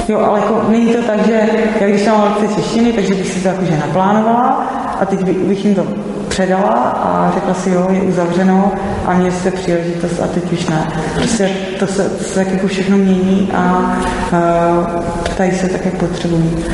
Jo, 0.07 0.19
ale 0.19 0.39
jako 0.39 0.65
není 0.69 0.93
to 0.93 1.01
tak, 1.01 1.25
že 1.25 1.41
já 1.81 1.87
když 1.87 2.07
mám 2.07 2.23
lekci 2.23 2.55
češtiny, 2.55 2.93
takže 2.93 3.13
bych 3.13 3.33
si 3.33 3.39
to 3.39 3.47
jakože 3.47 3.77
naplánovala 3.77 4.47
a 4.99 5.05
teď 5.05 5.23
bych 5.23 5.65
jim 5.65 5.75
to 5.75 6.10
předala 6.31 6.73
a 7.03 7.31
řekla 7.33 7.53
si, 7.53 7.69
jo, 7.69 7.87
je 7.91 8.01
uzavřeno 8.01 8.71
a 9.05 9.13
mě 9.13 9.31
se 9.31 9.51
příležitost 9.51 10.19
a 10.23 10.27
teď 10.27 10.53
už 10.53 10.67
ne. 10.67 10.87
Prostě 11.15 11.49
to 11.79 11.87
se, 11.87 12.09
to 12.09 12.23
se 12.23 12.35
tak 12.35 12.51
jako 12.51 12.67
všechno 12.67 12.97
mění 12.97 13.51
a 13.55 13.95
uh, 14.31 15.03
ptají 15.23 15.51
se 15.51 15.69
tak, 15.69 15.85
jak 15.85 15.93
potřebují. 15.93 16.65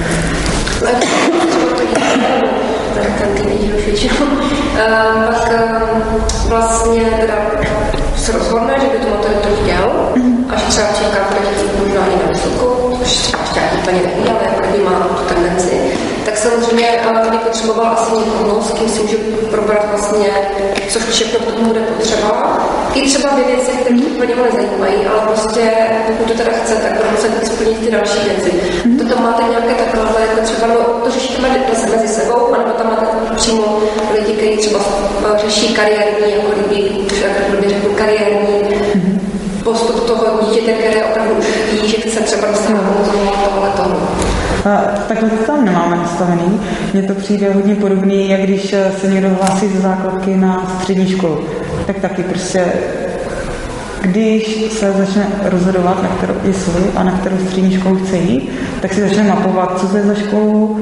pak 5.28 5.52
vlastně 6.48 7.02
teda 7.02 7.36
se 8.16 8.32
rozhodne, 8.32 8.74
že 8.82 8.88
by 8.88 9.06
to 9.06 9.10
maturitu 9.10 9.50
chtěl, 9.64 10.14
až 10.50 10.64
třeba 10.64 10.88
čeká 10.88 11.24
projekty 11.24 11.66
možná 11.80 12.06
i 12.06 12.26
na 12.26 12.32
vysokou, 12.32 12.77
což 13.08 13.16
ještě 13.16 13.62
úplně 13.82 14.02
neví, 14.02 14.30
ale 14.30 14.40
jako 14.44 14.90
má 14.90 15.00
tu 15.00 15.34
tendenci 15.34 15.98
tak 16.28 16.38
samozřejmě 16.38 17.00
by 17.32 17.38
potřeboval 17.38 17.86
asi 17.86 18.12
někoho, 18.16 18.62
s 18.62 18.72
kým 18.72 18.90
si 18.90 19.02
může 19.02 19.18
probrat 19.52 19.86
vlastně, 19.90 20.30
co 20.90 21.00
všechno 21.00 21.40
k 21.40 21.46
tomu 21.46 21.68
bude 21.68 21.80
potřeba. 21.80 22.60
I 22.94 23.02
třeba 23.02 23.30
dvě 23.30 23.46
věci, 23.46 23.72
které 23.72 23.96
úplně 23.96 24.36
ho 24.36 24.44
nezajímají, 24.44 25.06
ale 25.06 25.22
prostě 25.28 25.72
pokud 26.08 26.28
to 26.28 26.38
teda 26.38 26.52
chce, 26.52 26.76
tak 26.76 26.92
bude 26.92 27.12
muset 27.12 27.48
splnit 27.48 27.80
ty 27.80 27.92
další 27.92 28.20
věci. 28.20 28.52
Mm-hmm. 28.52 28.98
To 28.98 29.16
tam 29.16 29.24
máte 29.24 29.44
nějaké 29.44 29.74
takové, 29.84 30.22
jako 30.22 30.42
třeba, 30.42 30.68
no, 30.68 30.76
to 31.04 31.12
řešíte 31.12 31.42
mezi, 31.42 31.92
mezi 31.92 32.08
sebou, 32.08 32.54
anebo 32.54 32.70
tam 32.70 32.88
máte 32.88 33.36
přímo 33.36 33.80
lidi, 34.16 34.34
kteří 34.34 34.58
třeba 34.58 34.80
řeší 35.38 35.74
kariérní, 35.74 36.32
jako 36.32 36.48
kdyby, 36.56 37.06
jak 37.22 37.70
řekl, 37.70 37.90
kariérní 37.96 38.48
mm-hmm. 38.48 39.17
Postup 39.68 40.08
toho 40.08 40.46
dítěte, 40.46 40.72
které 40.74 41.06
opravdu 41.06 41.34
už 41.34 41.46
ví, 41.72 41.88
že 41.90 41.98
chce 41.98 42.20
třeba 42.20 42.48
dosáhnout 42.48 43.12
toho, 43.12 43.32
tohle, 43.46 43.70
toho. 43.70 44.08
Takhle 45.08 45.30
to 45.30 45.44
tam 45.46 45.66
nemáme 45.66 45.96
nastavený. 45.96 46.62
Mně 46.94 47.04
to 47.04 47.14
přijde 47.14 47.54
hodně 47.54 47.76
podobný, 47.76 48.30
jak 48.30 48.42
když 48.42 48.76
se 49.02 49.08
někdo 49.08 49.30
hlásí 49.30 49.68
ze 49.68 49.82
základky 49.82 50.38
na 50.38 50.72
střední 50.80 51.10
školu. 51.10 51.40
Tak 51.88 52.00
taky 52.00 52.24
prostě 52.24 52.66
když 54.02 54.72
se 54.72 54.92
začne 54.92 55.28
rozhodovat, 55.44 56.04
na 56.04 56.10
kterou 56.10 56.34
jestli 56.44 56.84
a 56.96 57.04
na 57.04 57.12
kterou 57.12 57.38
střední 57.48 57.80
školu 57.80 57.96
chce 57.96 58.18
jít, 58.18 58.52
tak 58.82 58.94
si 58.94 59.02
začne 59.02 59.24
mapovat, 59.24 59.80
co 59.80 59.88
to 59.88 59.98
je 59.98 60.04
za 60.04 60.14
školu, 60.14 60.80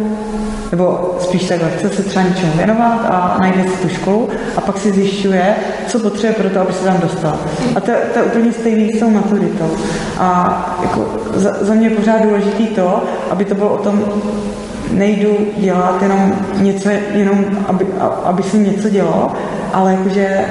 nebo 0.72 1.18
spíš 1.20 1.44
takhle, 1.44 1.70
chce 1.70 1.90
se 1.90 2.04
třeba 2.04 2.26
něčemu 2.26 2.52
věnovat 2.52 3.06
a 3.10 3.38
najde 3.40 3.64
si 3.64 3.78
tu 3.78 3.90
školu 3.90 4.30
a 4.58 4.62
pak 4.62 4.78
si 4.78 4.92
zjišťuje, 4.92 5.56
co 5.88 6.00
potřebuje 6.00 6.34
pro 6.34 6.50
to, 6.50 6.62
aby 6.62 6.74
se 6.74 6.86
tam 6.86 7.00
dostal. 7.00 7.40
A 7.76 7.80
to, 7.80 7.92
to 8.14 8.20
je 8.20 8.26
úplně 8.26 8.54
stejný 8.54 8.94
s 8.94 9.00
tou 9.00 9.10
maturitou. 9.10 9.72
A 10.20 10.80
jako 10.82 11.08
za, 11.34 11.56
za 11.62 11.74
mě 11.74 11.88
je 11.88 11.96
pořád 11.96 12.22
důležitý 12.22 12.68
to, 12.68 13.04
aby 13.30 13.46
to 13.46 13.56
bylo 13.56 13.70
o 13.70 13.78
tom, 13.78 14.04
nejdu 14.92 15.38
dělat 15.58 16.02
jenom 16.02 16.34
něco, 16.58 16.90
jenom 17.14 17.46
aby, 17.68 17.86
aby 18.24 18.44
se 18.44 18.58
něco 18.58 18.90
dělo, 18.90 19.32
ale 19.74 19.92
jakože 19.92 20.46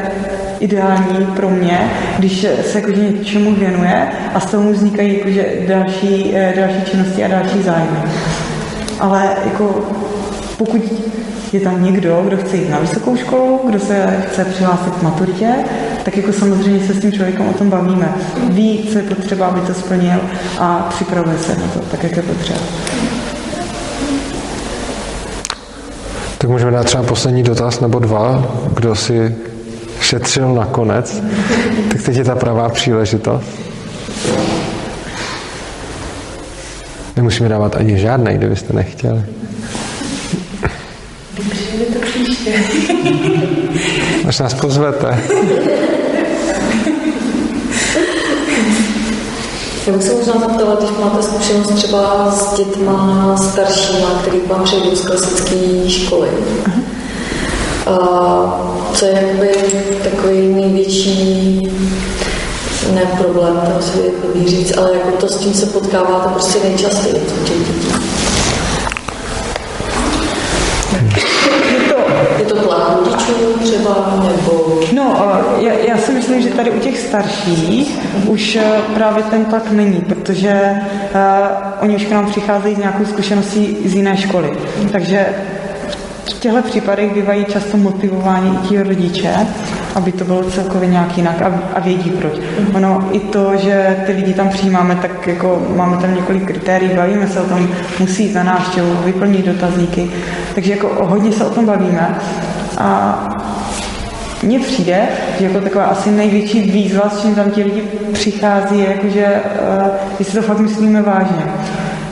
ideální 0.60 1.26
pro 1.36 1.50
mě, 1.50 1.90
když 2.18 2.40
se 2.40 2.78
jakože 2.78 3.00
něčemu 3.00 3.54
věnuje 3.54 4.08
a 4.34 4.40
z 4.40 4.46
toho 4.46 4.72
vznikají 4.72 5.18
jakože 5.18 5.46
další, 5.68 6.36
eh, 6.36 6.52
další 6.56 6.90
činnosti 6.90 7.24
a 7.24 7.28
další 7.28 7.62
zájmy. 7.62 7.98
Ale 9.00 9.36
jako 9.44 9.86
pokud 10.58 10.82
je 11.52 11.60
tam 11.60 11.84
někdo, 11.84 12.22
kdo 12.26 12.36
chce 12.36 12.56
jít 12.56 12.70
na 12.70 12.78
vysokou 12.78 13.16
školu, 13.16 13.60
kdo 13.68 13.80
se 13.80 14.24
chce 14.28 14.44
přihlásit 14.44 14.94
k 14.94 15.02
maturitě, 15.02 15.54
tak 16.04 16.16
jako 16.16 16.32
samozřejmě 16.32 16.86
se 16.86 16.94
s 16.94 17.00
tím 17.00 17.12
člověkem 17.12 17.48
o 17.48 17.52
tom 17.52 17.70
bavíme. 17.70 18.14
Ví, 18.48 18.88
co 18.92 18.98
je 18.98 19.04
potřeba, 19.04 19.46
aby 19.46 19.60
to 19.60 19.74
splnil 19.74 20.20
a 20.58 20.86
připravuje 20.90 21.38
se 21.38 21.56
na 21.56 21.66
to, 21.74 21.80
tak 21.80 22.02
jak 22.02 22.16
je 22.16 22.22
potřeba. 22.22 22.60
Tak 26.38 26.50
můžeme 26.50 26.70
dát 26.70 26.84
třeba 26.84 27.02
poslední 27.02 27.42
dotaz 27.42 27.80
nebo 27.80 27.98
dva, 27.98 28.54
kdo 28.74 28.94
si 28.94 29.34
šetřil 30.00 30.54
nakonec. 30.54 31.22
Tak 31.88 32.02
teď 32.02 32.16
je 32.16 32.24
ta 32.24 32.34
pravá 32.34 32.68
příležitost. 32.68 33.46
Nemusíme 37.16 37.48
dávat 37.48 37.76
ani 37.76 37.98
žádný, 37.98 38.34
kdybyste 38.34 38.72
nechtěli. 38.72 39.22
Přijde 41.50 41.84
to 41.84 41.98
příště. 42.00 42.52
Až 44.34 44.38
nás 44.38 44.54
pozvete. 44.54 45.22
Já 49.86 49.92
bych 49.92 50.02
se 50.02 50.14
možná 50.14 50.32
zeptala, 50.32 50.74
když 50.74 50.90
máte 51.00 51.22
zkušenost 51.22 51.74
třeba 51.74 52.30
s 52.30 52.56
dětma 52.56 53.36
staršíma, 53.36 54.10
který 54.20 54.40
vám 54.46 54.64
přejdou 54.64 54.96
z 54.96 55.06
klasické 55.06 55.90
školy. 55.90 56.28
A 57.86 57.96
co 58.94 59.04
je 59.04 59.12
jakoby 59.12 59.52
takový 60.04 60.48
největší 60.48 61.70
ne 62.94 63.02
problém, 63.18 63.60
to 63.64 64.38
je 64.38 64.48
říct, 64.48 64.78
ale 64.78 64.90
jako 64.92 65.10
to 65.10 65.28
s 65.28 65.36
tím 65.36 65.54
se 65.54 65.66
potkáváte 65.66 66.28
prostě 66.28 66.58
nejčastěji 66.64 67.14
u 67.14 67.44
těch 67.44 67.83
tady 76.64 76.76
u 76.76 76.80
těch 76.80 76.98
starších 76.98 77.98
už 78.26 78.56
eh, 78.56 78.62
právě 78.94 79.22
ten 79.24 79.44
tlak 79.44 79.70
není, 79.70 80.00
protože 80.00 80.70
uh, 80.70 81.20
oni 81.80 81.96
už 81.96 82.04
k 82.04 82.10
nám 82.10 82.26
přicházejí 82.26 82.74
s 82.74 82.78
nějakou 82.78 83.04
zkušeností 83.04 83.76
z 83.84 83.94
jiné 83.94 84.16
školy. 84.16 84.50
Takže 84.92 85.26
v 86.24 86.40
těchto 86.40 86.62
případech 86.62 87.14
bývají 87.14 87.44
často 87.44 87.76
motivováni 87.76 88.50
i 88.50 88.68
ti 88.68 88.82
rodiče, 88.82 89.34
aby 89.94 90.12
to 90.12 90.24
bylo 90.24 90.44
celkově 90.44 90.88
nějak 90.88 91.16
jinak 91.16 91.42
a, 91.42 91.62
a 91.74 91.80
vědí 91.80 92.10
proč. 92.10 92.32
Ono 92.74 93.08
i 93.12 93.20
to, 93.20 93.56
že 93.56 93.96
ty 94.06 94.12
lidi 94.12 94.34
tam 94.34 94.48
přijímáme, 94.48 94.96
tak 94.96 95.26
jako 95.26 95.66
máme 95.76 95.96
tam 95.96 96.14
několik 96.14 96.46
kritérií, 96.46 96.90
bavíme 96.96 97.28
se 97.28 97.40
o 97.40 97.44
tom, 97.44 97.68
musí 97.98 98.32
za 98.32 98.42
návštěvu, 98.42 98.94
vyplnit 99.04 99.46
dotazníky, 99.46 100.10
takže 100.54 100.72
jako 100.72 101.06
hodně 101.06 101.32
se 101.32 101.44
o 101.44 101.50
tom 101.50 101.66
bavíme 101.66 102.18
a 102.78 103.53
mně 104.44 104.60
přijde, 104.60 105.08
že 105.38 105.44
jako 105.44 105.60
taková 105.60 105.84
asi 105.84 106.10
největší 106.10 106.60
výzva, 106.60 107.10
s 107.10 107.22
čím 107.22 107.34
tam 107.34 107.50
ti 107.50 107.62
lidi 107.62 107.82
přichází, 108.12 108.78
je 108.78 108.86
jako, 108.86 109.08
že 109.08 109.26
uh, 109.26 109.88
jestli 110.18 110.40
to 110.40 110.46
fakt 110.46 110.58
myslíme 110.58 111.02
vážně 111.02 111.44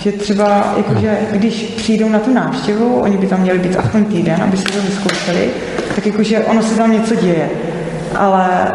že 0.02 0.12
třeba, 0.12 0.74
jakože, 0.76 1.18
když 1.32 1.62
přijdou 1.76 2.08
na 2.08 2.18
tu 2.18 2.34
návštěvu, 2.34 3.00
oni 3.00 3.16
by 3.16 3.26
tam 3.26 3.40
měli 3.40 3.58
být 3.58 3.76
aspoň 3.76 4.04
týden, 4.04 4.42
aby 4.42 4.56
si 4.56 4.64
to 4.64 4.80
vyzkoušeli, 4.80 5.50
tak 5.94 6.06
jakože 6.06 6.44
ono 6.44 6.62
se 6.62 6.74
tam 6.74 6.92
něco 6.92 7.14
děje. 7.14 7.50
Ale 8.14 8.72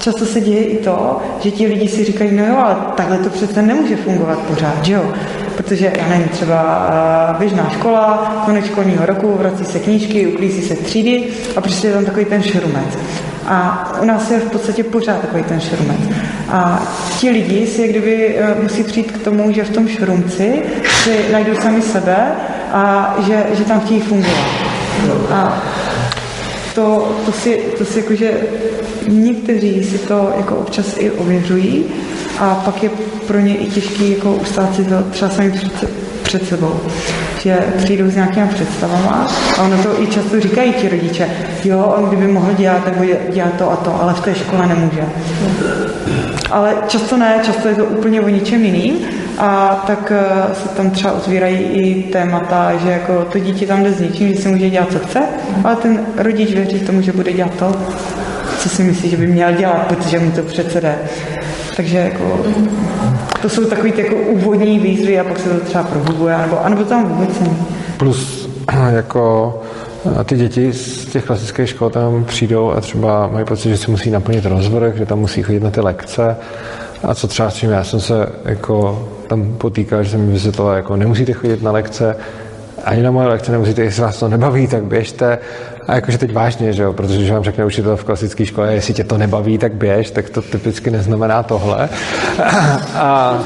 často 0.00 0.26
se 0.26 0.40
děje 0.40 0.64
i 0.64 0.76
to, 0.76 1.22
že 1.40 1.50
ti 1.50 1.66
lidi 1.66 1.88
si 1.88 2.04
říkají, 2.04 2.36
no 2.36 2.46
jo, 2.46 2.56
ale 2.56 2.76
takhle 2.96 3.18
to 3.18 3.30
přece 3.30 3.62
nemůže 3.62 3.96
fungovat 3.96 4.38
pořád, 4.38 4.84
že 4.84 4.92
jo? 4.92 5.12
Protože, 5.58 5.92
já 5.98 6.08
nevím, 6.08 6.28
třeba 6.28 6.88
uh, 7.30 7.38
běžná 7.38 7.70
škola, 7.70 8.42
konec 8.44 8.64
školního 8.64 9.06
roku, 9.06 9.36
vrací 9.38 9.64
se 9.64 9.78
knížky, 9.78 10.26
uklízí 10.26 10.62
se 10.62 10.74
třídy 10.74 11.24
a 11.56 11.60
prostě 11.60 11.86
je 11.86 11.94
tam 11.94 12.04
takový 12.04 12.24
ten 12.24 12.42
šrumec. 12.42 12.98
A 13.46 13.92
u 14.02 14.04
nás 14.04 14.30
je 14.30 14.38
v 14.38 14.50
podstatě 14.50 14.84
pořád 14.84 15.20
takový 15.20 15.42
ten 15.42 15.60
šrumec. 15.60 16.00
A 16.48 16.82
ti 17.20 17.30
lidi 17.30 17.66
si 17.66 17.88
kdyby 17.88 18.36
uh, 18.56 18.62
musí 18.62 18.84
přijít 18.84 19.12
k 19.12 19.24
tomu, 19.24 19.52
že 19.52 19.64
v 19.64 19.70
tom 19.70 19.88
šrumci 19.88 20.62
si 21.04 21.32
najdou 21.32 21.54
sami 21.54 21.82
sebe 21.82 22.16
a 22.72 23.14
že, 23.26 23.46
že 23.52 23.64
tam 23.64 23.80
chtějí 23.80 24.00
fungovat. 24.00 24.46
A 25.32 25.62
to, 26.74 27.16
to 27.26 27.32
si, 27.32 27.62
to 27.78 27.84
si 27.84 27.98
jakože 27.98 28.32
někteří 29.08 29.84
si 29.84 29.98
to 29.98 30.32
jako 30.36 30.56
občas 30.56 30.96
i 30.98 31.10
ověřují 31.10 31.84
a 32.40 32.62
pak 32.64 32.82
je 32.82 32.90
pro 33.26 33.38
ně 33.38 33.56
i 33.56 33.66
těžký 33.66 34.10
jako 34.10 34.34
ustát 34.34 34.74
si 34.74 34.84
to 34.84 35.02
třeba 35.02 35.30
sami 35.30 35.50
před, 35.50 35.90
před 36.22 36.48
sebou. 36.48 36.80
Že 37.38 37.58
přijdou 37.76 38.10
s 38.10 38.14
nějakými 38.14 38.48
představama 38.48 39.26
a 39.58 39.62
ono 39.62 39.82
to 39.82 40.02
i 40.02 40.06
často 40.06 40.40
říkají 40.40 40.72
ti 40.72 40.88
rodiče, 40.88 41.28
jo, 41.64 41.94
on 41.98 42.04
kdyby 42.04 42.32
mohl 42.32 42.52
dělat, 42.52 42.84
tak 42.84 42.96
bude 42.96 43.16
dělat 43.32 43.54
to 43.58 43.72
a 43.72 43.76
to, 43.76 44.02
ale 44.02 44.14
v 44.14 44.20
té 44.20 44.34
škole 44.34 44.66
nemůže. 44.66 45.04
Ale 46.50 46.74
často 46.88 47.16
ne, 47.16 47.40
často 47.42 47.68
je 47.68 47.74
to 47.74 47.84
úplně 47.84 48.20
o 48.20 48.28
ničem 48.28 48.64
jiným 48.64 48.94
a 49.38 49.82
tak 49.86 50.12
eh, 50.12 50.54
se 50.54 50.68
tam 50.68 50.90
třeba 50.90 51.12
otvírají 51.12 51.56
i 51.58 52.02
témata, 52.02 52.72
že 52.76 52.90
jako 52.90 53.24
to 53.32 53.38
dítě 53.38 53.66
tam 53.66 53.82
jde 53.82 53.92
s 53.92 54.00
ničím, 54.00 54.28
že 54.28 54.42
si 54.42 54.48
může 54.48 54.70
dělat, 54.70 54.92
co 54.92 54.98
chce, 54.98 55.20
ale 55.64 55.76
ten 55.76 56.00
rodič 56.16 56.52
věří 56.52 56.80
tomu, 56.80 57.02
že 57.02 57.12
bude 57.12 57.32
dělat 57.32 57.54
to, 57.54 57.72
co 58.58 58.68
si 58.68 58.82
myslí, 58.82 59.10
že 59.10 59.16
by 59.16 59.26
měl 59.26 59.52
dělat, 59.52 59.86
protože 59.86 60.18
mu 60.18 60.30
to 60.30 60.42
přece 60.42 60.80
jde. 60.80 60.98
Takže 61.78 61.98
jako, 61.98 62.40
to 63.42 63.48
jsou 63.48 63.64
takové 63.64 63.88
jako 63.96 64.14
úvodní 64.14 64.78
výzvy 64.78 65.20
a 65.20 65.24
pak 65.24 65.38
se 65.38 65.48
to 65.48 65.64
třeba 65.64 65.84
prohlubuje, 65.84 66.34
anebo, 66.34 66.64
anebo 66.64 66.84
tam 66.84 67.08
vůbec 67.08 67.40
není. 67.40 67.66
Plus 67.96 68.48
jako 68.90 69.54
a 70.20 70.24
ty 70.24 70.36
děti 70.36 70.72
z 70.72 71.04
těch 71.04 71.24
klasických 71.24 71.68
škol 71.68 71.90
tam 71.90 72.24
přijdou 72.24 72.70
a 72.70 72.80
třeba 72.80 73.28
mají 73.32 73.44
pocit, 73.44 73.68
že 73.68 73.76
si 73.76 73.90
musí 73.90 74.10
naplnit 74.10 74.46
rozvrh, 74.46 74.96
že 74.96 75.06
tam 75.06 75.18
musí 75.18 75.42
chodit 75.42 75.62
na 75.62 75.70
ty 75.70 75.80
lekce. 75.80 76.36
A 77.02 77.14
co 77.14 77.28
třeba 77.28 77.50
s 77.50 77.54
čím 77.54 77.70
já 77.70 77.84
jsem 77.84 78.00
se 78.00 78.26
jako 78.44 79.08
tam 79.26 79.54
potýkal, 79.58 80.02
že 80.02 80.10
jsem 80.10 80.26
mi 80.26 80.32
vysvětloval, 80.32 80.76
jako 80.76 80.96
nemusíte 80.96 81.32
chodit 81.32 81.62
na 81.62 81.72
lekce, 81.72 82.16
ani 82.88 83.02
na 83.02 83.10
moje 83.10 83.28
lekce 83.28 83.52
nemusíte, 83.52 83.82
jestli 83.82 84.02
vás 84.02 84.18
to 84.18 84.28
nebaví, 84.28 84.66
tak 84.66 84.84
běžte. 84.84 85.38
A 85.86 85.94
jakože 85.94 86.18
teď 86.18 86.32
vážně, 86.32 86.72
že 86.72 86.82
jo, 86.82 86.92
protože 86.92 87.16
když 87.16 87.30
vám 87.30 87.42
řekne 87.42 87.64
učitel 87.64 87.96
v 87.96 88.04
klasické 88.04 88.46
škole, 88.46 88.74
jestli 88.74 88.94
tě 88.94 89.04
to 89.04 89.18
nebaví, 89.18 89.58
tak 89.58 89.72
běž, 89.72 90.10
tak 90.10 90.30
to 90.30 90.42
typicky 90.42 90.90
neznamená 90.90 91.42
tohle. 91.42 91.88
A, 92.94 93.38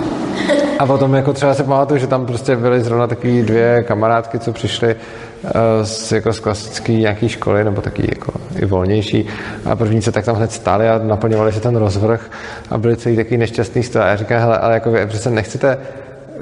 a 0.79 0.87
potom 0.87 1.15
jako 1.15 1.33
třeba 1.33 1.55
se 1.55 1.65
pamatuju, 1.65 2.01
že 2.01 2.07
tam 2.07 2.27
prostě 2.27 2.57
byly 2.57 2.81
zrovna 2.81 3.07
takové 3.07 3.43
dvě 3.43 3.83
kamarádky, 3.83 4.39
co 4.39 4.53
přišly 4.53 4.97
Eh, 5.45 5.87
z, 5.87 6.13
jako 6.13 6.33
z 6.33 6.41
klasické 6.41 6.93
nějaké 6.93 7.29
školy, 7.29 7.65
nebo 7.65 7.81
taky 7.83 8.03
jako 8.15 8.33
i 8.59 8.67
volnější. 8.67 9.27
A 9.65 9.77
první 9.77 10.03
se 10.03 10.13
tak 10.13 10.25
tam 10.25 10.37
hned 10.37 10.53
stáli 10.53 10.89
a 10.89 10.99
naplňovali 10.99 11.53
se 11.53 11.61
ten 11.61 11.77
rozvrh 11.77 12.31
a 12.71 12.79
byli 12.79 12.97
celý 12.97 13.17
takový 13.17 13.37
nešťastný 13.37 13.83
z 13.83 13.91
toho. 13.91 14.05
A 14.05 14.09
já 14.09 14.17
říkám, 14.17 14.41
hele, 14.41 14.59
ale 14.59 14.75
jako 14.75 14.91
vy 14.91 15.07
přece 15.07 15.31
nechcete 15.31 15.79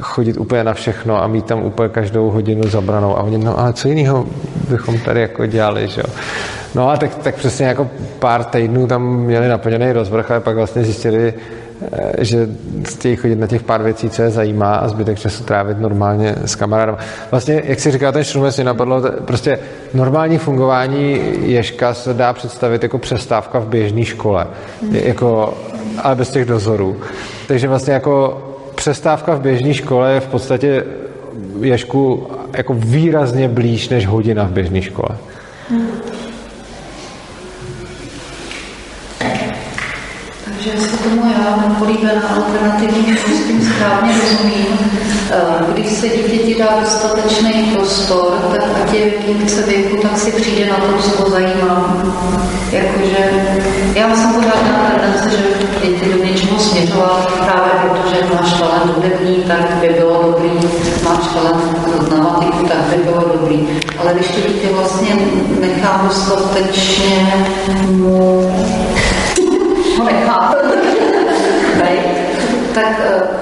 chodit 0.01 0.37
úplně 0.37 0.65
na 0.65 0.75
všechno 0.75 1.23
a 1.23 1.27
mít 1.27 1.45
tam 1.45 1.63
úplně 1.63 1.89
každou 1.89 2.31
hodinu 2.31 2.69
zabranou. 2.69 3.19
A 3.19 3.23
oni, 3.23 3.39
no 3.39 3.59
ale 3.59 3.73
co 3.73 3.89
jiného 3.89 4.27
bychom 4.69 4.99
tady 4.99 5.21
jako 5.21 5.47
dělali, 5.47 5.89
že 5.89 6.01
jo. 6.01 6.15
No 6.75 6.91
a 6.91 6.97
tak, 6.97 7.15
tak 7.15 7.35
přesně 7.35 7.67
jako 7.67 7.91
pár 8.19 8.45
týdnů 8.45 8.87
tam 8.87 9.17
měli 9.17 9.49
naplněný 9.49 9.93
rozvrh 9.93 10.31
a 10.31 10.41
pak 10.41 10.57
vlastně 10.57 10.85
zjistili, 10.85 11.35
Eh, 11.83 12.25
že 12.25 12.49
chtějí 12.85 13.17
chodit 13.17 13.37
na 13.37 13.47
těch 13.47 13.63
pár 13.63 13.83
věcí, 13.83 14.11
co 14.11 14.23
je 14.23 14.31
zajímá 14.31 14.75
a 14.75 14.89
zbytek 14.89 15.19
času 15.19 15.45
trávit 15.45 15.79
normálně 15.79 16.35
s 16.45 16.55
kamarádem. 16.55 16.97
Vlastně, 17.31 17.63
jak 17.65 17.81
si 17.81 17.91
říká 17.91 18.13
ten 18.13 18.25
šrumec, 18.25 18.57
mě 18.57 18.65
napadlo, 18.65 19.03
prostě 19.25 19.59
normální 19.95 20.39
fungování 20.39 21.21
Ježka 21.41 21.95
se 21.95 22.15
dá 22.15 22.33
představit 22.33 22.83
jako 22.83 22.99
přestávka 22.99 23.59
v 23.59 23.67
běžné 23.67 24.05
škole, 24.05 24.47
jako, 24.91 25.55
ale 26.03 26.15
bez 26.15 26.31
těch 26.31 26.45
dozorů. 26.45 26.97
Takže 27.49 27.69
vlastně 27.69 27.95
jako 27.95 28.43
přestávka 28.81 29.35
v 29.35 29.41
běžné 29.41 29.75
škole 29.75 30.13
je 30.13 30.21
v 30.21 30.27
podstatě 30.27 30.85
Ježku 31.61 32.27
jako 32.57 32.75
výrazně 32.75 33.49
blíž 33.49 33.89
než 33.89 34.07
hodina 34.07 34.45
v 34.45 34.53
běžné 34.53 34.83
škole. 34.83 35.09
Hmm. 35.71 35.89
že 40.61 40.81
se 40.81 40.97
tomu 40.97 41.23
já 41.33 41.69
nepolíbená 41.69 42.29
alternativní 42.29 43.17
školství 43.17 43.65
správně 43.65 44.13
rozumím. 44.13 45.00
Eh, 45.33 45.73
když 45.73 45.93
se 45.93 46.09
dítěti 46.09 46.55
dá 46.59 46.81
dostatečný 46.81 47.53
prostor, 47.75 48.33
tak 48.51 48.63
ať 48.83 48.93
je 48.93 49.11
v 49.11 49.47
chce 49.47 49.63
věku, 49.63 49.97
tak 49.97 50.19
si 50.19 50.33
přijde 50.33 50.71
na 50.71 50.77
to, 50.77 51.03
co 51.03 51.23
ho 51.23 51.31
zajímá. 51.31 52.03
Jakože 52.73 53.31
já 53.95 54.17
jsem 54.17 54.35
pořád 54.35 54.63
na 54.63 54.91
tendence, 54.91 55.31
že 55.31 55.45
děti 55.83 56.13
do 56.13 56.25
něčeho 56.25 56.59
směřovat 56.59 57.33
právě 57.33 57.71
protože 57.81 58.35
máš 58.35 58.53
talent 58.53 58.97
hudební, 58.97 59.37
tak 59.37 59.77
by 59.81 59.89
bylo 59.89 60.23
dobrý, 60.23 60.51
máš 61.05 61.27
talent 61.35 62.11
na 62.11 62.17
matiku, 62.17 62.67
tak 62.67 62.79
by 62.79 62.97
bylo 63.05 63.25
dobrý. 63.33 63.69
Ale 63.99 64.15
když 64.15 64.29
to 64.29 64.49
dítě 64.49 64.69
vlastně 64.73 65.17
nechám 65.61 66.09
dostatečně 66.09 67.47
mu 67.91 68.53
ho 69.99 70.09
tak 72.75 73.01
eh, 73.05 73.40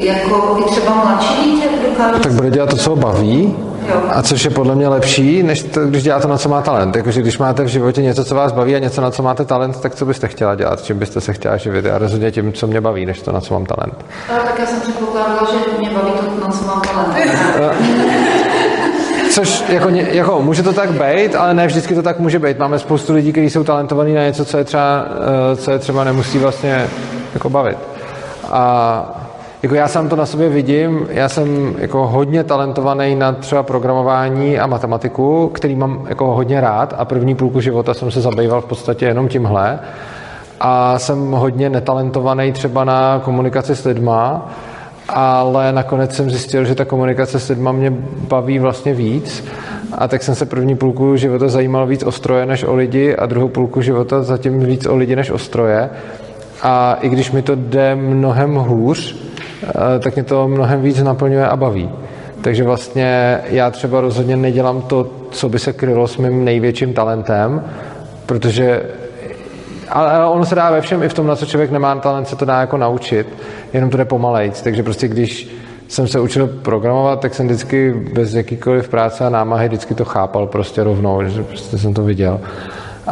jako 0.00 0.56
i 0.60 0.70
třeba 0.70 0.94
mladší 0.94 1.44
dítě 1.44 1.68
dokáže... 1.88 2.20
Tak 2.20 2.32
bude 2.32 2.50
dělat 2.50 2.70
to, 2.70 2.76
co 2.76 2.90
ho 2.90 2.96
baví, 2.96 3.56
A 4.10 4.22
což 4.22 4.44
je 4.44 4.50
podle 4.50 4.74
mě 4.74 4.88
lepší, 4.88 5.42
než 5.42 5.62
to, 5.62 5.86
když 5.86 6.02
dělá 6.02 6.20
to, 6.20 6.28
na 6.28 6.38
co 6.38 6.48
má 6.48 6.62
talent. 6.62 6.96
Jakože 6.96 7.20
když 7.20 7.38
máte 7.38 7.64
v 7.64 7.66
životě 7.66 8.02
něco, 8.02 8.24
co 8.24 8.34
vás 8.34 8.52
baví 8.52 8.76
a 8.76 8.78
něco, 8.78 9.00
na 9.00 9.10
co 9.10 9.22
máte 9.22 9.44
talent, 9.44 9.80
tak 9.80 9.94
co 9.94 10.06
byste 10.06 10.28
chtěla 10.28 10.54
dělat? 10.54 10.82
Čím 10.82 10.98
byste 10.98 11.20
se 11.20 11.32
chtěla 11.32 11.56
živit? 11.56 11.84
Já 11.84 11.98
rozhodně 11.98 12.30
tím, 12.30 12.52
co 12.52 12.66
mě 12.66 12.80
baví, 12.80 13.06
než 13.06 13.20
to, 13.20 13.32
na 13.32 13.40
co 13.40 13.54
mám 13.54 13.66
talent. 13.66 14.04
Ale 14.30 14.40
tak 14.40 14.58
já 14.58 14.66
jsem 14.66 14.80
předpokládala, 14.80 15.48
že 15.52 15.78
mě 15.78 15.90
baví 15.90 16.10
to, 16.10 16.46
na 16.46 16.52
co 16.52 16.64
mám 16.64 16.80
talent. 16.80 17.14
Což 19.30 19.64
jako, 19.68 19.88
jako, 19.88 20.42
může 20.42 20.62
to 20.62 20.72
tak 20.72 20.90
být, 20.90 21.34
ale 21.36 21.54
ne 21.54 21.66
vždycky 21.66 21.94
to 21.94 22.02
tak 22.02 22.18
může 22.18 22.38
být. 22.38 22.58
Máme 22.58 22.78
spoustu 22.78 23.14
lidí, 23.14 23.32
kteří 23.32 23.50
jsou 23.50 23.64
talentovaní 23.64 24.14
na 24.14 24.24
něco, 24.24 24.44
co 24.44 24.58
je 24.58 24.64
třeba, 24.64 25.04
eh, 25.52 25.56
co 25.56 25.70
je 25.70 25.78
třeba 25.78 26.04
nemusí 26.04 26.38
vlastně 26.38 26.86
jako 27.34 27.50
bavit. 27.50 27.78
A 28.50 29.27
jako 29.62 29.74
já 29.74 29.88
sám 29.88 30.08
to 30.08 30.16
na 30.16 30.26
sobě 30.26 30.48
vidím, 30.48 31.06
já 31.10 31.28
jsem 31.28 31.74
jako 31.78 32.06
hodně 32.06 32.44
talentovaný 32.44 33.14
na 33.14 33.32
třeba 33.32 33.62
programování 33.62 34.58
a 34.58 34.66
matematiku, 34.66 35.48
který 35.48 35.76
mám 35.76 36.06
jako 36.08 36.34
hodně 36.34 36.60
rád 36.60 36.94
a 36.98 37.04
první 37.04 37.34
půlku 37.34 37.60
života 37.60 37.94
jsem 37.94 38.10
se 38.10 38.20
zabýval 38.20 38.60
v 38.60 38.64
podstatě 38.66 39.06
jenom 39.06 39.28
tímhle. 39.28 39.78
A 40.60 40.98
jsem 40.98 41.32
hodně 41.32 41.70
netalentovaný 41.70 42.52
třeba 42.52 42.84
na 42.84 43.20
komunikaci 43.24 43.76
s 43.76 43.84
lidma, 43.84 44.50
ale 45.08 45.72
nakonec 45.72 46.16
jsem 46.16 46.30
zjistil, 46.30 46.64
že 46.64 46.74
ta 46.74 46.84
komunikace 46.84 47.40
s 47.40 47.48
lidma 47.48 47.72
mě 47.72 47.90
baví 48.28 48.58
vlastně 48.58 48.94
víc 48.94 49.44
a 49.92 50.08
tak 50.08 50.22
jsem 50.22 50.34
se 50.34 50.46
první 50.46 50.76
půlku 50.76 51.16
života 51.16 51.48
zajímal 51.48 51.86
víc 51.86 52.02
o 52.02 52.12
stroje 52.12 52.46
než 52.46 52.64
o 52.64 52.74
lidi 52.74 53.16
a 53.16 53.26
druhou 53.26 53.48
půlku 53.48 53.80
života 53.80 54.22
zatím 54.22 54.60
víc 54.60 54.86
o 54.86 54.96
lidi 54.96 55.16
než 55.16 55.30
o 55.30 55.38
stroje 55.38 55.90
a 56.62 56.98
i 57.00 57.08
když 57.08 57.32
mi 57.32 57.42
to 57.42 57.54
jde 57.54 57.94
mnohem 57.94 58.54
hůř, 58.54 59.27
tak 59.98 60.14
mě 60.14 60.24
to 60.24 60.48
mnohem 60.48 60.82
víc 60.82 61.02
naplňuje 61.02 61.48
a 61.48 61.56
baví. 61.56 61.90
Takže 62.40 62.64
vlastně 62.64 63.40
já 63.44 63.70
třeba 63.70 64.00
rozhodně 64.00 64.36
nedělám 64.36 64.82
to, 64.82 65.10
co 65.30 65.48
by 65.48 65.58
se 65.58 65.72
krylo 65.72 66.08
s 66.08 66.16
mým 66.16 66.44
největším 66.44 66.94
talentem, 66.94 67.64
protože 68.26 68.82
ale 69.88 70.26
ono 70.26 70.44
se 70.44 70.54
dá 70.54 70.70
ve 70.70 70.80
všem, 70.80 71.02
i 71.02 71.08
v 71.08 71.14
tom, 71.14 71.26
na 71.26 71.36
co 71.36 71.46
člověk 71.46 71.70
nemá 71.70 71.96
talent, 71.96 72.28
se 72.28 72.36
to 72.36 72.44
dá 72.44 72.60
jako 72.60 72.76
naučit, 72.76 73.26
jenom 73.72 73.90
to 73.90 73.96
jde 73.96 74.04
pomalejc. 74.04 74.62
Takže 74.62 74.82
prostě 74.82 75.08
když 75.08 75.50
jsem 75.88 76.06
se 76.06 76.20
učil 76.20 76.46
programovat, 76.46 77.20
tak 77.20 77.34
jsem 77.34 77.46
vždycky 77.46 77.94
bez 78.14 78.34
jakýkoliv 78.34 78.88
práce 78.88 79.24
a 79.24 79.30
námahy 79.30 79.68
vždycky 79.68 79.94
to 79.94 80.04
chápal 80.04 80.46
prostě 80.46 80.82
rovnou, 80.82 81.24
že 81.24 81.42
prostě 81.42 81.78
jsem 81.78 81.94
to 81.94 82.02
viděl. 82.02 82.40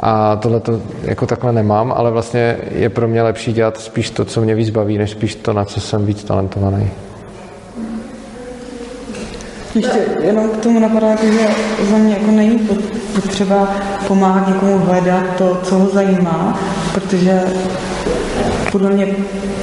A 0.02 0.36
tohle 0.36 0.60
to 0.60 0.80
jako 1.02 1.26
takhle 1.26 1.52
nemám, 1.52 1.92
ale 1.96 2.10
vlastně 2.10 2.56
je 2.70 2.88
pro 2.88 3.08
mě 3.08 3.22
lepší 3.22 3.52
dělat 3.52 3.80
spíš 3.80 4.10
to, 4.10 4.24
co 4.24 4.40
mě 4.40 4.54
víc 4.54 4.70
baví, 4.70 4.98
než 4.98 5.10
spíš 5.10 5.34
to, 5.34 5.52
na 5.52 5.64
co 5.64 5.80
jsem 5.80 6.06
víc 6.06 6.24
talentovaný. 6.24 6.90
Ještě 9.74 9.98
jenom 10.22 10.48
k 10.48 10.56
tomu 10.56 10.80
napadá, 10.80 11.06
jako, 11.06 11.26
že 11.26 11.48
za 11.90 11.96
mě 11.96 12.14
jako 12.14 12.30
není 12.30 12.68
potřeba 13.14 13.68
pomáhat 14.08 14.48
někomu 14.48 14.78
hledat 14.78 15.24
to, 15.38 15.60
co 15.62 15.74
ho 15.74 15.86
zajímá, 15.86 16.60
protože 16.94 17.42
podle 18.78 18.90
mě 18.90 19.06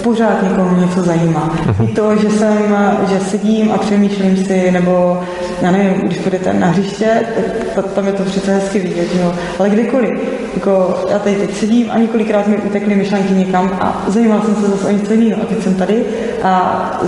pořád 0.04 0.44
někomu 0.44 0.78
něco 0.82 1.02
zajímá. 1.02 1.56
I 1.84 1.88
to, 1.88 2.16
že 2.16 2.30
jsem, 2.30 2.78
že 3.10 3.20
sedím 3.20 3.72
a 3.72 3.78
přemýšlím 3.78 4.38
si, 4.38 4.72
nebo 4.72 5.22
já 5.62 5.72
nevím, 5.72 5.94
když 5.94 6.18
půjdete 6.18 6.54
na 6.54 6.68
hřiště, 6.68 7.22
tak 7.76 7.86
tam 7.86 8.08
je 8.08 8.14
to 8.14 8.24
přece 8.24 8.54
hezky 8.54 8.80
vidět, 8.80 9.08
jo. 9.16 9.34
Ale 9.60 9.70
kdykoliv, 9.70 10.10
jako 10.54 11.04
já 11.12 11.20
tady 11.20 11.36
teď 11.36 11.58
sedím 11.58 11.92
a 11.92 11.98
několikrát 11.98 12.48
mi 12.48 12.58
utekly 12.58 12.96
myšlenky 12.96 13.34
někam 13.34 13.72
a 13.82 14.04
zajímal 14.08 14.42
jsem 14.42 14.56
se 14.56 14.70
zase 14.70 14.88
o 14.88 14.92
něco 14.92 15.14
jiného 15.14 15.42
a 15.42 15.46
teď 15.46 15.64
jsem 15.64 15.76
tady 15.76 16.04
a 16.44 17.02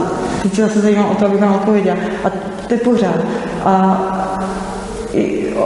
teď 0.44 0.56
se 0.56 0.62
zase 0.62 0.80
zajímám 0.80 1.10
o 1.12 1.16
to, 1.16 1.26
abych 1.26 1.42
vám 1.42 1.56
odpověděla. 1.56 1.98
A 2.24 2.30
to 2.68 2.74
je 2.74 2.80
pořád. 2.80 3.20
A 3.66 4.35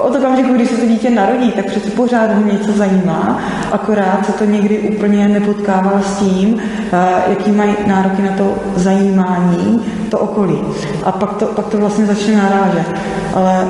od 0.01 0.15
okamžiku, 0.15 0.53
když 0.53 0.69
se 0.69 0.77
to 0.77 0.85
dítě 0.85 1.09
narodí, 1.09 1.51
tak 1.51 1.65
přece 1.65 1.89
pořád 1.89 2.31
ho 2.31 2.41
něco 2.53 2.71
zajímá, 2.71 3.41
akorát 3.71 4.25
se 4.25 4.31
to 4.31 4.45
někdy 4.45 4.79
úplně 4.79 5.27
nepotkává 5.27 6.01
s 6.01 6.17
tím, 6.17 6.57
eh, 6.93 7.07
jaký 7.29 7.51
mají 7.51 7.75
nároky 7.87 8.21
na 8.21 8.31
to 8.37 8.55
zajímání, 8.75 9.85
to 10.09 10.19
okolí. 10.19 10.59
A 11.03 11.11
pak 11.11 11.33
to, 11.33 11.45
pak 11.45 11.67
to 11.67 11.77
vlastně 11.77 12.05
začne 12.05 12.37
narážet. 12.37 12.95
Ale 13.33 13.67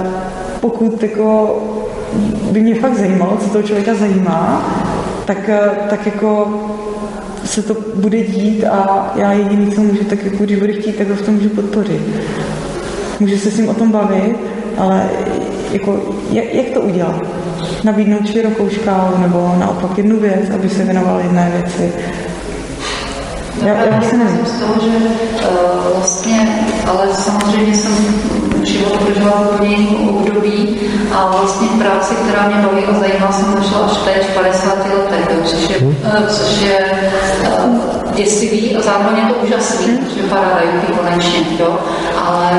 pokud 0.61 1.03
jako 1.03 1.59
by 2.51 2.61
mě 2.61 2.75
fakt 2.75 2.95
zajímalo, 2.97 3.37
co 3.37 3.49
toho 3.49 3.63
člověka 3.63 3.93
zajímá, 3.93 4.63
tak, 5.25 5.49
eh, 5.49 5.69
tak 5.89 6.05
jako 6.05 6.59
se 7.45 7.61
to 7.61 7.75
bude 7.95 8.23
dít 8.23 8.63
a 8.63 9.11
já 9.15 9.31
jediný, 9.31 9.71
co 9.71 9.81
můžu, 9.81 10.03
tak 10.03 10.23
jako 10.23 10.43
když 10.43 10.59
bude 10.59 10.73
chtít, 10.73 10.95
tak 10.95 11.09
ho 11.09 11.15
v 11.15 11.21
tom 11.21 11.33
můžu 11.35 11.49
podpořit. 11.49 12.01
může 13.19 13.37
se 13.37 13.51
s 13.51 13.57
ním 13.57 13.69
o 13.69 13.73
tom 13.73 13.91
bavit, 13.91 14.35
ale 14.77 15.09
jako, 15.71 15.99
jak, 16.31 16.53
jak 16.53 16.65
to 16.73 16.81
udělat? 16.81 17.15
Nabídnout 17.83 18.27
širokou 18.27 18.69
škálu 18.69 19.17
nebo 19.17 19.55
naopak 19.57 19.97
jednu 19.97 20.19
věc, 20.19 20.49
aby 20.55 20.69
se 20.69 20.83
věnoval 20.83 21.19
jedné 21.19 21.51
věci. 21.55 21.93
Já, 23.65 23.73
já 23.73 24.01
si 24.01 24.17
nevím 24.17 24.45
z 24.45 24.59
toho, 24.59 24.73
že 24.81 24.97
uh, 24.97 25.97
vlastně, 25.97 26.65
ale 26.87 27.07
samozřejmě 27.13 27.75
jsem 27.75 27.93
život 28.63 28.97
prožila 28.97 29.31
v 29.31 29.53
úplně 29.53 29.75
jiném 29.75 30.09
období 30.09 30.77
a 31.11 31.31
vlastně 31.31 31.67
práci, 31.67 32.15
která 32.15 32.47
mě 32.47 32.57
baví 32.67 32.83
a 32.85 32.99
zajímá, 32.99 33.31
jsem 33.31 33.55
našla 33.55 33.79
až 33.79 33.97
teď 33.97 34.29
v 34.29 34.33
50 34.33 34.77
letech, 34.77 35.29
což 35.45 35.69
je, 35.69 35.77
uh, 35.77 36.27
což 36.27 36.61
je 36.61 37.09
uh, 37.63 38.15
děsivý 38.15 38.75
a 38.75 38.81
zároveň 38.81 39.17
je 39.17 39.33
to 39.33 39.35
úžasný, 39.43 39.99
že 40.15 40.23
paradigm 40.23 40.95
konečně, 40.97 41.39
jo, 41.59 41.79
ale 42.25 42.51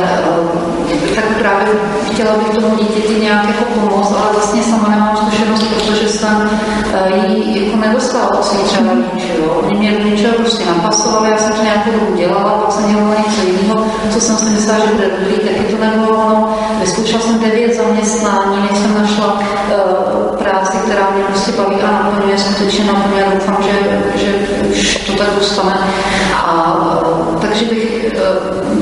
uh, 0.42 0.69
tak 1.14 1.24
právě 1.38 1.66
chtěla 2.12 2.30
bych 2.36 2.48
tomu 2.48 2.76
dítěti 2.76 3.20
nějak 3.20 3.46
jako 3.46 3.64
pomoct, 3.64 4.12
ale 4.12 4.32
vlastně 4.32 4.62
sama 4.62 4.88
nemám 4.88 5.16
zkušenost, 5.16 5.62
protože 5.62 6.08
jsem 6.08 6.50
uh, 6.94 7.30
ji 7.30 7.64
jako 7.64 7.76
nedostala 7.76 8.34
od 8.34 8.44
svých 8.44 8.62
třeba 8.62 8.92
rodičů. 8.94 9.42
Oni 9.62 9.78
mě 9.78 9.90
něčeho 9.90 10.34
prostě 10.34 10.64
napasovali, 10.66 11.30
já 11.30 11.38
jsem 11.38 11.52
to 11.52 11.62
nějakou 11.62 11.90
dobu 11.90 12.16
dělala, 12.16 12.50
pak 12.50 12.72
jsem 12.72 12.94
dělala 12.94 13.14
něco 13.14 13.40
jiného, 13.46 13.86
co 14.10 14.20
jsem 14.20 14.36
si 14.36 14.44
myslela, 14.44 14.80
že 14.80 14.92
bude 14.94 15.10
dobrý, 15.18 15.34
taky 15.34 15.64
to 15.72 15.84
nebylo 15.84 16.08
ono. 16.08 16.58
Vyzkoušela 16.80 17.22
jsem 17.22 17.38
devět 17.38 17.76
zaměstnání, 17.76 18.56
než 18.70 18.78
jsem 18.78 18.94
našla 18.94 19.34
uh, 19.34 20.36
práci, 20.36 20.78
která 20.78 21.10
mě 21.14 21.24
prostě 21.24 21.52
baví 21.52 21.76
a 21.76 21.92
naplňuje, 21.92 22.38
skutečně 22.38 22.84
naplňuje, 22.84 23.24
doufám, 23.34 23.56
že, 23.62 24.02
že 24.14 24.34
už 24.70 24.96
to 25.06 25.12
tak 25.12 25.28
dostane. 25.38 25.78
A, 26.34 26.76
uh, 27.02 27.40
takže 27.40 27.64
bych 27.64 28.00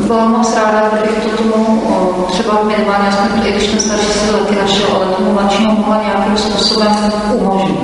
byla 0.08 0.28
moc 0.28 0.56
ráda, 0.56 0.90
kdybych 0.92 1.24
to 1.24 1.42
tomu 1.42 1.82
třeba 2.22 2.62
minimálně, 2.62 3.08
aspoň 3.08 3.46
i 3.46 3.52
když 3.52 3.66
ten 3.66 3.80
starší 3.80 4.06
se 4.06 4.32
taky 4.32 4.56
našel, 4.56 4.86
ale 4.94 5.06
tomu 5.06 5.32
mladšímu 5.32 5.72
mohla 5.72 6.02
nějakým 6.06 6.36
způsobem 6.36 6.92
umožnit. 7.34 7.78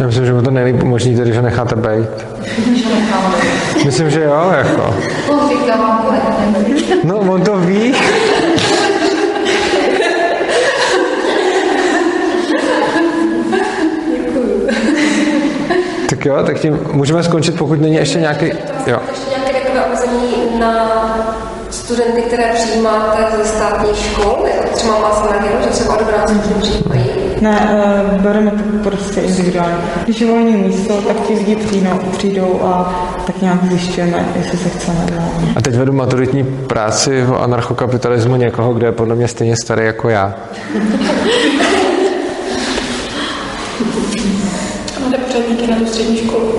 Já 0.00 0.06
myslím, 0.06 0.26
že 0.26 0.32
mu 0.32 0.42
to 0.42 0.50
nejlíp 0.50 0.82
umožní, 0.82 1.16
tedy, 1.16 1.32
že 1.32 1.42
necháte 1.42 1.76
být. 1.76 2.08
Myslím, 3.84 4.10
že 4.10 4.22
jo, 4.22 4.52
jako. 4.58 4.94
No, 7.04 7.18
on 7.18 7.42
to 7.42 7.56
ví. 7.56 7.94
Tak 16.08 16.24
jo, 16.24 16.42
tak 16.46 16.58
tím 16.58 16.80
můžeme 16.92 17.22
skončit, 17.22 17.58
pokud 17.58 17.80
není 17.80 17.94
ještě 17.94 18.18
nějaký... 18.18 18.46
Jo. 18.86 18.98
Ještě 19.10 19.30
nějaké 19.30 19.60
takové 19.60 19.84
omezení 19.84 20.60
na 20.60 21.47
studenty, 21.88 22.22
které 22.22 22.52
přijímáte 22.54 23.36
ze 23.36 23.44
státních 23.44 23.96
škol, 23.96 24.46
jako 24.54 24.76
třeba 24.76 24.98
má 24.98 25.14
Samarino, 25.14 25.62
že 25.64 25.68
třeba 25.68 25.98
odbráci 25.98 26.34
přijímají 26.60 27.04
ne, 27.40 27.70
uh, 28.14 28.20
bereme 28.22 28.50
to 28.50 28.90
prostě 28.90 29.20
individuálně. 29.20 29.76
Když 30.04 30.20
je 30.20 30.26
volné 30.26 30.50
místo, 30.56 31.02
tak 31.02 31.16
ti 31.20 31.34
lidi 31.34 31.56
přijdou, 31.56 31.98
přijdou 32.18 32.60
a 32.62 32.94
tak 33.26 33.42
nějak 33.42 33.64
zjišťujeme, 33.64 34.28
jestli 34.36 34.58
se 34.58 34.68
chceme 34.68 35.06
dál. 35.10 35.28
A 35.56 35.62
teď 35.62 35.74
vedu 35.74 35.92
maturitní 35.92 36.44
práci 36.44 37.22
v 37.22 37.34
anarchokapitalismu 37.34 38.36
někoho, 38.36 38.74
kde 38.74 38.86
je 38.86 38.92
podle 38.92 39.14
mě 39.14 39.28
stejně 39.28 39.56
starý 39.56 39.84
jako 39.84 40.08
já. 40.08 40.34
Máte 45.04 45.18
pořadníky 45.18 45.66
na 45.66 45.76
tu 45.76 45.86
střední 45.86 46.16
školu? 46.16 46.58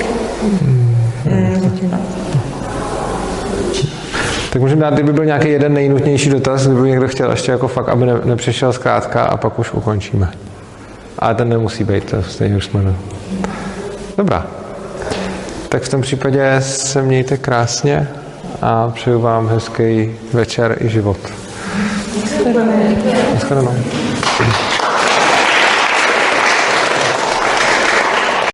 Mm, 1.26 1.62
zatím 1.62 1.92
ne. 1.92 2.00
Tak 4.60 4.64
můžeme 4.64 4.82
dát, 4.82 4.94
kdyby 4.94 5.14
byl 5.14 5.26
nějaký 5.26 5.50
jeden 5.50 5.74
nejnutnější 5.74 6.30
dotaz, 6.30 6.68
kdyby 6.68 6.90
někdo 6.90 7.08
chtěl 7.08 7.32
ještě 7.32 7.52
jako 7.52 7.68
fakt, 7.68 7.90
aby 7.90 8.06
ne, 8.06 8.14
nepřešel 8.24 8.74
zkrátka 8.74 9.24
a 9.24 9.38
pak 9.38 9.60
už 9.60 9.74
ukončíme. 9.74 10.32
Ale 11.20 11.36
ten 11.36 11.50
nemusí 11.50 11.84
být, 11.84 12.04
to 12.04 12.24
stejně 12.24 12.58
už 12.58 12.66
jsme. 12.66 12.94
Dobrá. 14.18 14.48
Tak 15.70 15.84
v 15.84 15.90
tom 15.90 16.02
případě 16.02 16.56
se 16.60 17.02
mějte 17.02 17.38
krásně 17.38 18.08
a 18.62 18.90
přeju 18.90 19.20
vám 19.20 19.48
hezký 19.48 20.12
večer 20.34 20.78
i 20.80 20.90
život. 20.90 21.18
Naschledanou. 23.34 23.76